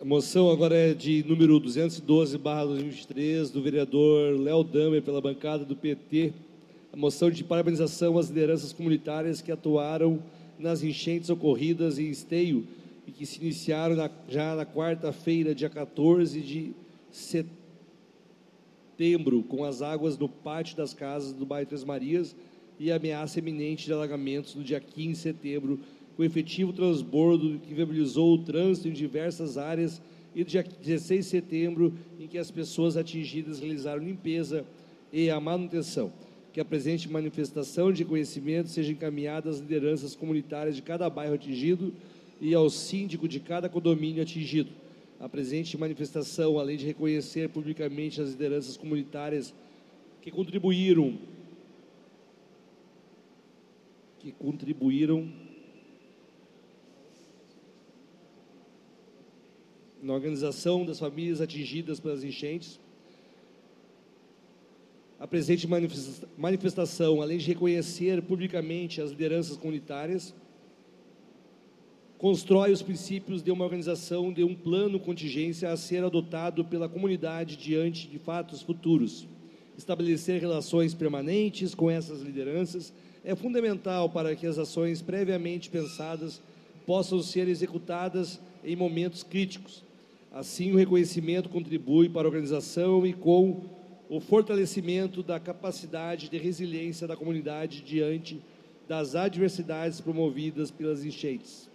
A 0.00 0.04
moção 0.04 0.50
agora 0.50 0.74
é 0.74 0.94
de 0.94 1.22
número 1.24 1.60
212/2023 1.60 3.50
do 3.50 3.60
vereador 3.60 4.40
Léo 4.40 4.64
Damer 4.64 5.02
pela 5.02 5.20
bancada 5.20 5.66
do 5.66 5.76
PT. 5.76 6.32
A 6.90 6.96
moção 6.96 7.30
de 7.30 7.44
parabenização 7.44 8.16
às 8.16 8.28
lideranças 8.28 8.72
comunitárias 8.72 9.42
que 9.42 9.52
atuaram 9.52 10.22
nas 10.58 10.82
enchentes 10.82 11.28
ocorridas 11.28 11.98
em 11.98 12.08
Esteio 12.08 12.66
e 13.06 13.12
que 13.12 13.26
se 13.26 13.42
iniciaram 13.42 13.94
na, 13.94 14.10
já 14.26 14.54
na 14.54 14.64
quarta-feira, 14.64 15.54
dia 15.54 15.68
14 15.68 16.40
de 16.40 16.72
setembro, 17.10 17.57
com 19.48 19.64
as 19.64 19.80
águas 19.80 20.18
no 20.18 20.28
pátio 20.28 20.76
das 20.76 20.92
casas 20.92 21.32
do 21.32 21.46
bairro 21.46 21.68
Três 21.68 21.84
Marias 21.84 22.34
e 22.80 22.90
ameaça 22.90 23.38
iminente 23.38 23.86
de 23.86 23.92
alagamentos 23.92 24.56
no 24.56 24.64
dia 24.64 24.80
15 24.80 25.12
de 25.12 25.18
setembro, 25.18 25.80
com 26.16 26.24
efetivo 26.24 26.72
transbordo 26.72 27.60
que 27.60 27.72
viabilizou 27.72 28.34
o 28.34 28.38
trânsito 28.38 28.88
em 28.88 28.92
diversas 28.92 29.56
áreas 29.56 30.02
e 30.34 30.40
no 30.40 30.44
dia 30.44 30.64
16 30.64 31.24
de 31.24 31.30
setembro, 31.30 31.94
em 32.18 32.26
que 32.26 32.38
as 32.38 32.50
pessoas 32.50 32.96
atingidas 32.96 33.60
realizaram 33.60 34.02
limpeza 34.02 34.64
e 35.12 35.30
a 35.30 35.38
manutenção. 35.38 36.12
Que 36.52 36.60
a 36.60 36.64
presente 36.64 37.08
manifestação 37.08 37.92
de 37.92 38.04
conhecimento 38.04 38.68
seja 38.68 38.90
encaminhada 38.90 39.48
às 39.48 39.58
lideranças 39.58 40.16
comunitárias 40.16 40.74
de 40.74 40.82
cada 40.82 41.08
bairro 41.08 41.34
atingido 41.34 41.94
e 42.40 42.52
ao 42.52 42.68
síndico 42.68 43.28
de 43.28 43.38
cada 43.38 43.68
condomínio 43.68 44.22
atingido. 44.22 44.70
A 45.20 45.28
presente 45.28 45.76
manifestação, 45.76 46.58
além 46.58 46.76
de 46.76 46.86
reconhecer 46.86 47.48
publicamente 47.48 48.20
as 48.20 48.30
lideranças 48.30 48.76
comunitárias 48.76 49.52
que 50.22 50.30
contribuíram 50.30 51.18
que 54.18 54.32
contribuíram 54.32 55.32
na 60.02 60.12
organização 60.12 60.84
das 60.84 60.98
famílias 60.98 61.40
atingidas 61.40 62.00
pelas 62.00 62.24
enchentes. 62.24 62.80
A 65.18 65.26
presente 65.26 65.66
manifestação, 66.36 67.20
além 67.20 67.38
de 67.38 67.46
reconhecer 67.46 68.22
publicamente 68.22 69.00
as 69.00 69.10
lideranças 69.10 69.56
comunitárias, 69.56 70.34
constrói 72.18 72.72
os 72.72 72.82
princípios 72.82 73.44
de 73.44 73.52
uma 73.52 73.64
organização 73.64 74.32
de 74.32 74.42
um 74.42 74.52
plano 74.52 74.98
contingência 74.98 75.70
a 75.70 75.76
ser 75.76 76.02
adotado 76.02 76.64
pela 76.64 76.88
comunidade 76.88 77.56
diante 77.56 78.08
de 78.08 78.18
fatos 78.18 78.60
futuros. 78.60 79.26
Estabelecer 79.76 80.40
relações 80.40 80.92
permanentes 80.94 81.76
com 81.76 81.88
essas 81.88 82.20
lideranças 82.20 82.92
é 83.24 83.36
fundamental 83.36 84.10
para 84.10 84.34
que 84.34 84.48
as 84.48 84.58
ações 84.58 85.00
previamente 85.00 85.70
pensadas 85.70 86.42
possam 86.84 87.22
ser 87.22 87.46
executadas 87.46 88.40
em 88.64 88.74
momentos 88.74 89.22
críticos. 89.22 89.84
Assim, 90.32 90.72
o 90.72 90.76
reconhecimento 90.76 91.48
contribui 91.48 92.08
para 92.08 92.26
a 92.26 92.30
organização 92.30 93.06
e 93.06 93.12
com 93.12 93.62
o 94.10 94.18
fortalecimento 94.18 95.22
da 95.22 95.38
capacidade 95.38 96.28
de 96.28 96.36
resiliência 96.36 97.06
da 97.06 97.16
comunidade 97.16 97.80
diante 97.82 98.40
das 98.88 99.14
adversidades 99.14 100.00
promovidas 100.00 100.70
pelas 100.72 101.04
enchentes. 101.04 101.68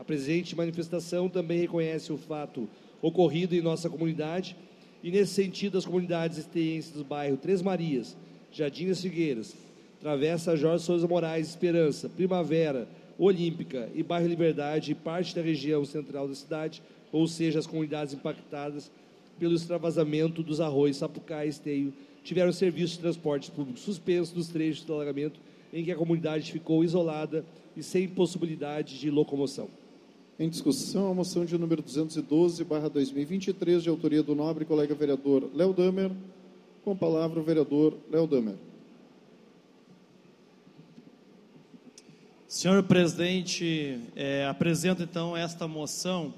A 0.00 0.04
presente 0.04 0.56
manifestação 0.56 1.28
também 1.28 1.60
reconhece 1.60 2.10
o 2.10 2.16
fato 2.16 2.66
ocorrido 3.02 3.54
em 3.54 3.60
nossa 3.60 3.90
comunidade 3.90 4.56
e, 5.02 5.10
nesse 5.10 5.34
sentido, 5.34 5.76
as 5.76 5.84
comunidades 5.84 6.38
esteenses 6.38 6.90
do 6.90 7.04
bairro 7.04 7.36
Três 7.36 7.60
Marias, 7.60 8.16
Jardim 8.50 8.88
das 8.88 9.02
Figueiras, 9.02 9.54
Travessa 10.00 10.56
Jorge 10.56 10.86
Souza 10.86 11.06
Moraes, 11.06 11.50
Esperança, 11.50 12.08
Primavera, 12.08 12.88
Olímpica 13.18 13.90
e 13.94 14.02
Bairro 14.02 14.26
Liberdade 14.26 14.92
e 14.92 14.94
parte 14.94 15.34
da 15.34 15.42
região 15.42 15.84
central 15.84 16.26
da 16.26 16.34
cidade, 16.34 16.82
ou 17.12 17.28
seja, 17.28 17.58
as 17.58 17.66
comunidades 17.66 18.14
impactadas 18.14 18.90
pelo 19.38 19.54
extravasamento 19.54 20.42
dos 20.42 20.62
arroios 20.62 20.96
Sapucaí 20.96 21.48
e 21.48 21.50
Esteio, 21.50 21.92
tiveram 22.24 22.52
serviços 22.52 22.92
de 22.92 23.00
transporte 23.00 23.50
público 23.50 23.78
suspensos 23.78 24.34
nos 24.34 24.48
trechos 24.48 24.82
do 24.82 24.94
alagamento 24.94 25.38
em 25.70 25.84
que 25.84 25.92
a 25.92 25.96
comunidade 25.96 26.50
ficou 26.50 26.82
isolada 26.82 27.44
e 27.76 27.82
sem 27.82 28.08
possibilidade 28.08 28.98
de 28.98 29.10
locomoção. 29.10 29.68
Em 30.40 30.48
discussão, 30.48 31.10
a 31.10 31.14
moção 31.14 31.44
de 31.44 31.58
número 31.58 31.82
212, 31.82 32.64
barra 32.64 32.88
2023, 32.88 33.82
de 33.82 33.90
autoria 33.90 34.22
do 34.22 34.34
nobre 34.34 34.64
colega 34.64 34.94
vereador 34.94 35.50
Léo 35.54 35.74
Damer. 35.74 36.10
Com 36.82 36.96
palavra, 36.96 37.38
o 37.38 37.42
vereador 37.42 37.94
Léo 38.10 38.26
Damer. 38.26 38.54
Senhor 42.48 42.82
presidente, 42.84 44.00
é, 44.16 44.46
apresento 44.46 45.02
então 45.02 45.36
esta 45.36 45.68
moção 45.68 46.32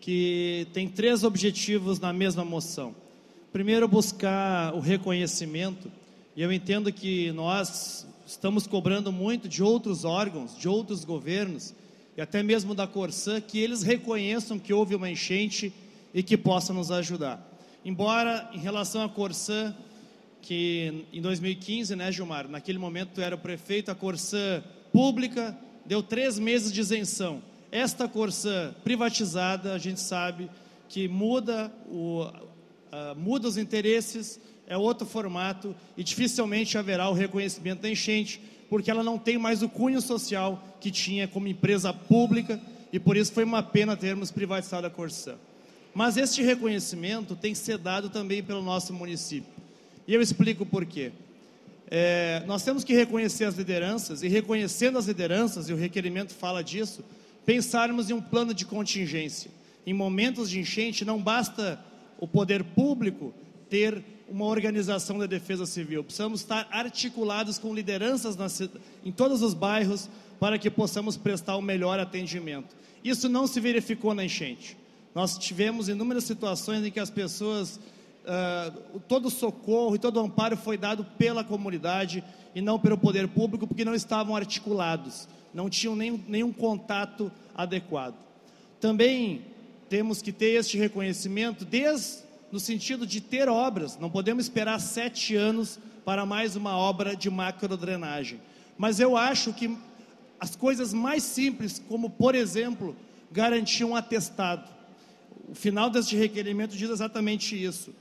que 0.00 0.68
tem 0.72 0.88
três 0.88 1.24
objetivos 1.24 1.98
na 1.98 2.12
mesma 2.12 2.44
moção. 2.44 2.94
Primeiro, 3.52 3.88
buscar 3.88 4.72
o 4.72 4.78
reconhecimento, 4.78 5.90
e 6.36 6.42
eu 6.42 6.52
entendo 6.52 6.92
que 6.92 7.32
nós 7.32 8.06
estamos 8.24 8.68
cobrando 8.68 9.10
muito 9.10 9.48
de 9.48 9.64
outros 9.64 10.04
órgãos, 10.04 10.56
de 10.56 10.68
outros 10.68 11.04
governos, 11.04 11.74
e 12.16 12.20
até 12.20 12.42
mesmo 12.42 12.74
da 12.74 12.86
Corsã, 12.86 13.40
que 13.40 13.58
eles 13.58 13.82
reconheçam 13.82 14.58
que 14.58 14.72
houve 14.72 14.94
uma 14.94 15.10
enchente 15.10 15.72
e 16.12 16.22
que 16.22 16.36
possa 16.36 16.72
nos 16.72 16.90
ajudar. 16.90 17.48
Embora 17.84 18.50
em 18.52 18.58
relação 18.58 19.02
à 19.02 19.08
Corsã, 19.08 19.74
que 20.42 21.06
em 21.12 21.22
2015, 21.22 21.96
né, 21.96 22.12
Gilmar, 22.12 22.48
naquele 22.48 22.78
momento 22.78 23.20
era 23.20 23.34
o 23.34 23.38
prefeito, 23.38 23.90
a 23.90 23.94
Corsã 23.94 24.62
pública 24.92 25.56
deu 25.86 26.02
três 26.02 26.38
meses 26.38 26.72
de 26.72 26.80
isenção. 26.80 27.42
Esta 27.70 28.06
Corsã 28.06 28.74
privatizada, 28.84 29.72
a 29.72 29.78
gente 29.78 30.00
sabe 30.00 30.50
que 30.88 31.08
muda, 31.08 31.72
o, 31.88 32.24
uh, 32.24 33.16
muda 33.16 33.48
os 33.48 33.56
interesses, 33.56 34.38
é 34.66 34.76
outro 34.76 35.06
formato 35.06 35.74
e 35.96 36.04
dificilmente 36.04 36.76
haverá 36.76 37.08
o 37.08 37.14
reconhecimento 37.14 37.80
da 37.82 37.90
enchente, 37.90 38.40
porque 38.72 38.90
ela 38.90 39.04
não 39.04 39.18
tem 39.18 39.36
mais 39.36 39.62
o 39.62 39.68
cunho 39.68 40.00
social 40.00 40.78
que 40.80 40.90
tinha 40.90 41.28
como 41.28 41.46
empresa 41.46 41.92
pública 41.92 42.58
e 42.90 42.98
por 42.98 43.18
isso 43.18 43.30
foi 43.30 43.44
uma 43.44 43.62
pena 43.62 43.94
termos 43.98 44.30
privatizado 44.30 44.86
a 44.86 44.90
Corsã. 44.90 45.34
Mas 45.92 46.16
este 46.16 46.40
reconhecimento 46.40 47.36
tem 47.36 47.52
que 47.52 47.58
ser 47.58 47.76
dado 47.76 48.08
também 48.08 48.42
pelo 48.42 48.62
nosso 48.62 48.94
município. 48.94 49.52
E 50.08 50.14
eu 50.14 50.22
explico 50.22 50.64
por 50.64 50.86
quê. 50.86 51.12
É, 51.90 52.42
nós 52.46 52.64
temos 52.64 52.82
que 52.82 52.94
reconhecer 52.94 53.44
as 53.44 53.56
lideranças 53.56 54.22
e 54.22 54.28
reconhecendo 54.28 54.96
as 54.96 55.04
lideranças, 55.04 55.68
e 55.68 55.74
o 55.74 55.76
requerimento 55.76 56.32
fala 56.32 56.64
disso, 56.64 57.04
pensarmos 57.44 58.08
em 58.08 58.14
um 58.14 58.22
plano 58.22 58.54
de 58.54 58.64
contingência. 58.64 59.50
Em 59.86 59.92
momentos 59.92 60.48
de 60.48 60.58
enchente, 60.58 61.04
não 61.04 61.22
basta 61.22 61.78
o 62.18 62.26
poder 62.26 62.64
público 62.64 63.34
ter 63.68 64.02
uma 64.32 64.46
organização 64.46 65.18
da 65.18 65.26
defesa 65.26 65.66
civil. 65.66 66.02
Precisamos 66.02 66.40
estar 66.40 66.66
articulados 66.70 67.58
com 67.58 67.74
lideranças 67.74 68.34
nas, 68.34 68.58
em 69.04 69.12
todos 69.12 69.42
os 69.42 69.52
bairros 69.52 70.08
para 70.40 70.58
que 70.58 70.70
possamos 70.70 71.18
prestar 71.18 71.56
o 71.56 71.62
melhor 71.62 72.00
atendimento. 72.00 72.74
Isso 73.04 73.28
não 73.28 73.46
se 73.46 73.60
verificou 73.60 74.14
na 74.14 74.24
enchente. 74.24 74.74
Nós 75.14 75.36
tivemos 75.36 75.90
inúmeras 75.90 76.24
situações 76.24 76.82
em 76.82 76.90
que 76.90 76.98
as 76.98 77.10
pessoas, 77.10 77.76
uh, 77.76 79.00
todo 79.00 79.28
socorro 79.28 79.96
e 79.96 79.98
todo 79.98 80.18
amparo 80.18 80.56
foi 80.56 80.78
dado 80.78 81.04
pela 81.18 81.44
comunidade 81.44 82.24
e 82.54 82.62
não 82.62 82.78
pelo 82.78 82.96
poder 82.96 83.28
público, 83.28 83.66
porque 83.66 83.84
não 83.84 83.94
estavam 83.94 84.34
articulados, 84.34 85.28
não 85.52 85.68
tinham 85.68 85.94
nenhum, 85.94 86.18
nenhum 86.26 86.52
contato 86.52 87.30
adequado. 87.54 88.14
Também 88.80 89.42
temos 89.90 90.22
que 90.22 90.32
ter 90.32 90.58
este 90.58 90.78
reconhecimento 90.78 91.66
desde 91.66 92.22
no 92.52 92.60
sentido 92.60 93.06
de 93.06 93.20
ter 93.20 93.48
obras. 93.48 93.98
Não 93.98 94.10
podemos 94.10 94.44
esperar 94.44 94.78
sete 94.78 95.34
anos 95.34 95.80
para 96.04 96.26
mais 96.26 96.54
uma 96.54 96.76
obra 96.76 97.16
de 97.16 97.30
macrodrenagem. 97.30 98.38
Mas 98.76 99.00
eu 99.00 99.16
acho 99.16 99.54
que 99.54 99.74
as 100.38 100.54
coisas 100.54 100.92
mais 100.92 101.22
simples, 101.22 101.82
como 101.88 102.10
por 102.10 102.34
exemplo, 102.34 102.94
garantir 103.30 103.84
um 103.84 103.96
atestado. 103.96 104.68
O 105.48 105.54
final 105.54 105.88
deste 105.88 106.14
requerimento 106.14 106.76
diz 106.76 106.90
exatamente 106.90 107.60
isso. 107.60 107.94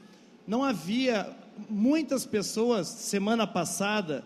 Não 0.46 0.64
havia 0.64 1.30
muitas 1.70 2.26
pessoas 2.26 2.88
semana 2.88 3.48
passada 3.48 4.24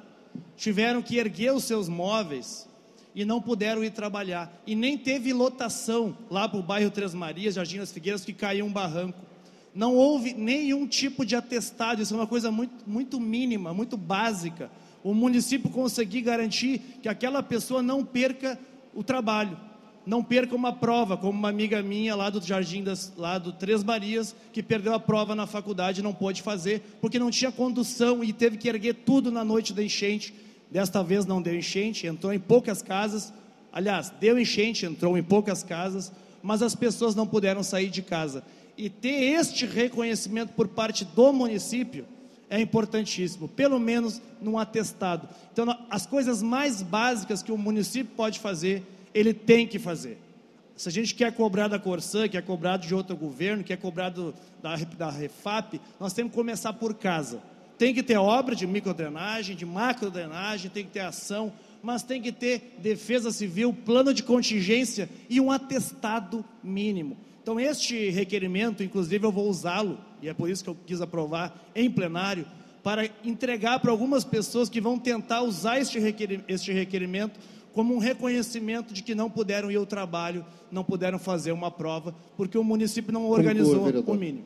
tiveram 0.58 1.02
que 1.02 1.18
erguer 1.18 1.54
os 1.54 1.64
seus 1.66 1.88
móveis 1.88 2.68
e 3.14 3.24
não 3.24 3.42
puderam 3.42 3.84
ir 3.84 3.92
trabalhar. 3.92 4.52
E 4.66 4.76
nem 4.76 4.98
teve 4.98 5.32
lotação 5.34 6.18
lá 6.30 6.50
para 6.50 6.60
o 6.60 6.64
bairro 6.64 6.92
Três 6.92 7.14
Marias, 7.14 7.56
Jardim 7.56 7.78
das 7.78 7.92
Figueiras, 7.92 8.26
que 8.26 8.34
caiu 8.34 8.66
um 8.66 8.72
barranco 8.72 9.20
não 9.76 9.94
houve 9.94 10.34
nenhum 10.34 10.88
tipo 10.88 11.26
de 11.26 11.36
atestado, 11.36 12.02
isso 12.02 12.14
é 12.14 12.18
uma 12.18 12.26
coisa 12.26 12.50
muito, 12.50 12.74
muito 12.88 13.20
mínima, 13.20 13.74
muito 13.74 13.98
básica. 13.98 14.72
o 15.04 15.14
município 15.14 15.70
conseguir 15.70 16.22
garantir 16.22 16.80
que 17.02 17.10
aquela 17.10 17.44
pessoa 17.44 17.84
não 17.84 18.04
perca 18.04 18.58
o 18.94 19.04
trabalho, 19.04 19.60
não 20.06 20.24
perca 20.24 20.56
uma 20.56 20.72
prova, 20.72 21.18
como 21.18 21.38
uma 21.38 21.50
amiga 21.50 21.84
minha 21.84 22.16
lá 22.16 22.30
do 22.30 22.42
Jardim 22.42 22.84
das, 22.84 23.12
lá 23.18 23.38
do 23.38 23.52
Três 23.52 23.84
Marias, 23.84 24.34
que 24.54 24.64
perdeu 24.64 24.94
a 24.94 25.00
prova 25.00 25.36
na 25.36 25.46
faculdade 25.46 26.00
e 26.00 26.04
não 26.04 26.14
pôde 26.14 26.42
fazer, 26.42 26.82
porque 27.02 27.20
não 27.20 27.30
tinha 27.30 27.52
condução 27.52 28.24
e 28.24 28.32
teve 28.32 28.58
que 28.58 28.70
erguer 28.70 28.94
tudo 29.06 29.30
na 29.30 29.44
noite 29.44 29.74
da 29.74 29.84
enchente. 29.84 30.34
Desta 30.72 31.04
vez 31.04 31.26
não 31.26 31.42
deu 31.42 31.56
enchente, 31.56 32.08
entrou 32.08 32.34
em 32.34 32.40
poucas 32.40 32.82
casas. 32.82 33.34
Aliás, 33.74 34.10
deu 34.22 34.40
enchente, 34.40 34.86
entrou 34.86 35.18
em 35.18 35.24
poucas 35.24 35.64
casas, 35.64 36.12
mas 36.42 36.62
as 36.62 36.76
pessoas 36.76 37.14
não 37.14 37.28
puderam 37.28 37.62
sair 37.62 37.90
de 37.90 38.02
casa. 38.02 38.44
E 38.78 38.90
ter 38.90 39.38
este 39.40 39.66
reconhecimento 39.66 40.54
por 40.54 40.68
parte 40.68 41.06
do 41.06 41.32
município 41.32 42.06
é 42.50 42.60
importantíssimo, 42.60 43.48
pelo 43.48 43.80
menos 43.80 44.22
num 44.42 44.58
atestado. 44.58 45.28
Então, 45.52 45.66
as 45.90 46.06
coisas 46.06 46.44
mais 46.44 46.82
básicas 46.82 47.42
que 47.42 47.52
o 47.52 47.58
município 47.58 48.14
pode 48.16 48.40
fazer 48.40 48.84
ele 49.16 49.34
tem 49.34 49.66
que 49.66 49.80
fazer. 49.80 50.20
Se 50.76 50.90
a 50.90 50.92
gente 50.92 51.16
quer 51.16 51.32
cobrar 51.32 51.70
da 51.70 51.80
Corsã, 51.80 52.28
quer 52.28 52.44
cobrar 52.44 52.76
de 52.76 52.94
outro 52.94 53.16
governo, 53.16 53.64
quer 53.64 53.78
cobrar 53.78 54.10
do, 54.10 54.36
da, 54.62 54.76
da 54.76 55.10
Refap, 55.10 55.80
nós 55.98 56.12
temos 56.12 56.32
que 56.32 56.38
começar 56.38 56.74
por 56.74 56.94
casa. 56.94 57.42
Tem 57.78 57.94
que 57.94 58.04
ter 58.04 58.18
obra 58.18 58.54
de 58.54 58.68
microdrenagem, 58.68 59.56
de 59.56 59.66
macrodrenagem, 59.66 60.70
tem 60.70 60.84
que 60.84 60.92
ter 60.92 61.00
ação, 61.00 61.54
mas 61.82 62.04
tem 62.04 62.22
que 62.22 62.32
ter 62.34 62.76
defesa 62.80 63.32
civil, 63.32 63.74
plano 63.74 64.14
de 64.14 64.22
contingência 64.22 65.10
e 65.30 65.40
um 65.40 65.50
atestado 65.50 66.44
mínimo. 66.62 67.16
Então, 67.46 67.60
este 67.60 68.10
requerimento, 68.10 68.82
inclusive, 68.82 69.24
eu 69.24 69.32
vou 69.32 69.48
usá-lo, 69.48 70.00
e 70.20 70.28
é 70.28 70.34
por 70.34 70.50
isso 70.50 70.64
que 70.64 70.70
eu 70.72 70.76
quis 70.84 71.00
aprovar 71.00 71.56
em 71.76 71.92
plenário, 71.92 72.44
para 72.82 73.08
entregar 73.24 73.80
para 73.80 73.92
algumas 73.92 74.24
pessoas 74.24 74.68
que 74.68 74.82
vão 74.82 74.98
tentar 74.98 75.44
usar 75.44 75.80
este 75.80 76.00
requerimento 76.00 77.40
como 77.72 77.94
um 77.94 78.00
reconhecimento 78.00 78.96
de 78.96 79.04
que 79.04 79.14
não 79.14 79.30
puderam 79.30 79.70
ir 79.70 79.76
ao 79.76 79.86
trabalho, 79.86 80.44
não 80.72 80.84
puderam 80.84 81.20
fazer 81.20 81.52
uma 81.52 81.70
prova, 81.70 82.16
porque 82.36 82.58
o 82.58 82.64
município 82.64 83.14
não 83.14 83.30
organizou 83.30 83.92
Conclua, 83.92 84.16
o 84.16 84.16
mínimo. 84.16 84.46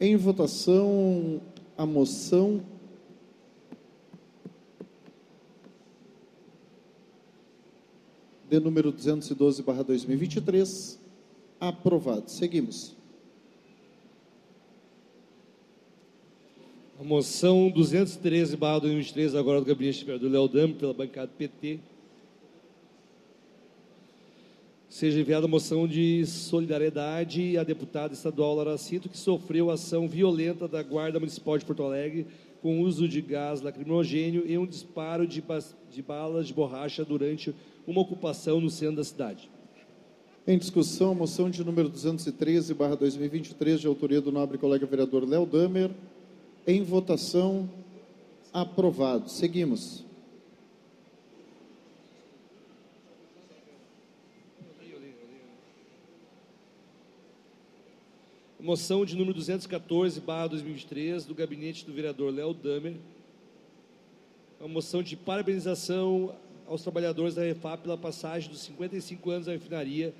Em 0.00 0.16
votação, 0.16 1.42
a 1.76 1.84
moção 1.84 2.62
de 8.48 8.60
número 8.60 8.92
212/2023 8.92 11.00
aprovado. 11.58 12.30
Seguimos. 12.30 12.94
A 16.98 17.04
moção 17.04 17.70
213, 17.70 18.56
barra 18.56 18.80
2023, 18.80 19.34
agora 19.34 19.60
do 19.60 19.66
gabinete 19.66 20.04
do 20.04 20.28
Léo 20.28 20.48
Dami, 20.48 20.74
pela 20.74 20.94
bancada 20.94 21.30
PT. 21.36 21.80
Seja 24.88 25.20
enviada 25.20 25.44
a 25.44 25.48
moção 25.48 25.86
de 25.86 26.24
solidariedade 26.24 27.58
à 27.58 27.64
deputada 27.64 28.14
estadual 28.14 28.54
Lara 28.54 28.78
Cinto, 28.78 29.10
que 29.10 29.18
sofreu 29.18 29.70
ação 29.70 30.08
violenta 30.08 30.66
da 30.66 30.82
Guarda 30.82 31.18
Municipal 31.18 31.58
de 31.58 31.66
Porto 31.66 31.82
Alegre 31.82 32.26
com 32.62 32.80
uso 32.80 33.06
de 33.06 33.20
gás 33.20 33.60
lacrimogênio 33.60 34.44
e 34.46 34.56
um 34.56 34.66
disparo 34.66 35.26
de, 35.26 35.44
de 35.90 36.02
balas 36.02 36.46
de 36.46 36.54
borracha 36.54 37.04
durante 37.04 37.54
uma 37.86 38.00
ocupação 38.00 38.60
no 38.60 38.68
centro 38.68 38.96
da 38.96 39.04
cidade. 39.04 39.50
Em 40.46 40.58
discussão, 40.58 41.14
moção 41.14 41.50
de 41.50 41.64
número 41.64 41.88
213, 41.88 42.72
barra 42.74 42.94
2023, 42.94 43.80
de 43.80 43.86
autoria 43.86 44.20
do 44.20 44.30
nobre 44.30 44.58
colega 44.58 44.86
vereador 44.86 45.28
Léo 45.28 45.44
Damer. 45.44 45.90
Em 46.66 46.82
votação, 46.82 47.68
aprovado. 48.52 49.28
Seguimos. 49.28 50.04
Moção 58.60 59.04
de 59.04 59.14
número 59.14 59.34
214, 59.34 60.20
barra 60.20 60.48
2023, 60.48 61.24
do 61.24 61.34
gabinete 61.34 61.84
do 61.84 61.92
vereador 61.92 62.32
Léo 62.32 62.52
Damer. 62.52 62.96
Uma 64.58 64.68
moção 64.68 65.02
de 65.02 65.16
parabenização 65.16 66.34
aos 66.68 66.82
trabalhadores 66.82 67.34
da 67.34 67.42
Refap 67.42 67.82
pela 67.82 67.96
passagem 67.96 68.50
dos 68.50 68.60
55 68.60 69.30
anos 69.30 69.46
da 69.46 69.52
refinaria 69.52 70.12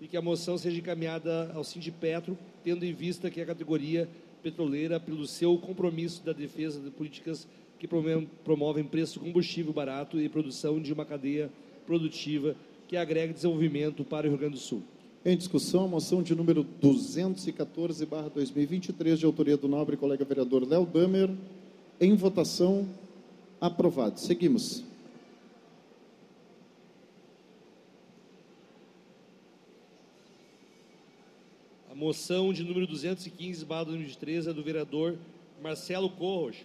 e 0.00 0.06
que 0.06 0.16
a 0.16 0.22
moção 0.22 0.56
seja 0.58 0.78
encaminhada 0.78 1.50
ao 1.54 1.64
Sindipetro, 1.64 2.36
tendo 2.62 2.84
em 2.84 2.92
vista 2.92 3.30
que 3.30 3.40
a 3.40 3.46
categoria 3.46 4.08
petroleira 4.42 5.00
pelo 5.00 5.26
seu 5.26 5.56
compromisso 5.56 6.22
da 6.24 6.32
defesa 6.32 6.80
de 6.80 6.90
políticas 6.90 7.46
que 7.78 7.88
promovem 8.44 8.84
preço 8.84 9.20
combustível 9.20 9.72
barato 9.72 10.20
e 10.20 10.28
produção 10.28 10.80
de 10.80 10.92
uma 10.92 11.04
cadeia 11.04 11.50
produtiva 11.86 12.56
que 12.86 12.96
agrega 12.96 13.32
desenvolvimento 13.32 14.04
para 14.04 14.26
o 14.26 14.30
Rio 14.30 14.38
Grande 14.38 14.54
do 14.54 14.60
Sul. 14.60 14.82
Em 15.24 15.36
discussão, 15.36 15.84
a 15.84 15.88
moção 15.88 16.22
de 16.22 16.34
número 16.34 16.66
214/2023 16.82 19.18
de 19.18 19.24
autoria 19.24 19.56
do 19.56 19.66
nobre 19.66 19.96
colega 19.96 20.24
vereador 20.24 20.68
Léo 20.68 20.84
Damer. 20.84 21.30
Em 21.98 22.14
votação, 22.14 22.86
aprovado. 23.58 24.20
Seguimos. 24.20 24.84
Moção 32.04 32.52
de 32.52 32.62
número 32.62 32.86
215, 32.86 33.64
barra 33.64 33.84
2013, 33.84 34.50
é 34.50 34.52
do 34.52 34.62
vereador 34.62 35.16
Marcelo 35.62 36.10
Corros. 36.10 36.56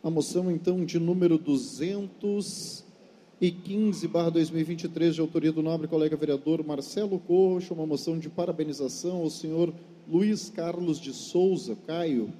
A 0.00 0.08
moção, 0.08 0.48
então, 0.48 0.84
de 0.84 1.00
número 1.00 1.36
215, 1.36 4.06
barra 4.06 4.30
2023, 4.30 5.16
de 5.16 5.20
autoria 5.20 5.50
do 5.50 5.60
nobre 5.60 5.88
colega 5.88 6.16
vereador 6.16 6.64
Marcelo 6.64 7.18
Corros, 7.18 7.68
uma 7.72 7.84
moção 7.84 8.16
de 8.16 8.28
parabenização 8.28 9.16
ao 9.16 9.28
senhor 9.28 9.74
Luiz 10.08 10.48
Carlos 10.48 11.00
de 11.00 11.12
Souza, 11.12 11.76
Caio, 11.84 12.32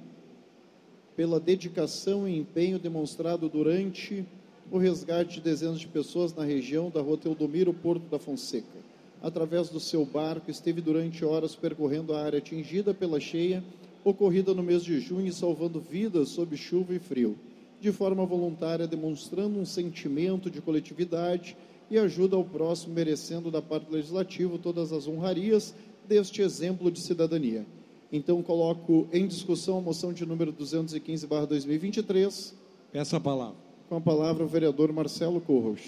pela 1.17 1.37
dedicação 1.37 2.25
e 2.25 2.37
empenho 2.37 2.79
demonstrado 2.79 3.49
durante 3.49 4.25
o 4.71 4.77
resgate 4.77 5.35
de 5.35 5.41
dezenas 5.41 5.81
de 5.81 5.87
pessoas 5.87 6.33
na 6.33 6.45
região 6.45 6.89
da 6.89 7.01
rua 7.01 7.17
Teodomiro, 7.17 7.73
Porto 7.73 8.09
da 8.09 8.17
Fonseca 8.17 8.85
através 9.21 9.69
do 9.69 9.79
seu 9.79 10.05
barco, 10.05 10.51
esteve 10.51 10.81
durante 10.81 11.25
horas 11.25 11.55
percorrendo 11.55 12.13
a 12.13 12.21
área 12.21 12.39
atingida 12.39 12.93
pela 12.93 13.19
cheia, 13.19 13.63
ocorrida 14.03 14.53
no 14.53 14.61
mês 14.61 14.83
de 14.83 14.99
junho, 14.99 15.31
salvando 15.33 15.79
vidas 15.79 16.29
sob 16.29 16.55
chuva 16.55 16.93
e 16.93 16.99
frio, 16.99 17.35
de 17.81 17.91
forma 17.91 18.25
voluntária, 18.25 18.87
demonstrando 18.87 19.59
um 19.59 19.65
sentimento 19.65 20.49
de 20.49 20.61
coletividade 20.61 21.57
e 21.89 21.97
ajuda 21.97 22.35
ao 22.35 22.43
próximo, 22.43 22.93
merecendo 22.93 23.49
da 23.49 23.61
parte 23.61 23.91
legislativa 23.91 24.57
todas 24.57 24.91
as 24.91 25.07
honrarias 25.07 25.73
deste 26.07 26.41
exemplo 26.41 26.91
de 26.91 27.01
cidadania. 27.01 27.65
Então, 28.11 28.43
coloco 28.43 29.07
em 29.11 29.27
discussão 29.27 29.79
a 29.79 29.81
moção 29.81 30.13
de 30.13 30.23
número 30.25 30.53
215-2023. 30.53 32.53
Peço 32.91 33.15
a 33.15 33.19
palavra. 33.19 33.55
Com 33.89 33.97
a 33.97 34.01
palavra 34.01 34.43
o 34.43 34.47
vereador 34.47 34.93
Marcelo 34.93 35.41
Corros. 35.41 35.81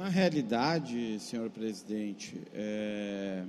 Na 0.00 0.08
realidade, 0.08 1.20
senhor 1.20 1.50
presidente, 1.50 2.34
é, 2.54 3.44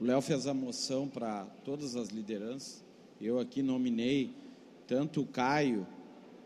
o 0.00 0.04
Léo 0.04 0.20
fez 0.20 0.46
a 0.46 0.54
moção 0.54 1.08
para 1.08 1.44
todas 1.64 1.96
as 1.96 2.10
lideranças. 2.10 2.84
Eu 3.20 3.40
aqui 3.40 3.60
nominei 3.60 4.30
tanto 4.86 5.22
o 5.22 5.26
Caio 5.26 5.84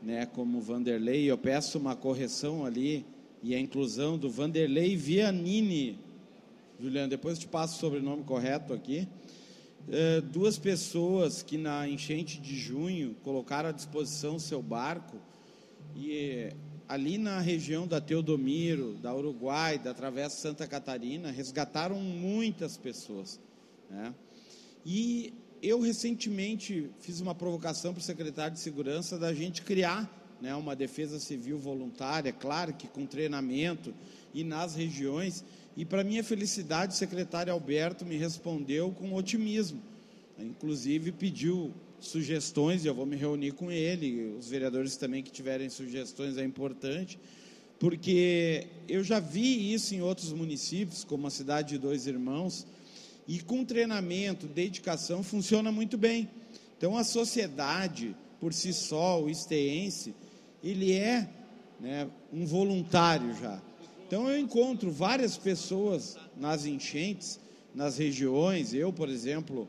né, 0.00 0.24
como 0.24 0.56
o 0.56 0.60
Vanderlei. 0.62 1.30
Eu 1.30 1.36
peço 1.36 1.78
uma 1.78 1.94
correção 1.94 2.64
ali 2.64 3.04
e 3.42 3.54
a 3.54 3.60
inclusão 3.60 4.16
do 4.16 4.30
Vanderlei 4.30 4.96
Vianini. 4.96 5.98
Juliano, 6.80 7.10
depois 7.10 7.36
eu 7.36 7.42
te 7.42 7.48
passo 7.48 7.76
o 7.76 7.80
sobrenome 7.80 8.24
correto 8.24 8.72
aqui. 8.72 9.06
É, 9.86 10.22
duas 10.22 10.58
pessoas 10.58 11.42
que 11.42 11.58
na 11.58 11.86
enchente 11.86 12.40
de 12.40 12.56
junho 12.56 13.14
colocaram 13.22 13.68
à 13.68 13.72
disposição 13.72 14.38
seu 14.38 14.62
barco 14.62 15.18
e 15.94 16.48
ali 16.88 17.18
na 17.18 17.40
região 17.40 17.86
da 17.86 18.00
Teodomiro, 18.00 18.94
da 18.94 19.14
Uruguai, 19.14 19.78
da 19.78 19.94
Travessa 19.94 20.36
Santa 20.36 20.66
Catarina, 20.66 21.30
resgataram 21.30 21.98
muitas 22.00 22.76
pessoas. 22.76 23.40
Né? 23.90 24.14
E 24.84 25.32
eu 25.62 25.80
recentemente 25.80 26.90
fiz 27.00 27.20
uma 27.20 27.34
provocação 27.34 27.92
para 27.92 28.00
o 28.00 28.04
secretário 28.04 28.54
de 28.54 28.60
Segurança 28.60 29.18
da 29.18 29.32
gente 29.32 29.62
criar 29.62 30.10
né, 30.40 30.54
uma 30.54 30.76
defesa 30.76 31.18
civil 31.18 31.58
voluntária, 31.58 32.32
claro 32.32 32.74
que 32.74 32.86
com 32.86 33.06
treinamento 33.06 33.94
e 34.34 34.44
nas 34.44 34.74
regiões. 34.74 35.42
E 35.76 35.84
para 35.84 36.04
minha 36.04 36.22
felicidade, 36.22 36.92
o 36.92 36.96
secretário 36.96 37.52
Alberto 37.52 38.04
me 38.04 38.16
respondeu 38.16 38.90
com 38.90 39.14
otimismo. 39.14 39.80
Inclusive 40.38 41.12
pediu 41.12 41.72
sugestões, 42.06 42.84
e 42.84 42.88
eu 42.88 42.94
vou 42.94 43.06
me 43.06 43.16
reunir 43.16 43.52
com 43.52 43.70
ele, 43.70 44.34
os 44.38 44.48
vereadores 44.48 44.96
também 44.96 45.22
que 45.22 45.30
tiverem 45.30 45.68
sugestões 45.68 46.36
é 46.36 46.44
importante, 46.44 47.18
porque 47.78 48.66
eu 48.88 49.02
já 49.02 49.20
vi 49.20 49.72
isso 49.72 49.94
em 49.94 50.00
outros 50.00 50.32
municípios, 50.32 51.04
como 51.04 51.26
a 51.26 51.30
cidade 51.30 51.70
de 51.70 51.78
Dois 51.78 52.06
Irmãos, 52.06 52.66
e 53.26 53.40
com 53.40 53.64
treinamento, 53.64 54.46
dedicação, 54.46 55.22
funciona 55.22 55.72
muito 55.72 55.96
bem. 55.96 56.28
Então, 56.76 56.96
a 56.96 57.04
sociedade, 57.04 58.14
por 58.40 58.52
si 58.52 58.72
só, 58.72 59.22
o 59.22 59.30
esteense, 59.30 60.14
ele 60.62 60.92
é 60.92 61.28
né, 61.80 62.08
um 62.32 62.44
voluntário 62.44 63.34
já. 63.40 63.60
Então, 64.06 64.28
eu 64.28 64.38
encontro 64.38 64.90
várias 64.90 65.36
pessoas 65.36 66.16
nas 66.36 66.66
enchentes, 66.66 67.40
nas 67.74 67.96
regiões. 67.96 68.74
Eu, 68.74 68.92
por 68.92 69.08
exemplo, 69.08 69.68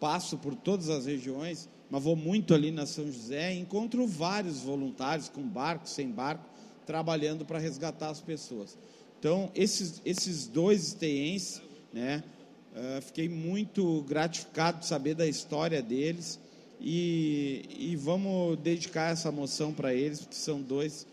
passo 0.00 0.38
por 0.38 0.54
todas 0.54 0.88
as 0.88 1.06
regiões, 1.06 1.68
mas 1.90 2.02
vou 2.02 2.16
muito 2.16 2.54
ali 2.54 2.70
na 2.70 2.86
São 2.86 3.10
José 3.10 3.54
e 3.54 3.58
encontro 3.58 4.06
vários 4.06 4.60
voluntários, 4.60 5.28
com 5.28 5.42
barco, 5.42 5.88
sem 5.88 6.10
barco, 6.10 6.44
trabalhando 6.86 7.44
para 7.44 7.58
resgatar 7.58 8.10
as 8.10 8.20
pessoas. 8.20 8.76
Então, 9.18 9.50
esses, 9.54 10.00
esses 10.04 10.46
dois 10.46 10.88
esteenses, 10.88 11.60
né, 11.92 12.22
uh, 12.72 13.02
fiquei 13.02 13.28
muito 13.28 14.02
gratificado 14.02 14.80
de 14.80 14.86
saber 14.86 15.14
da 15.14 15.26
história 15.26 15.82
deles 15.82 16.38
e, 16.80 17.64
e 17.78 17.96
vamos 17.96 18.58
dedicar 18.58 19.12
essa 19.12 19.32
moção 19.32 19.72
para 19.72 19.92
eles, 19.92 20.20
porque 20.20 20.36
são 20.36 20.60
dois 20.62 21.06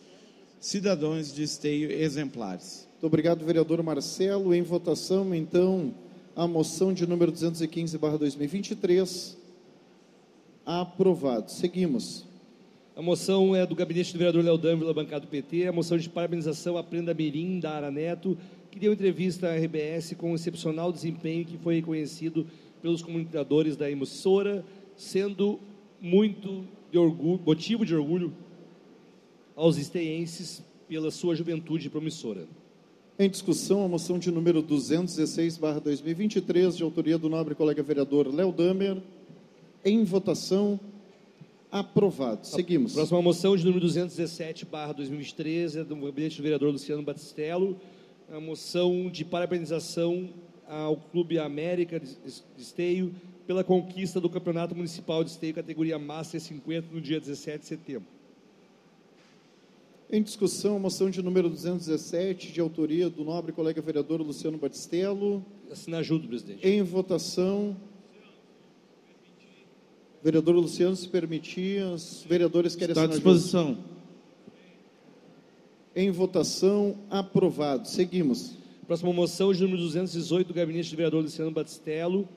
cidadãos 0.60 1.34
de 1.34 1.44
esteio 1.44 1.92
exemplares. 1.92 2.88
Muito 2.94 3.08
obrigado, 3.08 3.46
vereador 3.46 3.82
Marcelo. 3.84 4.54
Em 4.54 4.62
votação, 4.62 5.34
então, 5.34 5.94
a 6.36 6.48
moção 6.48 6.94
de 6.94 7.08
número 7.08 7.32
215/2023 7.32 9.38
aprovado. 10.66 11.50
Seguimos. 11.52 12.26
A 12.96 13.02
moção 13.02 13.56
é 13.56 13.66
do 13.66 13.74
gabinete 13.76 14.14
do 14.14 14.20
vereador 14.20 14.44
Léo 14.44 14.58
Dâmila, 14.58 14.94
bancada 14.94 15.22
do 15.22 15.28
PT, 15.28 15.68
a 15.68 15.72
moção 15.72 15.98
de 15.98 16.10
parabenização 16.10 16.78
à 16.78 16.84
Prenda 16.84 17.14
Mirim 17.14 17.60
da 17.60 17.72
Ara 17.72 17.90
Neto, 17.92 18.38
que 18.72 18.80
deu 18.80 18.94
entrevista 18.94 19.48
à 19.48 19.56
RBS 19.56 20.16
com 20.18 20.32
um 20.32 20.36
excepcional 20.36 20.92
desempenho 20.92 21.46
que 21.46 21.58
foi 21.58 21.76
reconhecido 21.76 22.48
pelos 22.82 23.02
comunicadores 23.02 23.78
da 23.78 23.90
emissora, 23.90 24.66
sendo 24.96 25.60
muito 26.02 26.66
de 26.92 26.98
orgulho, 26.98 27.40
motivo 27.46 27.86
de 27.86 27.96
orgulho 27.96 28.34
aos 29.56 29.78
esteenses 29.78 30.62
pela 30.88 31.12
sua 31.12 31.36
juventude 31.36 31.90
promissora. 31.90 32.48
Em 33.18 33.30
discussão, 33.30 33.82
a 33.82 33.88
moção 33.88 34.20
de 34.20 34.30
número 34.30 34.62
216/2023, 34.62 36.76
de 36.76 36.84
autoria 36.84 37.18
do 37.18 37.30
nobre 37.30 37.56
colega 37.56 37.82
vereador 37.82 38.28
Léo 38.28 38.52
Damer. 38.52 39.02
Em 39.86 40.04
votação, 40.04 40.78
aprovado. 41.72 42.46
Seguimos. 42.46 42.92
A 42.92 42.96
próxima 42.96 43.22
moção 43.22 43.56
de 43.56 43.64
número 43.64 43.86
217/2023 43.86 45.78
é 45.78 45.84
do 45.86 45.96
gabinete 45.96 46.36
do 46.36 46.44
vereador 46.44 46.74
Luciano 46.74 47.02
Batistello. 47.04 47.80
A 48.30 48.42
moção 48.42 49.10
de 49.10 49.24
parabenização 49.24 50.28
ao 50.68 50.98
Clube 50.98 51.40
América 51.40 51.98
de 51.98 52.10
Esteio 52.58 53.16
pela 53.48 53.64
conquista 53.64 54.20
do 54.20 54.30
Campeonato 54.30 54.76
Municipal 54.76 55.24
de 55.24 55.30
Esteio 55.30 55.54
categoria 55.54 55.98
Master 55.98 56.42
50 56.42 56.90
no 56.92 57.00
dia 57.00 57.22
17 57.22 57.60
de 57.60 57.66
setembro. 57.66 58.15
Em 60.10 60.22
discussão, 60.22 60.76
a 60.76 60.80
moção 60.80 61.10
de 61.10 61.22
número 61.22 61.50
217, 61.50 62.52
de 62.52 62.62
autoria 62.62 63.10
do 63.10 63.24
nobre 63.24 63.52
colega 63.52 63.82
vereador 63.82 64.22
Luciano 64.22 64.58
Batistello. 64.58 65.44
Assinar 65.72 66.04
junto, 66.04 66.28
presidente. 66.28 66.66
Em 66.66 66.84
votação. 66.84 67.76
Vereador 70.24 70.56
Luciano, 70.56 70.96
se 70.96 71.08
permitir, 71.08 71.84
os 71.84 72.24
vereadores 72.28 72.76
querem 72.76 72.92
Está 72.94 73.04
à 73.04 73.08
disposição. 73.08 73.70
Junto. 73.70 73.84
Em 75.96 76.12
votação, 76.12 76.98
aprovado. 77.10 77.88
Seguimos. 77.88 78.54
Próxima 78.86 79.12
moção 79.12 79.54
de 79.54 79.62
número 79.64 79.82
218 79.82 80.48
do 80.48 80.54
gabinete 80.54 80.92
do 80.92 80.98
vereador 80.98 81.24
Luciano 81.24 81.50
Batistello 81.50 82.30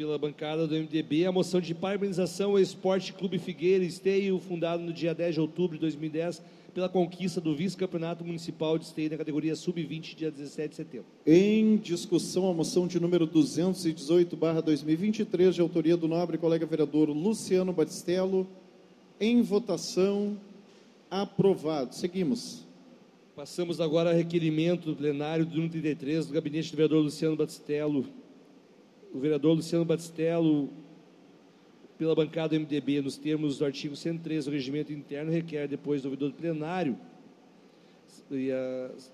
pela 0.00 0.16
bancada 0.16 0.66
do 0.66 0.74
MDB 0.74 1.26
a 1.26 1.32
moção 1.32 1.60
de 1.60 1.74
parabenização 1.74 2.52
ao 2.52 2.58
Esporte 2.58 3.12
Clube 3.12 3.38
Figueira 3.38 3.84
Esteio, 3.84 4.38
fundado 4.38 4.82
no 4.82 4.94
dia 4.94 5.14
10 5.14 5.34
de 5.34 5.40
outubro 5.42 5.76
de 5.76 5.82
2010, 5.82 6.42
pela 6.72 6.88
conquista 6.88 7.38
do 7.38 7.54
vice-campeonato 7.54 8.24
municipal 8.24 8.78
de 8.78 8.86
esteio 8.86 9.10
na 9.10 9.18
categoria 9.18 9.54
sub-20, 9.54 10.16
dia 10.16 10.30
17 10.30 10.70
de 10.70 10.76
setembro. 10.76 11.04
Em 11.26 11.76
discussão, 11.76 12.48
a 12.48 12.54
moção 12.54 12.86
de 12.86 12.98
número 12.98 13.26
218/2023, 13.26 15.52
de 15.52 15.60
autoria 15.60 15.98
do 15.98 16.08
nobre 16.08 16.38
colega 16.38 16.64
vereador 16.64 17.10
Luciano 17.10 17.70
Batistello. 17.70 18.46
Em 19.20 19.42
votação, 19.42 20.38
aprovado. 21.10 21.94
Seguimos. 21.94 22.64
Passamos 23.36 23.82
agora 23.82 24.12
a 24.12 24.14
requerimento 24.14 24.86
do 24.86 24.96
plenário 24.96 25.44
do 25.44 25.68
33 25.68 26.24
do 26.24 26.32
gabinete 26.32 26.70
do 26.70 26.76
vereador 26.76 27.02
Luciano 27.02 27.36
Batistello 27.36 28.06
o 29.12 29.18
vereador 29.18 29.54
Luciano 29.54 29.84
Batistello, 29.84 30.70
pela 31.98 32.14
bancada 32.14 32.56
do 32.56 32.60
MDB, 32.60 33.02
nos 33.02 33.18
termos 33.18 33.58
do 33.58 33.64
artigo 33.64 33.94
103 33.94 34.46
do 34.46 34.50
regimento 34.50 34.92
interno, 34.92 35.30
requer 35.30 35.68
depois 35.68 36.02
do 36.02 36.06
ouvidor 36.06 36.30
do 36.30 36.36
plenário 36.36 36.96
e 38.30 38.50
as, 38.50 39.12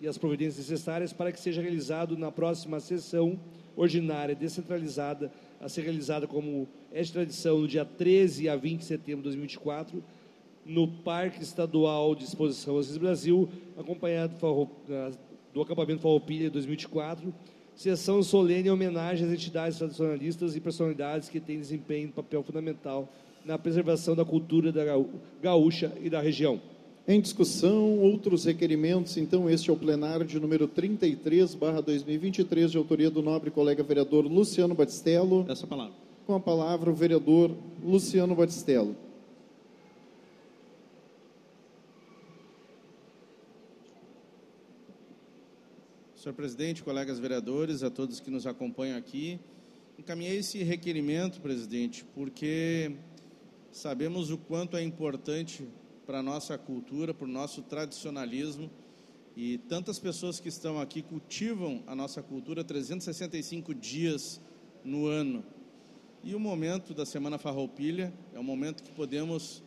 e 0.00 0.08
as 0.08 0.16
providências 0.16 0.68
necessárias 0.68 1.12
para 1.12 1.32
que 1.32 1.40
seja 1.40 1.60
realizado 1.60 2.16
na 2.16 2.30
próxima 2.30 2.80
sessão 2.80 3.38
ordinária 3.76 4.34
descentralizada, 4.34 5.30
a 5.60 5.68
ser 5.68 5.82
realizada 5.82 6.26
como 6.26 6.66
é 6.92 7.02
de 7.02 7.12
tradição 7.12 7.58
no 7.58 7.68
dia 7.68 7.84
13 7.84 8.48
a 8.48 8.56
20 8.56 8.78
de 8.78 8.84
setembro 8.86 9.18
de 9.18 9.24
2024, 9.24 10.02
no 10.64 10.88
Parque 10.88 11.42
Estadual 11.42 12.14
de 12.14 12.24
Exposição 12.24 12.78
Assis 12.78 12.96
Brasil, 12.96 13.48
acompanhado 13.76 14.34
do 15.52 15.62
acampamento 15.62 16.00
Farroupilha 16.00 16.50
2024, 16.50 17.32
sessão 17.76 18.22
solene 18.22 18.68
em 18.68 18.72
homenagem 18.72 19.26
às 19.26 19.32
entidades 19.32 19.78
tradicionalistas 19.78 20.56
e 20.56 20.60
personalidades 20.60 21.28
que 21.28 21.38
têm 21.38 21.60
desempenho 21.60 22.08
um 22.08 22.12
papel 22.12 22.42
fundamental 22.42 23.08
na 23.44 23.58
preservação 23.58 24.16
da 24.16 24.24
cultura 24.24 24.72
da 24.72 24.82
gaúcha 25.40 25.92
e 26.02 26.10
da 26.10 26.20
região. 26.20 26.60
Em 27.06 27.20
discussão, 27.20 28.00
outros 28.00 28.46
requerimentos, 28.46 29.16
então, 29.16 29.48
este 29.48 29.70
é 29.70 29.72
o 29.72 29.76
plenário 29.76 30.26
de 30.26 30.40
número 30.40 30.66
33, 30.66 31.54
barra 31.54 31.80
2023, 31.80 32.72
de 32.72 32.78
autoria 32.78 33.08
do 33.08 33.22
nobre 33.22 33.48
colega 33.48 33.84
vereador 33.84 34.26
Luciano 34.26 34.74
Batistello. 34.74 35.46
Essa 35.48 35.68
palavra. 35.68 35.94
Com 36.26 36.34
a 36.34 36.40
palavra, 36.40 36.90
o 36.90 36.94
vereador 36.94 37.52
Luciano 37.84 38.34
Batistello. 38.34 38.96
Senhor 46.26 46.34
presidente, 46.34 46.82
colegas 46.82 47.20
vereadores, 47.20 47.84
a 47.84 47.88
todos 47.88 48.18
que 48.18 48.32
nos 48.32 48.48
acompanham 48.48 48.98
aqui, 48.98 49.38
encaminhei 49.96 50.38
esse 50.38 50.60
requerimento, 50.64 51.40
presidente, 51.40 52.04
porque 52.16 52.96
sabemos 53.70 54.32
o 54.32 54.36
quanto 54.36 54.76
é 54.76 54.82
importante 54.82 55.68
para 56.04 56.18
a 56.18 56.22
nossa 56.24 56.58
cultura, 56.58 57.14
para 57.14 57.26
o 57.26 57.30
nosso 57.30 57.62
tradicionalismo, 57.62 58.68
e 59.36 59.58
tantas 59.68 60.00
pessoas 60.00 60.40
que 60.40 60.48
estão 60.48 60.80
aqui 60.80 61.00
cultivam 61.00 61.84
a 61.86 61.94
nossa 61.94 62.20
cultura 62.20 62.64
365 62.64 63.72
dias 63.72 64.40
no 64.84 65.06
ano. 65.06 65.44
E 66.24 66.34
o 66.34 66.40
momento 66.40 66.92
da 66.92 67.06
Semana 67.06 67.38
Farroupilha 67.38 68.12
é 68.34 68.38
o 68.40 68.42
momento 68.42 68.82
que 68.82 68.90
podemos 68.90 69.62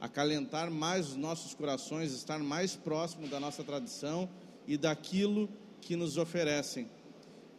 acalentar 0.00 0.70
mais 0.70 1.10
os 1.10 1.16
nossos 1.16 1.52
corações, 1.52 2.14
estar 2.14 2.38
mais 2.38 2.74
próximo 2.74 3.28
da 3.28 3.38
nossa 3.38 3.62
tradição 3.62 4.26
e 4.66 4.78
daquilo 4.78 5.50
que 5.86 5.94
nos 5.94 6.16
oferecem. 6.16 6.88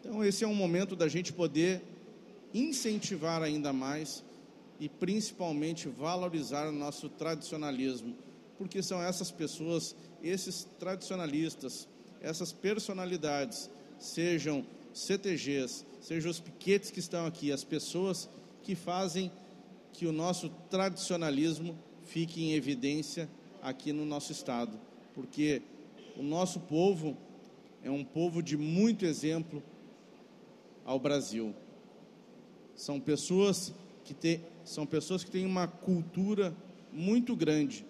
Então, 0.01 0.21
esse 0.21 0.43
é 0.43 0.47
um 0.47 0.53
momento 0.53 0.97
da 0.97 1.07
gente 1.07 1.31
poder 1.31 1.81
incentivar 2.53 3.41
ainda 3.41 3.71
mais 3.71 4.21
e 4.81 4.89
principalmente 4.89 5.87
valorizar 5.87 6.67
o 6.67 6.71
nosso 6.73 7.07
tradicionalismo, 7.07 8.13
porque 8.57 8.83
são 8.83 9.01
essas 9.01 9.31
pessoas, 9.31 9.95
esses 10.21 10.67
tradicionalistas, 10.77 11.87
essas 12.19 12.51
personalidades, 12.51 13.69
sejam 13.97 14.65
CTGs, 14.93 15.85
sejam 16.01 16.29
os 16.29 16.41
piquetes 16.41 16.91
que 16.91 16.99
estão 16.99 17.25
aqui, 17.25 17.49
as 17.49 17.63
pessoas 17.63 18.29
que 18.61 18.75
fazem 18.75 19.31
que 19.93 20.05
o 20.05 20.11
nosso 20.11 20.49
tradicionalismo 20.69 21.77
fique 22.03 22.43
em 22.43 22.53
evidência 22.53 23.29
aqui 23.61 23.93
no 23.93 24.05
nosso 24.05 24.33
estado, 24.33 24.77
porque 25.15 25.61
o 26.17 26.23
nosso 26.23 26.59
povo 26.59 27.17
é 27.83 27.89
um 27.89 28.03
povo 28.03 28.41
de 28.41 28.57
muito 28.57 29.05
exemplo 29.05 29.61
ao 30.85 30.99
Brasil. 30.99 31.53
São 32.75 32.99
pessoas 32.99 33.73
que 34.03 34.13
têm, 34.13 34.41
são 34.63 34.85
pessoas 34.85 35.23
que 35.23 35.31
têm 35.31 35.45
uma 35.45 35.67
cultura 35.67 36.55
muito 36.91 37.35
grande. 37.35 37.85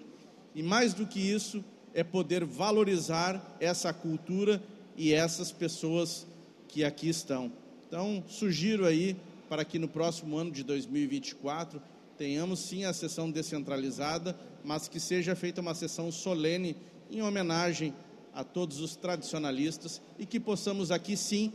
E 0.56 0.64
mais 0.64 0.94
do 0.94 1.06
que 1.06 1.20
isso, 1.20 1.64
é 1.94 2.04
poder 2.04 2.46
valorizar 2.46 3.58
essa 3.60 3.92
cultura 3.94 4.62
e 4.96 5.14
essas 5.14 5.52
pessoas 5.52 6.28
que 6.68 6.84
aqui 6.84 7.10
estão. 7.10 7.52
Então, 7.88 8.24
sugiro 8.28 8.86
aí 8.86 9.16
para 9.48 9.64
que 9.64 9.80
no 9.80 9.88
próximo 9.88 10.38
ano 10.38 10.52
de 10.52 10.64
2024 10.64 11.82
tenhamos 12.18 12.60
sim 12.60 12.84
a 12.84 12.94
sessão 12.94 13.32
descentralizada, 13.32 14.38
mas 14.64 14.88
que 14.88 15.00
seja 15.00 15.36
feita 15.36 15.62
uma 15.62 15.74
sessão 15.74 16.12
solene 16.12 16.76
em 17.10 17.22
homenagem 17.22 17.94
a 18.38 18.44
todos 18.44 18.80
os 18.82 18.96
tradicionalistas 18.96 20.00
e 20.20 20.24
que 20.24 20.40
possamos 20.40 20.92
aqui 20.92 21.18
sim, 21.18 21.52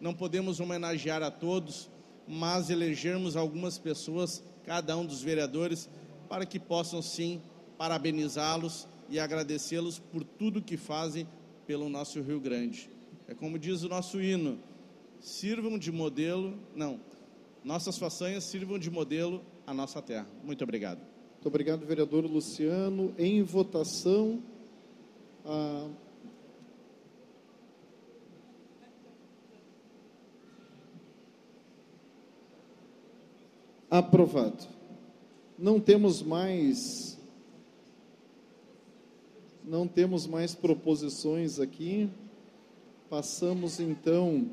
não 0.00 0.12
podemos 0.12 0.58
homenagear 0.58 1.22
a 1.22 1.30
todos, 1.30 1.88
mas 2.26 2.68
elegermos 2.68 3.36
algumas 3.36 3.78
pessoas, 3.78 4.42
cada 4.64 4.96
um 4.96 5.06
dos 5.06 5.22
vereadores, 5.22 5.88
para 6.28 6.44
que 6.44 6.58
possam 6.58 7.00
sim 7.00 7.40
parabenizá-los 7.78 8.88
e 9.08 9.20
agradecê-los 9.20 10.00
por 10.00 10.24
tudo 10.24 10.60
que 10.60 10.76
fazem 10.76 11.28
pelo 11.64 11.88
nosso 11.88 12.20
Rio 12.22 12.40
Grande. 12.40 12.90
É 13.28 13.34
como 13.34 13.56
diz 13.56 13.84
o 13.84 13.88
nosso 13.88 14.20
hino: 14.20 14.58
sirvam 15.20 15.78
de 15.78 15.92
modelo, 15.92 16.58
não, 16.74 16.98
nossas 17.62 17.96
façanhas 17.96 18.42
sirvam 18.42 18.80
de 18.80 18.90
modelo 18.90 19.44
à 19.64 19.72
nossa 19.72 20.02
terra. 20.02 20.26
Muito 20.42 20.64
obrigado. 20.64 20.98
Muito 21.34 21.46
obrigado, 21.46 21.86
vereador 21.86 22.24
Luciano. 22.24 23.14
Em 23.16 23.44
votação, 23.44 24.42
a 25.48 25.88
Aprovado. 33.90 34.68
Não 35.58 35.80
temos 35.80 36.20
mais 36.22 37.18
não 39.64 39.88
temos 39.88 40.26
mais 40.26 40.54
proposições 40.54 41.58
aqui. 41.58 42.08
Passamos 43.08 43.80
então 43.80 44.50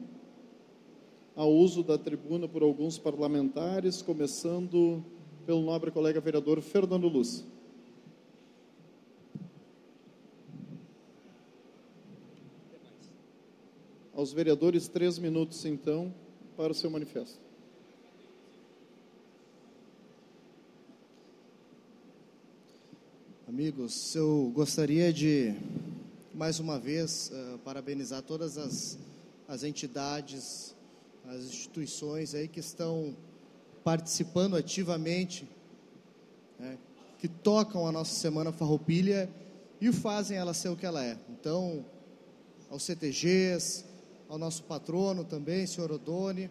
ao 1.35 1.51
uso 1.51 1.83
da 1.83 1.97
tribuna 1.97 2.47
por 2.47 2.63
alguns 2.63 2.97
parlamentares, 2.97 4.01
começando 4.01 5.03
pelo 5.45 5.61
nobre 5.61 5.91
colega 5.91 6.21
vereador 6.21 6.61
Fernando 6.61 7.09
Luz. 7.09 7.45
Aos 14.15 14.31
vereadores, 14.31 14.87
três 14.87 15.19
minutos, 15.19 15.65
então, 15.65 16.13
para 16.55 16.71
o 16.71 16.73
seu 16.73 16.89
manifesto. 16.89 17.37
Amigos, 23.45 24.15
eu 24.15 24.53
gostaria 24.55 25.11
de, 25.11 25.53
mais 26.33 26.61
uma 26.61 26.79
vez, 26.79 27.29
uh, 27.29 27.57
parabenizar 27.59 28.21
todas 28.21 28.57
as, 28.57 28.97
as 29.49 29.63
entidades, 29.63 30.73
as 31.27 31.43
instituições 31.43 32.33
aí 32.33 32.47
que 32.47 32.61
estão 32.61 33.13
participando 33.83 34.55
ativamente, 34.55 35.45
né, 36.57 36.77
que 37.19 37.27
tocam 37.27 37.85
a 37.85 37.91
nossa 37.91 38.15
Semana 38.15 38.53
Farroupilha 38.53 39.29
e 39.81 39.91
fazem 39.91 40.37
ela 40.37 40.53
ser 40.53 40.69
o 40.69 40.75
que 40.77 40.85
ela 40.85 41.03
é. 41.03 41.17
Então, 41.29 41.83
aos 42.69 42.83
CTGs, 42.83 43.83
ao 44.35 44.39
nosso 44.39 44.63
patrono 44.63 45.23
também, 45.23 45.65
senhor 45.65 45.89
Odone, 45.93 46.49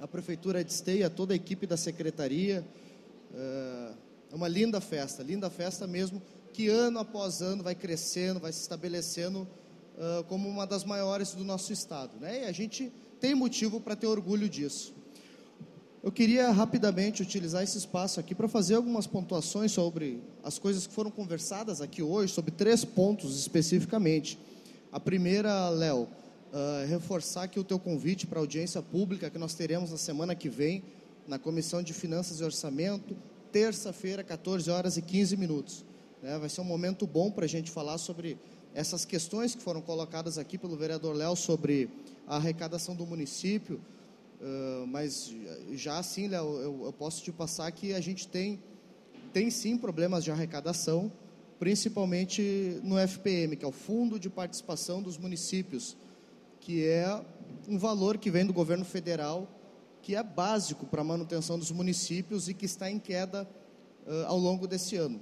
à 0.00 0.08
Prefeitura 0.08 0.64
de 0.64 0.72
Esteia, 0.72 1.06
a 1.06 1.10
toda 1.10 1.32
a 1.32 1.36
equipe 1.36 1.64
da 1.64 1.76
Secretaria, 1.76 2.66
uh, 3.30 3.94
é 4.32 4.34
uma 4.34 4.48
linda 4.48 4.80
festa, 4.80 5.22
linda 5.22 5.48
festa 5.48 5.86
mesmo, 5.86 6.20
que 6.52 6.66
ano 6.66 6.98
após 6.98 7.40
ano 7.40 7.62
vai 7.62 7.76
crescendo, 7.76 8.40
vai 8.40 8.52
se 8.52 8.60
estabelecendo 8.62 9.46
uh, 9.96 10.24
como 10.24 10.48
uma 10.48 10.66
das 10.66 10.82
maiores 10.82 11.32
do 11.32 11.44
nosso 11.44 11.72
estado. 11.72 12.18
Né? 12.18 12.42
E 12.42 12.46
a 12.46 12.52
gente 12.52 12.92
tem 13.20 13.36
motivo 13.36 13.80
para 13.80 13.94
ter 13.94 14.08
orgulho 14.08 14.48
disso. 14.48 14.92
Eu 16.02 16.10
queria 16.10 16.50
rapidamente 16.50 17.22
utilizar 17.22 17.62
esse 17.62 17.78
espaço 17.78 18.18
aqui 18.18 18.34
para 18.34 18.48
fazer 18.48 18.74
algumas 18.74 19.06
pontuações 19.06 19.70
sobre 19.70 20.20
as 20.42 20.58
coisas 20.58 20.88
que 20.88 20.92
foram 20.92 21.12
conversadas 21.12 21.80
aqui 21.80 22.02
hoje, 22.02 22.32
sobre 22.32 22.50
três 22.50 22.84
pontos 22.84 23.38
especificamente. 23.38 24.36
A 24.90 24.98
primeira, 24.98 25.68
Léo, 25.68 26.08
uh, 26.56 26.88
reforçar 26.88 27.42
aqui 27.44 27.60
o 27.60 27.64
teu 27.64 27.78
convite 27.78 28.26
para 28.26 28.38
a 28.38 28.42
audiência 28.42 28.80
pública 28.80 29.28
que 29.28 29.38
nós 29.38 29.54
teremos 29.54 29.90
na 29.90 29.98
semana 29.98 30.34
que 30.34 30.48
vem, 30.48 30.82
na 31.28 31.38
Comissão 31.38 31.82
de 31.82 31.92
Finanças 31.92 32.40
e 32.40 32.44
Orçamento, 32.44 33.16
terça-feira, 33.52 34.24
14 34.24 34.70
horas 34.70 34.96
e 34.96 35.02
15 35.02 35.36
minutos. 35.36 35.84
Né? 36.22 36.38
Vai 36.38 36.48
ser 36.48 36.62
um 36.62 36.64
momento 36.64 37.06
bom 37.06 37.30
para 37.30 37.44
a 37.44 37.48
gente 37.48 37.70
falar 37.70 37.98
sobre 37.98 38.38
essas 38.74 39.04
questões 39.04 39.54
que 39.54 39.62
foram 39.62 39.80
colocadas 39.80 40.38
aqui 40.38 40.56
pelo 40.56 40.76
vereador 40.76 41.14
Léo 41.14 41.36
sobre 41.36 41.90
a 42.26 42.36
arrecadação 42.36 42.94
do 42.94 43.06
município. 43.06 43.80
Uh, 44.40 44.86
mas 44.86 45.34
já 45.72 45.98
assim, 45.98 46.28
Léo, 46.28 46.46
eu, 46.58 46.84
eu, 46.84 46.92
posso 46.92 47.22
te 47.22 47.32
passar 47.32 47.70
que 47.72 47.94
a 47.94 48.00
gente 48.00 48.28
tem, 48.28 48.60
tem 49.32 49.50
sim 49.50 49.78
problemas 49.78 50.22
de 50.22 50.30
arrecadação, 50.30 51.10
principalmente 51.58 52.78
no 52.84 52.98
FPM, 52.98 53.56
que 53.56 53.64
é 53.64 53.68
o 53.68 53.72
Fundo 53.72 54.20
de 54.20 54.28
Participação 54.28 55.00
dos 55.00 55.16
Municípios, 55.16 55.96
que 56.66 56.84
é 56.84 57.24
um 57.68 57.78
valor 57.78 58.18
que 58.18 58.28
vem 58.28 58.44
do 58.44 58.52
governo 58.52 58.84
federal 58.84 59.46
que 60.02 60.16
é 60.16 60.22
básico 60.22 60.84
para 60.84 61.00
a 61.00 61.04
manutenção 61.04 61.56
dos 61.56 61.70
municípios 61.70 62.48
e 62.48 62.54
que 62.54 62.66
está 62.66 62.90
em 62.90 62.98
queda 62.98 63.48
uh, 64.04 64.26
ao 64.26 64.36
longo 64.36 64.66
desse 64.66 64.96
ano. 64.96 65.20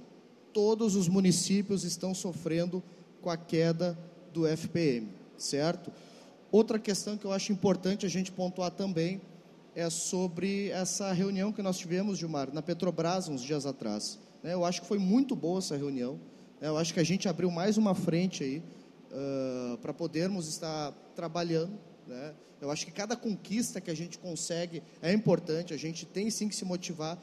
Todos 0.51 0.95
os 0.95 1.07
municípios 1.07 1.83
estão 1.83 2.15
sofrendo 2.15 2.81
com 3.21 3.29
a 3.29 3.37
queda 3.37 3.95
do 4.33 4.47
FPM, 4.47 5.07
certo? 5.37 5.91
Outra 6.51 6.79
questão 6.79 7.15
que 7.15 7.25
eu 7.25 7.31
acho 7.31 7.51
importante 7.51 8.07
a 8.07 8.09
gente 8.09 8.31
pontuar 8.31 8.71
também 8.71 9.21
é 9.75 9.87
sobre 9.87 10.69
essa 10.69 11.13
reunião 11.13 11.51
que 11.51 11.61
nós 11.61 11.77
tivemos, 11.77 12.17
Gilmar, 12.17 12.51
na 12.51 12.63
Petrobras 12.63 13.27
uns 13.27 13.43
dias 13.43 13.67
atrás. 13.67 14.17
Né? 14.41 14.55
Eu 14.55 14.65
acho 14.65 14.81
que 14.81 14.87
foi 14.87 14.97
muito 14.97 15.35
boa 15.35 15.59
essa 15.59 15.77
reunião. 15.77 16.19
Né? 16.59 16.69
Eu 16.69 16.77
acho 16.77 16.91
que 16.91 16.99
a 16.99 17.03
gente 17.03 17.29
abriu 17.29 17.51
mais 17.51 17.77
uma 17.77 17.93
frente 17.93 18.43
aí 18.43 18.63
uh, 19.11 19.77
para 19.77 19.93
podermos 19.93 20.47
estar 20.47 20.91
trabalhando 21.15 21.77
né? 22.07 22.33
Eu 22.61 22.71
acho 22.71 22.85
que 22.85 22.91
cada 22.91 23.15
conquista 23.15 23.81
que 23.81 23.91
a 23.91 23.95
gente 23.95 24.17
consegue 24.17 24.81
é 25.01 25.11
importante, 25.11 25.73
a 25.73 25.77
gente 25.77 26.05
tem 26.05 26.29
sim 26.29 26.47
que 26.47 26.55
se 26.55 26.65
motivar 26.65 27.17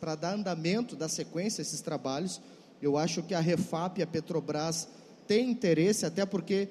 para 0.00 0.14
dar 0.14 0.34
andamento, 0.34 0.96
dar 0.96 1.08
sequência 1.08 1.60
a 1.60 1.62
esses 1.62 1.80
trabalhos. 1.80 2.40
Eu 2.80 2.96
acho 2.96 3.22
que 3.22 3.34
a 3.34 3.40
Refap 3.40 3.98
e 3.98 4.02
a 4.02 4.06
Petrobras 4.06 4.88
têm 5.26 5.50
interesse, 5.50 6.06
até 6.06 6.24
porque 6.24 6.68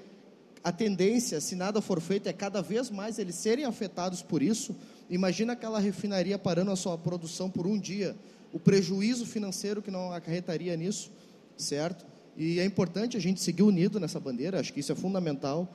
a 0.63 0.71
tendência, 0.71 1.39
se 1.39 1.55
nada 1.55 1.81
for 1.81 2.01
feito, 2.01 2.27
é 2.27 2.34
cada 2.34 2.61
vez 2.61 2.89
mais 2.89 3.19
eles 3.19 3.35
serem 3.35 3.65
afetados 3.65 4.21
por 4.21 4.41
isso. 4.41 4.76
Imagina 5.09 5.53
aquela 5.53 5.80
refinaria 5.80 6.38
parando 6.38 6.71
a 6.71 6.76
sua 6.76 6.97
produção 6.97 7.49
por 7.49 7.67
um 7.67 7.77
dia, 7.77 8.15
o 8.51 8.59
prejuízo 8.59 9.26
financeiro 9.26 9.81
que 9.81 9.91
não 9.91 10.11
acarretaria 10.11 10.76
nisso, 10.76 11.11
certo? 11.57 12.05
E 12.40 12.57
é 12.57 12.64
importante 12.64 13.18
a 13.18 13.20
gente 13.20 13.41
seguir 13.41 13.64
unido 13.64 13.99
nessa 13.99 14.18
bandeira, 14.18 14.61
acho 14.61 14.72
que 14.72 14.80
isso 14.80 14.94
é 14.94 14.95
fundamental. 14.95 15.68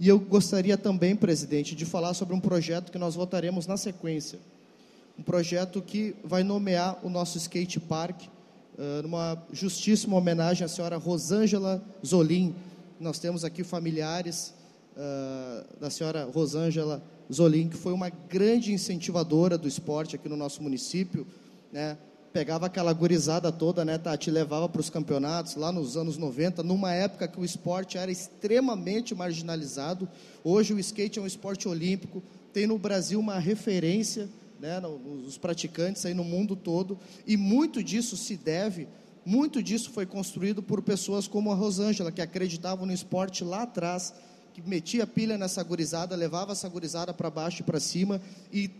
E 0.00 0.08
eu 0.08 0.18
gostaria 0.18 0.76
também, 0.76 1.14
presidente, 1.14 1.76
de 1.76 1.84
falar 1.84 2.12
sobre 2.12 2.34
um 2.34 2.40
projeto 2.40 2.90
que 2.90 2.98
nós 2.98 3.14
votaremos 3.14 3.68
na 3.68 3.76
sequência. 3.76 4.40
Um 5.16 5.22
projeto 5.22 5.80
que 5.80 6.16
vai 6.24 6.42
nomear 6.42 6.98
o 7.04 7.08
nosso 7.08 7.38
skate 7.38 7.78
park, 7.78 8.22
uh, 8.22 9.02
numa 9.02 9.40
justíssima 9.52 10.16
homenagem 10.16 10.64
à 10.64 10.68
senhora 10.68 10.96
Rosângela 10.96 11.80
Zolim. 12.04 12.52
Nós 12.98 13.20
temos 13.20 13.44
aqui 13.44 13.62
familiares 13.62 14.52
uh, 14.96 15.78
da 15.80 15.88
senhora 15.88 16.24
Rosângela 16.24 17.00
Zolim, 17.32 17.68
que 17.68 17.76
foi 17.76 17.92
uma 17.92 18.10
grande 18.10 18.72
incentivadora 18.72 19.56
do 19.56 19.68
esporte 19.68 20.16
aqui 20.16 20.28
no 20.28 20.36
nosso 20.36 20.64
município, 20.64 21.24
né? 21.72 21.96
Pegava 22.32 22.66
aquela 22.66 22.92
gurizada 22.92 23.50
toda, 23.50 23.84
né, 23.84 23.98
Tati, 23.98 24.30
levava 24.30 24.68
para 24.68 24.80
os 24.80 24.90
campeonatos 24.90 25.56
lá 25.56 25.72
nos 25.72 25.96
anos 25.96 26.16
90, 26.16 26.62
numa 26.62 26.92
época 26.92 27.26
que 27.26 27.40
o 27.40 27.44
esporte 27.44 27.96
era 27.96 28.10
extremamente 28.10 29.14
marginalizado. 29.14 30.08
Hoje 30.44 30.74
o 30.74 30.78
skate 30.78 31.18
é 31.18 31.22
um 31.22 31.26
esporte 31.26 31.68
olímpico, 31.68 32.22
tem 32.52 32.66
no 32.66 32.78
Brasil 32.78 33.18
uma 33.18 33.38
referência, 33.38 34.28
né, 34.60 34.80
nos 34.80 35.38
praticantes 35.38 36.04
aí 36.04 36.14
no 36.14 36.24
mundo 36.24 36.54
todo, 36.54 36.98
e 37.26 37.36
muito 37.36 37.82
disso 37.82 38.16
se 38.16 38.36
deve, 38.36 38.88
muito 39.24 39.62
disso 39.62 39.90
foi 39.90 40.06
construído 40.06 40.62
por 40.62 40.82
pessoas 40.82 41.28
como 41.28 41.52
a 41.52 41.54
Rosângela, 41.54 42.12
que 42.12 42.22
acreditavam 42.22 42.86
no 42.86 42.92
esporte 42.92 43.44
lá 43.44 43.62
atrás, 43.62 44.12
que 44.52 44.62
metia 44.62 45.06
pilha 45.06 45.38
nessa 45.38 45.62
gurizada, 45.62 46.16
levava 46.16 46.52
essa 46.52 46.68
gurizada 46.68 47.14
para 47.14 47.30
baixo 47.30 47.62
e 47.62 47.64
para 47.64 47.78
cima, 47.78 48.20
e 48.52 48.70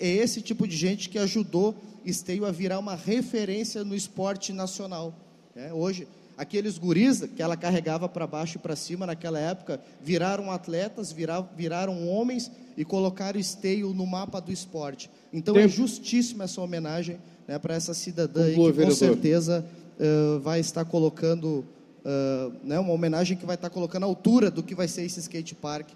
é 0.00 0.08
esse 0.08 0.40
tipo 0.40 0.66
de 0.66 0.76
gente 0.76 1.08
que 1.08 1.18
ajudou 1.18 1.74
Esteio 2.04 2.46
a 2.46 2.50
virar 2.50 2.78
uma 2.78 2.94
referência 2.94 3.84
no 3.84 3.94
esporte 3.94 4.54
nacional. 4.54 5.14
É, 5.54 5.70
hoje, 5.72 6.08
aqueles 6.36 6.78
guris 6.78 7.20
que 7.36 7.42
ela 7.42 7.54
carregava 7.54 8.08
para 8.08 8.26
baixo 8.26 8.56
e 8.56 8.58
para 8.58 8.74
cima 8.74 9.06
naquela 9.06 9.38
época, 9.38 9.78
viraram 10.02 10.50
atletas, 10.50 11.12
viraram, 11.12 11.46
viraram 11.54 12.08
homens 12.08 12.50
e 12.78 12.84
colocaram 12.84 13.38
Esteio 13.38 13.92
no 13.92 14.06
mapa 14.06 14.40
do 14.40 14.50
esporte. 14.50 15.10
Então 15.30 15.54
é 15.54 15.60
Tempo. 15.60 15.74
é 15.74 15.76
justíssima 15.76 16.44
essa 16.44 16.62
homenagem 16.62 17.18
né, 17.46 17.58
para 17.58 17.74
essa 17.74 17.92
cidadã 17.92 18.44
aí, 18.44 18.54
que 18.54 18.60
vereador. 18.60 18.86
com 18.86 18.94
certeza 18.94 19.66
uh, 19.98 20.40
vai 20.40 20.60
estar 20.60 20.86
colocando 20.86 21.62
uh, 22.02 22.52
né, 22.64 22.78
uma 22.78 22.92
homenagem 22.92 23.36
que 23.36 23.44
vai 23.44 23.56
estar 23.56 23.68
colocando 23.68 24.04
a 24.04 24.06
altura 24.06 24.50
do 24.50 24.62
que 24.62 24.74
vai 24.74 24.88
ser 24.88 25.04
esse 25.04 25.20
skate 25.20 25.54
park 25.54 25.90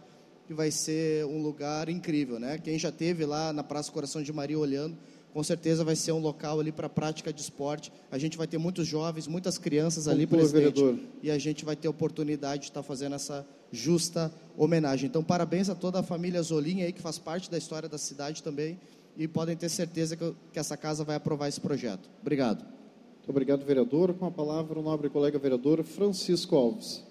que 0.47 0.55
vai 0.55 0.71
ser 0.71 1.25
um 1.27 1.43
lugar 1.43 1.89
incrível, 1.89 2.39
né? 2.39 2.59
Quem 2.59 2.79
já 2.79 2.93
teve 2.93 3.25
lá 3.25 3.53
na 3.53 3.63
Praça 3.63 3.91
Coração 3.91 4.23
de 4.23 4.33
Maria 4.33 4.59
olhando, 4.59 4.97
com 5.33 5.43
certeza 5.43 5.83
vai 5.83 5.97
ser 5.97 6.13
um 6.13 6.19
local 6.21 6.61
ali 6.61 6.71
para 6.71 6.89
prática 6.89 7.33
de 7.33 7.41
esporte. 7.41 7.93
A 8.11 8.19
gente 8.19 8.37
vai 8.37 8.47
ter 8.47 8.59
muitos 8.59 8.87
jovens, 8.87 9.27
muitas 9.27 9.59
crianças 9.59 10.07
ali, 10.07 10.27
Conclua, 10.27 10.49
presidente, 10.49 10.81
vereador. 10.81 11.01
e 11.23 11.31
a 11.31 11.39
gente 11.39 11.65
vai 11.65 11.75
ter 11.75 11.89
oportunidade 11.89 12.63
de 12.63 12.69
estar 12.69 12.83
fazendo 12.83 13.15
essa 13.17 13.45
justa 13.73 14.33
homenagem. 14.57 15.09
Então, 15.09 15.25
parabéns 15.25 15.69
a 15.69 15.75
toda 15.75 15.99
a 15.99 16.03
família 16.03 16.41
Zolim 16.43 16.83
aí 16.83 16.93
que 16.93 17.01
faz 17.01 17.19
parte 17.19 17.51
da 17.51 17.59
história 17.59 17.89
da 17.89 17.99
cidade 17.99 18.43
também 18.43 18.79
e 19.17 19.27
podem 19.27 19.57
ter 19.57 19.69
certeza 19.69 20.17
que, 20.17 20.35
que 20.53 20.59
essa 20.59 20.77
casa 20.77 21.03
vai 21.03 21.17
aprovar 21.17 21.49
esse 21.49 21.61
projeto. 21.61 22.09
Obrigado. 22.21 22.63
Muito 22.63 23.31
obrigado, 23.31 23.65
vereador. 23.65 24.13
Com 24.15 24.27
a 24.27 24.31
palavra, 24.31 24.79
o 24.79 24.83
nobre 24.83 25.09
colega 25.09 25.39
vereador 25.39 25.83
Francisco 25.83 26.55
Alves. 26.55 27.03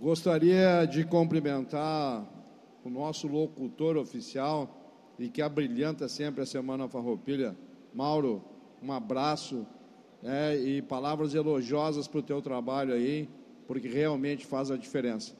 Gostaria 0.00 0.86
de 0.86 1.02
cumprimentar 1.02 2.24
o 2.84 2.88
nosso 2.88 3.26
locutor 3.26 3.96
oficial 3.96 5.12
e 5.18 5.28
que 5.28 5.42
abrilhanta 5.42 6.08
sempre 6.08 6.40
a 6.40 6.46
Semana 6.46 6.88
Farroupilha. 6.88 7.56
Mauro, 7.92 8.44
um 8.80 8.92
abraço 8.92 9.66
né, 10.22 10.56
e 10.56 10.80
palavras 10.82 11.34
elogiosas 11.34 12.06
para 12.06 12.20
o 12.20 12.22
teu 12.22 12.40
trabalho 12.40 12.94
aí, 12.94 13.28
porque 13.66 13.88
realmente 13.88 14.46
faz 14.46 14.70
a 14.70 14.76
diferença. 14.76 15.34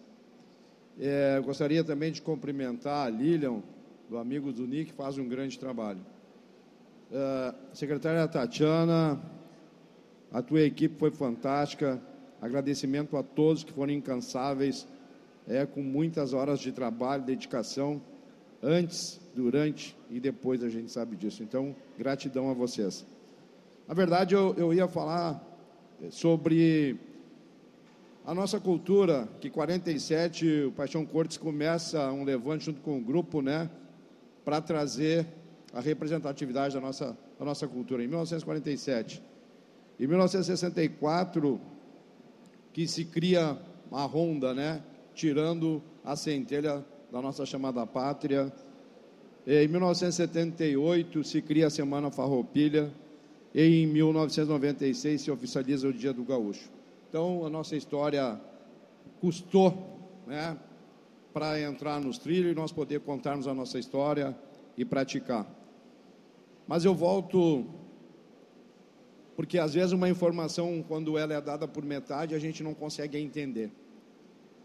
É, 0.98 1.40
gostaria 1.44 1.85
também 1.85 2.10
de 2.10 2.20
cumprimentar 2.20 3.06
a 3.06 3.10
Lilian, 3.10 3.62
do 4.10 4.18
amigo 4.18 4.52
do 4.52 4.66
Nick, 4.66 4.86
que 4.86 4.93
faz 4.93 5.18
um 5.18 5.28
grande 5.28 5.56
trabalho. 5.56 6.01
É, 7.12 7.55
secretária 7.72 8.26
Tatiana, 8.26 9.22
a 10.32 10.43
tua 10.43 10.62
equipe 10.62 10.98
foi 10.98 11.12
fantástica. 11.12 12.02
Agradecimento 12.40 13.16
a 13.16 13.23
todos 13.23 13.65
que 13.65 13.73
foram 13.73 13.93
incansáveis, 13.93 14.86
é, 15.47 15.66
com 15.66 15.82
muitas 15.82 16.32
horas 16.32 16.60
de 16.60 16.73
trabalho, 16.73 17.23
dedicação, 17.23 18.01
antes, 18.62 19.20
durante 19.35 19.97
e 20.10 20.20
depois 20.20 20.62
a 20.62 20.69
gente 20.69 20.90
sabe 20.90 21.16
disso. 21.16 21.43
Então, 21.43 21.74
gratidão 21.97 22.51
a 22.51 22.55
vocês. 22.55 23.06
Na 23.86 23.94
verdade, 23.94 24.35
eu, 24.35 24.55
eu 24.56 24.74
ia 24.74 24.86
falar 24.86 25.43
sobre 26.10 26.98
a 28.24 28.35
nossa 28.35 28.60
cultura, 28.60 29.27
que 29.40 29.48
47, 29.48 30.65
o 30.65 30.73
Paixão 30.73 31.06
Cortes 31.06 31.39
começa 31.39 32.12
um 32.12 32.24
levante 32.24 32.66
junto 32.66 32.81
com 32.82 32.98
o 32.98 33.01
grupo, 33.01 33.40
né, 33.40 33.70
para 34.44 34.60
trazer 34.60 35.27
a 35.73 35.81
representatividade 35.81 36.74
da 36.74 36.81
nossa, 36.81 37.16
da 37.39 37.44
nossa 37.44 37.66
cultura. 37.66 38.05
Em 38.05 38.06
1947. 38.06 39.23
Em 39.98 40.06
1964, 40.06 41.60
que 42.78 42.86
se 42.86 43.06
cria 43.06 43.59
a 43.90 44.05
ronda, 44.05 44.55
né, 44.55 44.80
tirando 45.12 45.82
a 46.05 46.14
centelha 46.14 46.86
da 47.10 47.20
nossa 47.20 47.44
chamada 47.44 47.84
pátria. 47.84 48.52
Em 49.44 49.66
1978 49.66 51.24
se 51.24 51.42
cria 51.42 51.66
a 51.66 51.70
Semana 51.70 52.09
Farroupilha 52.09 52.88
e 53.52 53.82
em 53.82 53.86
1996 53.88 55.20
se 55.20 55.28
oficializa 55.28 55.88
o 55.88 55.92
Dia 55.92 56.12
do 56.12 56.22
Gaúcho. 56.22 56.70
Então 57.09 57.44
a 57.44 57.50
nossa 57.50 57.74
história 57.74 58.40
custou, 59.20 59.98
né, 60.24 60.56
para 61.34 61.60
entrar 61.60 62.00
nos 62.00 62.16
trilhos 62.16 62.52
e 62.52 62.55
nós 62.55 62.70
poder 62.70 63.00
contarmos 63.00 63.48
a 63.48 63.55
nossa 63.55 63.80
história 63.80 64.38
e 64.76 64.84
praticar. 64.84 65.44
Mas 66.64 66.84
eu 66.84 66.94
volto 66.94 67.66
porque 69.39 69.56
às 69.56 69.73
vezes 69.73 69.93
uma 69.93 70.09
informação, 70.09 70.85
quando 70.89 71.16
ela 71.16 71.32
é 71.32 71.40
dada 71.40 71.69
por 71.69 71.85
metade, 71.85 72.35
a 72.35 72.40
gente 72.40 72.60
não 72.60 72.74
consegue 72.74 73.16
entender. 73.16 73.70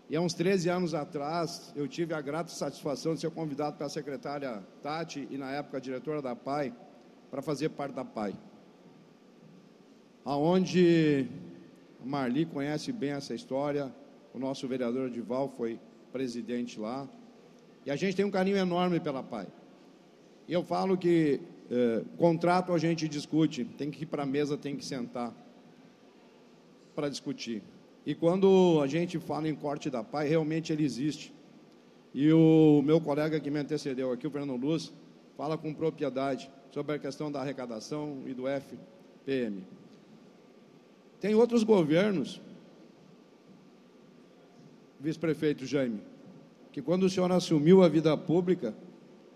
E 0.09 0.15
há 0.15 0.19
uns 0.19 0.33
13 0.33 0.67
anos 0.67 0.95
atrás, 0.95 1.71
eu 1.75 1.87
tive 1.87 2.11
a 2.15 2.19
grata 2.19 2.49
satisfação 2.49 3.13
de 3.13 3.21
ser 3.21 3.29
convidado 3.29 3.77
pela 3.77 3.87
secretária 3.87 4.63
Tati 4.81 5.27
e 5.29 5.37
na 5.37 5.51
época 5.51 5.79
diretora 5.79 6.23
da 6.23 6.35
PAI 6.35 6.73
para 7.29 7.39
fazer 7.43 7.69
parte 7.69 7.93
da 7.93 8.03
PAI. 8.03 8.33
Aonde 10.25 11.27
a 12.01 12.05
Marli 12.07 12.43
conhece 12.43 12.91
bem 12.91 13.11
essa 13.11 13.35
história, 13.35 13.93
o 14.33 14.39
nosso 14.39 14.67
vereador 14.67 15.07
Edival 15.07 15.49
foi 15.49 15.79
presidente 16.11 16.79
lá. 16.79 17.07
E 17.85 17.91
a 17.91 17.95
gente 17.95 18.15
tem 18.15 18.25
um 18.25 18.31
carinho 18.31 18.57
enorme 18.57 18.99
pela 18.99 19.21
PAI. 19.21 19.45
E 20.47 20.51
eu 20.51 20.63
falo 20.63 20.97
que 20.97 21.39
eh, 21.71 22.03
contrato 22.17 22.73
a 22.73 22.77
gente 22.77 23.07
discute, 23.07 23.65
tem 23.65 23.89
que 23.89 24.03
ir 24.03 24.05
para 24.05 24.23
a 24.23 24.25
mesa, 24.25 24.57
tem 24.57 24.75
que 24.75 24.85
sentar 24.85 25.33
para 26.95 27.09
discutir. 27.09 27.61
E 28.05 28.13
quando 28.13 28.79
a 28.81 28.87
gente 28.87 29.17
fala 29.19 29.47
em 29.47 29.55
corte 29.55 29.89
da 29.89 30.03
PAI, 30.03 30.27
realmente 30.27 30.73
ele 30.73 30.83
existe. 30.83 31.33
E 32.13 32.31
o 32.31 32.81
meu 32.83 33.01
colega 33.01 33.39
que 33.39 33.49
me 33.49 33.59
antecedeu 33.59 34.11
aqui, 34.11 34.27
o 34.27 34.31
Fernando 34.31 34.59
Luz, 34.59 34.93
fala 35.37 35.57
com 35.57 35.73
propriedade 35.73 36.49
sobre 36.71 36.95
a 36.95 36.99
questão 36.99 37.31
da 37.31 37.41
arrecadação 37.41 38.23
e 38.27 38.33
do 38.33 38.43
FPM. 38.47 39.63
Tem 41.19 41.33
outros 41.33 41.63
governos, 41.63 42.41
vice-prefeito 44.99 45.65
Jaime, 45.65 46.01
que 46.71 46.81
quando 46.81 47.03
o 47.03 47.09
senhor 47.09 47.31
assumiu 47.31 47.81
a 47.81 47.87
vida 47.87 48.15
pública, 48.17 48.75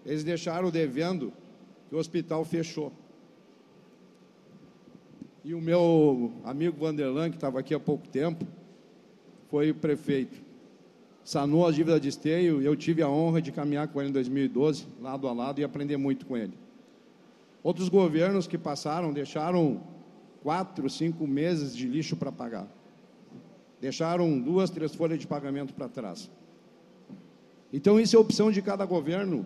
eles 0.06 0.24
deixaram 0.24 0.70
devendo 0.70 1.32
que 1.90 1.96
o 1.96 1.98
hospital 1.98 2.44
fechou. 2.44 2.92
E 5.44 5.54
o 5.54 5.62
meu 5.62 6.34
amigo 6.44 6.78
Vanderlan, 6.78 7.30
que 7.30 7.38
estava 7.38 7.60
aqui 7.60 7.74
há 7.74 7.80
pouco 7.80 8.08
tempo, 8.08 8.46
foi 9.50 9.74
prefeito. 9.74 10.42
Sanou 11.24 11.66
a 11.66 11.72
dívida 11.72 12.00
de 12.00 12.10
esteio 12.10 12.62
e 12.62 12.66
eu 12.66 12.76
tive 12.76 13.02
a 13.02 13.10
honra 13.10 13.42
de 13.42 13.52
caminhar 13.52 13.88
com 13.88 14.02
ele 14.02 14.10
em 14.10 14.14
2012, 14.14 14.88
lado 15.02 15.28
a 15.28 15.34
lado, 15.34 15.60
e 15.60 15.64
aprender 15.64 15.98
muito 15.98 16.26
com 16.26 16.36
ele. 16.36 16.58
Outros 17.64 17.90
governos 17.90 18.48
que 18.48 18.58
passaram 18.58 19.12
deixaram 19.12 19.82
quatro, 20.42 20.90
cinco 20.90 21.28
meses 21.28 21.76
de 21.76 21.88
lixo 21.88 22.16
para 22.16 22.32
pagar. 22.32 22.68
Deixaram 23.80 24.40
duas, 24.40 24.70
três 24.70 24.96
folhas 24.96 25.20
de 25.20 25.28
pagamento 25.28 25.74
para 25.74 25.88
trás. 25.88 26.30
Então, 27.72 28.00
isso 28.00 28.16
é 28.16 28.20
opção 28.20 28.52
de 28.52 28.62
cada 28.62 28.86
governo. 28.86 29.46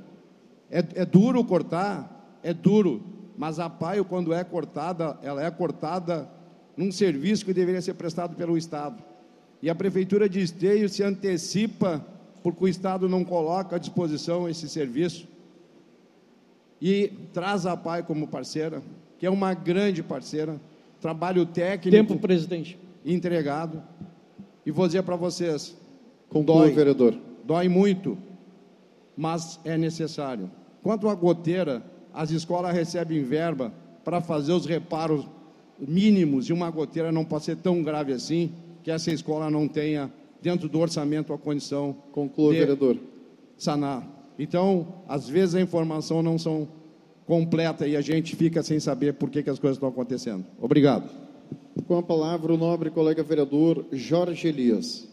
É, 0.70 0.80
é 0.96 1.06
duro 1.06 1.44
cortar, 1.44 2.21
é 2.44 2.54
duro, 2.54 3.02
mas 3.38 3.60
a 3.60 3.70
PAI, 3.70 4.04
quando 4.04 4.34
é 4.34 4.44
cortada, 4.44 5.18
ela 5.22 5.44
é 5.44 5.50
cortada 5.50 6.30
num 6.76 6.92
serviço 6.92 7.46
que 7.46 7.54
deveria 7.54 7.82
ser 7.82 7.94
prestado 7.94 8.36
pelo 8.36 8.58
Estado. 8.58 9.02
E 9.62 9.70
a 9.70 9.76
Prefeitura 9.76 10.28
de 10.28 10.42
Esteio 10.42 10.90
se 10.90 11.04
antecipa 11.04 12.06
porque 12.42 12.64
o 12.64 12.68
Estado 12.68 13.08
não 13.08 13.24
coloca 13.24 13.76
à 13.76 13.80
disposição 13.80 14.50
esse 14.50 14.68
serviço 14.68 15.28
e 16.82 17.12
traz 17.32 17.66
a 17.66 17.78
PAI 17.78 18.02
como 18.02 18.28
parceira, 18.28 18.82
que 19.20 19.26
é 19.26 19.30
uma 19.30 19.54
grande 19.54 20.02
parceira, 20.02 20.60
trabalho 21.00 21.46
técnico. 21.46 21.96
Tempo, 21.96 22.20
presidente. 22.20 22.78
Entregado. 23.06 23.84
E 24.66 24.72
vou 24.72 24.88
dizer 24.88 25.04
para 25.04 25.16
vocês: 25.16 25.78
Conclua, 26.28 26.64
dói, 26.64 26.72
vereador. 26.72 27.16
Dói 27.44 27.70
muito, 27.70 28.18
mas 29.16 29.60
é 29.64 29.78
necessário. 29.78 30.50
Quanto 30.82 31.08
à 31.08 31.14
goteira, 31.14 31.84
as 32.14 32.32
escolas 32.32 32.74
recebem 32.74 33.24
verba 33.24 33.74
para 34.04 34.22
fazer 34.22 34.54
os 34.54 34.66
reparos 34.66 35.26
mínimos 35.80 36.50
e 36.50 36.54
uma 36.54 36.70
goteira 36.70 37.12
não 37.12 37.26
pode 37.26 37.46
ser 37.46 37.58
tão 37.58 37.82
grave 37.82 38.14
assim 38.14 38.52
que 38.84 38.92
essa 38.92 39.12
escola 39.12 39.50
não 39.50 39.68
tenha 39.68 40.12
dentro 40.42 40.68
do 40.68 40.80
orçamento 40.80 41.34
a 41.34 41.38
condição 41.38 41.96
Conclua, 42.12 42.54
de 42.54 42.60
vereador. 42.60 42.98
sanar. 43.58 44.08
Então, 44.38 45.04
às 45.08 45.30
vezes 45.30 45.56
a 45.56 45.62
informação 45.62 46.24
não 46.24 46.38
são 46.38 46.68
completa 47.26 47.88
e 47.88 47.96
a 47.96 48.02
gente 48.02 48.36
fica 48.36 48.64
sem 48.64 48.80
saber 48.80 49.14
por 49.14 49.30
que, 49.30 49.44
que 49.44 49.50
as 49.50 49.60
coisas 49.60 49.78
estão 49.78 49.90
acontecendo. 49.90 50.46
Obrigado. 50.60 51.10
Com 51.88 51.98
a 51.98 52.04
palavra, 52.04 52.54
o 52.54 52.58
nobre 52.58 52.90
colega 52.90 53.24
vereador 53.24 53.86
Jorge 53.92 54.48
Elias. 54.48 55.08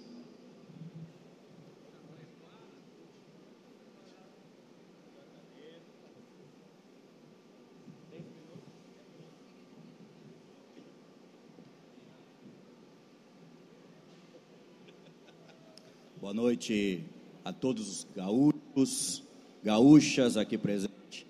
Boa 16.28 16.36
noite 16.36 17.02
a 17.42 17.54
todos 17.54 17.88
os 17.88 18.06
gaúchos, 18.14 19.24
gaúchas 19.64 20.36
aqui 20.36 20.58
presentes, 20.58 21.24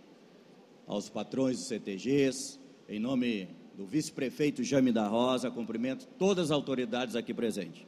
aos 0.88 1.08
patrões 1.08 1.56
dos 1.56 1.68
CTGs, 1.68 2.58
em 2.88 2.98
nome 2.98 3.48
do 3.76 3.86
vice-prefeito 3.86 4.64
Jaime 4.64 4.90
da 4.90 5.06
Rosa, 5.06 5.52
cumprimento 5.52 6.04
todas 6.18 6.46
as 6.46 6.50
autoridades 6.50 7.14
aqui 7.14 7.32
presentes. 7.32 7.86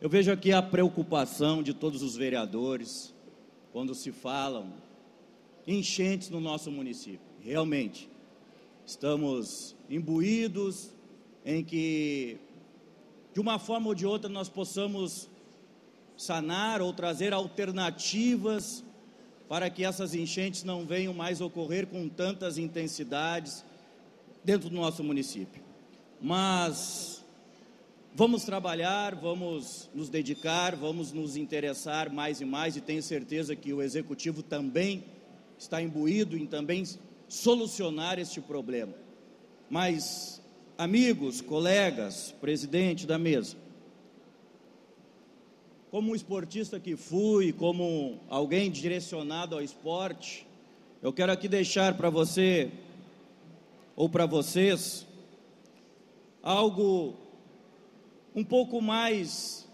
Eu 0.00 0.08
vejo 0.08 0.30
aqui 0.30 0.52
a 0.52 0.62
preocupação 0.62 1.64
de 1.64 1.74
todos 1.74 2.00
os 2.00 2.14
vereadores 2.14 3.12
quando 3.72 3.92
se 3.92 4.12
falam 4.12 4.72
enchentes 5.66 6.30
no 6.30 6.40
nosso 6.40 6.70
município. 6.70 7.26
Realmente, 7.40 8.08
estamos 8.86 9.74
imbuídos 9.90 10.94
em 11.44 11.64
que, 11.64 12.38
de 13.34 13.40
uma 13.40 13.58
forma 13.58 13.88
ou 13.88 13.96
de 13.96 14.06
outra, 14.06 14.30
nós 14.30 14.48
possamos 14.48 15.28
sanar 16.20 16.82
ou 16.82 16.92
trazer 16.92 17.32
alternativas 17.32 18.84
para 19.48 19.70
que 19.70 19.82
essas 19.82 20.14
enchentes 20.14 20.64
não 20.64 20.84
venham 20.84 21.14
mais 21.14 21.40
ocorrer 21.40 21.86
com 21.86 22.10
tantas 22.10 22.58
intensidades 22.58 23.64
dentro 24.44 24.68
do 24.68 24.76
nosso 24.76 25.02
município. 25.02 25.62
Mas 26.20 27.24
vamos 28.14 28.44
trabalhar, 28.44 29.14
vamos 29.14 29.88
nos 29.94 30.10
dedicar, 30.10 30.76
vamos 30.76 31.10
nos 31.10 31.36
interessar 31.36 32.12
mais 32.12 32.42
e 32.42 32.44
mais 32.44 32.76
e 32.76 32.82
tenho 32.82 33.02
certeza 33.02 33.56
que 33.56 33.72
o 33.72 33.80
executivo 33.80 34.42
também 34.42 35.02
está 35.58 35.80
imbuído 35.80 36.36
em 36.36 36.44
também 36.44 36.84
solucionar 37.28 38.18
este 38.18 38.42
problema. 38.42 38.92
Mas 39.70 40.42
amigos, 40.76 41.40
colegas, 41.40 42.34
presidente 42.42 43.06
da 43.06 43.18
mesa, 43.18 43.56
como 45.90 46.12
um 46.12 46.14
esportista 46.14 46.78
que 46.78 46.94
fui, 46.94 47.52
como 47.52 48.20
alguém 48.28 48.70
direcionado 48.70 49.56
ao 49.56 49.62
esporte, 49.62 50.46
eu 51.02 51.12
quero 51.12 51.32
aqui 51.32 51.48
deixar 51.48 51.96
para 51.96 52.08
você 52.08 52.70
ou 53.96 54.08
para 54.08 54.24
vocês 54.24 55.04
algo 56.40 57.14
um 58.36 58.44
pouco 58.44 58.80
mais 58.80 59.68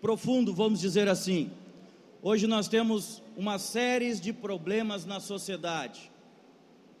profundo, 0.00 0.54
vamos 0.54 0.80
dizer 0.80 1.08
assim. 1.08 1.50
Hoje 2.22 2.46
nós 2.46 2.68
temos 2.68 3.20
uma 3.36 3.58
série 3.58 4.14
de 4.14 4.32
problemas 4.32 5.04
na 5.04 5.18
sociedade, 5.18 6.12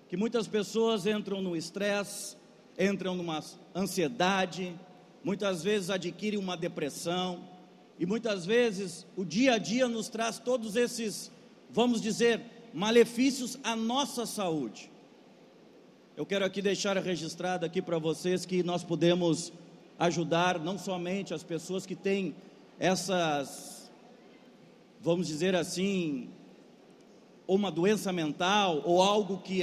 que 0.08 0.16
muitas 0.16 0.48
pessoas 0.48 1.06
entram 1.06 1.40
no 1.40 1.56
estresse, 1.56 2.36
entram 2.76 3.14
numa 3.14 3.40
ansiedade, 3.72 4.74
muitas 5.22 5.62
vezes 5.62 5.88
adquirem 5.88 6.40
uma 6.40 6.56
depressão, 6.56 7.52
e 7.98 8.06
muitas 8.06 8.44
vezes 8.44 9.06
o 9.16 9.24
dia 9.24 9.54
a 9.54 9.58
dia 9.58 9.86
nos 9.88 10.08
traz 10.08 10.38
todos 10.38 10.76
esses, 10.76 11.30
vamos 11.70 12.00
dizer, 12.00 12.40
malefícios 12.72 13.58
à 13.62 13.76
nossa 13.76 14.26
saúde. 14.26 14.90
Eu 16.16 16.26
quero 16.26 16.44
aqui 16.44 16.60
deixar 16.60 16.96
registrado 16.98 17.64
aqui 17.64 17.80
para 17.80 17.98
vocês 17.98 18.44
que 18.44 18.62
nós 18.62 18.84
podemos 18.84 19.52
ajudar 19.98 20.58
não 20.58 20.78
somente 20.78 21.32
as 21.32 21.42
pessoas 21.42 21.86
que 21.86 21.94
têm 21.94 22.34
essas, 22.78 23.90
vamos 25.00 25.26
dizer 25.26 25.54
assim, 25.54 26.28
uma 27.46 27.70
doença 27.70 28.12
mental 28.12 28.82
ou 28.84 29.02
algo 29.02 29.38
que 29.38 29.62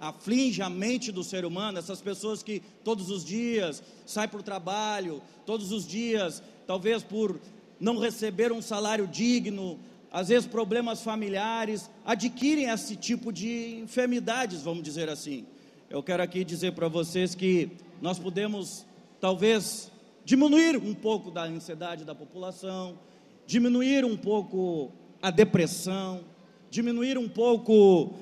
aflige 0.00 0.62
a 0.62 0.70
mente 0.70 1.12
do 1.12 1.22
ser 1.22 1.44
humano, 1.44 1.78
essas 1.78 2.00
pessoas 2.00 2.42
que 2.42 2.62
todos 2.82 3.10
os 3.10 3.24
dias 3.24 3.82
saem 4.06 4.28
para 4.28 4.40
o 4.40 4.42
trabalho, 4.42 5.22
todos 5.44 5.72
os 5.72 5.86
dias, 5.86 6.42
talvez 6.66 7.02
por 7.02 7.38
não 7.80 7.98
receber 7.98 8.52
um 8.52 8.60
salário 8.60 9.06
digno, 9.06 9.80
às 10.12 10.28
vezes 10.28 10.46
problemas 10.46 11.02
familiares, 11.02 11.90
adquirem 12.04 12.68
esse 12.68 12.94
tipo 12.94 13.32
de 13.32 13.78
enfermidades, 13.80 14.62
vamos 14.62 14.82
dizer 14.82 15.08
assim. 15.08 15.46
Eu 15.88 16.02
quero 16.02 16.22
aqui 16.22 16.44
dizer 16.44 16.72
para 16.72 16.88
vocês 16.88 17.34
que 17.34 17.70
nós 18.02 18.18
podemos, 18.18 18.84
talvez, 19.20 19.90
diminuir 20.24 20.76
um 20.76 20.94
pouco 20.94 21.30
da 21.30 21.44
ansiedade 21.44 22.04
da 22.04 22.14
população, 22.14 22.98
diminuir 23.46 24.04
um 24.04 24.16
pouco 24.16 24.92
a 25.22 25.30
depressão, 25.30 26.24
diminuir 26.70 27.18
um 27.18 27.28
pouco 27.28 28.14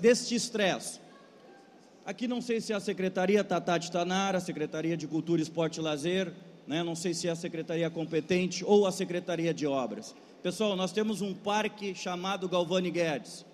deste 0.00 0.34
estresse. 0.34 1.00
Aqui 2.04 2.28
não 2.28 2.40
sei 2.40 2.60
se 2.60 2.72
a 2.72 2.78
Secretaria 2.78 3.42
Tatati 3.42 3.90
Tanara, 3.90 4.38
a 4.38 4.40
Secretaria 4.40 4.96
de 4.96 5.06
Cultura, 5.06 5.42
Esporte 5.42 5.80
e 5.80 5.82
Lazer, 5.82 6.32
né? 6.66 6.82
não 6.82 6.94
sei 6.94 7.14
se 7.14 7.28
é 7.28 7.30
a 7.30 7.36
secretaria 7.36 7.88
competente 7.88 8.64
ou 8.64 8.86
a 8.86 8.92
secretaria 8.92 9.54
de 9.54 9.66
obras. 9.66 10.14
Pessoal, 10.42 10.76
nós 10.76 10.92
temos 10.92 11.22
um 11.22 11.34
parque 11.34 11.94
chamado 11.94 12.48
Galvani 12.48 12.90
Guedes, 12.90 13.44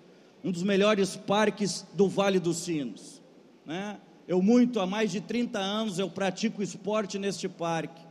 um 0.42 0.50
dos 0.50 0.62
melhores 0.62 1.16
parques 1.16 1.86
do 1.94 2.08
Vale 2.08 2.38
dos 2.38 2.58
Sinos. 2.58 3.22
Né? 3.64 3.98
Eu 4.26 4.42
muito, 4.42 4.80
há 4.80 4.86
mais 4.86 5.10
de 5.10 5.20
30 5.20 5.58
anos, 5.58 5.98
eu 5.98 6.08
pratico 6.08 6.62
esporte 6.62 7.18
neste 7.18 7.48
parque. 7.48 8.02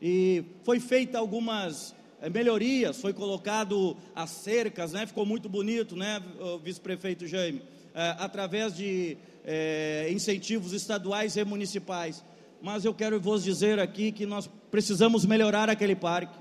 E 0.00 0.44
foi 0.62 0.80
feita 0.80 1.18
algumas 1.18 1.94
é, 2.20 2.28
melhorias, 2.28 3.00
foi 3.00 3.12
colocado 3.12 3.96
as 4.14 4.30
cercas, 4.30 4.92
né? 4.92 5.06
ficou 5.06 5.26
muito 5.26 5.48
bonito, 5.48 5.96
né, 5.96 6.22
vice-prefeito 6.62 7.26
Jaime, 7.26 7.62
é, 7.94 8.16
através 8.18 8.76
de 8.76 9.16
é, 9.44 10.08
incentivos 10.10 10.72
estaduais 10.72 11.36
e 11.36 11.44
municipais 11.44 12.24
mas 12.64 12.82
eu 12.82 12.94
quero 12.94 13.20
vos 13.20 13.44
dizer 13.44 13.78
aqui 13.78 14.10
que 14.10 14.24
nós 14.24 14.48
precisamos 14.70 15.26
melhorar 15.26 15.68
aquele 15.68 15.94
parque, 15.94 16.32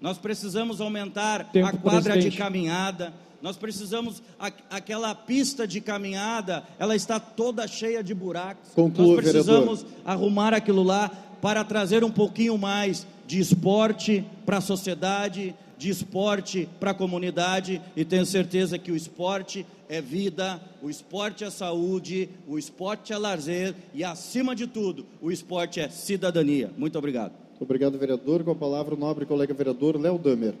nós 0.00 0.18
precisamos 0.18 0.80
aumentar 0.80 1.44
Tempo, 1.52 1.68
a 1.68 1.72
quadra 1.72 2.14
presidente. 2.14 2.32
de 2.32 2.36
caminhada, 2.36 3.14
nós 3.40 3.56
precisamos 3.56 4.20
a, 4.36 4.50
aquela 4.68 5.14
pista 5.14 5.68
de 5.68 5.80
caminhada, 5.80 6.64
ela 6.76 6.96
está 6.96 7.20
toda 7.20 7.68
cheia 7.68 8.02
de 8.02 8.12
buracos. 8.12 8.70
Conclua, 8.74 9.14
nós 9.14 9.22
precisamos 9.22 9.82
vereador. 9.82 10.02
arrumar 10.10 10.52
aquilo 10.52 10.82
lá 10.82 11.08
para 11.40 11.62
trazer 11.62 12.02
um 12.02 12.10
pouquinho 12.10 12.58
mais 12.58 13.06
de 13.24 13.38
esporte 13.38 14.24
para 14.44 14.56
a 14.56 14.60
sociedade, 14.60 15.54
de 15.80 15.88
esporte 15.88 16.68
para 16.78 16.90
a 16.90 16.94
comunidade 16.94 17.80
e 17.96 18.04
tenho 18.04 18.26
certeza 18.26 18.78
que 18.78 18.92
o 18.92 18.96
esporte 18.96 19.64
é 19.88 19.98
vida, 19.98 20.60
o 20.82 20.90
esporte 20.90 21.42
é 21.42 21.48
saúde, 21.48 22.28
o 22.46 22.58
esporte 22.58 23.14
é 23.14 23.16
lazer 23.16 23.74
e, 23.94 24.04
acima 24.04 24.54
de 24.54 24.66
tudo, 24.66 25.06
o 25.22 25.32
esporte 25.32 25.80
é 25.80 25.88
cidadania. 25.88 26.70
Muito 26.76 26.98
obrigado. 26.98 27.32
Obrigado, 27.58 27.98
vereador. 27.98 28.44
Com 28.44 28.50
a 28.50 28.54
palavra, 28.54 28.94
o 28.94 28.98
nobre 28.98 29.24
colega 29.24 29.54
vereador 29.54 29.98
Léo 29.98 30.18
Damer. 30.18 30.54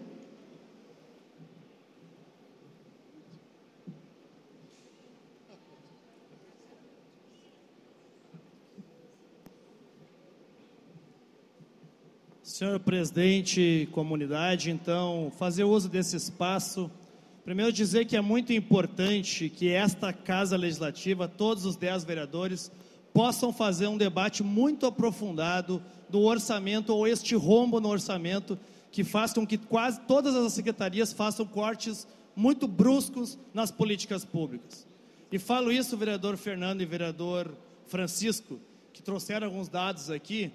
Senhor 12.60 12.78
presidente, 12.78 13.88
comunidade, 13.90 14.70
então, 14.70 15.32
fazer 15.38 15.64
uso 15.64 15.88
desse 15.88 16.14
espaço. 16.14 16.90
Primeiro, 17.42 17.72
dizer 17.72 18.04
que 18.04 18.18
é 18.18 18.20
muito 18.20 18.52
importante 18.52 19.48
que 19.48 19.72
esta 19.72 20.12
Casa 20.12 20.58
Legislativa, 20.58 21.26
todos 21.26 21.64
os 21.64 21.74
dez 21.74 22.04
vereadores, 22.04 22.70
possam 23.14 23.50
fazer 23.50 23.86
um 23.86 23.96
debate 23.96 24.42
muito 24.42 24.84
aprofundado 24.84 25.82
do 26.06 26.20
orçamento 26.20 26.90
ou 26.90 27.08
este 27.08 27.34
rombo 27.34 27.80
no 27.80 27.88
orçamento 27.88 28.58
que 28.92 29.04
faz 29.04 29.32
com 29.32 29.46
que 29.46 29.56
quase 29.56 29.98
todas 30.00 30.36
as 30.36 30.52
secretarias 30.52 31.14
façam 31.14 31.46
cortes 31.46 32.06
muito 32.36 32.68
bruscos 32.68 33.38
nas 33.54 33.70
políticas 33.70 34.22
públicas. 34.22 34.86
E 35.32 35.38
falo 35.38 35.72
isso, 35.72 35.96
vereador 35.96 36.36
Fernando 36.36 36.82
e 36.82 36.84
vereador 36.84 37.56
Francisco, 37.86 38.60
que 38.92 39.00
trouxeram 39.00 39.46
alguns 39.46 39.70
dados 39.70 40.10
aqui 40.10 40.52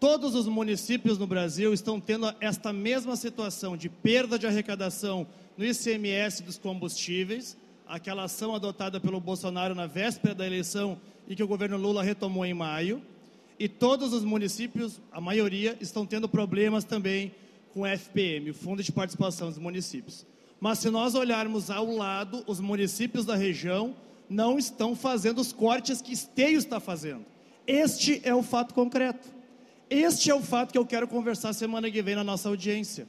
Todos 0.00 0.34
os 0.34 0.46
municípios 0.46 1.18
no 1.18 1.26
Brasil 1.26 1.74
estão 1.74 2.00
tendo 2.00 2.34
esta 2.40 2.72
mesma 2.72 3.16
situação 3.16 3.76
de 3.76 3.90
perda 3.90 4.38
de 4.38 4.46
arrecadação 4.46 5.26
no 5.58 5.64
ICMS 5.64 6.42
dos 6.42 6.56
combustíveis, 6.56 7.54
aquela 7.86 8.24
ação 8.24 8.54
adotada 8.54 8.98
pelo 8.98 9.20
Bolsonaro 9.20 9.74
na 9.74 9.86
véspera 9.86 10.34
da 10.34 10.46
eleição 10.46 10.98
e 11.28 11.36
que 11.36 11.42
o 11.42 11.46
governo 11.46 11.76
Lula 11.76 12.02
retomou 12.02 12.46
em 12.46 12.54
maio. 12.54 13.02
E 13.58 13.68
todos 13.68 14.14
os 14.14 14.24
municípios, 14.24 15.02
a 15.12 15.20
maioria, 15.20 15.76
estão 15.82 16.06
tendo 16.06 16.26
problemas 16.26 16.82
também 16.82 17.34
com 17.74 17.82
o 17.82 17.86
FPM, 17.86 18.52
o 18.52 18.54
Fundo 18.54 18.82
de 18.82 18.90
Participação 18.90 19.48
dos 19.48 19.58
Municípios. 19.58 20.24
Mas 20.58 20.78
se 20.78 20.88
nós 20.88 21.14
olharmos 21.14 21.70
ao 21.70 21.94
lado, 21.94 22.42
os 22.46 22.58
municípios 22.58 23.26
da 23.26 23.36
região 23.36 23.94
não 24.30 24.58
estão 24.58 24.96
fazendo 24.96 25.42
os 25.42 25.52
cortes 25.52 26.00
que 26.00 26.14
Esteio 26.14 26.56
está 26.56 26.80
fazendo. 26.80 27.26
Este 27.66 28.22
é 28.24 28.34
o 28.34 28.42
fato 28.42 28.72
concreto. 28.72 29.39
Este 29.90 30.30
é 30.30 30.34
o 30.34 30.40
fato 30.40 30.70
que 30.70 30.78
eu 30.78 30.86
quero 30.86 31.08
conversar 31.08 31.52
semana 31.52 31.90
que 31.90 32.00
vem 32.00 32.14
na 32.14 32.22
nossa 32.22 32.48
audiência. 32.48 33.08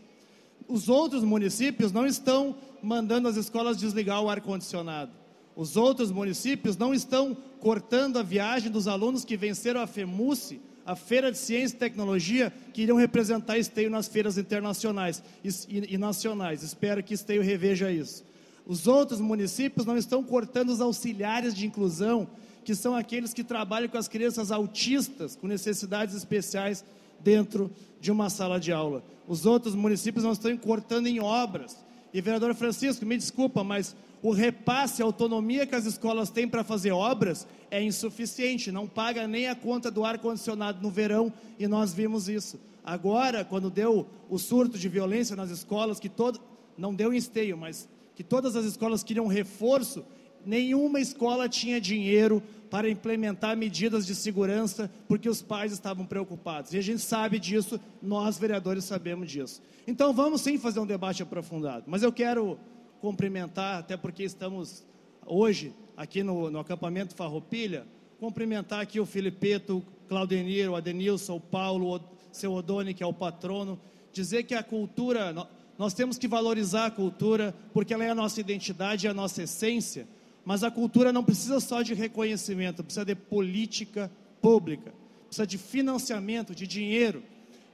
Os 0.67 0.89
outros 0.89 1.23
municípios 1.23 1.91
não 1.91 2.07
estão 2.07 2.55
mandando 2.81 3.27
as 3.27 3.35
escolas 3.35 3.77
desligar 3.77 4.19
o 4.23 4.29
ar-condicionado. 4.29 5.11
Os 5.55 5.77
outros 5.77 6.11
municípios 6.11 6.75
não 6.75 6.91
estão 6.91 7.37
cortando 7.59 8.17
a 8.17 8.23
viagem 8.23 8.71
dos 8.71 8.87
alunos 8.87 9.23
que 9.23 9.37
venceram 9.37 9.79
a 9.79 9.85
FEMUSE, 9.85 10.59
a 10.83 10.95
Feira 10.95 11.31
de 11.31 11.37
Ciência 11.37 11.75
e 11.75 11.79
Tecnologia, 11.79 12.51
que 12.73 12.81
iriam 12.81 12.97
representar 12.97 13.59
Esteio 13.59 13.91
nas 13.91 14.07
feiras 14.07 14.39
internacionais 14.39 15.21
e, 15.43 15.49
e, 15.69 15.93
e 15.93 15.97
nacionais. 15.99 16.63
Espero 16.63 17.03
que 17.03 17.13
Esteio 17.13 17.43
reveja 17.43 17.91
isso. 17.91 18.23
Os 18.65 18.87
outros 18.87 19.19
municípios 19.19 19.85
não 19.85 19.97
estão 19.97 20.23
cortando 20.23 20.69
os 20.69 20.81
auxiliares 20.81 21.53
de 21.53 21.65
inclusão 21.65 22.27
que 22.63 22.75
são 22.75 22.95
aqueles 22.95 23.33
que 23.33 23.43
trabalham 23.43 23.89
com 23.89 23.97
as 23.97 24.07
crianças 24.07 24.51
autistas, 24.51 25.35
com 25.35 25.47
necessidades 25.47 26.15
especiais, 26.15 26.85
dentro 27.19 27.71
de 27.99 28.11
uma 28.11 28.29
sala 28.29 28.59
de 28.59 28.71
aula. 28.71 29.03
Os 29.27 29.45
outros 29.45 29.75
municípios 29.75 30.23
não 30.23 30.31
estão 30.31 30.55
cortando 30.57 31.07
em 31.07 31.19
obras. 31.19 31.77
E, 32.13 32.21
vereador 32.21 32.53
Francisco, 32.55 33.05
me 33.05 33.17
desculpa, 33.17 33.63
mas 33.63 33.95
o 34.21 34.31
repasse, 34.31 35.01
a 35.01 35.05
autonomia 35.05 35.65
que 35.65 35.75
as 35.75 35.85
escolas 35.85 36.29
têm 36.29 36.47
para 36.47 36.63
fazer 36.63 36.91
obras 36.91 37.47
é 37.69 37.81
insuficiente, 37.81 38.71
não 38.71 38.87
paga 38.87 39.27
nem 39.27 39.47
a 39.47 39.55
conta 39.55 39.89
do 39.89 40.03
ar-condicionado 40.03 40.81
no 40.81 40.91
verão, 40.91 41.31
e 41.57 41.67
nós 41.67 41.93
vimos 41.93 42.27
isso. 42.27 42.59
Agora, 42.83 43.45
quando 43.45 43.69
deu 43.69 44.07
o 44.29 44.37
surto 44.37 44.77
de 44.77 44.89
violência 44.89 45.35
nas 45.35 45.49
escolas, 45.49 45.99
que 45.99 46.09
todo, 46.09 46.39
não 46.77 46.93
deu 46.93 47.13
em 47.13 47.17
esteio, 47.17 47.57
mas 47.57 47.87
que 48.15 48.23
todas 48.23 48.55
as 48.55 48.65
escolas 48.65 49.03
queriam 49.03 49.27
reforço, 49.27 50.03
nenhuma 50.45 50.99
escola 50.99 51.47
tinha 51.47 51.79
dinheiro 51.79 52.41
para 52.69 52.89
implementar 52.89 53.57
medidas 53.57 54.05
de 54.05 54.15
segurança, 54.15 54.89
porque 55.07 55.27
os 55.27 55.41
pais 55.41 55.73
estavam 55.73 56.05
preocupados. 56.05 56.73
E 56.73 56.77
a 56.77 56.81
gente 56.81 57.01
sabe 57.01 57.37
disso, 57.37 57.79
nós 58.01 58.37
vereadores 58.37 58.85
sabemos 58.85 59.29
disso. 59.29 59.61
Então 59.85 60.13
vamos 60.13 60.41
sim 60.41 60.57
fazer 60.57 60.79
um 60.79 60.85
debate 60.85 61.21
aprofundado. 61.21 61.83
Mas 61.87 62.01
eu 62.01 62.11
quero 62.11 62.57
cumprimentar, 63.01 63.79
até 63.79 63.97
porque 63.97 64.23
estamos 64.23 64.85
hoje 65.25 65.73
aqui 65.97 66.23
no, 66.23 66.49
no 66.49 66.59
acampamento 66.59 67.15
Farroupilha, 67.15 67.85
cumprimentar 68.19 68.79
aqui 68.79 68.99
o 68.99 69.05
Filipeto, 69.05 69.77
o 69.77 70.07
Claudenir, 70.07 70.69
o 70.69 70.75
Adenilson, 70.75 71.35
o 71.35 71.41
Paulo, 71.41 71.95
o 71.95 72.01
seu 72.31 72.53
Odone, 72.53 72.93
que 72.93 73.03
é 73.03 73.05
o 73.05 73.13
patrono, 73.13 73.79
dizer 74.13 74.43
que 74.43 74.53
a 74.53 74.63
cultura, 74.63 75.33
nós 75.81 75.95
temos 75.95 76.19
que 76.19 76.27
valorizar 76.27 76.85
a 76.85 76.91
cultura, 76.91 77.55
porque 77.73 77.91
ela 77.91 78.05
é 78.05 78.11
a 78.11 78.13
nossa 78.13 78.39
identidade, 78.39 79.07
é 79.07 79.09
a 79.09 79.15
nossa 79.15 79.41
essência, 79.41 80.07
mas 80.45 80.63
a 80.63 80.69
cultura 80.69 81.11
não 81.11 81.23
precisa 81.23 81.59
só 81.59 81.81
de 81.81 81.95
reconhecimento, 81.95 82.83
precisa 82.83 83.03
de 83.03 83.15
política 83.15 84.11
pública, 84.39 84.93
precisa 85.25 85.47
de 85.47 85.57
financiamento, 85.57 86.53
de 86.53 86.67
dinheiro, 86.67 87.23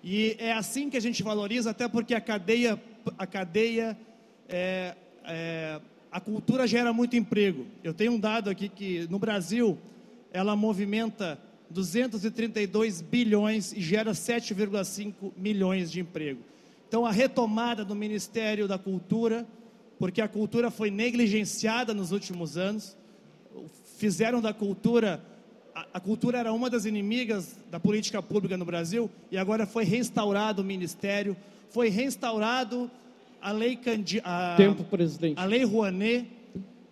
e 0.01 0.37
é 0.39 0.53
assim 0.53 0.89
que 0.89 0.95
a 0.95 1.01
gente 1.01 1.21
valoriza, 1.21 1.71
até 1.71 1.85
porque 1.85 2.13
a 2.13 2.21
cadeia, 2.21 2.81
a 3.17 3.27
cadeia 3.27 3.97
é, 4.47 4.95
é, 5.25 5.81
a 6.09 6.21
cultura 6.21 6.65
gera 6.65 6.93
muito 6.93 7.17
emprego. 7.17 7.65
Eu 7.83 7.93
tenho 7.93 8.13
um 8.13 8.19
dado 8.21 8.49
aqui 8.49 8.69
que 8.69 9.05
no 9.09 9.19
Brasil 9.19 9.77
ela 10.31 10.55
movimenta 10.55 11.37
232 11.69 13.01
bilhões 13.01 13.73
e 13.73 13.81
gera 13.81 14.11
7,5 14.11 15.33
milhões 15.35 15.91
de 15.91 15.99
emprego. 15.99 16.39
Então 16.87 17.05
a 17.05 17.11
retomada 17.11 17.83
do 17.83 17.95
Ministério 17.95 18.67
da 18.67 18.77
Cultura, 18.77 19.45
porque 19.99 20.21
a 20.21 20.27
cultura 20.27 20.71
foi 20.71 20.89
negligenciada 20.89 21.93
nos 21.93 22.11
últimos 22.11 22.57
anos, 22.57 22.97
fizeram 23.97 24.41
da 24.41 24.53
cultura 24.53 25.21
a, 25.93 25.99
cultura 25.99 26.39
era 26.39 26.51
uma 26.51 26.71
das 26.71 26.85
inimigas 26.85 27.55
da 27.69 27.79
política 27.79 28.21
pública 28.21 28.57
no 28.57 28.65
Brasil 28.65 29.11
e 29.31 29.37
agora 29.37 29.67
foi 29.67 29.83
restaurado 29.83 30.63
o 30.63 30.65
ministério, 30.65 31.37
foi 31.69 31.89
restaurado 31.89 32.89
a 33.39 33.51
lei 33.51 33.75
Candi, 33.75 34.19
a, 34.23 34.55
Tempo, 34.57 34.83
presidente. 34.83 35.37
A 35.37 35.45
lei 35.45 35.63
Rouanet, 35.63 36.27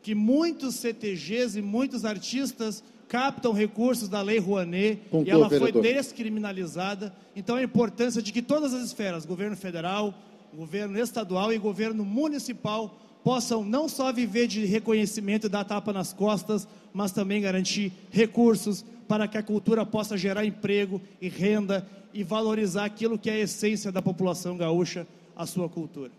que 0.04 0.14
muitos 0.14 0.76
CTGs 0.76 1.58
e 1.58 1.62
muitos 1.64 2.06
artistas 2.06 2.84
captam 3.08 3.54
recursos 3.54 4.10
da 4.10 4.22
lei 4.22 4.40
Rouanet 4.40 5.02
Conclua, 5.10 5.26
e 5.26 5.30
ela 5.30 5.48
vereador. 5.48 5.82
foi 5.84 5.94
descriminalizada. 5.94 7.14
Então 7.36 7.56
a 7.56 7.64
importância 7.64 8.22
de 8.22 8.32
que 8.32 8.42
todas 8.42 8.74
as 8.74 8.84
esferas, 8.84 9.26
governo 9.26 9.56
federal, 9.56 10.14
governo 10.54 10.98
estadual 10.98 11.54
e 11.54 11.58
governo 11.58 12.04
municipal 12.04 12.98
possam 13.24 13.64
não 13.64 13.90
só 13.90 14.12
viver 14.14 14.48
de 14.48 14.66
reconhecimento 14.66 15.48
e 15.48 15.50
dar 15.50 15.64
tapa 15.64 15.92
nas 15.92 16.14
costas, 16.14 16.68
mas 16.94 17.12
também 17.12 17.42
garantir 17.42 17.92
recursos 18.12 18.86
para 19.08 19.28
que 19.28 19.38
a 19.38 19.44
cultura 19.44 19.86
possa 19.86 20.18
gerar 20.18 20.46
emprego 20.46 21.02
e 21.22 21.28
renda 21.28 21.88
e 22.14 22.24
valorizar 22.24 22.86
aquilo 22.86 23.18
que 23.18 23.30
é 23.30 23.34
a 23.34 23.40
essência 23.40 23.92
da 23.92 24.02
população 24.02 24.56
gaúcha, 24.56 25.08
a 25.36 25.46
sua 25.46 25.68
cultura. 25.68 26.12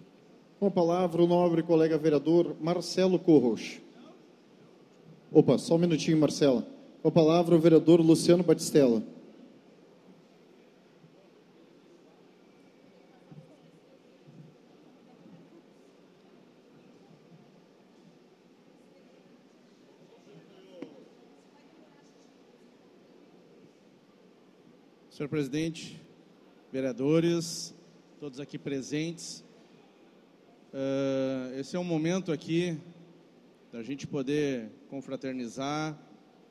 Com 0.59 0.67
a 0.67 0.71
palavra, 0.71 1.23
o 1.23 1.27
nobre 1.27 1.63
colega 1.63 1.97
vereador 1.97 2.57
Marcelo 2.61 3.19
Corros. 3.19 3.79
Opa, 5.33 5.59
só 5.59 5.75
um 5.75 5.79
minutinho, 5.79 6.19
Marcela. 6.19 6.67
Com 7.07 7.11
a 7.11 7.13
palavra, 7.13 7.55
o 7.55 7.61
vereador 7.61 8.01
Luciano 8.01 8.43
Batistella. 8.43 9.01
Senhor 25.09 25.29
presidente, 25.29 26.03
vereadores, 26.73 27.73
todos 28.19 28.41
aqui 28.41 28.59
presentes, 28.59 29.45
uh, 30.75 31.57
esse 31.57 31.77
é 31.77 31.79
um 31.79 31.85
momento 31.85 32.33
aqui 32.33 32.77
da 33.71 33.81
gente 33.85 34.09
poder 34.09 34.73
confraternizar, 34.91 35.97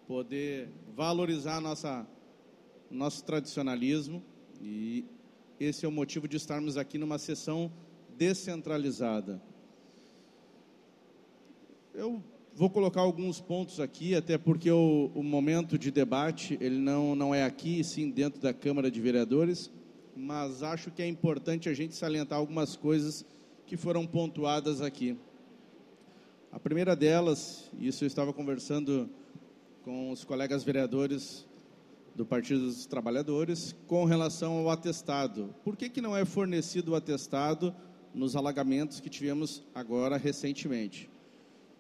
poder 0.08 0.70
valorizar 0.96 1.60
nossa 1.60 2.08
nosso 2.90 3.24
tradicionalismo 3.24 4.24
e 4.62 5.04
esse 5.60 5.86
é 5.86 5.88
o 5.88 5.92
motivo 5.92 6.28
de 6.28 6.38
estarmos 6.38 6.78
aqui 6.78 6.98
numa 6.98 7.18
sessão 7.18 7.72
descentralizada. 8.18 9.42
Eu 11.94 12.22
vou 12.54 12.70
colocar 12.70 13.02
alguns 13.02 13.42
pontos 13.42 13.80
aqui, 13.80 14.16
até 14.16 14.38
porque 14.38 14.70
o, 14.70 15.12
o, 15.16 15.24
momento 15.24 15.78
de 15.78 15.92
debate 15.92 16.58
ele 16.62 16.78
não, 16.78 17.16
não 17.16 17.34
é 17.34 17.44
aqui, 17.44 17.84
sim 17.84 18.10
dentro 18.10 18.40
da 18.40 18.54
Câmara 18.54 18.92
de 18.92 19.02
Vereadores, 19.02 19.72
mas 20.16 20.62
acho 20.62 20.92
que 20.92 21.02
é 21.02 21.08
importante 21.08 21.68
a 21.68 21.74
gente 21.74 21.96
salientar 21.96 22.38
algumas 22.38 22.76
coisas 22.76 23.26
que 23.66 23.76
foram 23.76 24.06
pontuadas 24.06 24.82
aqui. 24.82 25.18
A 26.52 26.60
primeira 26.60 26.96
delas, 26.96 27.70
isso 27.80 28.04
eu 28.04 28.08
estava 28.08 28.32
conversando 28.32 29.10
com 29.86 30.12
os 30.12 30.26
colegas 30.26 30.66
vereadores 30.66 31.46
do 32.14 32.26
Partido 32.26 32.62
dos 32.66 32.86
Trabalhadores, 32.86 33.74
com 33.88 34.04
relação 34.04 34.58
ao 34.58 34.70
atestado. 34.70 35.56
Por 35.64 35.78
que, 35.78 35.90
que 35.90 36.02
não 36.02 36.18
é 36.18 36.26
fornecido 36.26 36.92
o 36.92 36.96
atestado 36.96 37.74
nos 38.14 38.36
alagamentos 38.36 39.00
que 39.00 39.10
tivemos 39.10 39.64
agora 39.74 40.18
recentemente? 40.18 41.10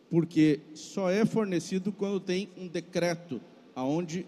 porque 0.09 0.61
só 0.73 1.09
é 1.09 1.25
fornecido 1.25 1.91
quando 1.91 2.19
tem 2.19 2.49
um 2.57 2.67
decreto 2.67 3.41
aonde 3.75 4.25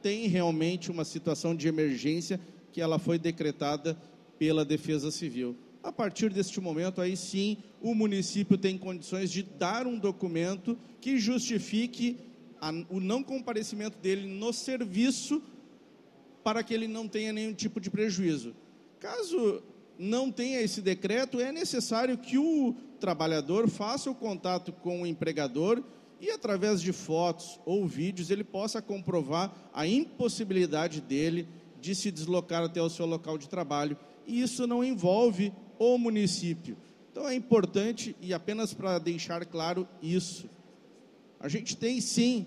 tem 0.00 0.26
realmente 0.28 0.90
uma 0.90 1.04
situação 1.04 1.54
de 1.54 1.68
emergência 1.68 2.40
que 2.72 2.80
ela 2.80 2.98
foi 2.98 3.18
decretada 3.18 3.94
pela 4.38 4.64
Defesa 4.64 5.10
Civil. 5.10 5.56
A 5.82 5.92
partir 5.92 6.32
deste 6.32 6.60
momento, 6.60 7.00
aí 7.00 7.16
sim, 7.16 7.58
o 7.82 7.94
município 7.94 8.56
tem 8.56 8.78
condições 8.78 9.30
de 9.30 9.42
dar 9.42 9.86
um 9.86 9.98
documento 9.98 10.78
que 11.00 11.18
justifique 11.18 12.16
a, 12.60 12.70
o 12.90 13.00
não 13.00 13.22
comparecimento 13.22 13.98
dele 13.98 14.26
no 14.26 14.52
serviço 14.52 15.42
para 16.42 16.62
que 16.62 16.72
ele 16.72 16.88
não 16.88 17.06
tenha 17.06 17.32
nenhum 17.32 17.52
tipo 17.52 17.80
de 17.80 17.90
prejuízo. 17.90 18.54
Caso 18.98 19.62
não 19.98 20.30
tenha 20.30 20.60
esse 20.60 20.80
decreto, 20.80 21.40
é 21.40 21.52
necessário 21.52 22.16
que 22.16 22.38
o 22.38 22.74
trabalhador 23.00 23.68
faça 23.68 24.10
o 24.10 24.14
contato 24.14 24.72
com 24.72 25.02
o 25.02 25.06
empregador 25.06 25.82
e, 26.20 26.30
através 26.30 26.80
de 26.80 26.92
fotos 26.92 27.60
ou 27.64 27.86
vídeos, 27.86 28.30
ele 28.30 28.44
possa 28.44 28.82
comprovar 28.82 29.52
a 29.72 29.86
impossibilidade 29.86 31.00
dele 31.00 31.48
de 31.80 31.94
se 31.94 32.10
deslocar 32.10 32.62
até 32.64 32.82
o 32.82 32.90
seu 32.90 33.06
local 33.06 33.38
de 33.38 33.48
trabalho. 33.48 33.96
E 34.26 34.40
isso 34.40 34.66
não 34.66 34.82
envolve 34.82 35.52
o 35.78 35.96
município. 35.96 36.76
Então 37.10 37.28
é 37.28 37.34
importante, 37.34 38.16
e 38.20 38.34
apenas 38.34 38.74
para 38.74 38.98
deixar 38.98 39.44
claro 39.46 39.88
isso, 40.02 40.48
a 41.40 41.48
gente 41.48 41.76
tem 41.76 42.00
sim 42.00 42.46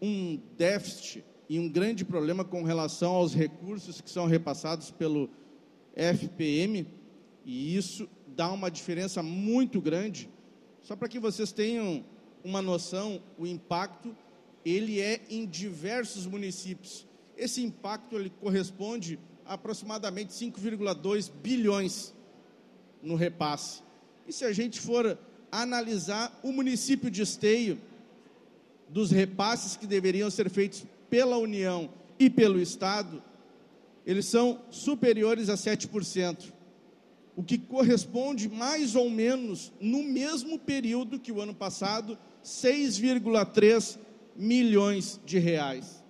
um 0.00 0.40
déficit 0.56 1.24
e 1.48 1.58
um 1.58 1.68
grande 1.68 2.04
problema 2.04 2.44
com 2.44 2.62
relação 2.62 3.12
aos 3.12 3.34
recursos 3.34 4.00
que 4.00 4.10
são 4.10 4.26
repassados 4.26 4.90
pelo 4.90 5.30
FPM, 5.94 6.86
e 7.44 7.76
isso 7.76 8.08
dá 8.26 8.50
uma 8.50 8.70
diferença 8.70 9.22
muito 9.22 9.80
grande. 9.80 10.28
Só 10.82 10.96
para 10.96 11.08
que 11.08 11.18
vocês 11.18 11.52
tenham 11.52 12.04
uma 12.42 12.60
noção, 12.60 13.22
o 13.38 13.46
impacto 13.46 14.16
ele 14.64 15.00
é 15.00 15.20
em 15.28 15.46
diversos 15.46 16.26
municípios. 16.26 17.06
Esse 17.36 17.62
impacto 17.62 18.16
ele 18.16 18.30
corresponde 18.30 19.18
a 19.44 19.54
aproximadamente 19.54 20.32
5,2 20.32 21.30
bilhões 21.42 22.14
no 23.02 23.14
repasse. 23.14 23.82
E 24.26 24.32
se 24.32 24.44
a 24.44 24.52
gente 24.52 24.80
for 24.80 25.18
analisar 25.52 26.40
o 26.42 26.50
município 26.50 27.10
de 27.10 27.22
Esteio, 27.22 27.78
dos 28.88 29.10
repasses 29.10 29.76
que 29.76 29.86
deveriam 29.86 30.30
ser 30.30 30.50
feitos 30.50 30.84
pela 31.08 31.36
União 31.36 31.90
e 32.18 32.28
pelo 32.28 32.60
Estado, 32.60 33.22
eles 34.04 34.26
são 34.26 34.60
superiores 34.70 35.48
a 35.48 35.54
7% 35.54 36.52
o 37.36 37.42
que 37.42 37.58
corresponde 37.58 38.48
mais 38.48 38.94
ou 38.94 39.08
menos 39.08 39.72
no 39.80 40.02
mesmo 40.02 40.58
período 40.58 41.18
que 41.18 41.32
o 41.32 41.40
ano 41.40 41.54
passado, 41.54 42.18
6,3 42.44 43.98
milhões 44.36 45.20
de 45.24 45.38
reais. 45.38 46.02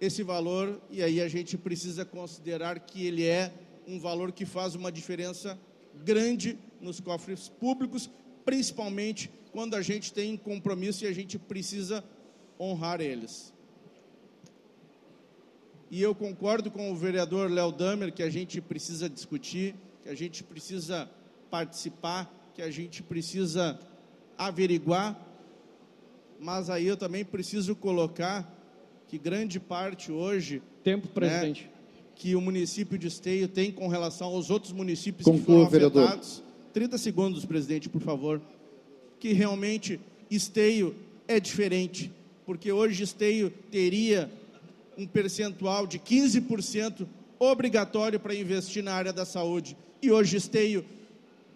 Esse 0.00 0.22
valor, 0.22 0.80
e 0.90 1.02
aí 1.02 1.20
a 1.20 1.28
gente 1.28 1.56
precisa 1.56 2.04
considerar 2.04 2.78
que 2.80 3.06
ele 3.06 3.24
é 3.24 3.52
um 3.86 3.98
valor 3.98 4.32
que 4.32 4.44
faz 4.44 4.74
uma 4.74 4.92
diferença 4.92 5.58
grande 6.04 6.58
nos 6.84 7.00
cofres 7.00 7.48
públicos, 7.48 8.10
principalmente 8.44 9.30
quando 9.50 9.74
a 9.74 9.82
gente 9.82 10.12
tem 10.12 10.36
compromisso 10.36 11.04
e 11.04 11.08
a 11.08 11.12
gente 11.12 11.38
precisa 11.38 12.04
honrar 12.60 13.00
eles. 13.00 13.52
E 15.90 16.02
eu 16.02 16.14
concordo 16.14 16.70
com 16.70 16.92
o 16.92 16.96
vereador 16.96 17.50
Léo 17.50 17.72
Damer 17.72 18.12
que 18.12 18.22
a 18.22 18.30
gente 18.30 18.60
precisa 18.60 19.08
discutir, 19.08 19.74
que 20.02 20.08
a 20.08 20.14
gente 20.14 20.42
precisa 20.42 21.08
participar, 21.50 22.52
que 22.54 22.62
a 22.62 22.70
gente 22.70 23.02
precisa 23.02 23.78
averiguar, 24.36 25.18
mas 26.40 26.68
aí 26.68 26.86
eu 26.86 26.96
também 26.96 27.24
preciso 27.24 27.74
colocar 27.74 28.52
que 29.08 29.18
grande 29.18 29.60
parte 29.60 30.10
hoje. 30.10 30.62
Tempo, 30.82 31.08
presidente. 31.08 31.64
Né, 31.64 31.70
que 32.16 32.36
o 32.36 32.40
município 32.40 32.96
de 32.96 33.08
Esteio 33.08 33.48
tem 33.48 33.72
com 33.72 33.88
relação 33.88 34.28
aos 34.28 34.50
outros 34.50 34.72
municípios 34.72 35.24
Conclua, 35.24 35.40
que 35.40 35.46
foram 35.46 35.70
vereador. 35.70 36.20
Afetados. 36.74 36.84
30 36.94 36.98
segundos, 36.98 37.44
presidente, 37.44 37.88
por 37.88 38.02
favor. 38.02 38.40
Que 39.20 39.32
realmente 39.32 40.00
Esteio 40.28 40.94
é 41.28 41.38
diferente, 41.38 42.10
porque 42.44 42.72
hoje 42.72 43.04
Esteio 43.04 43.50
teria 43.70 44.30
um 44.98 45.06
percentual 45.06 45.86
de 45.86 45.98
15% 45.98 47.06
obrigatório 47.38 48.18
para 48.18 48.34
investir 48.34 48.82
na 48.82 48.92
área 48.92 49.12
da 49.12 49.24
saúde. 49.24 49.76
E 50.02 50.10
hoje 50.10 50.36
Esteio 50.36 50.84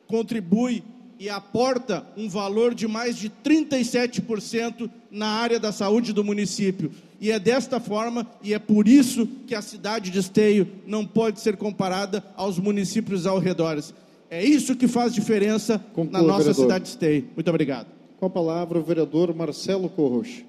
contribui 0.06 0.82
e 1.18 1.28
aporta 1.28 2.06
um 2.16 2.28
valor 2.28 2.74
de 2.74 2.86
mais 2.86 3.16
de 3.16 3.28
37% 3.28 4.88
na 5.10 5.26
área 5.26 5.58
da 5.58 5.72
saúde 5.72 6.12
do 6.12 6.22
município. 6.22 6.92
E 7.20 7.32
é 7.32 7.40
desta 7.40 7.80
forma, 7.80 8.24
e 8.40 8.54
é 8.54 8.58
por 8.58 8.86
isso 8.86 9.26
que 9.46 9.54
a 9.54 9.60
cidade 9.60 10.10
de 10.10 10.20
Esteio 10.20 10.68
não 10.86 11.04
pode 11.04 11.40
ser 11.40 11.56
comparada 11.56 12.24
aos 12.36 12.58
municípios 12.58 13.26
ao 13.26 13.40
redor. 13.40 13.82
É 14.30 14.44
isso 14.44 14.76
que 14.76 14.86
faz 14.86 15.14
diferença 15.14 15.78
Conclua, 15.94 16.20
na 16.20 16.26
nossa 16.26 16.38
vereador. 16.44 16.62
cidade 16.62 16.84
de 16.84 16.90
Esteio. 16.90 17.30
Muito 17.34 17.48
obrigado. 17.48 17.86
Com 18.18 18.26
a 18.26 18.30
palavra 18.30 18.78
o 18.78 18.82
vereador 18.82 19.34
Marcelo 19.34 19.88
Corros. 19.88 20.44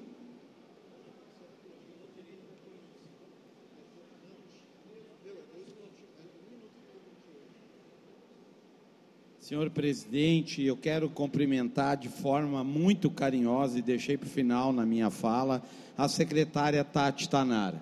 Senhor 9.38 9.68
presidente, 9.70 10.62
eu 10.62 10.76
quero 10.76 11.08
cumprimentar 11.08 11.96
de 11.96 12.08
forma 12.08 12.62
muito 12.62 13.10
carinhosa 13.10 13.78
e 13.78 13.82
deixei 13.82 14.16
para 14.16 14.26
o 14.26 14.30
final 14.30 14.72
na 14.72 14.86
minha 14.86 15.10
fala 15.10 15.60
a 15.98 16.06
secretária 16.06 16.84
Tati 16.84 17.28
Tanara. 17.28 17.80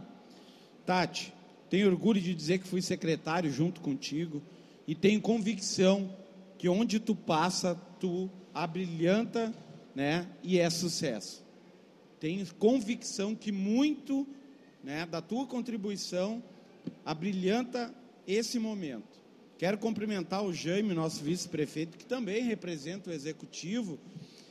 Tati, 0.87 1.31
tenho 1.69 1.89
orgulho 1.89 2.21
de 2.23 2.35
dizer 2.35 2.61
que 2.61 2.67
fui 2.67 2.81
secretário 2.81 3.51
junto 3.51 3.83
contigo 3.83 4.41
e 4.89 4.95
tenho 4.95 5.21
convicção 5.21 6.17
que 6.57 6.67
onde 6.67 6.99
tu 6.99 7.15
passa, 7.15 7.75
tu 8.01 8.31
abrilhanta, 8.55 9.55
né, 9.95 10.27
e 10.43 10.59
é 10.59 10.71
sucesso. 10.71 11.45
Tenho 12.19 12.47
convicção 12.55 13.35
que 13.35 13.53
muito, 13.53 14.27
né, 14.83 15.05
da 15.05 15.21
tua 15.21 15.47
contribuição 15.47 16.43
abrilhanta 17.05 17.95
esse 18.27 18.59
momento. 18.59 19.19
Quero 19.59 19.77
cumprimentar 19.77 20.43
o 20.43 20.55
Jaime, 20.55 20.95
nosso 20.95 21.23
vice-prefeito, 21.23 21.99
que 21.99 22.07
também 22.07 22.45
representa 22.45 23.11
o 23.11 23.13
executivo, 23.13 23.99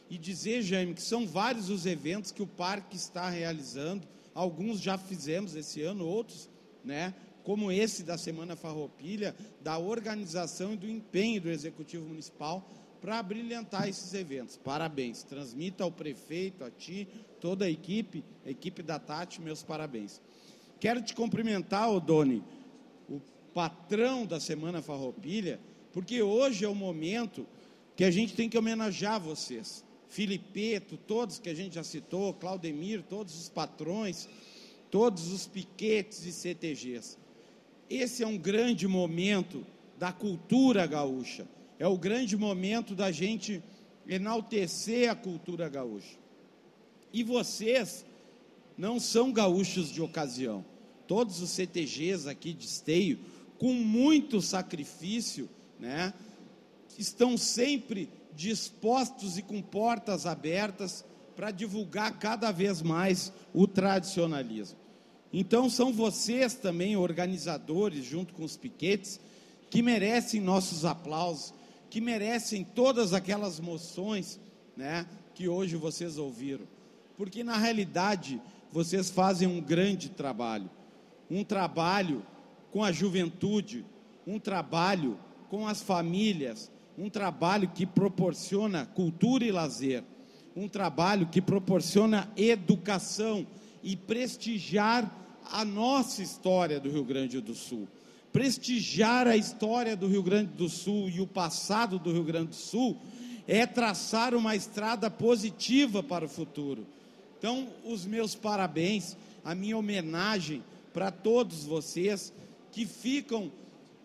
e 0.07 0.19
dizer, 0.19 0.61
Jaime, 0.61 0.93
que 0.93 1.01
são 1.01 1.25
vários 1.25 1.69
os 1.69 1.87
eventos 1.87 2.31
que 2.31 2.43
o 2.43 2.47
parque 2.47 2.95
está 2.95 3.27
realizando. 3.27 4.07
Alguns 4.35 4.79
já 4.79 4.97
fizemos 4.99 5.55
esse 5.55 5.81
ano, 5.81 6.05
outros, 6.05 6.47
né? 6.85 7.13
Como 7.47 7.71
esse 7.71 8.03
da 8.03 8.17
Semana 8.17 8.57
Farroupilha, 8.57 9.33
da 9.61 9.77
organização 9.77 10.73
e 10.73 10.75
do 10.75 10.85
empenho 10.85 11.39
do 11.39 11.49
executivo 11.49 12.05
municipal 12.05 12.69
para 12.99 13.23
brilhantar 13.23 13.87
esses 13.87 14.13
eventos. 14.13 14.57
Parabéns. 14.57 15.23
Transmita 15.23 15.85
ao 15.85 15.89
prefeito, 15.89 16.65
a 16.65 16.69
ti, 16.69 17.07
toda 17.39 17.63
a 17.63 17.69
equipe, 17.69 18.21
a 18.45 18.49
equipe 18.49 18.83
da 18.83 18.99
Tati, 18.99 19.41
meus 19.41 19.63
parabéns. 19.63 20.19
Quero 20.77 21.01
te 21.01 21.15
cumprimentar, 21.15 21.89
Odone, 21.89 22.43
patrão 23.53 24.25
da 24.25 24.41
Semana 24.41 24.81
Farroupilha, 24.81 25.57
porque 25.93 26.21
hoje 26.21 26.65
é 26.65 26.67
o 26.67 26.75
momento 26.75 27.47
que 27.95 28.03
a 28.03 28.11
gente 28.11 28.35
tem 28.35 28.49
que 28.49 28.57
homenagear 28.57 29.21
vocês. 29.21 29.85
Filipeto, 30.09 30.97
todos 30.97 31.39
que 31.39 31.47
a 31.47 31.55
gente 31.55 31.75
já 31.75 31.83
citou, 31.85 32.33
Claudemir, 32.33 33.03
todos 33.03 33.39
os 33.39 33.47
patrões, 33.47 34.27
todos 34.91 35.31
os 35.31 35.47
piquetes 35.47 36.25
e 36.25 36.33
CTGs. 36.33 37.25
Esse 37.89 38.23
é 38.23 38.27
um 38.27 38.37
grande 38.37 38.87
momento 38.87 39.65
da 39.97 40.11
cultura 40.11 40.85
gaúcha. 40.85 41.47
É 41.79 41.87
o 41.87 41.97
grande 41.97 42.35
momento 42.35 42.95
da 42.95 43.11
gente 43.11 43.63
enaltecer 44.07 45.09
a 45.09 45.15
cultura 45.15 45.69
gaúcha. 45.69 46.17
E 47.13 47.23
vocês 47.23 48.05
não 48.77 48.99
são 48.99 49.31
gaúchos 49.31 49.91
de 49.91 50.01
ocasião. 50.01 50.63
Todos 51.07 51.41
os 51.41 51.49
CTGs 51.51 52.27
aqui 52.29 52.53
de 52.53 52.65
esteio 52.65 53.19
com 53.57 53.73
muito 53.73 54.41
sacrifício, 54.41 55.49
né? 55.79 56.13
Estão 56.97 57.37
sempre 57.37 58.09
dispostos 58.35 59.37
e 59.37 59.41
com 59.41 59.61
portas 59.61 60.25
abertas 60.25 61.05
para 61.35 61.51
divulgar 61.51 62.17
cada 62.19 62.51
vez 62.51 62.81
mais 62.81 63.31
o 63.53 63.67
tradicionalismo. 63.67 64.77
Então 65.31 65.69
são 65.69 65.91
vocês 65.91 66.53
também 66.55 66.95
organizadores 66.95 68.05
junto 68.05 68.33
com 68.33 68.43
os 68.43 68.55
piquetes 68.55 69.19
que 69.69 69.81
merecem 69.81 70.39
nossos 70.39 70.85
aplausos, 70.85 71.53
que 71.89 71.99
merecem 71.99 72.63
todas 72.63 73.13
aquelas 73.13 73.59
moções, 73.59 74.39
né, 74.75 75.05
que 75.35 75.47
hoje 75.47 75.75
vocês 75.75 76.17
ouviram. 76.17 76.65
Porque 77.17 77.43
na 77.43 77.57
realidade 77.57 78.41
vocês 78.71 79.09
fazem 79.09 79.47
um 79.47 79.61
grande 79.61 80.09
trabalho, 80.09 80.69
um 81.29 81.43
trabalho 81.43 82.25
com 82.71 82.83
a 82.83 82.91
juventude, 82.91 83.85
um 84.25 84.39
trabalho 84.39 85.17
com 85.49 85.67
as 85.67 85.81
famílias, 85.81 86.71
um 86.97 87.09
trabalho 87.09 87.69
que 87.69 87.85
proporciona 87.85 88.85
cultura 88.85 89.45
e 89.45 89.51
lazer, 89.51 90.03
um 90.55 90.67
trabalho 90.67 91.27
que 91.27 91.41
proporciona 91.41 92.31
educação 92.35 93.45
e 93.83 93.95
prestigiar 93.95 95.09
a 95.51 95.63
nossa 95.63 96.21
história 96.21 96.79
do 96.79 96.89
Rio 96.89 97.03
Grande 97.03 97.39
do 97.39 97.55
Sul. 97.55 97.87
Prestigiar 98.33 99.27
a 99.27 99.37
história 99.37 99.95
do 99.95 100.07
Rio 100.07 100.21
Grande 100.21 100.51
do 100.51 100.69
Sul 100.69 101.09
e 101.09 101.21
o 101.21 101.27
passado 101.27 101.97
do 101.97 102.11
Rio 102.11 102.23
Grande 102.23 102.49
do 102.49 102.55
Sul 102.55 102.97
é 103.47 103.65
traçar 103.65 104.35
uma 104.35 104.55
estrada 104.55 105.09
positiva 105.09 106.03
para 106.03 106.25
o 106.25 106.29
futuro. 106.29 106.85
Então, 107.39 107.69
os 107.85 108.05
meus 108.05 108.35
parabéns, 108.35 109.15
a 109.43 109.55
minha 109.55 109.77
homenagem 109.77 110.63
para 110.93 111.11
todos 111.11 111.63
vocês 111.63 112.33
que 112.71 112.85
ficam 112.85 113.51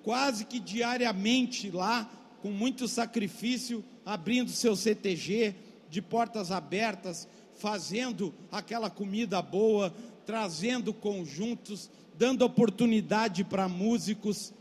quase 0.02 0.44
que 0.44 0.60
diariamente 0.60 1.70
lá, 1.70 2.10
com 2.40 2.50
muito 2.50 2.86
sacrifício, 2.86 3.84
abrindo 4.04 4.50
seu 4.50 4.76
CTG 4.76 5.54
de 5.88 6.00
portas 6.00 6.50
abertas, 6.50 7.28
fazendo 7.56 8.34
aquela 8.50 8.90
comida 8.90 9.40
boa, 9.40 9.94
trazendo 10.26 10.92
conjuntos, 10.92 11.90
dando 12.16 12.42
oportunidade 12.42 13.44
para 13.44 13.68
músicos. 13.68 14.52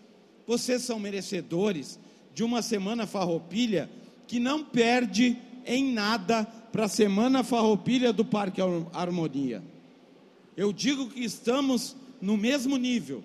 Vocês 0.47 0.81
são 0.83 0.99
merecedores 0.99 1.99
de 2.33 2.43
uma 2.43 2.61
semana 2.61 3.05
farroupilha 3.05 3.89
que 4.27 4.39
não 4.39 4.63
perde 4.63 5.37
em 5.65 5.93
nada 5.93 6.45
para 6.71 6.85
a 6.85 6.89
semana 6.89 7.43
farroupilha 7.43 8.13
do 8.13 8.23
Parque 8.23 8.61
Harmonia. 8.93 9.61
Eu 10.55 10.71
digo 10.71 11.09
que 11.09 11.23
estamos 11.23 11.95
no 12.21 12.37
mesmo 12.37 12.77
nível 12.77 13.23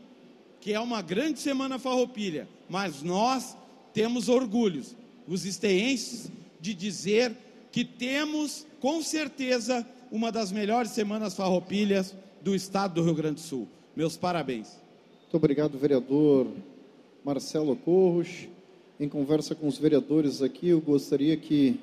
que 0.60 0.72
é 0.72 0.80
uma 0.80 1.00
grande 1.00 1.38
semana 1.38 1.78
farroupilha, 1.78 2.48
mas 2.68 3.00
nós 3.00 3.56
temos 3.94 4.28
orgulhos, 4.28 4.96
os 5.28 5.44
esteenses, 5.44 6.28
de 6.60 6.74
dizer 6.74 7.36
que 7.72 7.84
temos, 7.84 8.66
com 8.80 9.02
certeza, 9.02 9.86
uma 10.10 10.30
das 10.30 10.52
melhores 10.52 10.92
semanas 10.92 11.34
farroupilhas 11.34 12.14
do 12.40 12.54
estado 12.54 12.94
do 12.94 13.02
Rio 13.02 13.14
Grande 13.14 13.36
do 13.36 13.40
Sul. 13.40 13.68
Meus 13.94 14.16
parabéns. 14.16 14.68
Muito 15.22 15.36
obrigado, 15.36 15.78
vereador 15.78 16.46
Marcelo 17.24 17.74
Corros. 17.76 18.46
Em 18.98 19.08
conversa 19.08 19.54
com 19.54 19.66
os 19.66 19.76
vereadores 19.76 20.40
aqui, 20.40 20.68
eu 20.68 20.80
gostaria 20.80 21.36
que 21.36 21.78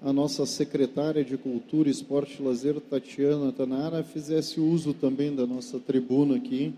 a 0.00 0.12
nossa 0.12 0.46
secretária 0.46 1.24
de 1.24 1.36
Cultura, 1.36 1.88
Esporte 1.88 2.36
e 2.38 2.42
Lazer, 2.42 2.80
Tatiana 2.80 3.50
Tanara, 3.52 4.04
fizesse 4.04 4.60
uso 4.60 4.92
também 4.94 5.34
da 5.34 5.46
nossa 5.46 5.78
tribuna 5.78 6.36
aqui 6.36 6.72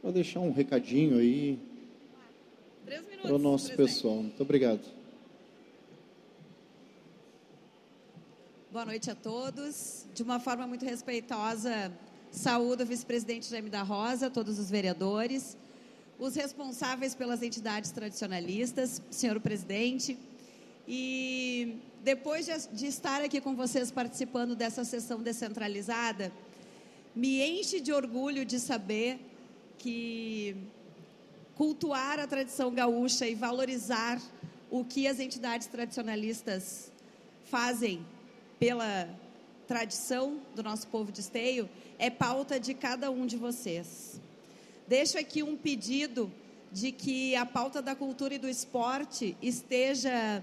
para 0.00 0.10
deixar 0.10 0.40
um 0.40 0.52
recadinho 0.52 1.18
aí 1.18 1.58
para 3.22 3.34
o 3.34 3.38
nosso 3.38 3.66
presidente. 3.66 3.94
pessoal. 3.94 4.16
Muito 4.16 4.40
obrigado. 4.42 4.97
Boa 8.70 8.84
noite 8.84 9.10
a 9.10 9.14
todos. 9.14 10.04
De 10.12 10.22
uma 10.22 10.38
forma 10.38 10.66
muito 10.66 10.84
respeitosa, 10.84 11.90
saúdo 12.30 12.82
o 12.82 12.86
vice-presidente 12.86 13.48
Jaime 13.48 13.70
da 13.70 13.82
Rosa, 13.82 14.28
todos 14.28 14.58
os 14.58 14.68
vereadores, 14.68 15.56
os 16.18 16.34
responsáveis 16.34 17.14
pelas 17.14 17.42
entidades 17.42 17.90
tradicionalistas, 17.90 19.00
senhor 19.10 19.40
presidente, 19.40 20.18
E 20.86 21.78
depois 22.04 22.46
de, 22.72 22.86
estar 22.86 23.22
aqui 23.22 23.40
com 23.40 23.54
vocês 23.54 23.90
participando 23.90 24.54
dessa 24.54 24.84
sessão 24.84 25.22
descentralizada, 25.22 26.30
me 27.16 27.40
enche 27.42 27.80
de 27.80 27.90
orgulho 27.90 28.44
de 28.44 28.60
saber 28.60 29.18
que 29.78 30.54
cultuar 31.56 32.18
a 32.18 32.26
tradição 32.26 32.70
gaúcha 32.74 33.26
e 33.26 33.34
valorizar 33.34 34.20
o 34.70 34.84
que 34.84 35.06
as 35.06 35.18
entidades 35.20 35.66
tradicionalistas 35.68 36.92
fazem 37.46 38.04
pela 38.58 39.08
tradição 39.66 40.40
do 40.54 40.62
nosso 40.62 40.86
povo 40.88 41.12
de 41.12 41.20
esteio 41.20 41.68
é 41.98 42.08
pauta 42.08 42.58
de 42.58 42.74
cada 42.74 43.10
um 43.10 43.26
de 43.26 43.36
vocês. 43.36 44.20
Deixo 44.86 45.18
aqui 45.18 45.42
um 45.42 45.56
pedido 45.56 46.32
de 46.72 46.92
que 46.92 47.34
a 47.36 47.44
pauta 47.44 47.82
da 47.82 47.94
cultura 47.94 48.34
e 48.34 48.38
do 48.38 48.48
esporte 48.48 49.36
esteja 49.42 50.42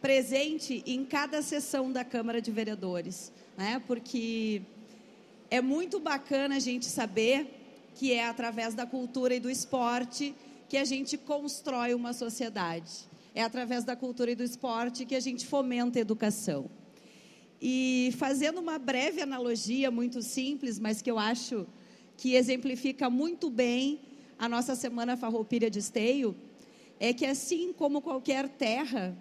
presente 0.00 0.82
em 0.86 1.04
cada 1.04 1.42
sessão 1.42 1.92
da 1.92 2.04
Câmara 2.04 2.40
de 2.40 2.50
Vereadores, 2.50 3.32
né? 3.56 3.82
Porque 3.86 4.62
é 5.50 5.60
muito 5.60 5.98
bacana 5.98 6.56
a 6.56 6.60
gente 6.60 6.86
saber 6.86 7.46
que 7.94 8.12
é 8.12 8.26
através 8.26 8.74
da 8.74 8.86
cultura 8.86 9.34
e 9.34 9.40
do 9.40 9.50
esporte 9.50 10.34
que 10.68 10.76
a 10.76 10.84
gente 10.84 11.18
constrói 11.18 11.94
uma 11.94 12.12
sociedade. 12.12 13.08
É 13.34 13.42
através 13.42 13.84
da 13.84 13.94
cultura 13.94 14.30
e 14.30 14.34
do 14.34 14.42
esporte 14.42 15.04
que 15.04 15.14
a 15.14 15.20
gente 15.20 15.46
fomenta 15.46 15.98
a 15.98 16.02
educação. 16.02 16.70
E 17.60 18.14
fazendo 18.16 18.58
uma 18.58 18.78
breve 18.78 19.20
analogia, 19.20 19.90
muito 19.90 20.22
simples, 20.22 20.78
mas 20.78 21.02
que 21.02 21.10
eu 21.10 21.18
acho 21.18 21.66
que 22.16 22.34
exemplifica 22.34 23.10
muito 23.10 23.50
bem 23.50 24.00
a 24.38 24.48
nossa 24.48 24.74
Semana 24.74 25.16
Farroupilha 25.16 25.70
de 25.70 25.78
Esteio, 25.78 26.34
é 26.98 27.12
que 27.12 27.26
assim 27.26 27.72
como 27.72 28.00
qualquer 28.00 28.48
terra, 28.48 29.16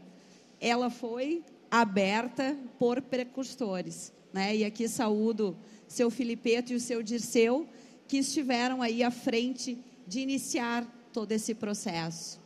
ela 0.60 0.90
foi 0.90 1.44
aberta 1.70 2.58
por 2.78 3.02
precursores. 3.02 4.14
Né? 4.32 4.58
E 4.58 4.66
aqui 4.66 4.88
saúdo 4.88 5.58
seu 5.88 6.10
Filipeto 6.10 6.72
e 6.72 6.76
o 6.76 6.80
seu 6.80 7.02
Dirceu, 7.02 7.68
que 8.08 8.18
estiveram 8.18 8.82
aí 8.82 9.04
à 9.04 9.12
frente 9.12 9.78
de 10.08 10.20
iniciar 10.20 10.88
todo 11.12 11.32
esse 11.32 11.54
processo. 11.56 12.40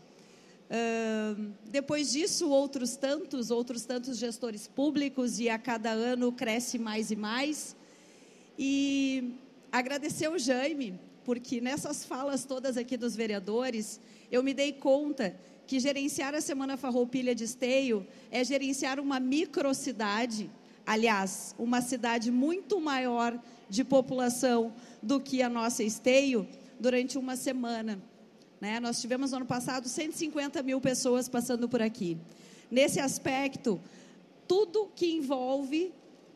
Depois 1.65 2.11
disso, 2.11 2.49
outros 2.49 2.95
tantos, 2.95 3.51
outros 3.51 3.85
tantos 3.85 4.17
gestores 4.17 4.67
públicos, 4.67 5.39
e 5.39 5.49
a 5.49 5.59
cada 5.59 5.91
ano 5.91 6.31
cresce 6.31 6.79
mais 6.79 7.11
e 7.11 7.15
mais. 7.15 7.75
E 8.57 9.35
agradecer 9.71 10.29
o 10.29 10.37
Jaime, 10.37 10.99
porque 11.23 11.61
nessas 11.61 12.03
falas 12.05 12.45
todas 12.45 12.77
aqui 12.77 12.97
dos 12.97 13.15
vereadores, 13.15 13.99
eu 14.31 14.43
me 14.43 14.53
dei 14.53 14.73
conta 14.73 15.35
que 15.65 15.79
gerenciar 15.79 16.35
a 16.35 16.41
Semana 16.41 16.75
Farroupilha 16.75 17.33
de 17.33 17.45
Esteio 17.45 18.05
é 18.29 18.43
gerenciar 18.43 18.99
uma 18.99 19.19
microcidade, 19.19 20.49
aliás, 20.85 21.55
uma 21.57 21.81
cidade 21.81 22.29
muito 22.31 22.79
maior 22.81 23.39
de 23.69 23.83
população 23.83 24.73
do 25.01 25.19
que 25.19 25.41
a 25.41 25.49
nossa 25.49 25.83
Esteio, 25.83 26.47
durante 26.79 27.17
uma 27.17 27.35
semana. 27.35 28.01
Né? 28.63 28.79
Nós 28.79 29.01
tivemos 29.01 29.31
no 29.31 29.37
ano 29.39 29.45
passado 29.45 29.89
150 29.89 30.63
mil 30.63 30.79
pessoas 30.79 31.27
passando 31.27 31.67
por 31.67 31.81
aqui. 31.81 32.17
Nesse 32.71 32.97
aspecto, 32.97 33.77
tudo 34.47 34.89
que 34.95 35.05
envolve 35.05 35.91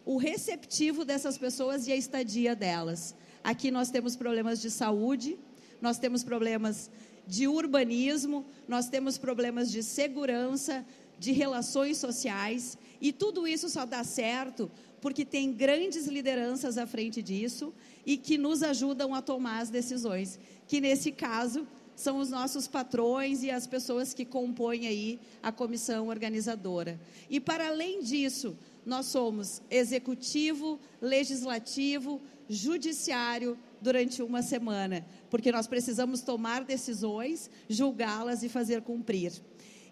o 0.05 0.17
receptivo 0.17 1.05
dessas 1.05 1.37
pessoas 1.37 1.87
e 1.87 1.93
a 1.93 1.95
estadia 1.95 2.53
delas. 2.53 3.15
Aqui 3.41 3.71
nós 3.71 3.89
temos 3.89 4.17
problemas 4.17 4.59
de 4.59 4.69
saúde, 4.69 5.39
nós 5.81 5.99
temos 5.99 6.21
problemas 6.21 6.91
de 7.25 7.47
urbanismo, 7.47 8.45
nós 8.67 8.89
temos 8.89 9.17
problemas 9.17 9.71
de 9.71 9.81
segurança, 9.81 10.85
de 11.17 11.31
relações 11.31 11.97
sociais, 11.97 12.77
e 12.99 13.13
tudo 13.13 13.47
isso 13.47 13.69
só 13.69 13.85
dá 13.85 14.03
certo 14.03 14.69
porque 14.99 15.23
tem 15.23 15.53
grandes 15.53 16.07
lideranças 16.07 16.77
à 16.77 16.85
frente 16.85 17.21
disso 17.21 17.73
e 18.05 18.17
que 18.17 18.37
nos 18.37 18.63
ajudam 18.63 19.15
a 19.15 19.21
tomar 19.21 19.59
as 19.59 19.69
decisões, 19.69 20.37
que 20.67 20.81
nesse 20.81 21.13
caso 21.13 21.65
são 21.97 22.19
os 22.19 22.29
nossos 22.29 22.67
patrões 22.67 23.41
e 23.41 23.49
as 23.49 23.65
pessoas 23.65 24.13
que 24.13 24.23
compõem 24.23 24.87
aí 24.87 25.19
a 25.41 25.51
comissão 25.51 26.09
organizadora. 26.09 26.99
E 27.27 27.39
para 27.39 27.67
além 27.67 28.03
disso, 28.03 28.55
nós 28.85 29.07
somos 29.07 29.63
executivo, 29.69 30.79
legislativo, 31.01 32.21
judiciário 32.47 33.57
durante 33.81 34.21
uma 34.21 34.43
semana, 34.43 35.03
porque 35.27 35.51
nós 35.51 35.65
precisamos 35.65 36.21
tomar 36.21 36.63
decisões, 36.63 37.49
julgá-las 37.67 38.43
e 38.43 38.47
fazer 38.47 38.83
cumprir. 38.83 39.33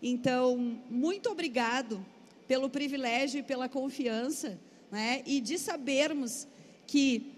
Então, 0.02 0.80
muito 0.88 1.32
obrigado 1.32 2.06
pelo 2.48 2.70
privilégio 2.70 3.40
e 3.40 3.44
pela 3.44 3.68
confiança, 3.68 4.60
né? 4.92 5.24
E 5.26 5.42
de 5.42 5.58
sabermos 5.58 6.48
que 6.86 7.34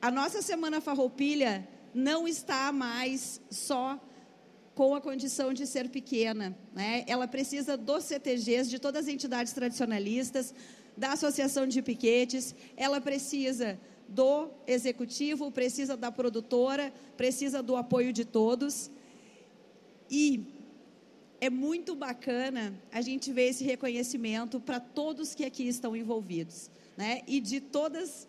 a 0.00 0.10
nossa 0.10 0.42
semana 0.42 0.80
farroupilha 0.80 1.68
não 1.94 2.26
está 2.26 2.72
mais 2.72 3.40
só 3.50 4.00
com 4.74 4.94
a 4.94 5.00
condição 5.00 5.52
de 5.52 5.66
ser 5.66 5.90
pequena, 5.90 6.56
né? 6.74 7.04
Ela 7.06 7.28
precisa 7.28 7.76
dos 7.76 8.04
CTGs, 8.04 8.70
de 8.70 8.78
todas 8.78 9.04
as 9.06 9.12
entidades 9.12 9.52
tradicionalistas, 9.52 10.54
da 10.96 11.12
associação 11.12 11.66
de 11.66 11.80
piquetes, 11.82 12.54
ela 12.76 13.00
precisa 13.00 13.78
do 14.08 14.50
executivo, 14.66 15.50
precisa 15.50 15.96
da 15.96 16.12
produtora, 16.12 16.92
precisa 17.16 17.62
do 17.62 17.76
apoio 17.76 18.12
de 18.12 18.24
todos. 18.24 18.90
E 20.10 20.44
é 21.40 21.48
muito 21.48 21.94
bacana 21.94 22.74
a 22.92 23.00
gente 23.00 23.32
ver 23.32 23.48
esse 23.48 23.64
reconhecimento 23.64 24.60
para 24.60 24.78
todos 24.78 25.34
que 25.34 25.44
aqui 25.44 25.66
estão 25.66 25.96
envolvidos, 25.96 26.70
né? 26.96 27.22
E 27.26 27.40
de 27.40 27.60
todas 27.60 28.28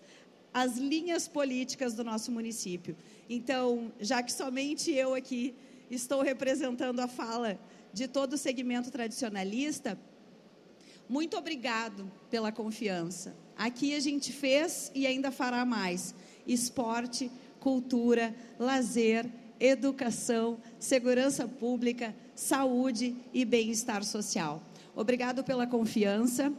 as 0.53 0.77
linhas 0.77 1.27
políticas 1.27 1.93
do 1.93 2.03
nosso 2.03 2.31
município. 2.31 2.95
Então, 3.29 3.91
já 3.99 4.21
que 4.21 4.31
somente 4.31 4.91
eu 4.91 5.13
aqui 5.13 5.55
estou 5.89 6.21
representando 6.21 6.99
a 6.99 7.07
fala 7.07 7.59
de 7.91 8.07
todo 8.07 8.33
o 8.33 8.37
segmento 8.37 8.91
tradicionalista, 8.91 9.97
muito 11.09 11.35
obrigado 11.37 12.11
pela 12.29 12.51
confiança. 12.51 13.35
Aqui 13.57 13.95
a 13.95 13.99
gente 13.99 14.31
fez 14.31 14.91
e 14.95 15.05
ainda 15.05 15.31
fará 15.31 15.65
mais: 15.65 16.15
esporte, 16.47 17.31
cultura, 17.59 18.35
lazer, 18.59 19.29
educação, 19.59 20.59
segurança 20.79 21.47
pública, 21.47 22.15
saúde 22.35 23.15
e 23.33 23.45
bem-estar 23.45 24.03
social. 24.03 24.63
Obrigado 24.95 25.43
pela 25.43 25.65
confiança. 25.65 26.53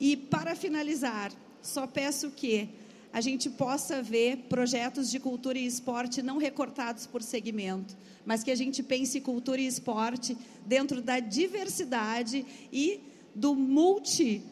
E 0.00 0.16
para 0.16 0.54
finalizar, 0.54 1.32
só 1.62 1.86
peço 1.86 2.30
que 2.30 2.68
a 3.14 3.20
gente 3.20 3.48
possa 3.48 4.02
ver 4.02 4.38
projetos 4.48 5.08
de 5.08 5.20
cultura 5.20 5.56
e 5.56 5.64
esporte 5.64 6.20
não 6.20 6.36
recortados 6.36 7.06
por 7.06 7.22
segmento, 7.22 7.96
mas 8.26 8.42
que 8.42 8.50
a 8.50 8.56
gente 8.56 8.82
pense 8.82 9.20
cultura 9.20 9.60
e 9.60 9.68
esporte 9.68 10.36
dentro 10.66 11.00
da 11.00 11.20
diversidade 11.20 12.44
e 12.72 13.00
do 13.32 13.54
multi 13.54 14.42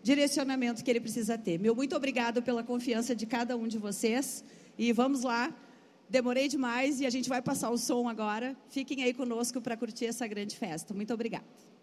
direcionamento 0.00 0.84
que 0.84 0.90
ele 0.92 1.00
precisa 1.00 1.36
ter. 1.36 1.58
Meu 1.58 1.74
muito 1.74 1.96
obrigado 1.96 2.40
pela 2.40 2.62
confiança 2.62 3.16
de 3.16 3.26
cada 3.26 3.56
um 3.56 3.66
de 3.66 3.78
vocês 3.78 4.44
e 4.78 4.92
vamos 4.92 5.22
lá. 5.22 5.52
Demorei 6.08 6.46
demais 6.46 7.00
e 7.00 7.06
a 7.06 7.10
gente 7.10 7.28
vai 7.28 7.42
passar 7.42 7.70
o 7.70 7.76
som 7.76 8.08
agora. 8.08 8.56
Fiquem 8.68 9.02
aí 9.02 9.12
conosco 9.12 9.60
para 9.60 9.76
curtir 9.76 10.06
essa 10.06 10.24
grande 10.28 10.54
festa. 10.54 10.94
Muito 10.94 11.12
obrigada. 11.12 11.73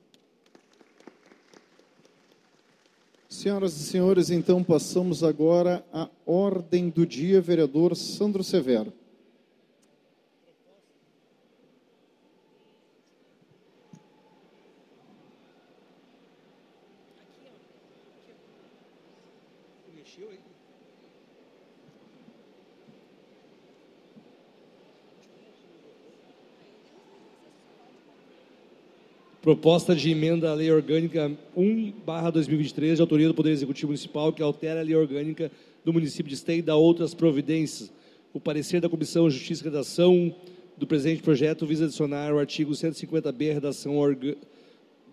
Senhoras 3.32 3.80
e 3.80 3.86
senhores, 3.86 4.30
então 4.30 4.62
passamos 4.62 5.24
agora 5.24 5.82
à 5.94 6.10
ordem 6.26 6.90
do 6.90 7.06
dia, 7.06 7.40
vereador 7.40 7.96
Sandro 7.96 8.44
Severo. 8.44 8.92
Proposta 29.52 29.94
de 29.94 30.10
emenda 30.10 30.50
à 30.50 30.54
Lei 30.54 30.72
Orgânica 30.72 31.30
1/2023, 31.58 32.96
de 32.96 33.02
autoria 33.02 33.28
do 33.28 33.34
Poder 33.34 33.52
Executivo 33.52 33.88
Municipal, 33.88 34.32
que 34.32 34.42
altera 34.42 34.80
a 34.80 34.84
Lei 34.84 34.96
Orgânica 34.96 35.52
do 35.84 35.92
município 35.92 36.30
de 36.30 36.36
Esteio 36.36 36.60
e 36.60 36.62
dá 36.62 36.78
outras 36.78 37.14
providências. 37.14 37.92
O 38.34 38.40
parecer 38.40 38.80
da 38.80 38.88
Comissão 38.88 39.28
de 39.28 39.36
Justiça 39.36 39.62
e 39.62 39.66
Redação 39.66 40.34
do 40.78 40.88
presente 40.88 41.22
projeto 41.22 41.66
visa 41.66 41.84
adicionar 41.84 42.34
o 42.34 42.40
artigo 42.40 42.72
150b, 42.72 43.54
redação 43.54 43.96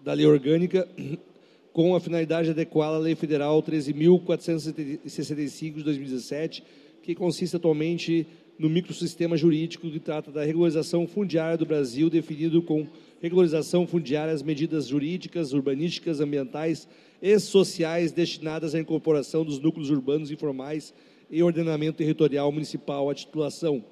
da 0.04 0.12
Lei 0.12 0.26
Orgânica, 0.26 0.86
com 1.74 1.96
a 1.96 2.00
finalidade 2.00 2.44
de 2.44 2.52
adequá-la 2.52 2.98
à 2.98 3.00
Lei 3.00 3.16
Federal 3.16 3.60
13.465 3.60 5.78
de 5.78 5.82
2017, 5.82 6.62
que 7.02 7.12
consiste 7.12 7.56
atualmente 7.56 8.24
no 8.58 8.68
microsistema 8.68 9.36
jurídico 9.36 9.88
que 9.88 10.00
trata 10.00 10.32
da 10.32 10.44
regularização 10.44 11.06
fundiária 11.06 11.56
do 11.56 11.64
Brasil, 11.64 12.10
definido 12.10 12.60
com 12.60 12.86
regularização 13.22 13.86
fundiária 13.86 14.34
as 14.34 14.42
medidas 14.42 14.88
jurídicas, 14.88 15.52
urbanísticas, 15.52 16.20
ambientais 16.20 16.88
e 17.22 17.38
sociais 17.38 18.10
destinadas 18.10 18.74
à 18.74 18.80
incorporação 18.80 19.44
dos 19.44 19.60
núcleos 19.60 19.90
urbanos 19.90 20.30
informais 20.30 20.92
e 21.30 21.42
ordenamento 21.42 21.98
territorial 21.98 22.50
municipal 22.50 23.08
à 23.08 23.14
titulação. 23.14 23.84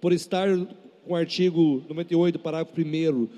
Por 0.00 0.12
estar 0.12 0.48
com 1.04 1.12
o 1.12 1.16
artigo 1.16 1.84
98, 1.88 2.38
parágrafo 2.38 2.80
1 2.80 3.28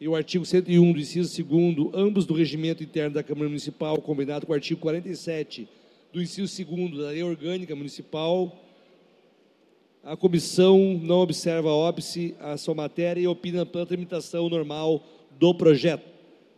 e 0.00 0.08
o 0.08 0.14
artigo 0.14 0.44
101 0.44 0.92
do 0.92 1.00
inciso 1.00 1.44
2 1.44 1.90
ambos 1.94 2.24
do 2.24 2.34
regimento 2.34 2.82
interno 2.82 3.14
da 3.14 3.22
Câmara 3.22 3.48
Municipal, 3.48 4.00
combinado 4.00 4.46
com 4.46 4.52
o 4.52 4.54
artigo 4.54 4.80
47 4.80 5.68
do 6.12 6.22
inciso 6.22 6.64
2 6.64 6.98
da 6.98 7.08
Lei 7.10 7.22
Orgânica 7.22 7.74
Municipal, 7.74 8.63
a 10.04 10.16
comissão 10.16 11.00
não 11.02 11.20
observa 11.20 11.70
óbice 11.70 12.34
a 12.38 12.56
sua 12.56 12.74
matéria 12.74 13.22
e 13.22 13.26
opina 13.26 13.64
pela 13.64 13.86
tramitação 13.86 14.48
normal 14.48 15.02
do 15.38 15.54
projeto. 15.54 16.04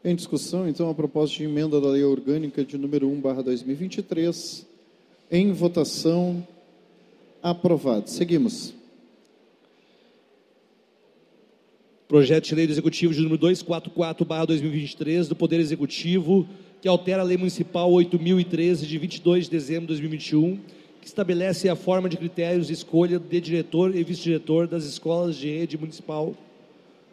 Em 0.04 0.14
discussão, 0.14 0.68
então, 0.68 0.90
a 0.90 0.94
proposta 0.94 1.36
de 1.36 1.44
emenda 1.44 1.80
da 1.80 1.88
Lei 1.88 2.04
Orgânica 2.04 2.64
de 2.64 2.76
número 2.76 3.08
1, 3.08 3.20
barra 3.20 3.42
2023. 3.42 4.66
Em 5.30 5.52
votação, 5.52 6.46
aprovado. 7.42 8.10
Seguimos. 8.10 8.74
Projeto 12.06 12.44
de 12.44 12.54
Lei 12.54 12.66
do 12.66 12.72
Executivo 12.72 13.12
de 13.12 13.20
número 13.20 13.38
244, 13.38 14.24
barra 14.24 14.46
2023, 14.46 15.28
do 15.28 15.34
Poder 15.34 15.58
Executivo, 15.58 16.48
que 16.80 16.86
altera 16.86 17.22
a 17.22 17.24
Lei 17.24 17.36
Municipal 17.36 17.90
8013, 17.90 18.86
de 18.86 18.98
22 18.98 19.44
de 19.46 19.50
dezembro 19.50 19.82
de 19.82 19.88
2021, 19.88 20.60
que 21.06 21.10
estabelece 21.10 21.68
a 21.68 21.76
forma 21.76 22.08
de 22.08 22.16
critérios 22.16 22.66
de 22.66 22.72
escolha 22.72 23.20
de 23.20 23.40
diretor 23.40 23.94
e 23.94 24.02
vice-diretor 24.02 24.66
das 24.66 24.84
escolas 24.84 25.36
de 25.36 25.48
rede 25.48 25.78
municipal 25.78 26.34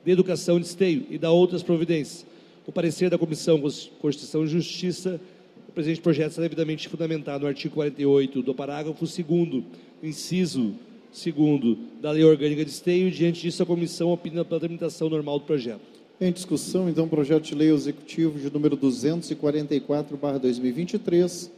de 0.04 0.12
educação 0.12 0.60
de 0.60 0.66
esteio 0.66 1.06
e 1.12 1.20
da 1.20 1.30
outras 1.30 1.62
providências. 1.62 2.26
O 2.66 2.72
parecer 2.72 3.12
da 3.12 3.20
Comissão 3.20 3.62
Constituição 4.02 4.46
e 4.46 4.48
Justiça, 4.48 5.22
o 5.70 5.72
presente 5.72 6.02
projeto 6.02 6.32
está 6.32 6.42
devidamente 6.42 6.90
fundamentado 6.90 7.44
no 7.44 7.48
artigo 7.48 7.76
48 7.76 8.42
do 8.42 8.56
parágrafo 8.56 9.06
2 9.06 9.64
inciso 10.02 10.74
2 11.14 11.78
da 12.02 12.10
Lei 12.10 12.24
Orgânica 12.24 12.66
de 12.66 12.72
Esteio, 12.72 13.12
diante 13.12 13.44
disso 13.44 13.62
a 13.62 13.66
comissão 13.66 14.12
opina 14.12 14.44
pela 14.44 14.60
tramitação 14.60 15.08
normal 15.08 15.38
do 15.38 15.46
projeto. 15.46 15.82
Em 16.20 16.32
discussão, 16.32 16.90
então, 16.90 17.08
projeto 17.08 17.44
de 17.44 17.54
lei 17.54 17.72
executivo 17.72 18.40
de 18.40 18.52
número 18.52 18.76
244/2023 18.76 21.52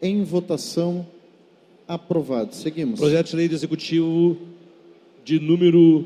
em 0.00 0.24
votação 0.24 1.06
aprovado. 1.86 2.54
Seguimos. 2.54 2.98
Projeto 2.98 3.30
de 3.30 3.36
lei 3.36 3.48
do 3.48 3.54
executivo 3.54 4.36
de 5.24 5.38
número 5.40 6.04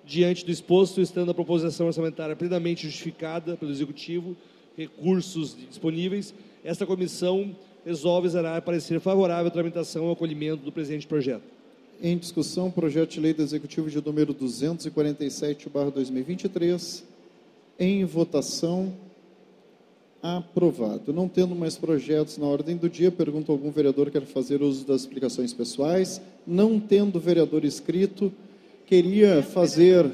Diante 0.05 0.45
do 0.45 0.51
exposto, 0.51 1.01
estando 1.01 1.31
a 1.31 1.35
proposição 1.35 1.87
orçamentária 1.87 2.37
plenamente 2.37 2.87
justificada 2.87 3.57
pelo 3.57 3.71
Executivo, 3.71 4.37
recursos 4.77 5.57
disponíveis, 5.71 6.35
esta 6.63 6.85
comissão 6.85 7.57
resolve 7.87 8.29
zerar 8.29 8.61
parecer 8.61 9.01
favorável 9.01 9.47
à 9.47 9.51
tramitação 9.51 10.11
e 10.11 10.13
acolhimento 10.13 10.63
do 10.63 10.71
presente 10.71 11.07
projeto. 11.07 11.45
Em 12.03 12.19
discussão, 12.19 12.71
projeto 12.71 13.13
de 13.13 13.21
lei 13.21 13.33
do 13.33 13.43
Executivo 13.43 13.89
de 13.89 14.05
número 14.05 14.35
247/2023 14.35 17.12
em 17.79 18.05
votação 18.05 18.93
aprovado. 20.23 21.13
Não 21.13 21.29
tendo 21.29 21.55
mais 21.55 21.77
projetos 21.77 22.39
na 22.39 22.47
ordem 22.47 22.77
do 22.77 22.89
dia, 22.89 23.11
pergunto 23.11 23.51
a 23.51 23.55
algum 23.55 23.71
vereador 23.71 24.07
que 24.07 24.21
quer 24.21 24.27
fazer 24.27 24.63
uso 24.63 24.87
das 24.87 25.01
explicações 25.01 25.53
pessoais. 25.53 26.21
Não 26.47 26.79
tendo 26.79 27.19
vereador 27.19 27.65
inscrito, 27.65 28.33
queria 28.87 29.43
fazer 29.43 30.09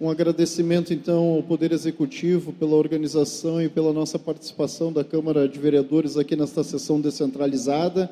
um 0.00 0.08
agradecimento, 0.10 0.92
então, 0.92 1.34
ao 1.34 1.42
Poder 1.42 1.72
Executivo 1.72 2.52
pela 2.52 2.74
organização 2.74 3.62
e 3.62 3.68
pela 3.68 3.92
nossa 3.92 4.18
participação 4.18 4.92
da 4.92 5.04
Câmara 5.04 5.46
de 5.46 5.58
Vereadores 5.58 6.16
aqui 6.16 6.34
nesta 6.34 6.64
sessão 6.64 7.00
descentralizada. 7.00 8.10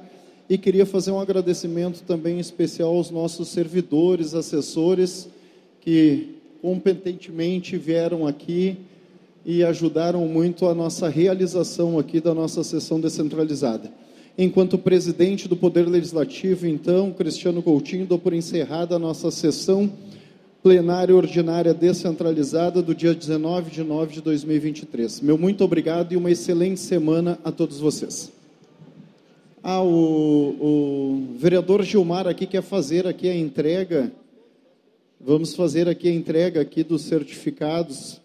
E 0.48 0.58
queria 0.58 0.84
fazer 0.84 1.10
um 1.10 1.20
agradecimento 1.20 2.02
também 2.02 2.38
especial 2.38 2.94
aos 2.94 3.10
nossos 3.10 3.48
servidores, 3.48 4.34
assessores, 4.34 5.28
que 5.80 6.36
competentemente 6.62 7.76
vieram 7.76 8.24
aqui 8.24 8.78
e 9.44 9.64
ajudaram 9.64 10.26
muito 10.28 10.66
a 10.66 10.74
nossa 10.74 11.08
realização 11.08 11.98
aqui 11.98 12.20
da 12.20 12.32
nossa 12.32 12.62
sessão 12.62 13.00
descentralizada. 13.00 13.90
Enquanto 14.38 14.78
presidente 14.78 15.48
do 15.48 15.56
Poder 15.56 15.86
Legislativo, 15.88 16.66
então, 16.66 17.12
Cristiano 17.12 17.60
Coutinho, 17.60 18.06
dou 18.06 18.18
por 18.18 18.32
encerrada 18.32 18.94
a 18.94 18.98
nossa 18.98 19.30
sessão 19.32 19.92
plenária 20.62 21.14
ordinária 21.14 21.74
descentralizada 21.74 22.80
do 22.80 22.94
dia 22.94 23.12
19 23.12 23.70
de 23.70 23.82
nove 23.82 24.14
de 24.14 24.20
2023. 24.20 25.20
Meu 25.20 25.36
muito 25.36 25.64
obrigado 25.64 26.12
e 26.12 26.16
uma 26.16 26.30
excelente 26.30 26.78
semana 26.78 27.36
a 27.44 27.50
todos 27.50 27.80
vocês. 27.80 28.30
Ah, 29.60 29.82
o, 29.82 29.88
o 29.88 31.36
vereador 31.36 31.82
Gilmar 31.82 32.28
aqui 32.28 32.46
quer 32.46 32.62
fazer 32.62 33.08
aqui 33.08 33.28
a 33.28 33.36
entrega. 33.36 34.12
Vamos 35.24 35.54
fazer 35.54 35.88
aqui 35.88 36.08
a 36.08 36.12
entrega 36.12 36.60
aqui 36.60 36.82
dos 36.82 37.02
certificados 37.02 38.20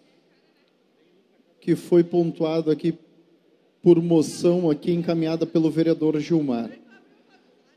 que 1.60 1.76
foi 1.76 2.02
pontuado 2.02 2.72
aqui 2.72 2.92
por 3.80 4.02
moção 4.02 4.68
aqui 4.68 4.90
encaminhada 4.90 5.46
pelo 5.46 5.70
vereador 5.70 6.18
Gilmar. 6.18 6.72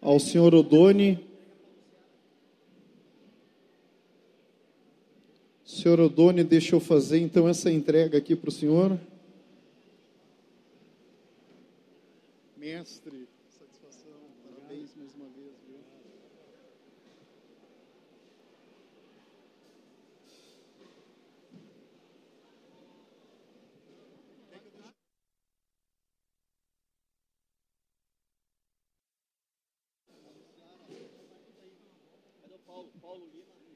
Ao 0.02 0.20
senhor 0.20 0.56
Odoni, 0.56 1.20
Senhor 5.64 6.00
Odoni, 6.00 6.44
deixa 6.44 6.76
eu 6.76 6.80
fazer 6.80 7.20
então 7.20 7.48
essa 7.48 7.72
entrega 7.72 8.18
aqui 8.18 8.36
para 8.36 8.50
o 8.50 8.52
senhor. 8.52 9.00
Mestre, 12.58 13.21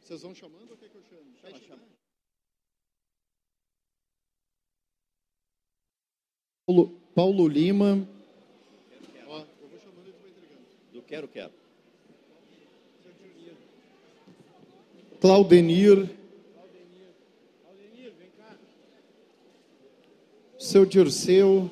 Vocês 0.05 0.21
vão 0.21 0.35
chamando 0.35 0.69
ou 0.69 0.77
quer 0.77 0.87
que 0.87 0.97
eu 0.97 1.01
chame? 1.01 1.33
Chama, 1.41 1.57
chama. 1.57 1.81
Paulo, 6.67 6.89
Paulo 7.15 7.47
Lima. 7.47 8.07
Quero, 8.87 9.07
quero. 9.11 9.31
Ó, 9.31 9.39
eu 9.39 9.67
vou 9.67 9.79
chamando 9.79 10.07
e 10.07 10.13
tu 10.13 10.21
vai 10.21 10.29
entregando. 10.29 10.61
Do 10.93 11.01
quero, 11.01 11.27
quero. 11.27 11.51
Claudenir. 15.19 16.15
Claudenir. 16.53 17.15
Claudenir, 17.63 18.13
vem 18.13 18.29
cá. 18.37 18.55
Seu 20.59 20.85
Dirceu. 20.85 21.71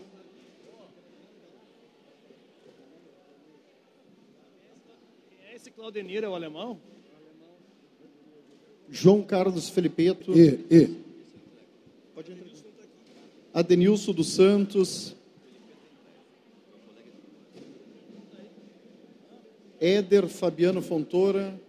Esse 5.53 5.69
Claudenir 5.69 6.23
é 6.23 6.27
o 6.27 6.33
alemão? 6.33 6.92
João 8.93 9.23
Carlos 9.23 9.69
Felipeto. 9.69 10.37
E, 10.37 10.67
e. 10.69 11.03
Adenilson 13.51 14.13
dos 14.13 14.29
Santos. 14.33 15.15
Éder 19.81 20.27
Fabiano 20.27 20.79
Fontoura. 20.79 21.59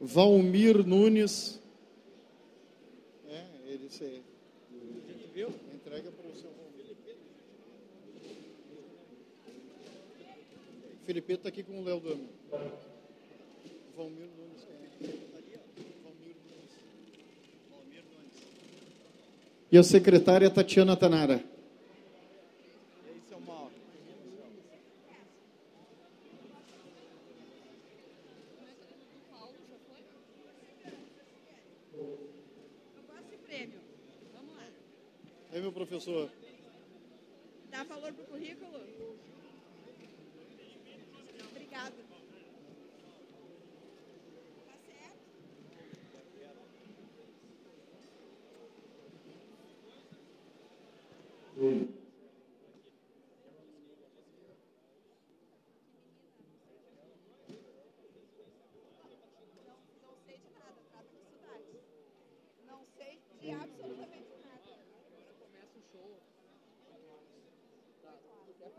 Valmir 0.00 0.84
Nunes. 0.84 1.60
É, 3.28 3.46
ele 3.68 3.88
se... 3.88 4.20
Entrega 5.72 6.10
para 6.10 6.28
o 6.28 6.34
seu 6.34 6.50
Valmir. 6.50 6.96
Felipe 11.06 11.32
está 11.34 11.48
aqui 11.48 11.62
com 11.62 11.80
o 11.80 11.84
Léo 11.84 12.00
Dama. 12.00 12.37
Valmir 12.50 14.28
Nunes. 14.36 14.64
quem? 16.46 16.62
Valmir 17.70 18.02
Nunes. 18.04 18.34
E 19.70 19.76
a 19.76 19.82
secretária 19.82 20.48
Tatiana 20.50 20.96
Tanara. 20.96 21.44
Prêmio. 33.46 33.80
Vamos 34.34 34.54
lá. 34.56 34.66
Aí, 35.52 35.60
meu 35.60 35.72
professor. 35.72 36.30
Dá 37.70 37.82
valor 37.84 38.12
pro 38.12 38.24
currículo? 38.24 38.78
Obrigada. 41.50 42.07